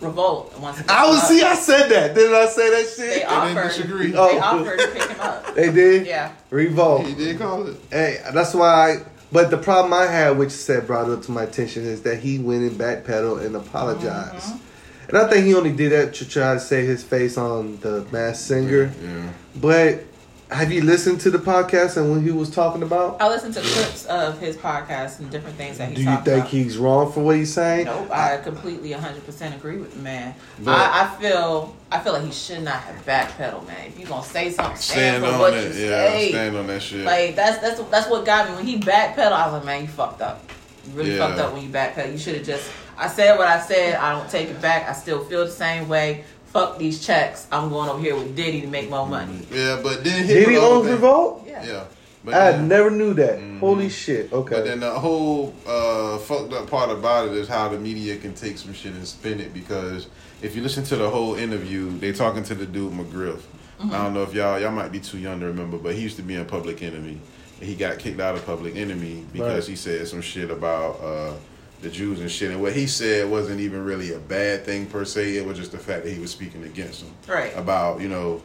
Revolt. 0.05 0.57
Wants 0.59 0.81
to 0.81 0.91
I 0.93 1.03
him 1.05 1.09
was 1.11 1.19
up. 1.23 1.27
see. 1.29 1.41
I 1.43 1.55
said 1.55 1.89
that. 1.89 2.15
Didn't 2.15 2.35
I 2.35 2.45
say 2.47 2.69
that 2.69 2.89
shit? 2.89 2.97
They 2.97 3.19
didn't 3.19 3.29
offered. 3.31 3.63
disagree. 3.67 4.11
They 4.11 4.17
Oh. 4.17 4.39
offered 4.39 4.79
to 4.79 4.87
pick 4.87 5.03
him 5.09 5.21
up. 5.21 5.41
They 5.55 5.71
did. 5.71 6.05
Yeah. 6.07 6.31
Revolt. 6.49 7.05
He 7.05 7.13
did 7.15 7.39
call 7.39 7.65
it. 7.67 7.77
Hey, 7.89 8.19
that's 8.33 8.53
why. 8.53 8.67
I, 8.91 8.97
but 9.31 9.49
the 9.51 9.57
problem 9.57 9.93
I 9.93 10.05
had, 10.05 10.37
which 10.37 10.51
said 10.51 10.85
brought 10.87 11.09
up 11.09 11.21
to 11.23 11.31
my 11.31 11.43
attention, 11.43 11.83
is 11.85 12.01
that 12.03 12.19
he 12.19 12.39
went 12.39 12.61
and 12.63 12.71
backpedaled 12.79 13.45
and 13.45 13.55
apologized. 13.55 14.45
Mm-hmm. 14.45 15.09
And 15.09 15.17
I 15.17 15.29
think 15.29 15.45
he 15.45 15.53
only 15.55 15.71
did 15.71 15.91
that 15.91 16.13
to 16.15 16.27
try 16.27 16.53
to 16.55 16.59
save 16.59 16.87
his 16.87 17.03
face 17.03 17.37
on 17.37 17.77
the 17.81 18.05
Masked 18.11 18.45
Singer. 18.47 18.91
Yeah. 19.03 19.29
But 19.55 20.03
have 20.51 20.71
you 20.71 20.81
listened 20.83 21.19
to 21.21 21.31
the 21.31 21.39
podcast 21.39 21.97
and 21.97 22.11
what 22.11 22.21
he 22.21 22.29
was 22.31 22.49
talking 22.51 22.83
about? 22.83 23.19
I 23.19 23.27
listened 23.27 23.55
to 23.55 23.61
clips 23.61 24.05
of 24.05 24.39
his 24.39 24.55
podcast 24.55 25.19
and 25.19 25.29
different 25.31 25.57
things 25.57 25.79
that 25.79 25.89
he 25.89 25.95
Do 25.95 26.01
you 26.03 26.15
think 26.17 26.27
about. 26.37 26.47
he's 26.47 26.77
wrong 26.77 27.11
for 27.11 27.21
what 27.21 27.35
he's 27.35 27.51
saying? 27.51 27.85
Nope, 27.85 28.11
I 28.11 28.37
completely 28.37 28.91
100% 28.91 29.55
agree 29.55 29.77
with 29.77 29.93
the 29.95 29.99
man. 30.01 30.35
But- 30.63 30.71
I, 30.77 31.05
I 31.05 31.21
feel 31.21 31.75
I 31.91 31.99
feel 31.99 32.13
like 32.13 32.23
he 32.25 32.31
should 32.31 32.61
not 32.63 32.75
have 32.81 33.05
backpedaled, 33.05 33.65
man. 33.67 33.87
If 33.87 33.99
you 33.99 34.05
gonna 34.05 34.23
say 34.23 34.51
something, 34.51 34.75
stand, 34.77 35.21
Stand 35.21 35.23
for 35.25 35.31
on 35.33 35.39
what 35.39 35.53
it. 35.53 35.73
you 35.75 35.85
Yeah, 35.85 36.09
say. 36.09 36.29
stand 36.29 36.55
on 36.57 36.67
that 36.67 36.81
shit. 36.81 37.05
Like 37.05 37.35
that's 37.35 37.57
that's 37.59 37.81
that's 37.89 38.09
what 38.09 38.25
got 38.25 38.49
me 38.49 38.55
when 38.55 38.65
he 38.65 38.79
backpedaled. 38.79 39.31
I 39.31 39.45
was 39.47 39.53
like, 39.53 39.65
man, 39.65 39.81
you 39.81 39.87
fucked 39.87 40.21
up. 40.21 40.43
You 40.87 40.93
really 40.93 41.15
Yeah. 41.15 41.27
fucked 41.27 41.39
up 41.39 41.53
when 41.53 41.63
you 41.63 41.69
backpedal. 41.69 42.11
You 42.11 42.17
should 42.19 42.35
have 42.35 42.45
just. 42.45 42.69
I 42.97 43.07
said 43.09 43.37
what 43.37 43.47
I 43.47 43.59
said. 43.59 43.95
I 43.95 44.17
don't 44.17 44.29
take 44.29 44.47
it 44.49 44.61
back. 44.61 44.87
I 44.87 44.93
still 44.93 45.23
feel 45.25 45.43
the 45.45 45.51
same 45.51 45.89
way. 45.89 46.23
Fuck 46.55 46.77
these 46.77 47.05
checks. 47.05 47.47
I'm 47.51 47.67
going 47.69 47.89
over 47.89 47.99
here 48.01 48.15
with 48.15 48.33
Diddy 48.33 48.61
to 48.61 48.67
make 48.67 48.89
more 48.89 49.05
money. 49.05 49.45
Yeah, 49.51 49.77
but 49.83 50.05
then 50.05 50.25
Diddy 50.25 50.55
the 50.55 50.61
whole 50.61 50.83
thing- 50.83 50.93
Revolt? 50.93 51.43
Yeah. 51.45 51.65
Yeah. 51.65 51.83
But 52.23 52.33
I 52.33 52.51
then- 52.53 52.69
never 52.69 52.89
knew 52.89 53.13
that. 53.15 53.41
Holy 53.59 53.89
shit. 53.89 54.31
Okay. 54.31 54.55
But 54.55 54.63
then 54.63 54.79
the 54.79 54.91
whole 54.91 55.53
uh, 55.67 56.17
fucked 56.19 56.53
up 56.53 56.69
part 56.69 56.91
about 56.91 57.27
it 57.27 57.33
is 57.33 57.49
how 57.49 57.67
the 57.67 57.77
media 57.77 58.15
can 58.15 58.33
take 58.33 58.57
some 58.57 58.73
shit 58.73 58.93
and 58.93 59.05
spin 59.05 59.41
it 59.41 59.53
because 59.53 60.07
if 60.41 60.55
you 60.55 60.61
listen 60.61 60.85
to 60.85 60.95
the 60.95 61.09
whole 61.09 61.35
interview, 61.35 61.91
they 61.99 62.13
talking 62.13 62.43
to 62.43 62.55
the 62.55 62.65
dude 62.65 62.93
McGriff. 62.93 63.41
Mm-hmm. 63.81 63.91
I 63.93 63.97
don't 63.97 64.13
know 64.13 64.23
if 64.23 64.33
y'all 64.33 64.57
y'all 64.57 64.71
might 64.71 64.93
be 64.93 65.01
too 65.01 65.17
young 65.17 65.41
to 65.41 65.47
remember, 65.47 65.77
but 65.77 65.93
he 65.93 65.99
used 66.03 66.15
to 66.15 66.21
be 66.23 66.35
in 66.35 66.45
Public 66.45 66.81
Enemy. 66.81 67.19
And 67.59 67.69
he 67.69 67.75
got 67.75 67.99
kicked 67.99 68.21
out 68.21 68.35
of 68.35 68.45
Public 68.45 68.77
Enemy 68.77 69.25
because 69.33 69.65
Right. 69.65 69.71
he 69.71 69.75
said 69.75 70.07
some 70.07 70.21
shit 70.21 70.49
about 70.49 71.01
uh, 71.03 71.33
the 71.81 71.89
Jews 71.89 72.19
and 72.19 72.31
shit. 72.31 72.51
And 72.51 72.61
what 72.61 72.73
he 72.73 72.87
said 72.87 73.29
wasn't 73.29 73.59
even 73.59 73.83
really 73.85 74.13
a 74.13 74.19
bad 74.19 74.65
thing 74.65 74.85
per 74.87 75.05
se. 75.05 75.37
It 75.37 75.45
was 75.45 75.57
just 75.57 75.71
the 75.71 75.77
fact 75.77 76.03
that 76.05 76.11
he 76.13 76.19
was 76.19 76.31
speaking 76.31 76.63
against 76.63 77.01
them 77.01 77.11
Right. 77.27 77.55
about 77.55 78.01
you 78.01 78.07
know 78.07 78.41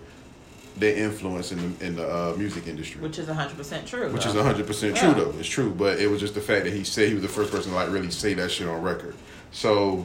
their 0.77 0.95
influence 0.97 1.53
in 1.53 1.77
the, 1.79 1.87
in 1.87 1.97
the 1.97 2.09
uh, 2.09 2.35
music 2.37 2.67
industry. 2.67 3.01
Which 3.01 3.19
is 3.19 3.27
100% 3.29 3.87
true. 3.87 4.11
Which 4.13 4.25
though. 4.25 4.31
is 4.31 4.37
100% 4.69 4.95
Yeah. 4.95 5.13
true, 5.13 5.25
though. 5.25 5.35
It's 5.39 5.49
true. 5.49 5.71
But 5.71 5.99
it 5.99 6.09
was 6.09 6.21
just 6.21 6.35
the 6.35 6.41
fact 6.41 6.65
that 6.65 6.73
he 6.73 6.85
said 6.85 7.09
he 7.09 7.15
was 7.15 7.23
the 7.23 7.29
first 7.29 7.51
person 7.51 7.71
to 7.73 7.77
like 7.77 7.91
really 7.91 8.11
say 8.11 8.35
that 8.35 8.51
shit 8.51 8.67
on 8.69 8.81
record. 8.83 9.15
So 9.53 10.05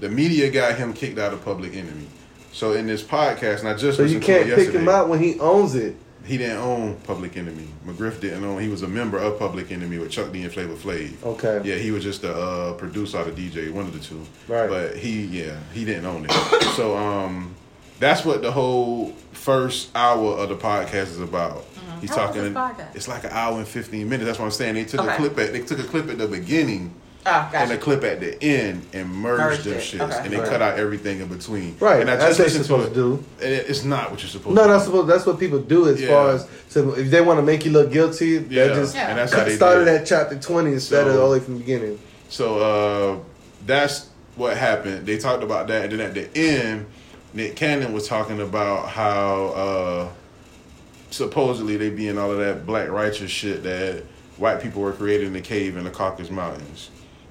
the 0.00 0.08
media 0.08 0.50
got 0.50 0.76
him 0.76 0.92
kicked 0.92 1.18
out 1.18 1.32
of 1.32 1.44
Public 1.44 1.74
Enemy. 1.74 2.06
So 2.52 2.72
in 2.72 2.86
this 2.86 3.02
podcast, 3.02 3.60
and 3.60 3.68
I 3.68 3.74
just 3.76 3.96
so 3.96 4.02
you 4.02 4.18
listened 4.18 4.24
to 4.24 4.32
it 4.32 4.44
can't 4.46 4.56
pick 4.56 4.74
him 4.74 4.88
out 4.88 5.08
when 5.08 5.20
he 5.20 5.38
owns 5.38 5.74
it. 5.76 5.94
He 6.24 6.36
didn't 6.36 6.58
own 6.58 6.96
Public 7.04 7.36
Enemy. 7.36 7.66
McGriff 7.86 8.20
didn't 8.20 8.44
own. 8.44 8.60
He 8.62 8.68
was 8.68 8.82
a 8.82 8.88
member 8.88 9.18
of 9.18 9.38
Public 9.38 9.72
Enemy 9.72 9.98
with 9.98 10.10
Chuck 10.10 10.32
D 10.32 10.42
and 10.42 10.52
Flavor 10.52 10.74
Flav. 10.74 11.22
Okay. 11.24 11.60
Yeah, 11.64 11.76
he 11.76 11.90
was 11.90 12.04
just 12.04 12.22
a 12.24 12.32
uh, 12.34 12.72
producer 12.74 13.18
or 13.18 13.24
the 13.24 13.32
DJ, 13.50 13.70
one 13.72 13.86
of 13.86 13.92
the 13.92 13.98
two. 14.00 14.20
Right. 14.46 14.68
But 14.68 14.96
he, 14.96 15.24
yeah, 15.26 15.58
he 15.72 15.84
didn't 15.84 16.04
own 16.06 16.26
it. 16.28 16.32
so 16.76 16.96
um, 16.96 17.54
that's 17.98 18.24
what 18.24 18.42
the 18.42 18.52
whole 18.52 19.12
first 19.32 19.90
hour 19.94 20.34
of 20.34 20.48
the 20.50 20.56
podcast 20.56 21.08
is 21.10 21.20
about. 21.20 21.64
He's 22.00 22.10
Mm-hmm. 22.10 22.18
How 22.20 22.26
talking. 22.26 22.42
is 22.42 22.48
this 22.48 22.54
podcast? 22.56 22.96
It's 22.96 23.08
like 23.08 23.24
an 23.24 23.30
hour 23.32 23.58
and 23.58 23.68
fifteen 23.68 24.08
minutes. 24.08 24.26
That's 24.26 24.38
what 24.38 24.46
I'm 24.46 24.50
saying. 24.52 24.74
They 24.74 24.84
took 24.84 25.00
Okay. 25.00 25.12
a 25.12 25.16
clip 25.16 25.38
at 25.38 25.52
they 25.52 25.60
took 25.62 25.78
a 25.80 25.84
clip 25.84 26.08
at 26.08 26.16
the 26.18 26.28
beginning 26.28 26.94
Ah, 27.26 27.50
and 27.52 27.70
a 27.70 27.76
clip 27.76 28.02
at 28.02 28.18
the 28.20 28.42
end 28.42 28.86
and 28.94 29.08
merge, 29.10 29.38
Merged 29.38 29.64
them 29.64 29.74
it. 29.74 29.80
shits, 29.80 30.00
Okay. 30.00 30.20
and 30.24 30.32
they 30.32 30.38
Right. 30.38 30.48
cut 30.48 30.62
out 30.62 30.78
everything 30.78 31.20
in 31.20 31.28
between. 31.28 31.76
Right, 31.78 32.00
And 32.00 32.10
I 32.10 32.16
that's 32.16 32.38
just 32.38 32.38
what 32.38 32.44
listened 32.46 32.68
you're 32.68 32.78
to 32.78 32.84
supposed 32.84 33.42
it. 33.42 33.42
to 33.42 33.60
do. 33.66 33.70
It's 33.70 33.84
not 33.84 34.10
what 34.10 34.20
you're 34.22 34.30
supposed 34.30 34.56
No, 34.56 34.62
to. 34.62 34.68
that's 34.68 34.84
do. 34.84 34.90
supposed, 34.90 35.08
that's 35.10 35.26
what 35.26 35.38
people 35.38 35.58
do 35.58 35.86
as 35.88 36.00
Yeah. 36.00 36.08
far 36.08 36.30
as 36.30 36.46
so 36.70 36.94
if 36.94 37.10
they 37.10 37.20
want 37.20 37.38
to 37.38 37.42
make 37.42 37.66
you 37.66 37.72
look 37.72 37.92
guilty, 37.92 38.42
Yeah. 38.48 38.68
they 38.68 38.74
just 38.74 38.94
Yeah. 38.94 39.08
And 39.10 39.18
that's 39.18 39.32
how 39.34 39.44
they 39.44 39.54
started 39.54 39.84
did. 39.84 39.94
at 40.00 40.06
chapter 40.06 40.36
twenty 40.36 40.72
instead 40.72 41.06
of 41.06 41.20
all 41.20 41.30
the 41.30 41.38
way 41.38 41.44
from 41.44 41.54
the 41.54 41.60
beginning. 41.60 41.98
So 42.30 42.58
uh, 42.58 43.16
that's 43.66 44.06
what 44.36 44.56
happened. 44.56 45.04
They 45.04 45.18
talked 45.18 45.42
about 45.42 45.68
that, 45.68 45.82
and 45.90 45.92
then 45.92 46.00
at 46.00 46.14
the 46.14 46.26
end, 46.34 46.86
Nick 47.34 47.54
Cannon 47.54 47.92
was 47.92 48.08
talking 48.08 48.40
about 48.40 48.88
how 48.88 49.52
uh, 49.54 50.08
supposedly 51.10 51.76
they 51.76 51.90
be 51.90 52.08
in 52.08 52.18
all 52.18 52.30
of 52.32 52.38
that 52.38 52.64
black 52.66 52.88
righteous 52.88 53.30
shit 53.30 53.62
that 53.64 54.04
white 54.36 54.62
people 54.62 54.80
were 54.80 54.92
created 54.92 55.26
in 55.26 55.32
the 55.34 55.40
cave 55.40 55.76
in 55.76 55.84
the 55.84 55.90
Caucasus 55.90 56.30
Mountains. 56.30 56.88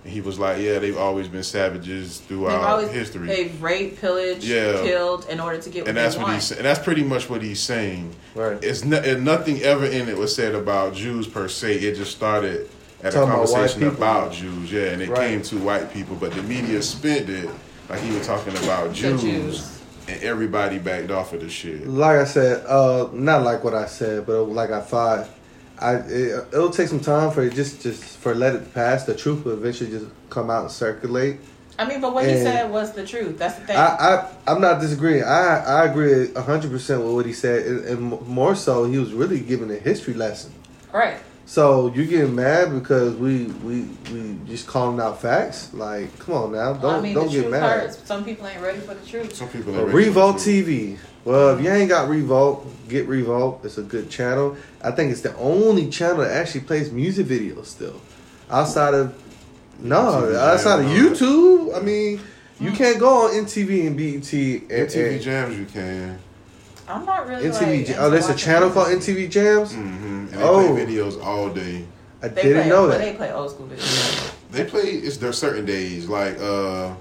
And 0.10 0.16
he 0.16 0.22
was 0.22 0.39
like, 0.39 0.60
"Yeah, 0.60 0.80
they've 0.80 0.97
always 0.97 1.28
been 1.28 1.43
savages 1.43 2.18
throughout 2.18 2.64
always 2.64 2.89
history." 2.89 3.28
they've 3.28 3.62
raped, 3.62 4.01
pillaged, 4.01 4.43
Yeah. 4.43 4.82
killed 4.82 5.28
in 5.30 5.39
order 5.39 5.60
to 5.62 5.70
get 5.70 5.82
what 5.84 5.89
and 5.89 5.97
that's 5.97 6.16
they 6.16 6.20
what 6.22 6.30
want. 6.30 6.36
he's 6.39 6.45
sa- 6.45 6.55
and 6.55 6.66
that's 6.66 6.80
pretty 6.80 7.03
much 7.03 7.30
what 7.30 7.43
he's 7.43 7.60
saying. 7.60 8.16
Right. 8.34 8.57
It's 8.64 8.84
no, 8.84 8.99
nothing 9.20 9.62
ever 9.62 9.86
in 9.86 10.10
it 10.10 10.18
was 10.18 10.36
said 10.36 10.55
about 10.55 10.95
Jews 10.95 11.28
per 11.28 11.47
se. 11.47 11.76
It 11.76 11.93
just 11.95 12.10
started 12.12 12.68
at 13.03 13.14
Talking 13.14 13.30
a 13.30 13.34
conversation 13.36 13.82
people. 13.82 13.97
about, 13.97 14.34
Jews, 14.34 14.72
yeah, 14.72 14.86
and 14.86 15.01
it 15.03 15.10
Right. 15.10 15.28
came 15.30 15.41
to 15.43 15.57
white 15.60 15.93
people, 15.93 16.16
but 16.20 16.32
the 16.34 16.41
media 16.41 16.82
spent 16.82 17.30
it 17.30 17.47
like 17.88 17.99
he 17.99 18.12
was 18.18 18.26
talking 18.26 18.57
about 18.64 18.91
Jews, 18.93 19.22
Jews. 19.22 19.68
and 20.07 20.24
everybody 20.24 20.80
backed 20.80 21.12
off 21.12 21.34
of 21.34 21.41
the 21.41 21.49
shit. 21.49 21.88
Like 21.88 22.18
I 22.18 22.26
said, 22.26 22.64
uh, 22.68 23.10
not 23.14 23.43
like 23.43 23.64
what 23.64 23.76
I 23.76 23.86
said, 23.86 24.26
but 24.26 24.45
like 24.45 24.72
I 24.72 24.82
thought, 24.82 25.30
I 25.82 25.96
it, 25.96 26.48
it'll 26.54 26.70
take 26.70 26.88
some 26.88 27.00
time 27.00 27.32
for 27.32 27.44
it 27.44 27.54
just 27.54 27.82
just 27.82 28.04
for 28.18 28.36
let 28.36 28.56
it 28.56 28.74
pass. 28.74 29.06
The 29.06 29.16
truth 29.16 29.46
will 29.46 29.54
eventually 29.54 29.90
just 29.90 30.08
come 30.30 30.50
out 30.50 30.64
and 30.64 30.72
circulate. 30.72 31.38
I 31.78 31.86
mean, 31.86 32.02
but 32.02 32.14
what 32.14 32.26
he 32.26 32.36
said 32.36 32.70
was 32.70 32.92
the 32.92 33.08
truth. 33.08 33.38
That's 33.38 33.56
the 33.56 33.66
thing. 33.66 33.78
I, 33.78 33.86
I 33.86 34.32
I'm 34.48 34.60
not 34.60 34.82
disagreeing. 34.82 35.24
I 35.24 35.64
I 35.66 35.86
agree 35.86 36.34
hundred 36.34 36.72
percent 36.72 37.04
with 37.04 37.14
what 37.14 37.26
he 37.26 37.34
said, 37.34 37.66
and, 37.66 37.86
and 37.86 38.28
more 38.28 38.56
so, 38.56 38.84
he 38.84 38.98
was 38.98 39.14
really 39.14 39.40
giving 39.40 39.72
a 39.72 39.76
history 39.76 40.14
lesson. 40.14 40.52
right. 40.92 41.18
So 41.50 41.91
you 41.95 42.06
getting 42.06 42.36
mad 42.36 42.72
because 42.72 43.16
we 43.16 43.45
we 43.45 43.82
we 44.14 44.38
just 44.45 44.68
calling 44.68 45.02
out 45.02 45.20
facts? 45.20 45.74
Like, 45.74 46.20
come 46.20 46.36
on 46.36 46.52
now, 46.52 46.74
don't 46.74 46.84
Well, 46.84 46.95
I 46.97 47.02
mean, 47.02 47.16
don't 47.16 47.26
the 47.26 47.32
get 47.32 47.41
truth 47.41 47.52
mad. 47.52 47.80
hurts. 47.80 48.08
Some 48.08 48.24
people 48.24 48.45
ain't 48.45 48.62
ready 48.62 48.78
for 48.78 48.93
the 48.93 49.04
truth. 49.04 49.34
Some 49.34 49.50
people 49.50 49.72
ain't 49.72 49.88
ready 49.88 49.91
for 49.91 49.97
Revolt 49.97 50.38
the 50.38 50.43
truth. 50.43 50.68
TV. 50.68 50.97
Well, 51.26 51.58
if 51.58 51.64
you 51.64 51.72
ain't 51.72 51.89
got 51.89 52.08
Revolt, 52.08 52.68
get 52.88 53.08
Revolt. 53.08 53.62
It's 53.64 53.80
a 53.80 53.82
good 53.82 54.12
channel. 54.12 54.58
I 54.84 54.91
think 54.91 55.12
it's 55.12 55.22
the 55.22 55.36
only 55.38 55.89
channel 55.89 56.18
that 56.18 56.34
actually 56.34 56.62
plays 56.62 56.91
music 56.91 57.26
videos 57.26 57.66
still. 57.66 58.00
Outside 58.52 58.93
of 58.93 59.16
no, 59.80 59.97
MTV 59.97 60.36
outside 60.36 60.80
of 60.82 60.86
YouTube. 60.86 61.76
I 61.76 61.80
mean, 61.80 62.20
you 62.60 62.70
hmm. 62.70 62.76
can't 62.76 63.00
go 63.00 63.26
on 63.26 63.32
MTV 63.32 63.88
and 63.88 63.97
BET 63.97 64.34
and, 64.34 64.88
MTV 64.88 65.14
and 65.14 65.22
Jams, 65.24 65.58
you 65.58 65.66
can. 65.66 66.20
I'm 66.90 67.06
not 67.06 67.28
really 67.28 67.46
MTV. 67.50 67.78
like, 67.78 67.86
Jam- 67.88 67.96
oh, 68.00 68.10
there's 68.10 68.30
a 68.30 68.36
channel 68.36 68.70
called 68.72 68.90
music. 68.90 69.16
MTV 69.16 69.30
Jams. 69.30 69.74
hmm 69.74 69.82
And 69.82 70.30
they 70.30 70.44
Oh. 70.44 70.74
play 70.74 70.86
videos 70.86 71.24
all 71.24 71.50
day. 71.50 71.86
I 72.22 72.28
They 72.28 72.42
didn't 72.44 72.62
play, 72.64 72.70
know 72.70 72.88
that. 72.88 72.98
They 73.00 73.14
play 73.14 73.32
old 73.32 73.52
school 73.52 73.68
videos. 73.68 74.32
They 74.52 74.66
play. 74.66 74.82
It's 74.84 75.18
there 75.18 75.32
certain 75.32 75.66
days 75.66 76.08
like 76.08 76.38
uh, 76.42 76.92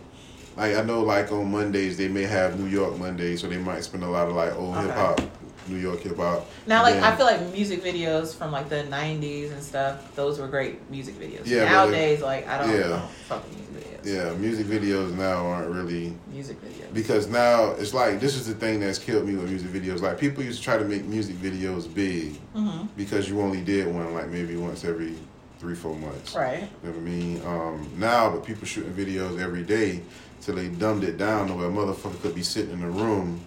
like 0.57 0.77
I 0.77 0.83
know 0.83 1.01
like 1.03 1.33
on 1.33 1.51
Mondays 1.51 1.97
they 1.97 2.09
may 2.09 2.23
have 2.25 2.59
New 2.61 2.67
York 2.69 2.99
Mondays, 2.99 3.41
so 3.41 3.49
they 3.49 3.57
might 3.57 3.83
spend 3.85 4.05
a 4.05 4.09
lot 4.09 4.29
of 4.29 4.37
like 4.37 4.55
old 4.57 4.77
Okay. 4.77 4.87
hip 4.87 4.95
hop, 4.95 5.21
New 5.67 5.77
York 5.77 6.01
hip 6.01 6.17
hop. 6.19 6.47
Now, 6.67 6.83
like 6.83 6.95
Then- 6.95 7.05
I 7.05 7.17
feel 7.17 7.27
like 7.27 7.41
music 7.53 7.83
videos 7.83 8.35
from 8.35 8.53
like 8.53 8.69
the 8.69 8.85
'90s 8.85 9.51
and 9.53 9.63
stuff. 9.63 10.15
Those 10.15 10.39
were 10.39 10.47
great 10.47 10.89
music 10.91 11.19
videos. 11.19 11.47
Yeah, 11.47 11.65
but 11.65 11.71
Nowadays, 11.73 12.21
like 12.23 12.47
I 12.47 12.59
don't, 12.59 12.71
yeah. 12.71 12.77
I 12.85 12.89
don't 12.89 13.11
fuck 13.29 13.45
with 13.49 13.57
music 13.57 13.75
videos. 13.75 13.88
Yeah, 14.05 14.33
music 14.35 14.67
videos 14.67 15.13
now 15.15 15.47
aren't 15.47 15.71
really 15.71 16.15
Music 16.33 16.57
videos. 16.63 16.95
because 16.95 17.27
now 17.27 17.73
it's 17.73 17.93
like 17.93 18.21
this 18.21 18.37
is 18.37 18.47
the 18.47 18.55
thing 18.55 18.81
that's 18.81 18.99
killed 18.99 19.27
me 19.27 19.35
with 19.35 19.49
music 19.51 19.71
videos. 19.71 20.01
Like 20.01 20.19
people 20.19 20.43
used 20.45 20.59
to 20.59 20.65
try 20.65 20.79
to 20.79 20.85
make 20.85 21.05
music 21.05 21.37
videos 21.37 21.93
big 21.93 22.37
hmm 22.55 22.87
because 22.97 23.29
you 23.29 23.41
only 23.41 23.61
did 23.63 23.87
one 23.93 24.15
like 24.15 24.29
maybe 24.29 24.57
once 24.57 24.85
every 24.85 25.15
three 25.59 25.75
four 25.75 25.95
months. 25.97 26.35
Right. 26.35 26.61
You 26.61 26.89
know 26.89 26.91
what 26.93 26.97
I 26.97 27.01
mean? 27.01 27.43
Um, 27.47 27.91
now, 27.97 28.31
but 28.31 28.45
people 28.45 28.67
shooting 28.67 28.93
videos 28.93 29.41
every 29.41 29.63
day 29.65 30.03
till 30.41 30.55
they 30.55 30.69
dumbed 30.69 31.03
it 31.03 31.19
down 31.19 31.49
to 31.49 31.55
where 31.55 31.67
a 31.67 31.71
motherfucker 31.71 32.21
could 32.23 32.35
be 32.37 32.43
sitting 32.45 32.73
in 32.73 32.83
a 32.85 32.91
room 32.91 33.41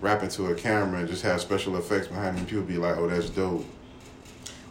rapping 0.00 0.28
to 0.30 0.46
a 0.48 0.54
camera 0.56 0.98
and 0.98 1.08
just 1.08 1.22
have 1.22 1.40
special 1.40 1.76
effects 1.76 2.08
behind 2.08 2.36
him. 2.36 2.44
People 2.46 2.64
be 2.64 2.76
like, 2.76 2.96
"Oh, 2.96 3.06
that's 3.08 3.30
dope." 3.30 3.64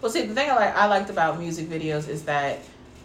Well, 0.02 0.12
see, 0.12 0.26
the 0.26 0.34
thing 0.34 0.50
I 0.50 0.56
like 0.56 0.76
I 0.76 0.88
liked 0.88 1.10
about 1.10 1.40
music 1.40 1.70
videos 1.70 2.10
is 2.10 2.24
that 2.24 2.60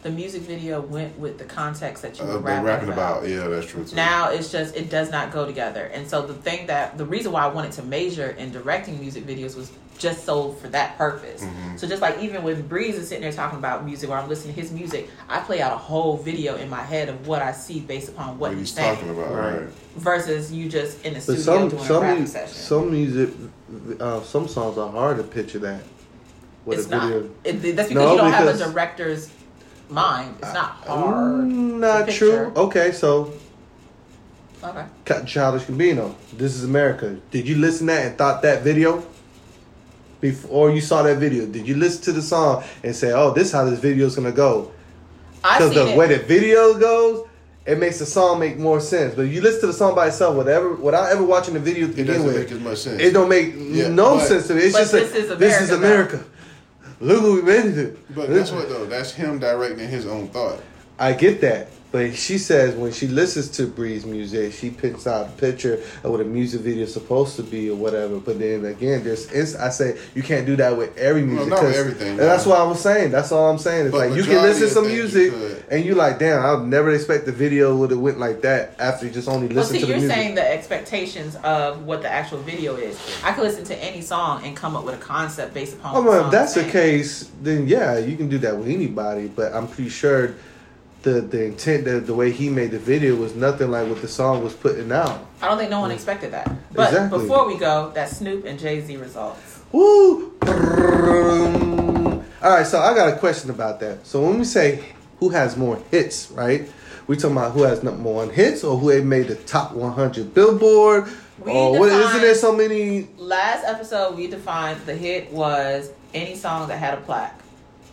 the 0.07 0.13
music 0.13 0.43
video 0.43 0.81
went 0.81 1.19
with 1.19 1.37
the 1.37 1.45
context 1.45 2.01
that 2.05 2.17
you 2.17 2.23
Uh, 2.25 2.27
were 2.29 2.33
they're 2.35 2.41
rapping, 2.43 2.65
rapping 2.67 2.89
about. 2.91 3.19
about, 3.25 3.29
yeah, 3.29 3.49
that's 3.49 3.67
true 3.67 3.85
too. 3.85 3.97
Now 3.97 4.31
it's 4.31 4.53
just 4.53 4.77
it 4.77 4.89
does 4.89 5.11
not 5.11 5.33
go 5.33 5.45
together, 5.45 5.91
and 5.93 6.09
so 6.09 6.23
the 6.25 6.33
thing 6.35 6.69
that 6.69 6.97
the 6.97 7.05
reason 7.05 7.33
why 7.33 7.43
I 7.43 7.49
wanted 7.49 7.73
to 7.73 7.83
major 7.83 8.29
in 8.39 8.53
directing 8.53 9.01
music 9.01 9.27
videos 9.27 9.57
was 9.57 9.73
just 9.99 10.25
so 10.25 10.53
for 10.53 10.69
that 10.69 10.97
purpose. 10.97 11.43
Mhm. 11.43 11.81
So 11.81 11.89
just 11.89 12.01
like 12.03 12.21
even 12.21 12.45
when 12.45 12.63
Breeze 12.69 12.95
is 12.97 13.09
sitting 13.09 13.23
there 13.23 13.33
talking 13.33 13.59
about 13.59 13.85
music, 13.85 14.09
or 14.09 14.17
I'm 14.17 14.29
listening 14.29 14.55
to 14.55 14.61
his 14.61 14.71
music, 14.71 15.11
I 15.29 15.41
play 15.41 15.61
out 15.61 15.73
a 15.73 15.77
whole 15.79 16.19
video 16.19 16.55
in 16.55 16.71
my 16.71 16.83
head 16.83 17.09
of 17.09 17.27
what 17.27 17.43
I 17.43 17.51
see 17.51 17.81
based 17.81 18.11
upon 18.11 18.39
what, 18.39 18.51
what 18.51 18.51
he's 18.53 18.69
he's 18.69 18.75
saying, 18.75 18.95
talking 18.97 19.11
about, 19.11 19.35
Right. 19.35 19.55
right? 19.63 19.69
versus 19.97 20.53
you 20.53 20.69
just 20.69 21.05
in 21.05 21.15
the 21.15 21.19
But 21.21 21.23
studio 21.39 21.43
some 21.45 21.69
doing 21.71 21.83
a 21.83 21.87
some 21.87 22.03
rapping 22.03 22.21
mu- 22.21 22.27
session. 22.29 22.55
some 22.55 22.91
music, 22.93 23.31
uh, 23.99 24.23
some 24.23 24.47
songs 24.47 24.79
are 24.79 24.89
hard 24.93 25.17
to 25.17 25.25
picture 25.25 25.59
that. 25.61 25.81
With 26.67 26.79
it's 26.81 26.89
a 26.89 26.91
not. 26.91 27.09
video. 27.09 27.31
It, 27.45 27.77
that's 27.77 27.89
because 27.89 28.05
No, 28.05 28.11
you 28.13 28.19
don't 28.19 28.33
have 28.33 28.49
a 28.49 28.59
director's 28.59 29.31
mind. 29.91 30.34
It's 30.43 30.53
not 30.55 30.70
hard. 30.87 31.45
Mm, 31.45 31.78
Not 31.80 32.07
to 32.07 32.12
true. 32.12 32.53
Okay, 32.57 32.93
so 32.93 33.32
Okay. 34.64 34.84
Childish 35.26 35.64
Gambino, 35.64 36.14
"This 36.37 36.57
Is 36.57 36.64
America." 36.64 37.16
Did 37.30 37.47
you 37.47 37.57
listen 37.57 37.87
to 37.87 37.93
that 37.93 38.07
and 38.07 38.18
thought 38.18 38.43
that 38.43 38.62
video? 38.64 39.05
Before 40.20 40.70
you 40.70 40.80
saw 40.80 41.03
that 41.03 41.18
video, 41.18 41.45
did 41.47 41.68
you 41.68 41.76
listen 41.76 42.03
to 42.05 42.12
the 42.12 42.22
song 42.22 42.64
and 42.82 42.97
say, 42.97 43.12
"Oh, 43.12 43.32
this 43.32 43.49
is 43.49 43.53
how 43.53 43.64
this 43.64 43.78
video 43.78 44.07
is 44.07 44.16
gonna 44.16 44.32
go"? 44.32 44.70
I 45.45 45.59
Because 45.59 45.74
the 45.74 45.89
it. 45.93 45.97
way 45.97 46.09
the 46.09 46.18
video 46.24 46.74
goes, 46.74 47.26
it 47.66 47.78
makes 47.78 47.99
the 47.99 48.07
song 48.07 48.41
make 48.41 48.59
more 48.59 48.80
sense. 48.80 49.14
But 49.14 49.26
if 49.26 49.32
you 49.34 49.41
listen 49.43 49.61
to 49.61 49.66
the 49.68 49.72
song 49.74 49.95
by 49.95 50.07
itself, 50.09 50.34
whatever, 50.34 50.72
without 50.72 51.11
ever 51.12 51.22
watching 51.22 51.55
the 51.55 51.61
video 51.61 51.87
to 51.87 51.93
It 51.93 51.97
begin 51.97 52.07
doesn't 52.14 52.26
with, 52.26 52.37
make 52.37 52.51
as 52.51 52.59
much 52.61 52.78
sense. 52.78 53.01
it 53.01 53.12
don't 53.12 53.28
make 53.28 53.55
Yeah, 53.57 53.89
no 53.89 54.16
but- 54.16 54.26
sense 54.26 54.47
to 54.49 54.55
me. 54.55 54.62
It's 54.62 54.72
But 54.72 54.80
just 54.80 54.93
this 54.93 55.12
like 55.12 55.32
is 55.32 55.39
this 55.39 55.61
is 55.61 55.70
America, 55.70 56.14
America. 56.16 56.24
Look 57.01 57.22
what 57.22 57.32
we 57.34 57.42
made 57.42 57.76
it. 57.78 58.14
But 58.14 58.30
that's 58.30 58.51
what 58.51 58.68
though. 58.68 58.86
That's 58.86 59.12
him 59.12 59.38
directing 59.38 59.88
his 59.88 60.07
own 60.07 60.28
thought. 60.28 60.61
I 60.99 61.12
get 61.12 61.40
that. 61.42 61.68
But 61.97 62.14
she 62.14 62.36
says 62.36 62.74
when 62.74 62.92
she 62.92 63.07
listens 63.07 63.49
to 63.57 63.66
Breeze 63.66 64.05
music, 64.05 64.53
she 64.53 64.68
picks 64.68 65.07
out 65.07 65.28
a 65.28 65.30
picture 65.30 65.80
of 66.05 66.11
what 66.11 66.20
a 66.20 66.24
music 66.24 66.61
video 66.61 66.82
is 66.84 66.92
supposed 66.92 67.36
to 67.36 67.42
be 67.42 67.70
or 67.70 67.74
whatever. 67.74 68.18
But 68.18 68.38
then 68.38 68.66
again, 68.66 69.03
there's 69.03 69.32
ins- 69.32 69.57
I 69.57 69.70
say 69.70 69.97
you 70.14 70.22
can't 70.22 70.44
do 70.44 70.57
that 70.57 70.76
with 70.76 70.94
every 70.99 71.22
music. 71.22 71.49
not 71.49 71.62
with 71.62 71.70
'cause- 71.70 71.78
everything, 71.80 72.09
And 72.09 72.16
no. 72.18 72.26
that's 72.26 72.44
what 72.44 72.59
I 72.61 72.64
was 72.64 72.80
saying. 72.80 73.12
That's 73.12 73.32
all 73.32 73.49
I'm 73.49 73.57
saying. 73.57 73.86
It's 73.86 73.92
But 73.92 74.11
like 74.11 74.16
you 74.18 74.24
can 74.24 74.42
listen 74.42 74.68
to 74.68 74.74
some 74.74 74.88
music 74.88 75.32
you 75.32 75.57
and 75.70 75.86
you're 75.86 75.97
like, 75.97 76.18
damn, 76.18 76.44
I 76.44 76.53
would 76.53 76.66
never 76.68 76.90
expect 76.92 77.24
the 77.24 77.32
video 77.32 77.74
would 77.76 77.90
have 77.92 78.01
went 78.01 78.18
like 78.20 78.42
that 78.42 78.74
after 78.78 79.07
you 79.07 79.12
just 79.12 79.26
only 79.26 79.47
Well, 79.47 79.57
listen 79.57 79.72
see, 79.76 79.80
to 79.80 79.86
the 79.86 79.92
you're 79.92 80.01
music. 80.01 80.16
saying 80.16 80.34
the 80.34 80.53
expectations 80.53 81.34
of 81.44 81.86
what 81.86 82.03
the 82.03 82.12
actual 82.12 82.40
video 82.40 82.76
is. 82.76 82.99
I 83.24 83.32
could 83.32 83.44
listen 83.44 83.64
to 83.64 83.74
any 83.82 84.03
song 84.03 84.42
and 84.44 84.55
come 84.55 84.76
up 84.76 84.84
with 84.84 84.97
a 84.97 84.99
concept 84.99 85.55
based 85.55 85.72
upon. 85.76 85.97
Oh, 85.97 86.03
well, 86.07 86.26
if 86.26 86.30
that's 86.30 86.57
is 86.59 86.64
the 86.66 86.70
case, 86.70 87.30
then 87.42 87.66
yeah, 87.66 87.97
you 87.97 88.16
can 88.18 88.28
do 88.28 88.36
that 88.40 88.55
with 88.59 88.68
anybody. 88.68 89.28
But 89.34 89.55
I'm 89.55 89.66
pretty 89.66 89.88
sure 89.88 90.34
the 91.07 91.21
the 91.21 91.45
intent, 91.45 91.85
the, 91.85 92.01
the 92.01 92.15
way 92.15 92.33
he 92.33 92.51
made 92.51 92.73
the 92.73 92.79
video 92.81 93.15
was 93.15 93.35
nothing 93.37 93.71
like 93.71 93.89
what 93.89 94.03
the 94.03 94.09
song 94.09 94.43
was 94.43 94.53
putting 94.55 94.91
out. 94.91 95.25
I 95.41 95.49
don't 95.49 95.57
think 95.57 95.71
no 95.71 95.81
one 95.81 95.93
expected 95.93 96.33
that. 96.33 96.51
But 96.73 96.89
Exactly. 96.89 97.21
before 97.21 97.47
we 97.47 97.57
go, 97.57 97.93
that 97.95 98.09
Snoop 98.09 98.45
and 98.45 98.59
Jay 98.59 98.81
Z 98.81 98.97
results. 98.97 99.61
Woo! 99.71 100.33
All 102.43 102.51
right, 102.53 102.67
so 102.67 102.81
I 102.81 102.95
got 102.95 103.13
a 103.13 103.17
question 103.19 103.51
about 103.51 103.79
that. 103.81 104.05
So 104.05 104.21
when 104.23 104.39
we 104.39 104.45
say 104.45 104.85
who 105.21 105.29
has 105.31 105.57
more 105.57 105.81
hits, 105.93 106.31
right? 106.33 106.69
We 107.07 107.17
talking 107.17 107.37
about 107.37 107.53
who 107.53 107.63
has 107.63 107.85
number 107.85 108.11
one 108.11 108.31
hits 108.31 108.65
or 108.65 108.77
who 108.77 109.01
made 109.03 109.29
the 109.29 109.37
top 109.37 109.73
100 109.73 110.35
Billboard? 110.35 111.09
We 111.39 111.53
or 111.53 111.79
what? 111.79 111.93
Isn't 111.93 112.21
there 112.21 112.35
so 112.35 112.53
many? 112.53 113.09
Last 113.17 113.65
episode, 113.65 114.17
we 114.17 114.27
defined 114.27 114.81
the 114.87 114.97
hit 114.97 115.31
was 115.33 115.93
any 116.13 116.35
song 116.35 116.67
that 116.69 116.79
had 116.79 116.95
a 116.95 117.01
plaque. 117.03 117.41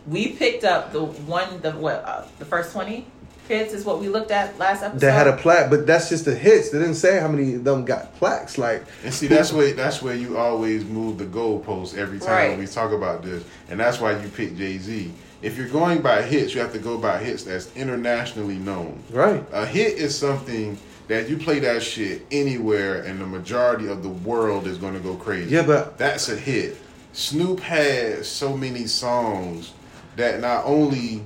We 0.07 0.29
picked 0.29 0.63
up 0.63 0.91
the 0.91 1.03
one, 1.03 1.61
the 1.61 1.71
what, 1.71 2.03
uh, 2.05 2.25
the 2.39 2.45
first 2.45 2.71
twenty 2.73 3.05
hits 3.47 3.73
is 3.73 3.83
what 3.85 3.99
we 3.99 4.07
looked 4.07 4.31
at 4.31 4.57
last 4.57 4.83
episode. 4.83 5.01
That 5.01 5.11
had 5.11 5.27
a 5.27 5.35
plaque, 5.37 5.69
but 5.69 5.85
that's 5.85 6.09
just 6.09 6.25
the 6.25 6.33
hits. 6.35 6.69
They 6.69 6.79
didn't 6.79 6.95
say 6.95 7.19
how 7.19 7.27
many 7.27 7.55
of 7.55 7.63
them 7.65 7.83
got 7.85 8.15
plaques. 8.15 8.57
Like, 8.57 8.85
And 9.03 9.13
see, 9.13 9.27
that's 9.27 9.51
where 9.51 9.73
that's 9.73 10.01
where 10.01 10.15
you 10.15 10.37
always 10.37 10.85
move 10.85 11.17
the 11.17 11.25
goalpost 11.25 11.97
every 11.97 12.19
time 12.19 12.29
Right. 12.51 12.57
we 12.59 12.67
talk 12.67 12.91
about 12.91 13.23
this, 13.23 13.43
and 13.69 13.79
that's 13.79 13.99
why 13.99 14.11
you 14.21 14.27
pick 14.29 14.57
Jay 14.57 14.77
Z. 14.77 15.11
If 15.41 15.57
you're 15.57 15.67
going 15.67 16.01
by 16.01 16.21
hits, 16.21 16.53
you 16.55 16.61
have 16.61 16.71
to 16.73 16.79
go 16.79 16.97
by 16.97 17.19
hits 17.19 17.43
that's 17.43 17.69
internationally 17.75 18.55
known. 18.57 19.03
right? 19.11 19.43
A 19.51 19.65
hit 19.65 19.97
is 19.97 20.17
something 20.17 20.77
that 21.09 21.27
you 21.29 21.35
play 21.37 21.59
that 21.59 21.83
shit 21.83 22.25
anywhere, 22.31 23.01
and 23.03 23.19
the 23.19 23.25
majority 23.25 23.87
of 23.89 24.03
the 24.03 24.09
world 24.09 24.67
is 24.67 24.77
going 24.77 24.93
to 24.93 25.01
go 25.01 25.15
crazy. 25.15 25.53
Yeah, 25.53 25.63
but 25.65 25.97
That's 25.97 26.29
a 26.29 26.35
hit. 26.37 26.77
Snoop 27.11 27.59
had 27.59 28.25
so 28.25 28.55
many 28.55 28.87
songs 28.87 29.73
that 30.15 30.39
not 30.39 30.65
only 30.65 31.23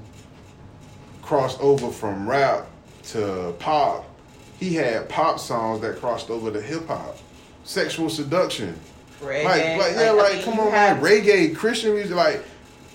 crossed 1.21 1.59
over 1.59 1.89
from 1.91 2.29
rap 2.29 2.67
to 3.03 3.53
pop, 3.59 4.05
he 4.59 4.73
had 4.73 5.07
pop 5.09 5.39
songs 5.39 5.81
that 5.81 5.99
crossed 5.99 6.29
over 6.29 6.51
to 6.51 6.61
hip 6.61 6.87
hop. 6.87 7.17
Sexual 7.63 8.09
seduction. 8.09 8.79
Reggae. 9.21 9.43
Like, 9.45 9.77
like 9.79 9.95
yeah, 9.95 10.09
I 10.09 10.11
like, 10.11 10.43
come 10.43 10.59
on, 10.59 10.71
have- 10.71 11.01
man. 11.01 11.11
Reggae, 11.11 11.55
Christian 11.55 11.93
music, 11.93 12.15
like 12.15 12.43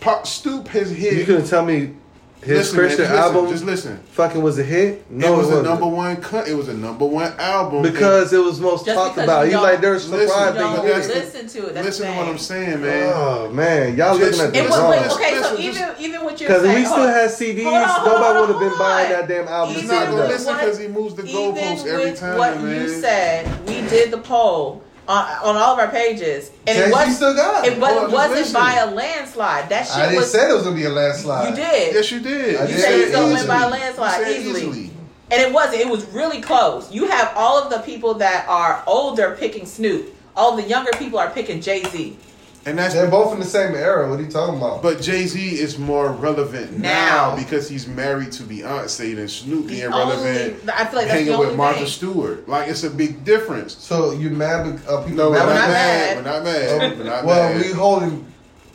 pop 0.01 0.27
Stoop 0.27 0.69
his 0.69 0.91
hit. 0.91 1.15
you 1.15 1.25
couldn't 1.25 1.47
tell 1.47 1.65
me 1.65 1.95
his 2.43 2.59
Listen, 2.73 2.77
man, 2.77 2.87
Christian 2.87 3.05
just 3.07 3.13
listen, 3.15 3.35
album 3.37 3.51
just 3.53 3.65
listen. 3.65 3.97
fucking 4.13 4.43
was 4.43 4.59
a 4.59 4.65
hit. 4.65 5.09
No, 5.11 5.35
it 5.35 5.37
was 5.37 5.51
a 5.51 5.63
number 5.63 5.87
one 5.87 6.17
cut. 6.17 6.49
It 6.49 6.55
was 6.55 6.67
a 6.69 6.75
number 6.75 7.05
one 7.07 7.33
album 7.39 7.83
because 7.83 8.33
it 8.33 8.43
was 8.43 8.61
most 8.61 8.85
Just 8.85 8.97
talked 8.99 9.17
about. 9.17 9.43
you 9.43 9.47
You 9.47 9.53
don't- 9.53 9.63
like 9.63 9.81
there's 9.81 10.09
Listen, 10.11 10.29
surprised 10.29 10.59
Don't 10.59 10.75
that 10.77 10.83
you 10.85 10.93
that's 10.93 11.07
did 11.07 11.15
the- 11.17 11.21
it. 11.21 11.25
listen 11.25 11.49
to 11.63 11.69
it. 11.69 11.75
That's 11.75 11.87
listen 11.87 12.07
to 12.07 12.13
what. 12.19 12.27
I'm 12.29 12.39
saying, 12.39 12.83
man. 12.83 13.13
Oh 13.15 13.49
man, 13.51 13.97
y'all 13.97 14.19
Just- 14.19 14.41
looking 14.41 14.57
at 14.61 14.65
It 14.65 14.69
was, 14.69 14.79
wrong. 14.79 14.91
wait, 14.91 14.99
okay, 15.13 15.35
so 15.35 15.41
listen, 15.41 15.59
even 15.61 15.75
just- 15.77 16.01
even 16.01 16.25
what 16.25 16.41
you're 16.41 16.49
Because 16.49 16.63
saying, 16.65 16.79
we 16.79 16.85
still 16.85 16.97
hold 16.99 17.09
had 17.11 17.31
CDs, 17.31 17.67
on, 17.67 18.05
nobody 18.07 18.41
would 18.41 18.49
have 18.51 18.61
been 18.61 18.79
buying 18.79 19.09
that 19.11 19.29
damn 19.29 19.47
album. 19.49 19.75
He's 19.75 19.85
Even 19.85 19.97
not 19.97 20.11
gonna 20.11 20.27
listen 20.27 20.55
because 20.55 20.79
he 20.79 20.89
moves 20.89 21.15
the 21.15 21.23
goalposts 21.23 21.81
even 21.81 21.89
every 21.95 22.11
with 22.11 22.19
time, 22.21 22.39
what 22.39 22.61
you 22.61 22.89
said, 22.89 23.69
we 23.69 23.83
did 23.83 24.11
the 24.11 24.19
poll 24.19 24.83
on, 25.09 25.27
on 25.43 25.57
all 25.57 25.73
of 25.75 25.79
our 25.79 25.89
pages, 25.89 26.51
and 26.67 26.77
Jay-Z 26.79 26.89
it 26.89 26.93
was 26.93 27.17
still 27.17 27.35
got 27.35 27.67
it, 27.67 27.73
it 27.75 27.81
was, 27.81 27.91
oh, 27.93 28.11
wasn't 28.11 28.55
by 28.55 28.75
a 28.75 28.91
landslide. 28.91 29.69
That 29.69 29.87
shit 29.87 29.97
I 29.97 30.03
didn't 30.07 30.17
was. 30.19 30.31
say 30.33 30.49
it 30.49 30.55
was 30.55 30.63
gonna 30.63 30.77
be 30.77 30.85
a 30.85 30.91
landslide. 30.91 31.51
you 31.51 31.57
did. 31.57 31.95
Yes, 31.95 32.11
you 32.13 32.21
did. 32.21 32.57
I 32.57 32.63
You 32.63 32.69
did. 32.69 32.81
said 32.81 32.91
Yeah, 32.99 33.05
it's 33.05 33.13
gonna 33.13 33.35
win 33.35 33.47
by 33.47 33.63
a 33.63 33.69
landslide 33.69 34.21
said 34.25 34.41
easily. 34.41 34.91
And 35.31 35.41
it 35.41 35.53
wasn't. 35.53 35.81
It 35.81 35.89
was 35.89 36.05
really 36.07 36.41
close. 36.43 36.93
You 36.93 37.09
have 37.09 37.33
all 37.37 37.63
of 37.63 37.71
the 37.71 37.79
people 37.81 38.15
that 38.15 38.47
are 38.49 38.83
older 38.87 39.37
picking 39.39 39.67
Snoop. 39.67 40.15
All 40.37 40.57
the 40.57 40.63
younger 40.63 40.91
people 40.99 41.19
are 41.19 41.31
picking 41.31 41.61
Jay 41.61 41.83
Z. 41.85 42.17
And 42.65 42.79
that's 42.79 42.95
They're 42.95 43.11
both 43.11 43.33
in 43.35 43.41
the 43.41 43.45
same 43.45 43.75
era. 43.75 44.09
What 44.09 44.21
are 44.21 44.23
you 44.23 44.31
talking 44.31 44.57
about? 44.57 44.83
But 44.83 45.01
Jay 45.03 45.27
Z 45.27 45.41
is 45.59 45.79
more 45.79 46.13
relevant 46.13 46.79
now. 46.79 47.31
Now. 47.31 47.37
because 47.37 47.69
he's 47.69 47.89
married 47.89 48.31
to 48.33 48.45
Beyonce 48.45 49.17
than 49.17 49.27
Snoop 49.27 49.67
The 49.67 49.73
being 49.81 49.93
only- 49.93 50.15
relevant. 50.15 50.71
I 50.73 50.85
feel 50.87 50.99
like 51.01 51.09
that's 51.09 51.11
hanging 51.11 51.33
the 51.33 51.39
with 51.39 51.57
Martha 51.57 51.81
thing. 51.81 51.89
Stewart. 51.89 52.49
Like 52.49 52.69
it's 52.69 52.85
a 52.85 52.91
big 52.91 53.25
difference. 53.25 53.77
so 53.79 54.13
you 54.13 54.31
mad? 54.31 54.65
bec- 54.77 54.89
Uh, 54.89 54.99
people 55.03 55.17
No, 55.17 55.31
we're 55.31 55.39
mad 55.39 55.47
not 55.47 55.55
not 55.55 55.69
mad. 55.69 55.73
mad. 55.73 56.17
We're 56.17 56.33
not 56.33 56.45
mad. 56.45 56.99
We're 56.99 57.05
not 57.05 57.25
well, 57.25 57.53
mad. 57.55 57.65
we 57.67 57.73
holding 57.73 58.27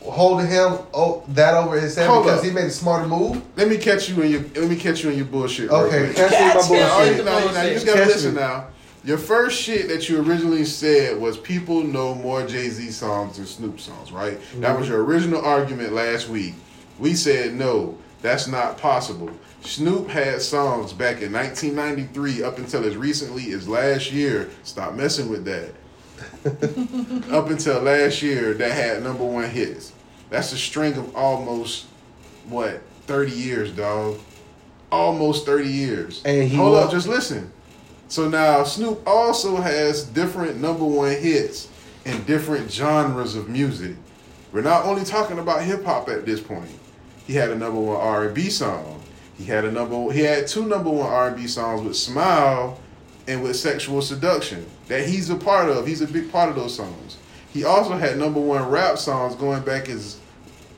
holding 0.03 0.47
him 0.47 0.77
oh, 0.93 1.23
that 1.29 1.53
over 1.53 1.79
his 1.79 1.95
head 1.95 2.07
Hold 2.07 2.23
because 2.25 2.39
up. 2.39 2.45
he 2.45 2.51
made 2.51 2.65
a 2.65 2.69
smarter 2.69 3.07
move. 3.07 3.41
Let 3.55 3.67
me 3.69 3.77
catch 3.77 4.09
you 4.09 4.21
in 4.21 4.31
your. 4.31 4.41
Let 4.55 4.69
me 4.69 4.75
catch 4.75 5.03
you 5.03 5.09
in 5.11 5.17
your 5.17 5.25
bullshit. 5.25 5.69
Okay, 5.69 6.05
quick. 6.13 6.15
catch 6.15 6.31
me 6.31 6.37
in 6.37 6.43
my 6.47 6.53
Catch 6.53 6.65
him 6.69 6.75
Now, 6.75 6.97
bullshit. 6.97 7.11
in 7.11 7.17
the 7.17 7.23
now, 7.31 7.51
now, 7.51 7.61
you 7.63 7.73
just 7.73 7.85
gotta 7.85 7.99
Catch 7.99 8.07
listen 8.09 8.35
me. 8.35 8.41
now. 8.41 8.67
Your 9.07 9.17
first 9.17 9.61
shit 9.61 9.87
that 9.87 10.09
you 10.09 10.21
originally 10.21 10.65
said 10.65 11.17
was 11.17 11.37
people 11.37 11.81
know 11.81 12.13
more 12.13 12.45
Jay 12.45 12.67
Z 12.67 12.91
songs 12.91 13.37
than 13.37 13.45
Snoop 13.45 13.79
songs, 13.79 14.11
right? 14.11 14.37
That 14.59 14.75
mhm. 14.75 14.79
was 14.79 14.89
your 14.89 15.01
original 15.01 15.39
argument 15.45 15.93
last 15.93 16.27
week. 16.27 16.55
We 16.99 17.13
said 17.13 17.53
no, 17.53 17.97
that's 18.21 18.49
not 18.49 18.77
possible. 18.77 19.29
Snoop 19.61 20.09
had 20.09 20.41
songs 20.41 20.91
back 20.91 21.21
in 21.21 21.31
1993 21.31 22.43
up 22.43 22.57
until 22.57 22.83
as 22.83 22.97
recently 22.97 23.53
as 23.53 23.65
last 23.65 24.11
year. 24.11 24.49
Stop 24.63 24.93
messing 24.93 25.29
with 25.29 25.45
that. 25.45 25.71
up 27.31 27.49
until 27.49 27.79
last 27.79 28.21
year, 28.21 28.55
that 28.55 28.71
had 28.73 29.03
number 29.03 29.23
one 29.23 29.49
hits. 29.49 29.93
That's 30.29 30.51
a 30.51 30.57
string 30.57 30.97
of 30.97 31.15
almost 31.15 31.85
what 32.49 32.81
30 33.05 33.31
years, 33.31 33.71
dog. 33.71 34.19
Almost 34.91 35.45
30 35.45 35.69
years. 35.69 36.21
And 36.25 36.49
he 36.49 36.57
hold 36.57 36.73
wa- 36.73 36.79
up, 36.79 36.91
just 36.91 37.07
listen. 37.07 37.53
So 38.09 38.29
now 38.29 38.63
Snoop 38.63 39.05
also 39.05 39.57
has 39.57 40.03
different 40.03 40.61
number 40.61 40.85
one 40.85 41.11
hits 41.11 41.69
in 42.05 42.23
different 42.23 42.71
genres 42.71 43.35
of 43.35 43.49
music. 43.49 43.95
We're 44.53 44.61
not 44.61 44.85
only 44.85 45.03
talking 45.03 45.39
about 45.39 45.63
hip 45.63 45.83
hop 45.83 46.07
at 46.07 46.25
this 46.25 46.39
point. 46.39 46.69
He 47.25 47.33
had 47.33 47.49
a 47.49 47.55
number 47.55 47.79
one 47.79 47.97
R 47.97 48.25
and 48.25 48.35
B 48.35 48.49
song. 48.49 49.01
He 49.37 49.43
had 49.43 49.65
a 49.65 49.71
number. 49.71 50.11
He 50.13 50.21
had 50.21 50.47
two 50.47 50.65
number 50.65 50.89
one 50.89 51.07
R 51.07 51.27
and 51.27 51.37
B 51.37 51.47
songs 51.47 51.81
with 51.81 51.97
"Smile" 51.97 52.79
and 53.27 53.43
with 53.43 53.57
"Sexual 53.57 54.01
Seduction" 54.01 54.65
that 54.87 55.05
he's 55.05 55.29
a 55.29 55.35
part 55.35 55.69
of. 55.69 55.85
He's 55.85 56.01
a 56.01 56.07
big 56.07 56.31
part 56.31 56.49
of 56.49 56.55
those 56.55 56.75
songs. 56.75 57.17
He 57.51 57.65
also 57.65 57.97
had 57.97 58.17
number 58.17 58.39
one 58.39 58.69
rap 58.69 58.97
songs 58.97 59.35
going 59.35 59.63
back 59.63 59.89
as 59.89 60.17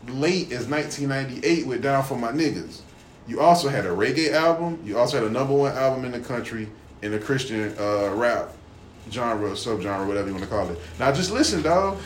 late 0.08 0.52
as 0.52 0.68
1998 0.68 1.68
with 1.68 1.84
"Down 1.84 2.04
for 2.04 2.18
My 2.18 2.32
Niggas." 2.32 2.82
You 3.28 3.40
also 3.40 3.70
had 3.70 3.86
a 3.86 3.90
reggae 3.90 4.34
album. 4.34 4.80
You 4.84 4.98
also 4.98 5.20
had 5.20 5.28
a 5.28 5.32
number 5.32 5.54
one 5.54 5.74
album 5.74 6.06
in 6.06 6.12
the 6.12 6.20
country 6.20 6.68
in 7.02 7.12
the 7.12 7.20
Christian 7.20 7.74
uh, 7.80 8.12
rap 8.16 8.50
genre, 9.12 9.52
subgenre, 9.52 10.06
whatever 10.08 10.28
you 10.28 10.34
want 10.34 10.44
to 10.44 10.50
call 10.50 10.70
it. 10.70 10.80
Now 11.00 11.12
just 11.12 11.32
listen, 11.32 11.62
dog. 11.62 11.98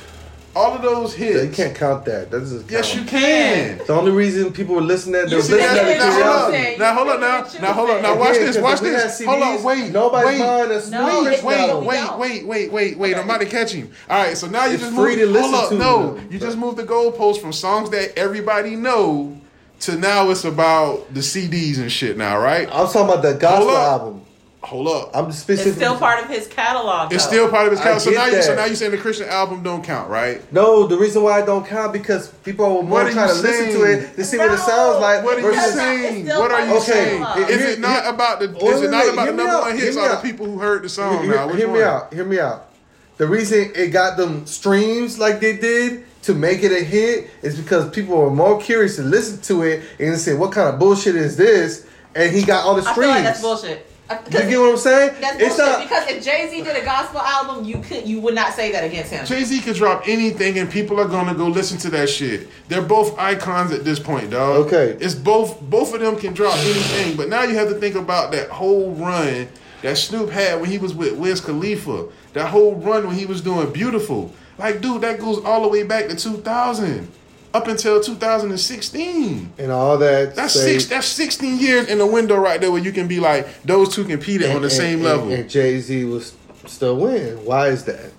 All 0.55 0.71
of 0.75 0.83
those 0.83 1.15
hits 1.15 1.43
You 1.45 1.49
can't 1.65 1.75
count 1.75 2.05
that. 2.05 2.29
That 2.29 2.41
doesn't. 2.41 2.69
Yes, 2.69 2.93
you 2.95 3.03
can. 3.05 3.79
The 3.87 3.91
only 3.93 4.11
reason 4.11 4.53
people 4.53 4.75
were 4.75 4.81
listening 4.81 5.15
to 5.15 5.21
You 5.23 5.37
those 5.37 5.47
see, 5.47 5.53
listening 5.53 5.97
that's 5.97 5.99
to 5.99 6.05
what 6.11 6.19
now, 6.19 6.31
I'm 6.33 6.39
hold 6.41 6.53
saying. 6.53 6.73
up. 6.73 6.79
Now 6.79 6.93
hold 6.93 7.09
up. 7.09 7.19
Now, 7.19 7.59
now 7.67 7.73
hold 7.73 7.89
on. 7.89 8.01
Now 8.03 8.15
watch 8.19 8.29
Again, 8.35 8.45
this. 8.45 8.55
'cause 8.57 8.63
Watch 8.63 8.75
if 8.75 8.81
we 8.83 8.87
had 8.89 8.99
this. 9.09 9.25
Hold 9.25 9.41
on. 9.41 9.63
Wait. 9.63 9.91
nobody's 9.91 10.27
wait. 10.27 10.39
buying 10.45 10.69
a 10.69 10.73
No, 10.75 10.79
Snoop 10.79 11.27
it's- 11.27 11.43
Wait, 11.43 11.57
album. 11.57 11.85
wait, 11.85 12.17
wait, 12.19 12.45
wait, 12.45 12.71
wait, 12.71 12.97
wait. 12.99 13.17
I'm 13.17 13.23
about 13.25 13.39
to 13.39 13.47
catch 13.47 13.71
him. 13.71 13.89
All 14.07 14.23
right, 14.23 14.37
so 14.37 14.45
now 14.47 14.65
you 14.67 14.77
just 14.77 14.93
free 14.93 15.15
moved, 15.15 15.19
to 15.21 15.25
listen 15.25 15.51
hold 15.53 15.63
up, 15.63 15.69
to 15.69 15.75
No, 15.75 16.13
them, 16.13 16.27
you 16.29 16.37
just 16.37 16.57
moved 16.59 16.77
the 16.77 16.83
goalpost 16.83 17.41
from 17.41 17.51
songs 17.51 17.89
that 17.89 18.15
everybody 18.15 18.75
know 18.75 19.35
to 19.79 19.95
now 19.97 20.29
it's 20.29 20.43
about 20.45 21.11
the 21.15 21.21
CDs 21.21 21.79
and 21.79 21.91
shit 21.91 22.15
now, 22.15 22.37
right? 22.37 22.67
I'm 22.71 22.85
talking 22.85 23.01
about 23.01 23.23
the 23.23 23.33
gospel 23.33 23.69
Hold 23.69 23.77
album. 23.79 24.21
Hold 24.63 24.87
up. 24.87 25.11
I'm 25.13 25.29
It's 25.29 25.39
still 25.39 25.97
part 25.97 26.23
of 26.23 26.29
his 26.29 26.47
catalog. 26.47 27.11
It's 27.11 27.25
though. 27.25 27.31
still 27.31 27.49
part 27.49 27.65
of 27.65 27.71
his 27.71 27.81
catalog. 27.81 28.01
So 28.01 28.11
now, 28.11 28.25
you, 28.27 28.41
so 28.41 28.55
now 28.55 28.63
you 28.63 28.75
saying 28.75 28.91
the 28.91 28.97
Christian 28.97 29.27
album 29.27 29.61
don't 29.61 29.83
count, 29.83 30.09
right? 30.09 30.41
No, 30.53 30.87
the 30.87 30.97
reason 30.97 31.21
why 31.21 31.41
it 31.41 31.45
don't 31.45 31.65
count 31.67 31.91
because 31.91 32.29
people 32.29 32.65
are 32.65 32.81
more 32.81 33.03
What 33.03 33.11
trying 33.11 33.27
to 33.27 33.35
you 33.35 33.41
listen 33.41 33.81
to 33.81 33.83
it 33.83 34.15
to 34.15 34.23
see 34.23 34.37
what 34.37 34.51
it 34.53 34.59
sounds 34.59 35.01
like. 35.01 35.23
What 35.25 35.37
are 35.43 35.51
you 35.51 35.71
saying? 35.71 36.27
What 36.27 36.51
are 36.51 36.61
you 36.61 36.65
part 36.67 36.77
of 36.77 36.83
saying? 36.83 37.19
the 37.19 37.25
catalog. 37.25 37.49
Is 37.49 37.61
it 37.65 37.79
not 37.81 38.13
about 38.13 38.39
the? 38.39 38.57
Is 38.65 38.81
it 38.81 38.89
not 38.89 39.09
about 39.13 39.25
the 39.25 39.33
number 39.33 39.51
out, 39.51 39.61
one 39.63 39.77
hits? 39.77 39.95
me 39.97 40.01
Are 40.01 40.15
the 40.15 40.21
people 40.21 40.45
who 40.45 40.57
heard 40.59 40.81
the 40.83 40.89
song 40.89 41.23
hear, 41.23 41.35
now? 41.35 41.47
Which 41.47 41.57
hear 41.57 41.67
one? 41.67 41.77
me 41.77 41.83
out. 41.83 42.13
Hear 42.13 42.25
me 42.25 42.39
out. 42.39 42.69
The 43.17 43.27
reason 43.27 43.71
it 43.75 43.89
got 43.89 44.15
them 44.17 44.45
streams 44.45 45.19
like 45.19 45.41
they 45.41 45.57
did 45.57 46.05
to 46.23 46.33
make 46.33 46.63
it 46.63 46.71
a 46.71 46.83
hit 46.83 47.29
is 47.41 47.59
because 47.59 47.89
people 47.91 48.15
were 48.17 48.31
more 48.31 48.59
curious 48.61 48.95
to 48.95 49.03
listen 49.03 49.41
to 49.41 49.63
it 49.63 49.83
and 49.99 50.17
say, 50.17 50.33
"What 50.35 50.53
kind 50.53 50.69
of 50.69 50.79
bullshit 50.79 51.17
is 51.17 51.35
this?" 51.35 51.85
And 52.15 52.33
he 52.33 52.43
got 52.43 52.65
all 52.65 52.75
the 52.75 52.87
I 52.87 52.91
streams. 52.93 53.05
feel 53.07 53.15
like 53.15 53.23
that's 53.25 53.41
bullshit. 53.41 53.89
Uh, 54.09 54.17
you 54.25 54.31
get 54.31 54.59
what 54.59 54.71
I'm 54.71 54.77
saying? 54.77 55.15
That's 55.21 55.39
it's 55.39 55.55
bullshit, 55.55 55.65
not. 55.65 55.83
because 55.83 56.07
if 56.09 56.23
Jay 56.23 56.47
Z 56.49 56.63
did 56.63 56.75
a 56.75 56.83
gospel 56.83 57.21
album, 57.21 57.63
you 57.63 57.79
could 57.79 58.05
you 58.05 58.19
would 58.19 58.35
not 58.35 58.53
say 58.53 58.71
that 58.71 58.83
against 58.83 59.11
him. 59.11 59.25
Jay 59.25 59.43
Z 59.43 59.61
could 59.61 59.75
drop 59.75 60.03
anything 60.07 60.59
and 60.59 60.69
people 60.69 60.99
are 60.99 61.07
gonna 61.07 61.33
go 61.33 61.47
listen 61.47 61.77
to 61.79 61.89
that 61.91 62.09
shit. 62.09 62.49
They're 62.67 62.81
both 62.81 63.17
icons 63.17 63.71
at 63.71 63.85
this 63.85 63.99
point, 63.99 64.31
dog. 64.31 64.67
Okay. 64.67 64.97
It's 64.99 65.15
both 65.15 65.61
both 65.61 65.93
of 65.93 66.01
them 66.01 66.17
can 66.17 66.33
drop 66.33 66.57
anything, 66.57 67.15
but 67.15 67.29
now 67.29 67.43
you 67.43 67.55
have 67.55 67.69
to 67.69 67.75
think 67.75 67.95
about 67.95 68.31
that 68.33 68.49
whole 68.49 68.91
run 68.91 69.47
that 69.81 69.97
Snoop 69.97 70.29
had 70.29 70.59
when 70.59 70.69
he 70.69 70.77
was 70.77 70.93
with 70.93 71.17
Wiz 71.17 71.39
Khalifa. 71.39 72.07
That 72.33 72.49
whole 72.49 72.75
run 72.75 73.07
when 73.07 73.15
he 73.15 73.25
was 73.25 73.41
doing 73.41 73.71
Beautiful. 73.71 74.33
Like, 74.57 74.81
dude, 74.81 75.01
that 75.01 75.19
goes 75.19 75.43
all 75.43 75.63
the 75.63 75.67
way 75.67 75.83
back 75.83 76.07
to 76.09 76.15
2000. 76.15 77.07
Up 77.53 77.67
until 77.67 78.01
2016. 78.01 79.53
And 79.59 79.71
all 79.71 79.97
that. 79.99 80.35
That's 80.35 80.53
say- 80.53 80.73
six. 80.73 80.85
That's 80.87 81.07
16 81.07 81.59
years 81.59 81.87
in 81.87 81.99
the 81.99 82.05
window 82.05 82.35
right 82.37 82.59
there 82.59 82.71
where 82.71 82.81
you 82.81 82.91
can 82.91 83.07
be 83.07 83.19
like 83.19 83.61
those 83.63 83.93
two 83.93 84.03
competed 84.05 84.49
on 84.51 84.61
the 84.63 84.69
same 84.69 84.95
and, 84.95 85.03
level. 85.03 85.31
And, 85.31 85.49
Jay 85.49 85.79
Z 85.79 86.03
was 86.05 86.33
still 86.65 86.97
winning. 86.97 87.45
Why 87.45 87.67
is 87.67 87.85
that? 87.85 88.11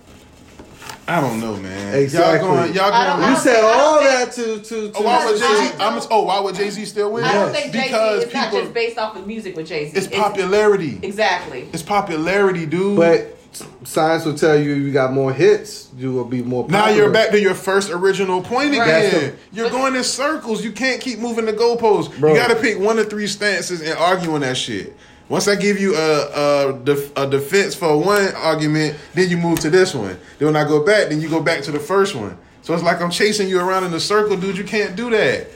I 1.07 1.21
don't 1.21 1.39
know, 1.41 1.57
man. 1.57 1.95
Exactly. 1.97 2.49
Y'all 2.49 2.57
going? 2.57 2.75
Y'all 2.75 3.17
going? 3.19 3.31
You 3.31 3.37
said 3.37 3.63
all 3.63 3.99
think- 3.99 4.11
that 4.11 4.33
to 4.33 4.59
to. 4.61 4.91
to 4.93 4.99
Oh, 4.99 5.03
why 5.03 5.27
would 5.27 5.39
Jay 5.39 5.69
Z? 5.69 5.75
I 5.79 5.89
I'm. 5.89 6.03
Oh, 6.11 6.23
why 6.23 6.41
would 6.41 6.55
Jay 6.55 6.71
Z 6.71 6.85
still 6.87 7.13
win? 7.13 7.25
I 7.25 7.33
don't 7.35 7.53
Yes. 7.53 7.61
think 7.63 7.73
Jay 7.75 7.81
Z 7.81 7.87
Because 7.89 8.25
is 8.25 8.33
not 8.35 8.45
people- 8.45 8.61
just 8.63 8.73
based 8.75 8.99
off 8.99 9.17
of 9.17 9.27
music 9.27 9.57
with 9.57 9.67
Jay 9.67 9.91
Z. 9.91 9.97
It's 9.97 10.07
popularity. 10.07 10.99
Exactly. 11.03 11.69
It's 11.75 11.83
popularity, 11.83 12.65
dude. 12.67 12.97
But 12.97 13.37
science 13.85 14.25
will 14.25 14.35
tell 14.35 14.59
you 14.59 14.73
you 14.75 14.93
got 14.93 15.13
more 15.13 15.33
hits, 15.33 15.89
you 15.97 16.13
will 16.13 16.25
be 16.25 16.43
more. 16.43 16.67
now 16.69 16.89
you're 16.89 17.11
back 17.11 17.31
to 17.31 17.41
your 17.41 17.55
first 17.55 17.91
original 17.91 18.43
point 18.43 18.71
Right. 18.77 18.83
again. 18.83 19.11
That's 19.13 19.17
the- 19.27 19.33
you're 19.53 19.71
going 19.71 19.95
in 19.97 20.05
circles. 20.05 20.65
You 20.65 20.73
can't 20.73 21.01
keep 21.01 21.19
moving 21.19 21.45
the 21.47 21.53
goalposts. 21.53 22.19
Bro. 22.19 22.33
You 22.35 22.37
got 22.41 22.49
to 22.49 22.57
pick 22.57 22.79
one 22.79 22.99
or 22.99 23.05
three 23.05 23.27
stances 23.27 23.81
and 23.81 23.97
argue 23.99 24.33
on 24.35 24.41
that 24.43 24.57
shit. 24.57 24.97
Once 25.29 25.49
I 25.49 25.55
give 25.57 25.81
you 25.81 25.97
a, 25.97 26.69
a, 26.71 26.73
def, 26.85 27.11
a 27.17 27.27
defense 27.27 27.75
for 27.75 27.97
one 27.99 28.29
argument, 28.35 28.97
then 29.15 29.31
you 29.31 29.39
move 29.39 29.59
to 29.61 29.71
this 29.71 29.95
one. 29.95 30.19
Then 30.39 30.47
when 30.53 30.57
I 30.57 30.65
go 30.69 30.85
back, 30.85 31.09
then 31.09 31.21
you 31.21 31.29
go 31.31 31.41
back 31.41 31.63
to 31.63 31.71
the 31.73 31.79
first 31.81 32.15
one. 32.15 32.37
So 32.63 32.75
it's 32.75 32.83
like 32.83 33.01
I'm 33.01 33.11
chasing 33.11 33.49
you 33.49 33.59
around 33.61 33.85
in 33.85 33.95
a 33.95 34.01
circle, 34.01 34.37
dude. 34.37 34.57
You 34.59 34.65
can't 34.65 34.95
do 34.97 35.09
that. 35.11 35.49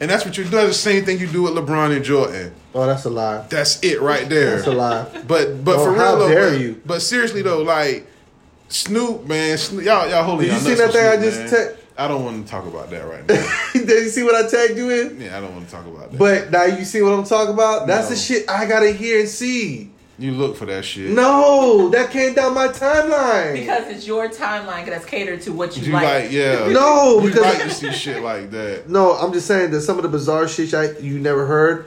And 0.00 0.10
that's 0.10 0.24
what 0.24 0.36
you're 0.36 0.46
doing. 0.48 0.66
The 0.66 0.74
same 0.74 1.04
thing 1.04 1.18
you 1.18 1.26
do 1.26 1.42
with 1.42 1.54
LeBron 1.54 1.94
and 1.96 2.04
Jordan. 2.04 2.52
Oh, 2.76 2.86
that's 2.86 3.04
a 3.06 3.10
lie. 3.10 3.46
That's 3.48 3.82
it 3.82 4.00
right 4.02 4.28
there. 4.28 4.56
That's 4.56 4.66
a 4.66 4.72
lie. 4.72 5.06
But 5.26 5.64
but 5.64 5.76
Oh, 5.76 5.84
for 5.84 5.90
real 5.92 5.98
how 6.00 6.16
though, 6.16 6.28
dare 6.28 6.50
but, 6.50 6.60
you. 6.60 6.80
but 6.84 7.00
seriously 7.02 7.42
though, 7.42 7.62
like 7.62 8.06
Snoop, 8.68 9.26
man, 9.26 9.56
Snoop, 9.58 9.84
y'all 9.84 10.08
y'all 10.08 10.24
holding 10.24 10.48
Did 10.48 10.48
you 10.48 10.52
y'all 10.52 10.60
see 10.60 10.74
that 10.74 10.86
for 10.88 10.92
thing 10.92 11.06
I 11.06 11.16
just 11.16 11.52
man. 11.52 11.68
te- 11.74 11.82
I 11.98 12.08
don't 12.08 12.24
want 12.24 12.44
to 12.44 12.50
talk 12.50 12.66
about 12.66 12.90
that 12.90 13.08
right 13.08 13.26
now. 13.28 13.70
Did 13.72 13.88
you 13.88 14.08
see 14.10 14.22
what 14.22 14.34
I 14.34 14.46
tagged 14.48 14.76
you 14.76 14.90
in? 14.90 15.20
yeah, 15.20 15.38
I 15.38 15.40
don't 15.40 15.54
want 15.54 15.64
to 15.66 15.72
talk 15.72 15.86
about 15.86 16.10
that. 16.12 16.18
But 16.18 16.50
now 16.50 16.64
you 16.64 16.84
see 16.84 17.00
what 17.00 17.14
I'm 17.14 17.24
talking 17.24 17.54
about. 17.54 17.86
That's 17.86 18.10
No. 18.10 18.14
the 18.14 18.20
shit 18.20 18.50
I 18.50 18.66
gotta 18.66 18.90
hear 18.92 19.20
and 19.20 19.28
see. 19.28 19.90
you 20.18 20.32
look 20.32 20.56
for 20.56 20.66
that 20.66 20.84
shit. 20.84 21.10
No, 21.10 21.88
that 21.90 22.10
came 22.10 22.34
down 22.34 22.52
my 22.54 22.68
timeline. 22.68 23.54
Because 23.54 23.86
it's 23.88 24.06
your 24.06 24.28
timeline 24.28 24.84
that's 24.84 25.06
catered 25.06 25.40
to 25.42 25.52
what 25.52 25.74
you, 25.76 25.84
You 25.86 25.92
like. 25.94 26.04
like, 26.24 26.32
yeah. 26.32 26.68
No, 26.70 27.20
because 27.22 27.36
you 27.36 27.42
like 27.42 27.62
to 27.62 27.70
see 27.70 27.92
shit 27.92 28.22
like 28.22 28.50
that. 28.50 28.90
No, 28.90 29.12
I'm 29.12 29.32
just 29.32 29.46
saying 29.46 29.70
that 29.70 29.80
some 29.80 29.96
of 29.96 30.02
the 30.02 30.08
bizarre 30.10 30.48
shit 30.48 30.74
I, 30.74 30.90
you 30.98 31.18
never 31.18 31.46
heard, 31.46 31.86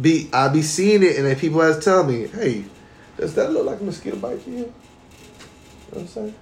be 0.00 0.28
I 0.32 0.48
be 0.48 0.62
seeing 0.62 1.02
it, 1.02 1.16
and 1.16 1.26
then 1.26 1.36
people 1.36 1.60
has 1.60 1.82
tell 1.84 2.04
me, 2.04 2.26
"Hey, 2.28 2.64
does 3.16 3.34
that 3.34 3.52
look 3.52 3.66
like 3.66 3.80
a 3.80 3.84
mosquito 3.84 4.16
bite 4.16 4.44
to 4.44 4.50
you?" 4.50 4.56
You 4.56 4.62
know 4.64 4.72
what 5.90 6.00
I'm 6.02 6.06
saying? 6.08 6.34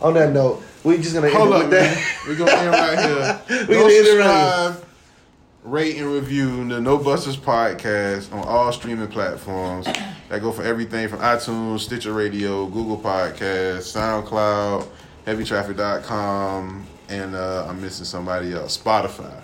On 0.00 0.14
that 0.14 0.32
note, 0.32 0.62
we 0.84 0.96
just 0.98 1.14
gonna 1.14 1.30
Hold 1.30 1.52
end 1.54 1.54
it 1.54 1.56
up, 1.56 1.62
with 1.62 1.80
man. 1.80 1.94
that. 1.94 2.18
We're 2.26 2.36
gonna 2.36 2.52
end 2.52 2.70
right 2.70 2.98
here. 2.98 3.40
We 3.68 3.74
Go 3.74 3.80
gonna 3.82 3.94
end 3.94 4.06
it 4.06 4.18
right 4.18 4.64
subscribe, 4.74 4.84
rate 5.64 5.96
and 5.96 6.12
review 6.12 6.68
the 6.68 6.80
No 6.80 6.98
Busters 6.98 7.36
podcast 7.36 8.32
on 8.32 8.46
all 8.46 8.72
streaming 8.72 9.08
platforms. 9.08 9.86
That 10.28 10.40
go 10.40 10.52
for 10.52 10.62
everything 10.62 11.08
from 11.08 11.20
iTunes, 11.20 11.80
Stitcher 11.80 12.12
Radio, 12.12 12.66
Google 12.66 12.98
Podcasts, 12.98 13.92
SoundCloud, 13.96 14.86
HeavyTraffic.com, 15.26 16.86
and 17.08 17.34
uh, 17.34 17.66
I'm 17.68 17.80
missing 17.80 18.04
somebody 18.04 18.52
else, 18.52 18.76
Spotify. 18.78 19.42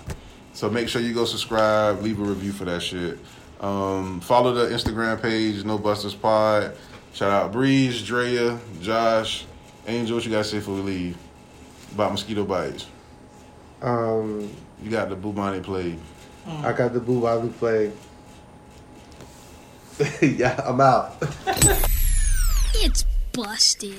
So 0.53 0.70
make 0.70 0.89
sure 0.89 1.01
you 1.03 1.12
go 1.15 1.24
subscribe, 1.24 2.01
leave 2.03 2.20
a 2.20 2.23
review 2.23 2.53
for 2.53 2.65
that 2.66 2.81
shit. 2.82 3.19
Um, 3.65 4.20
follow 4.20 4.53
the 4.53 4.66
Instagram 4.66 5.23
page, 5.23 5.65
No 5.65 5.78
Busters 5.78 6.15
Pod. 6.15 6.77
Shout 7.15 7.31
out 7.31 7.51
Breeze, 7.51 8.03
Drea, 8.03 8.59
Josh, 8.82 9.47
Angel. 9.86 10.16
What 10.16 10.27
you 10.27 10.31
guys 10.31 10.51
say 10.51 10.59
before 10.59 10.74
we 10.74 10.81
leave 10.82 11.16
about 11.95 12.12
mosquito 12.12 12.45
bites? 12.45 12.86
Um, 13.81 14.51
You 14.82 14.91
got 14.91 15.09
the 15.09 15.16
bubonic 15.16 15.62
plague. 15.62 15.99
I 16.47 16.74
got 16.74 16.93
the 16.93 17.01
boo 17.01 17.23
Bobby 17.23 17.49
play. 17.49 17.91
yeah, 20.20 20.61
I'm 20.62 20.81
out. 20.81 21.16
It's 22.77 23.05
busted. 23.32 23.95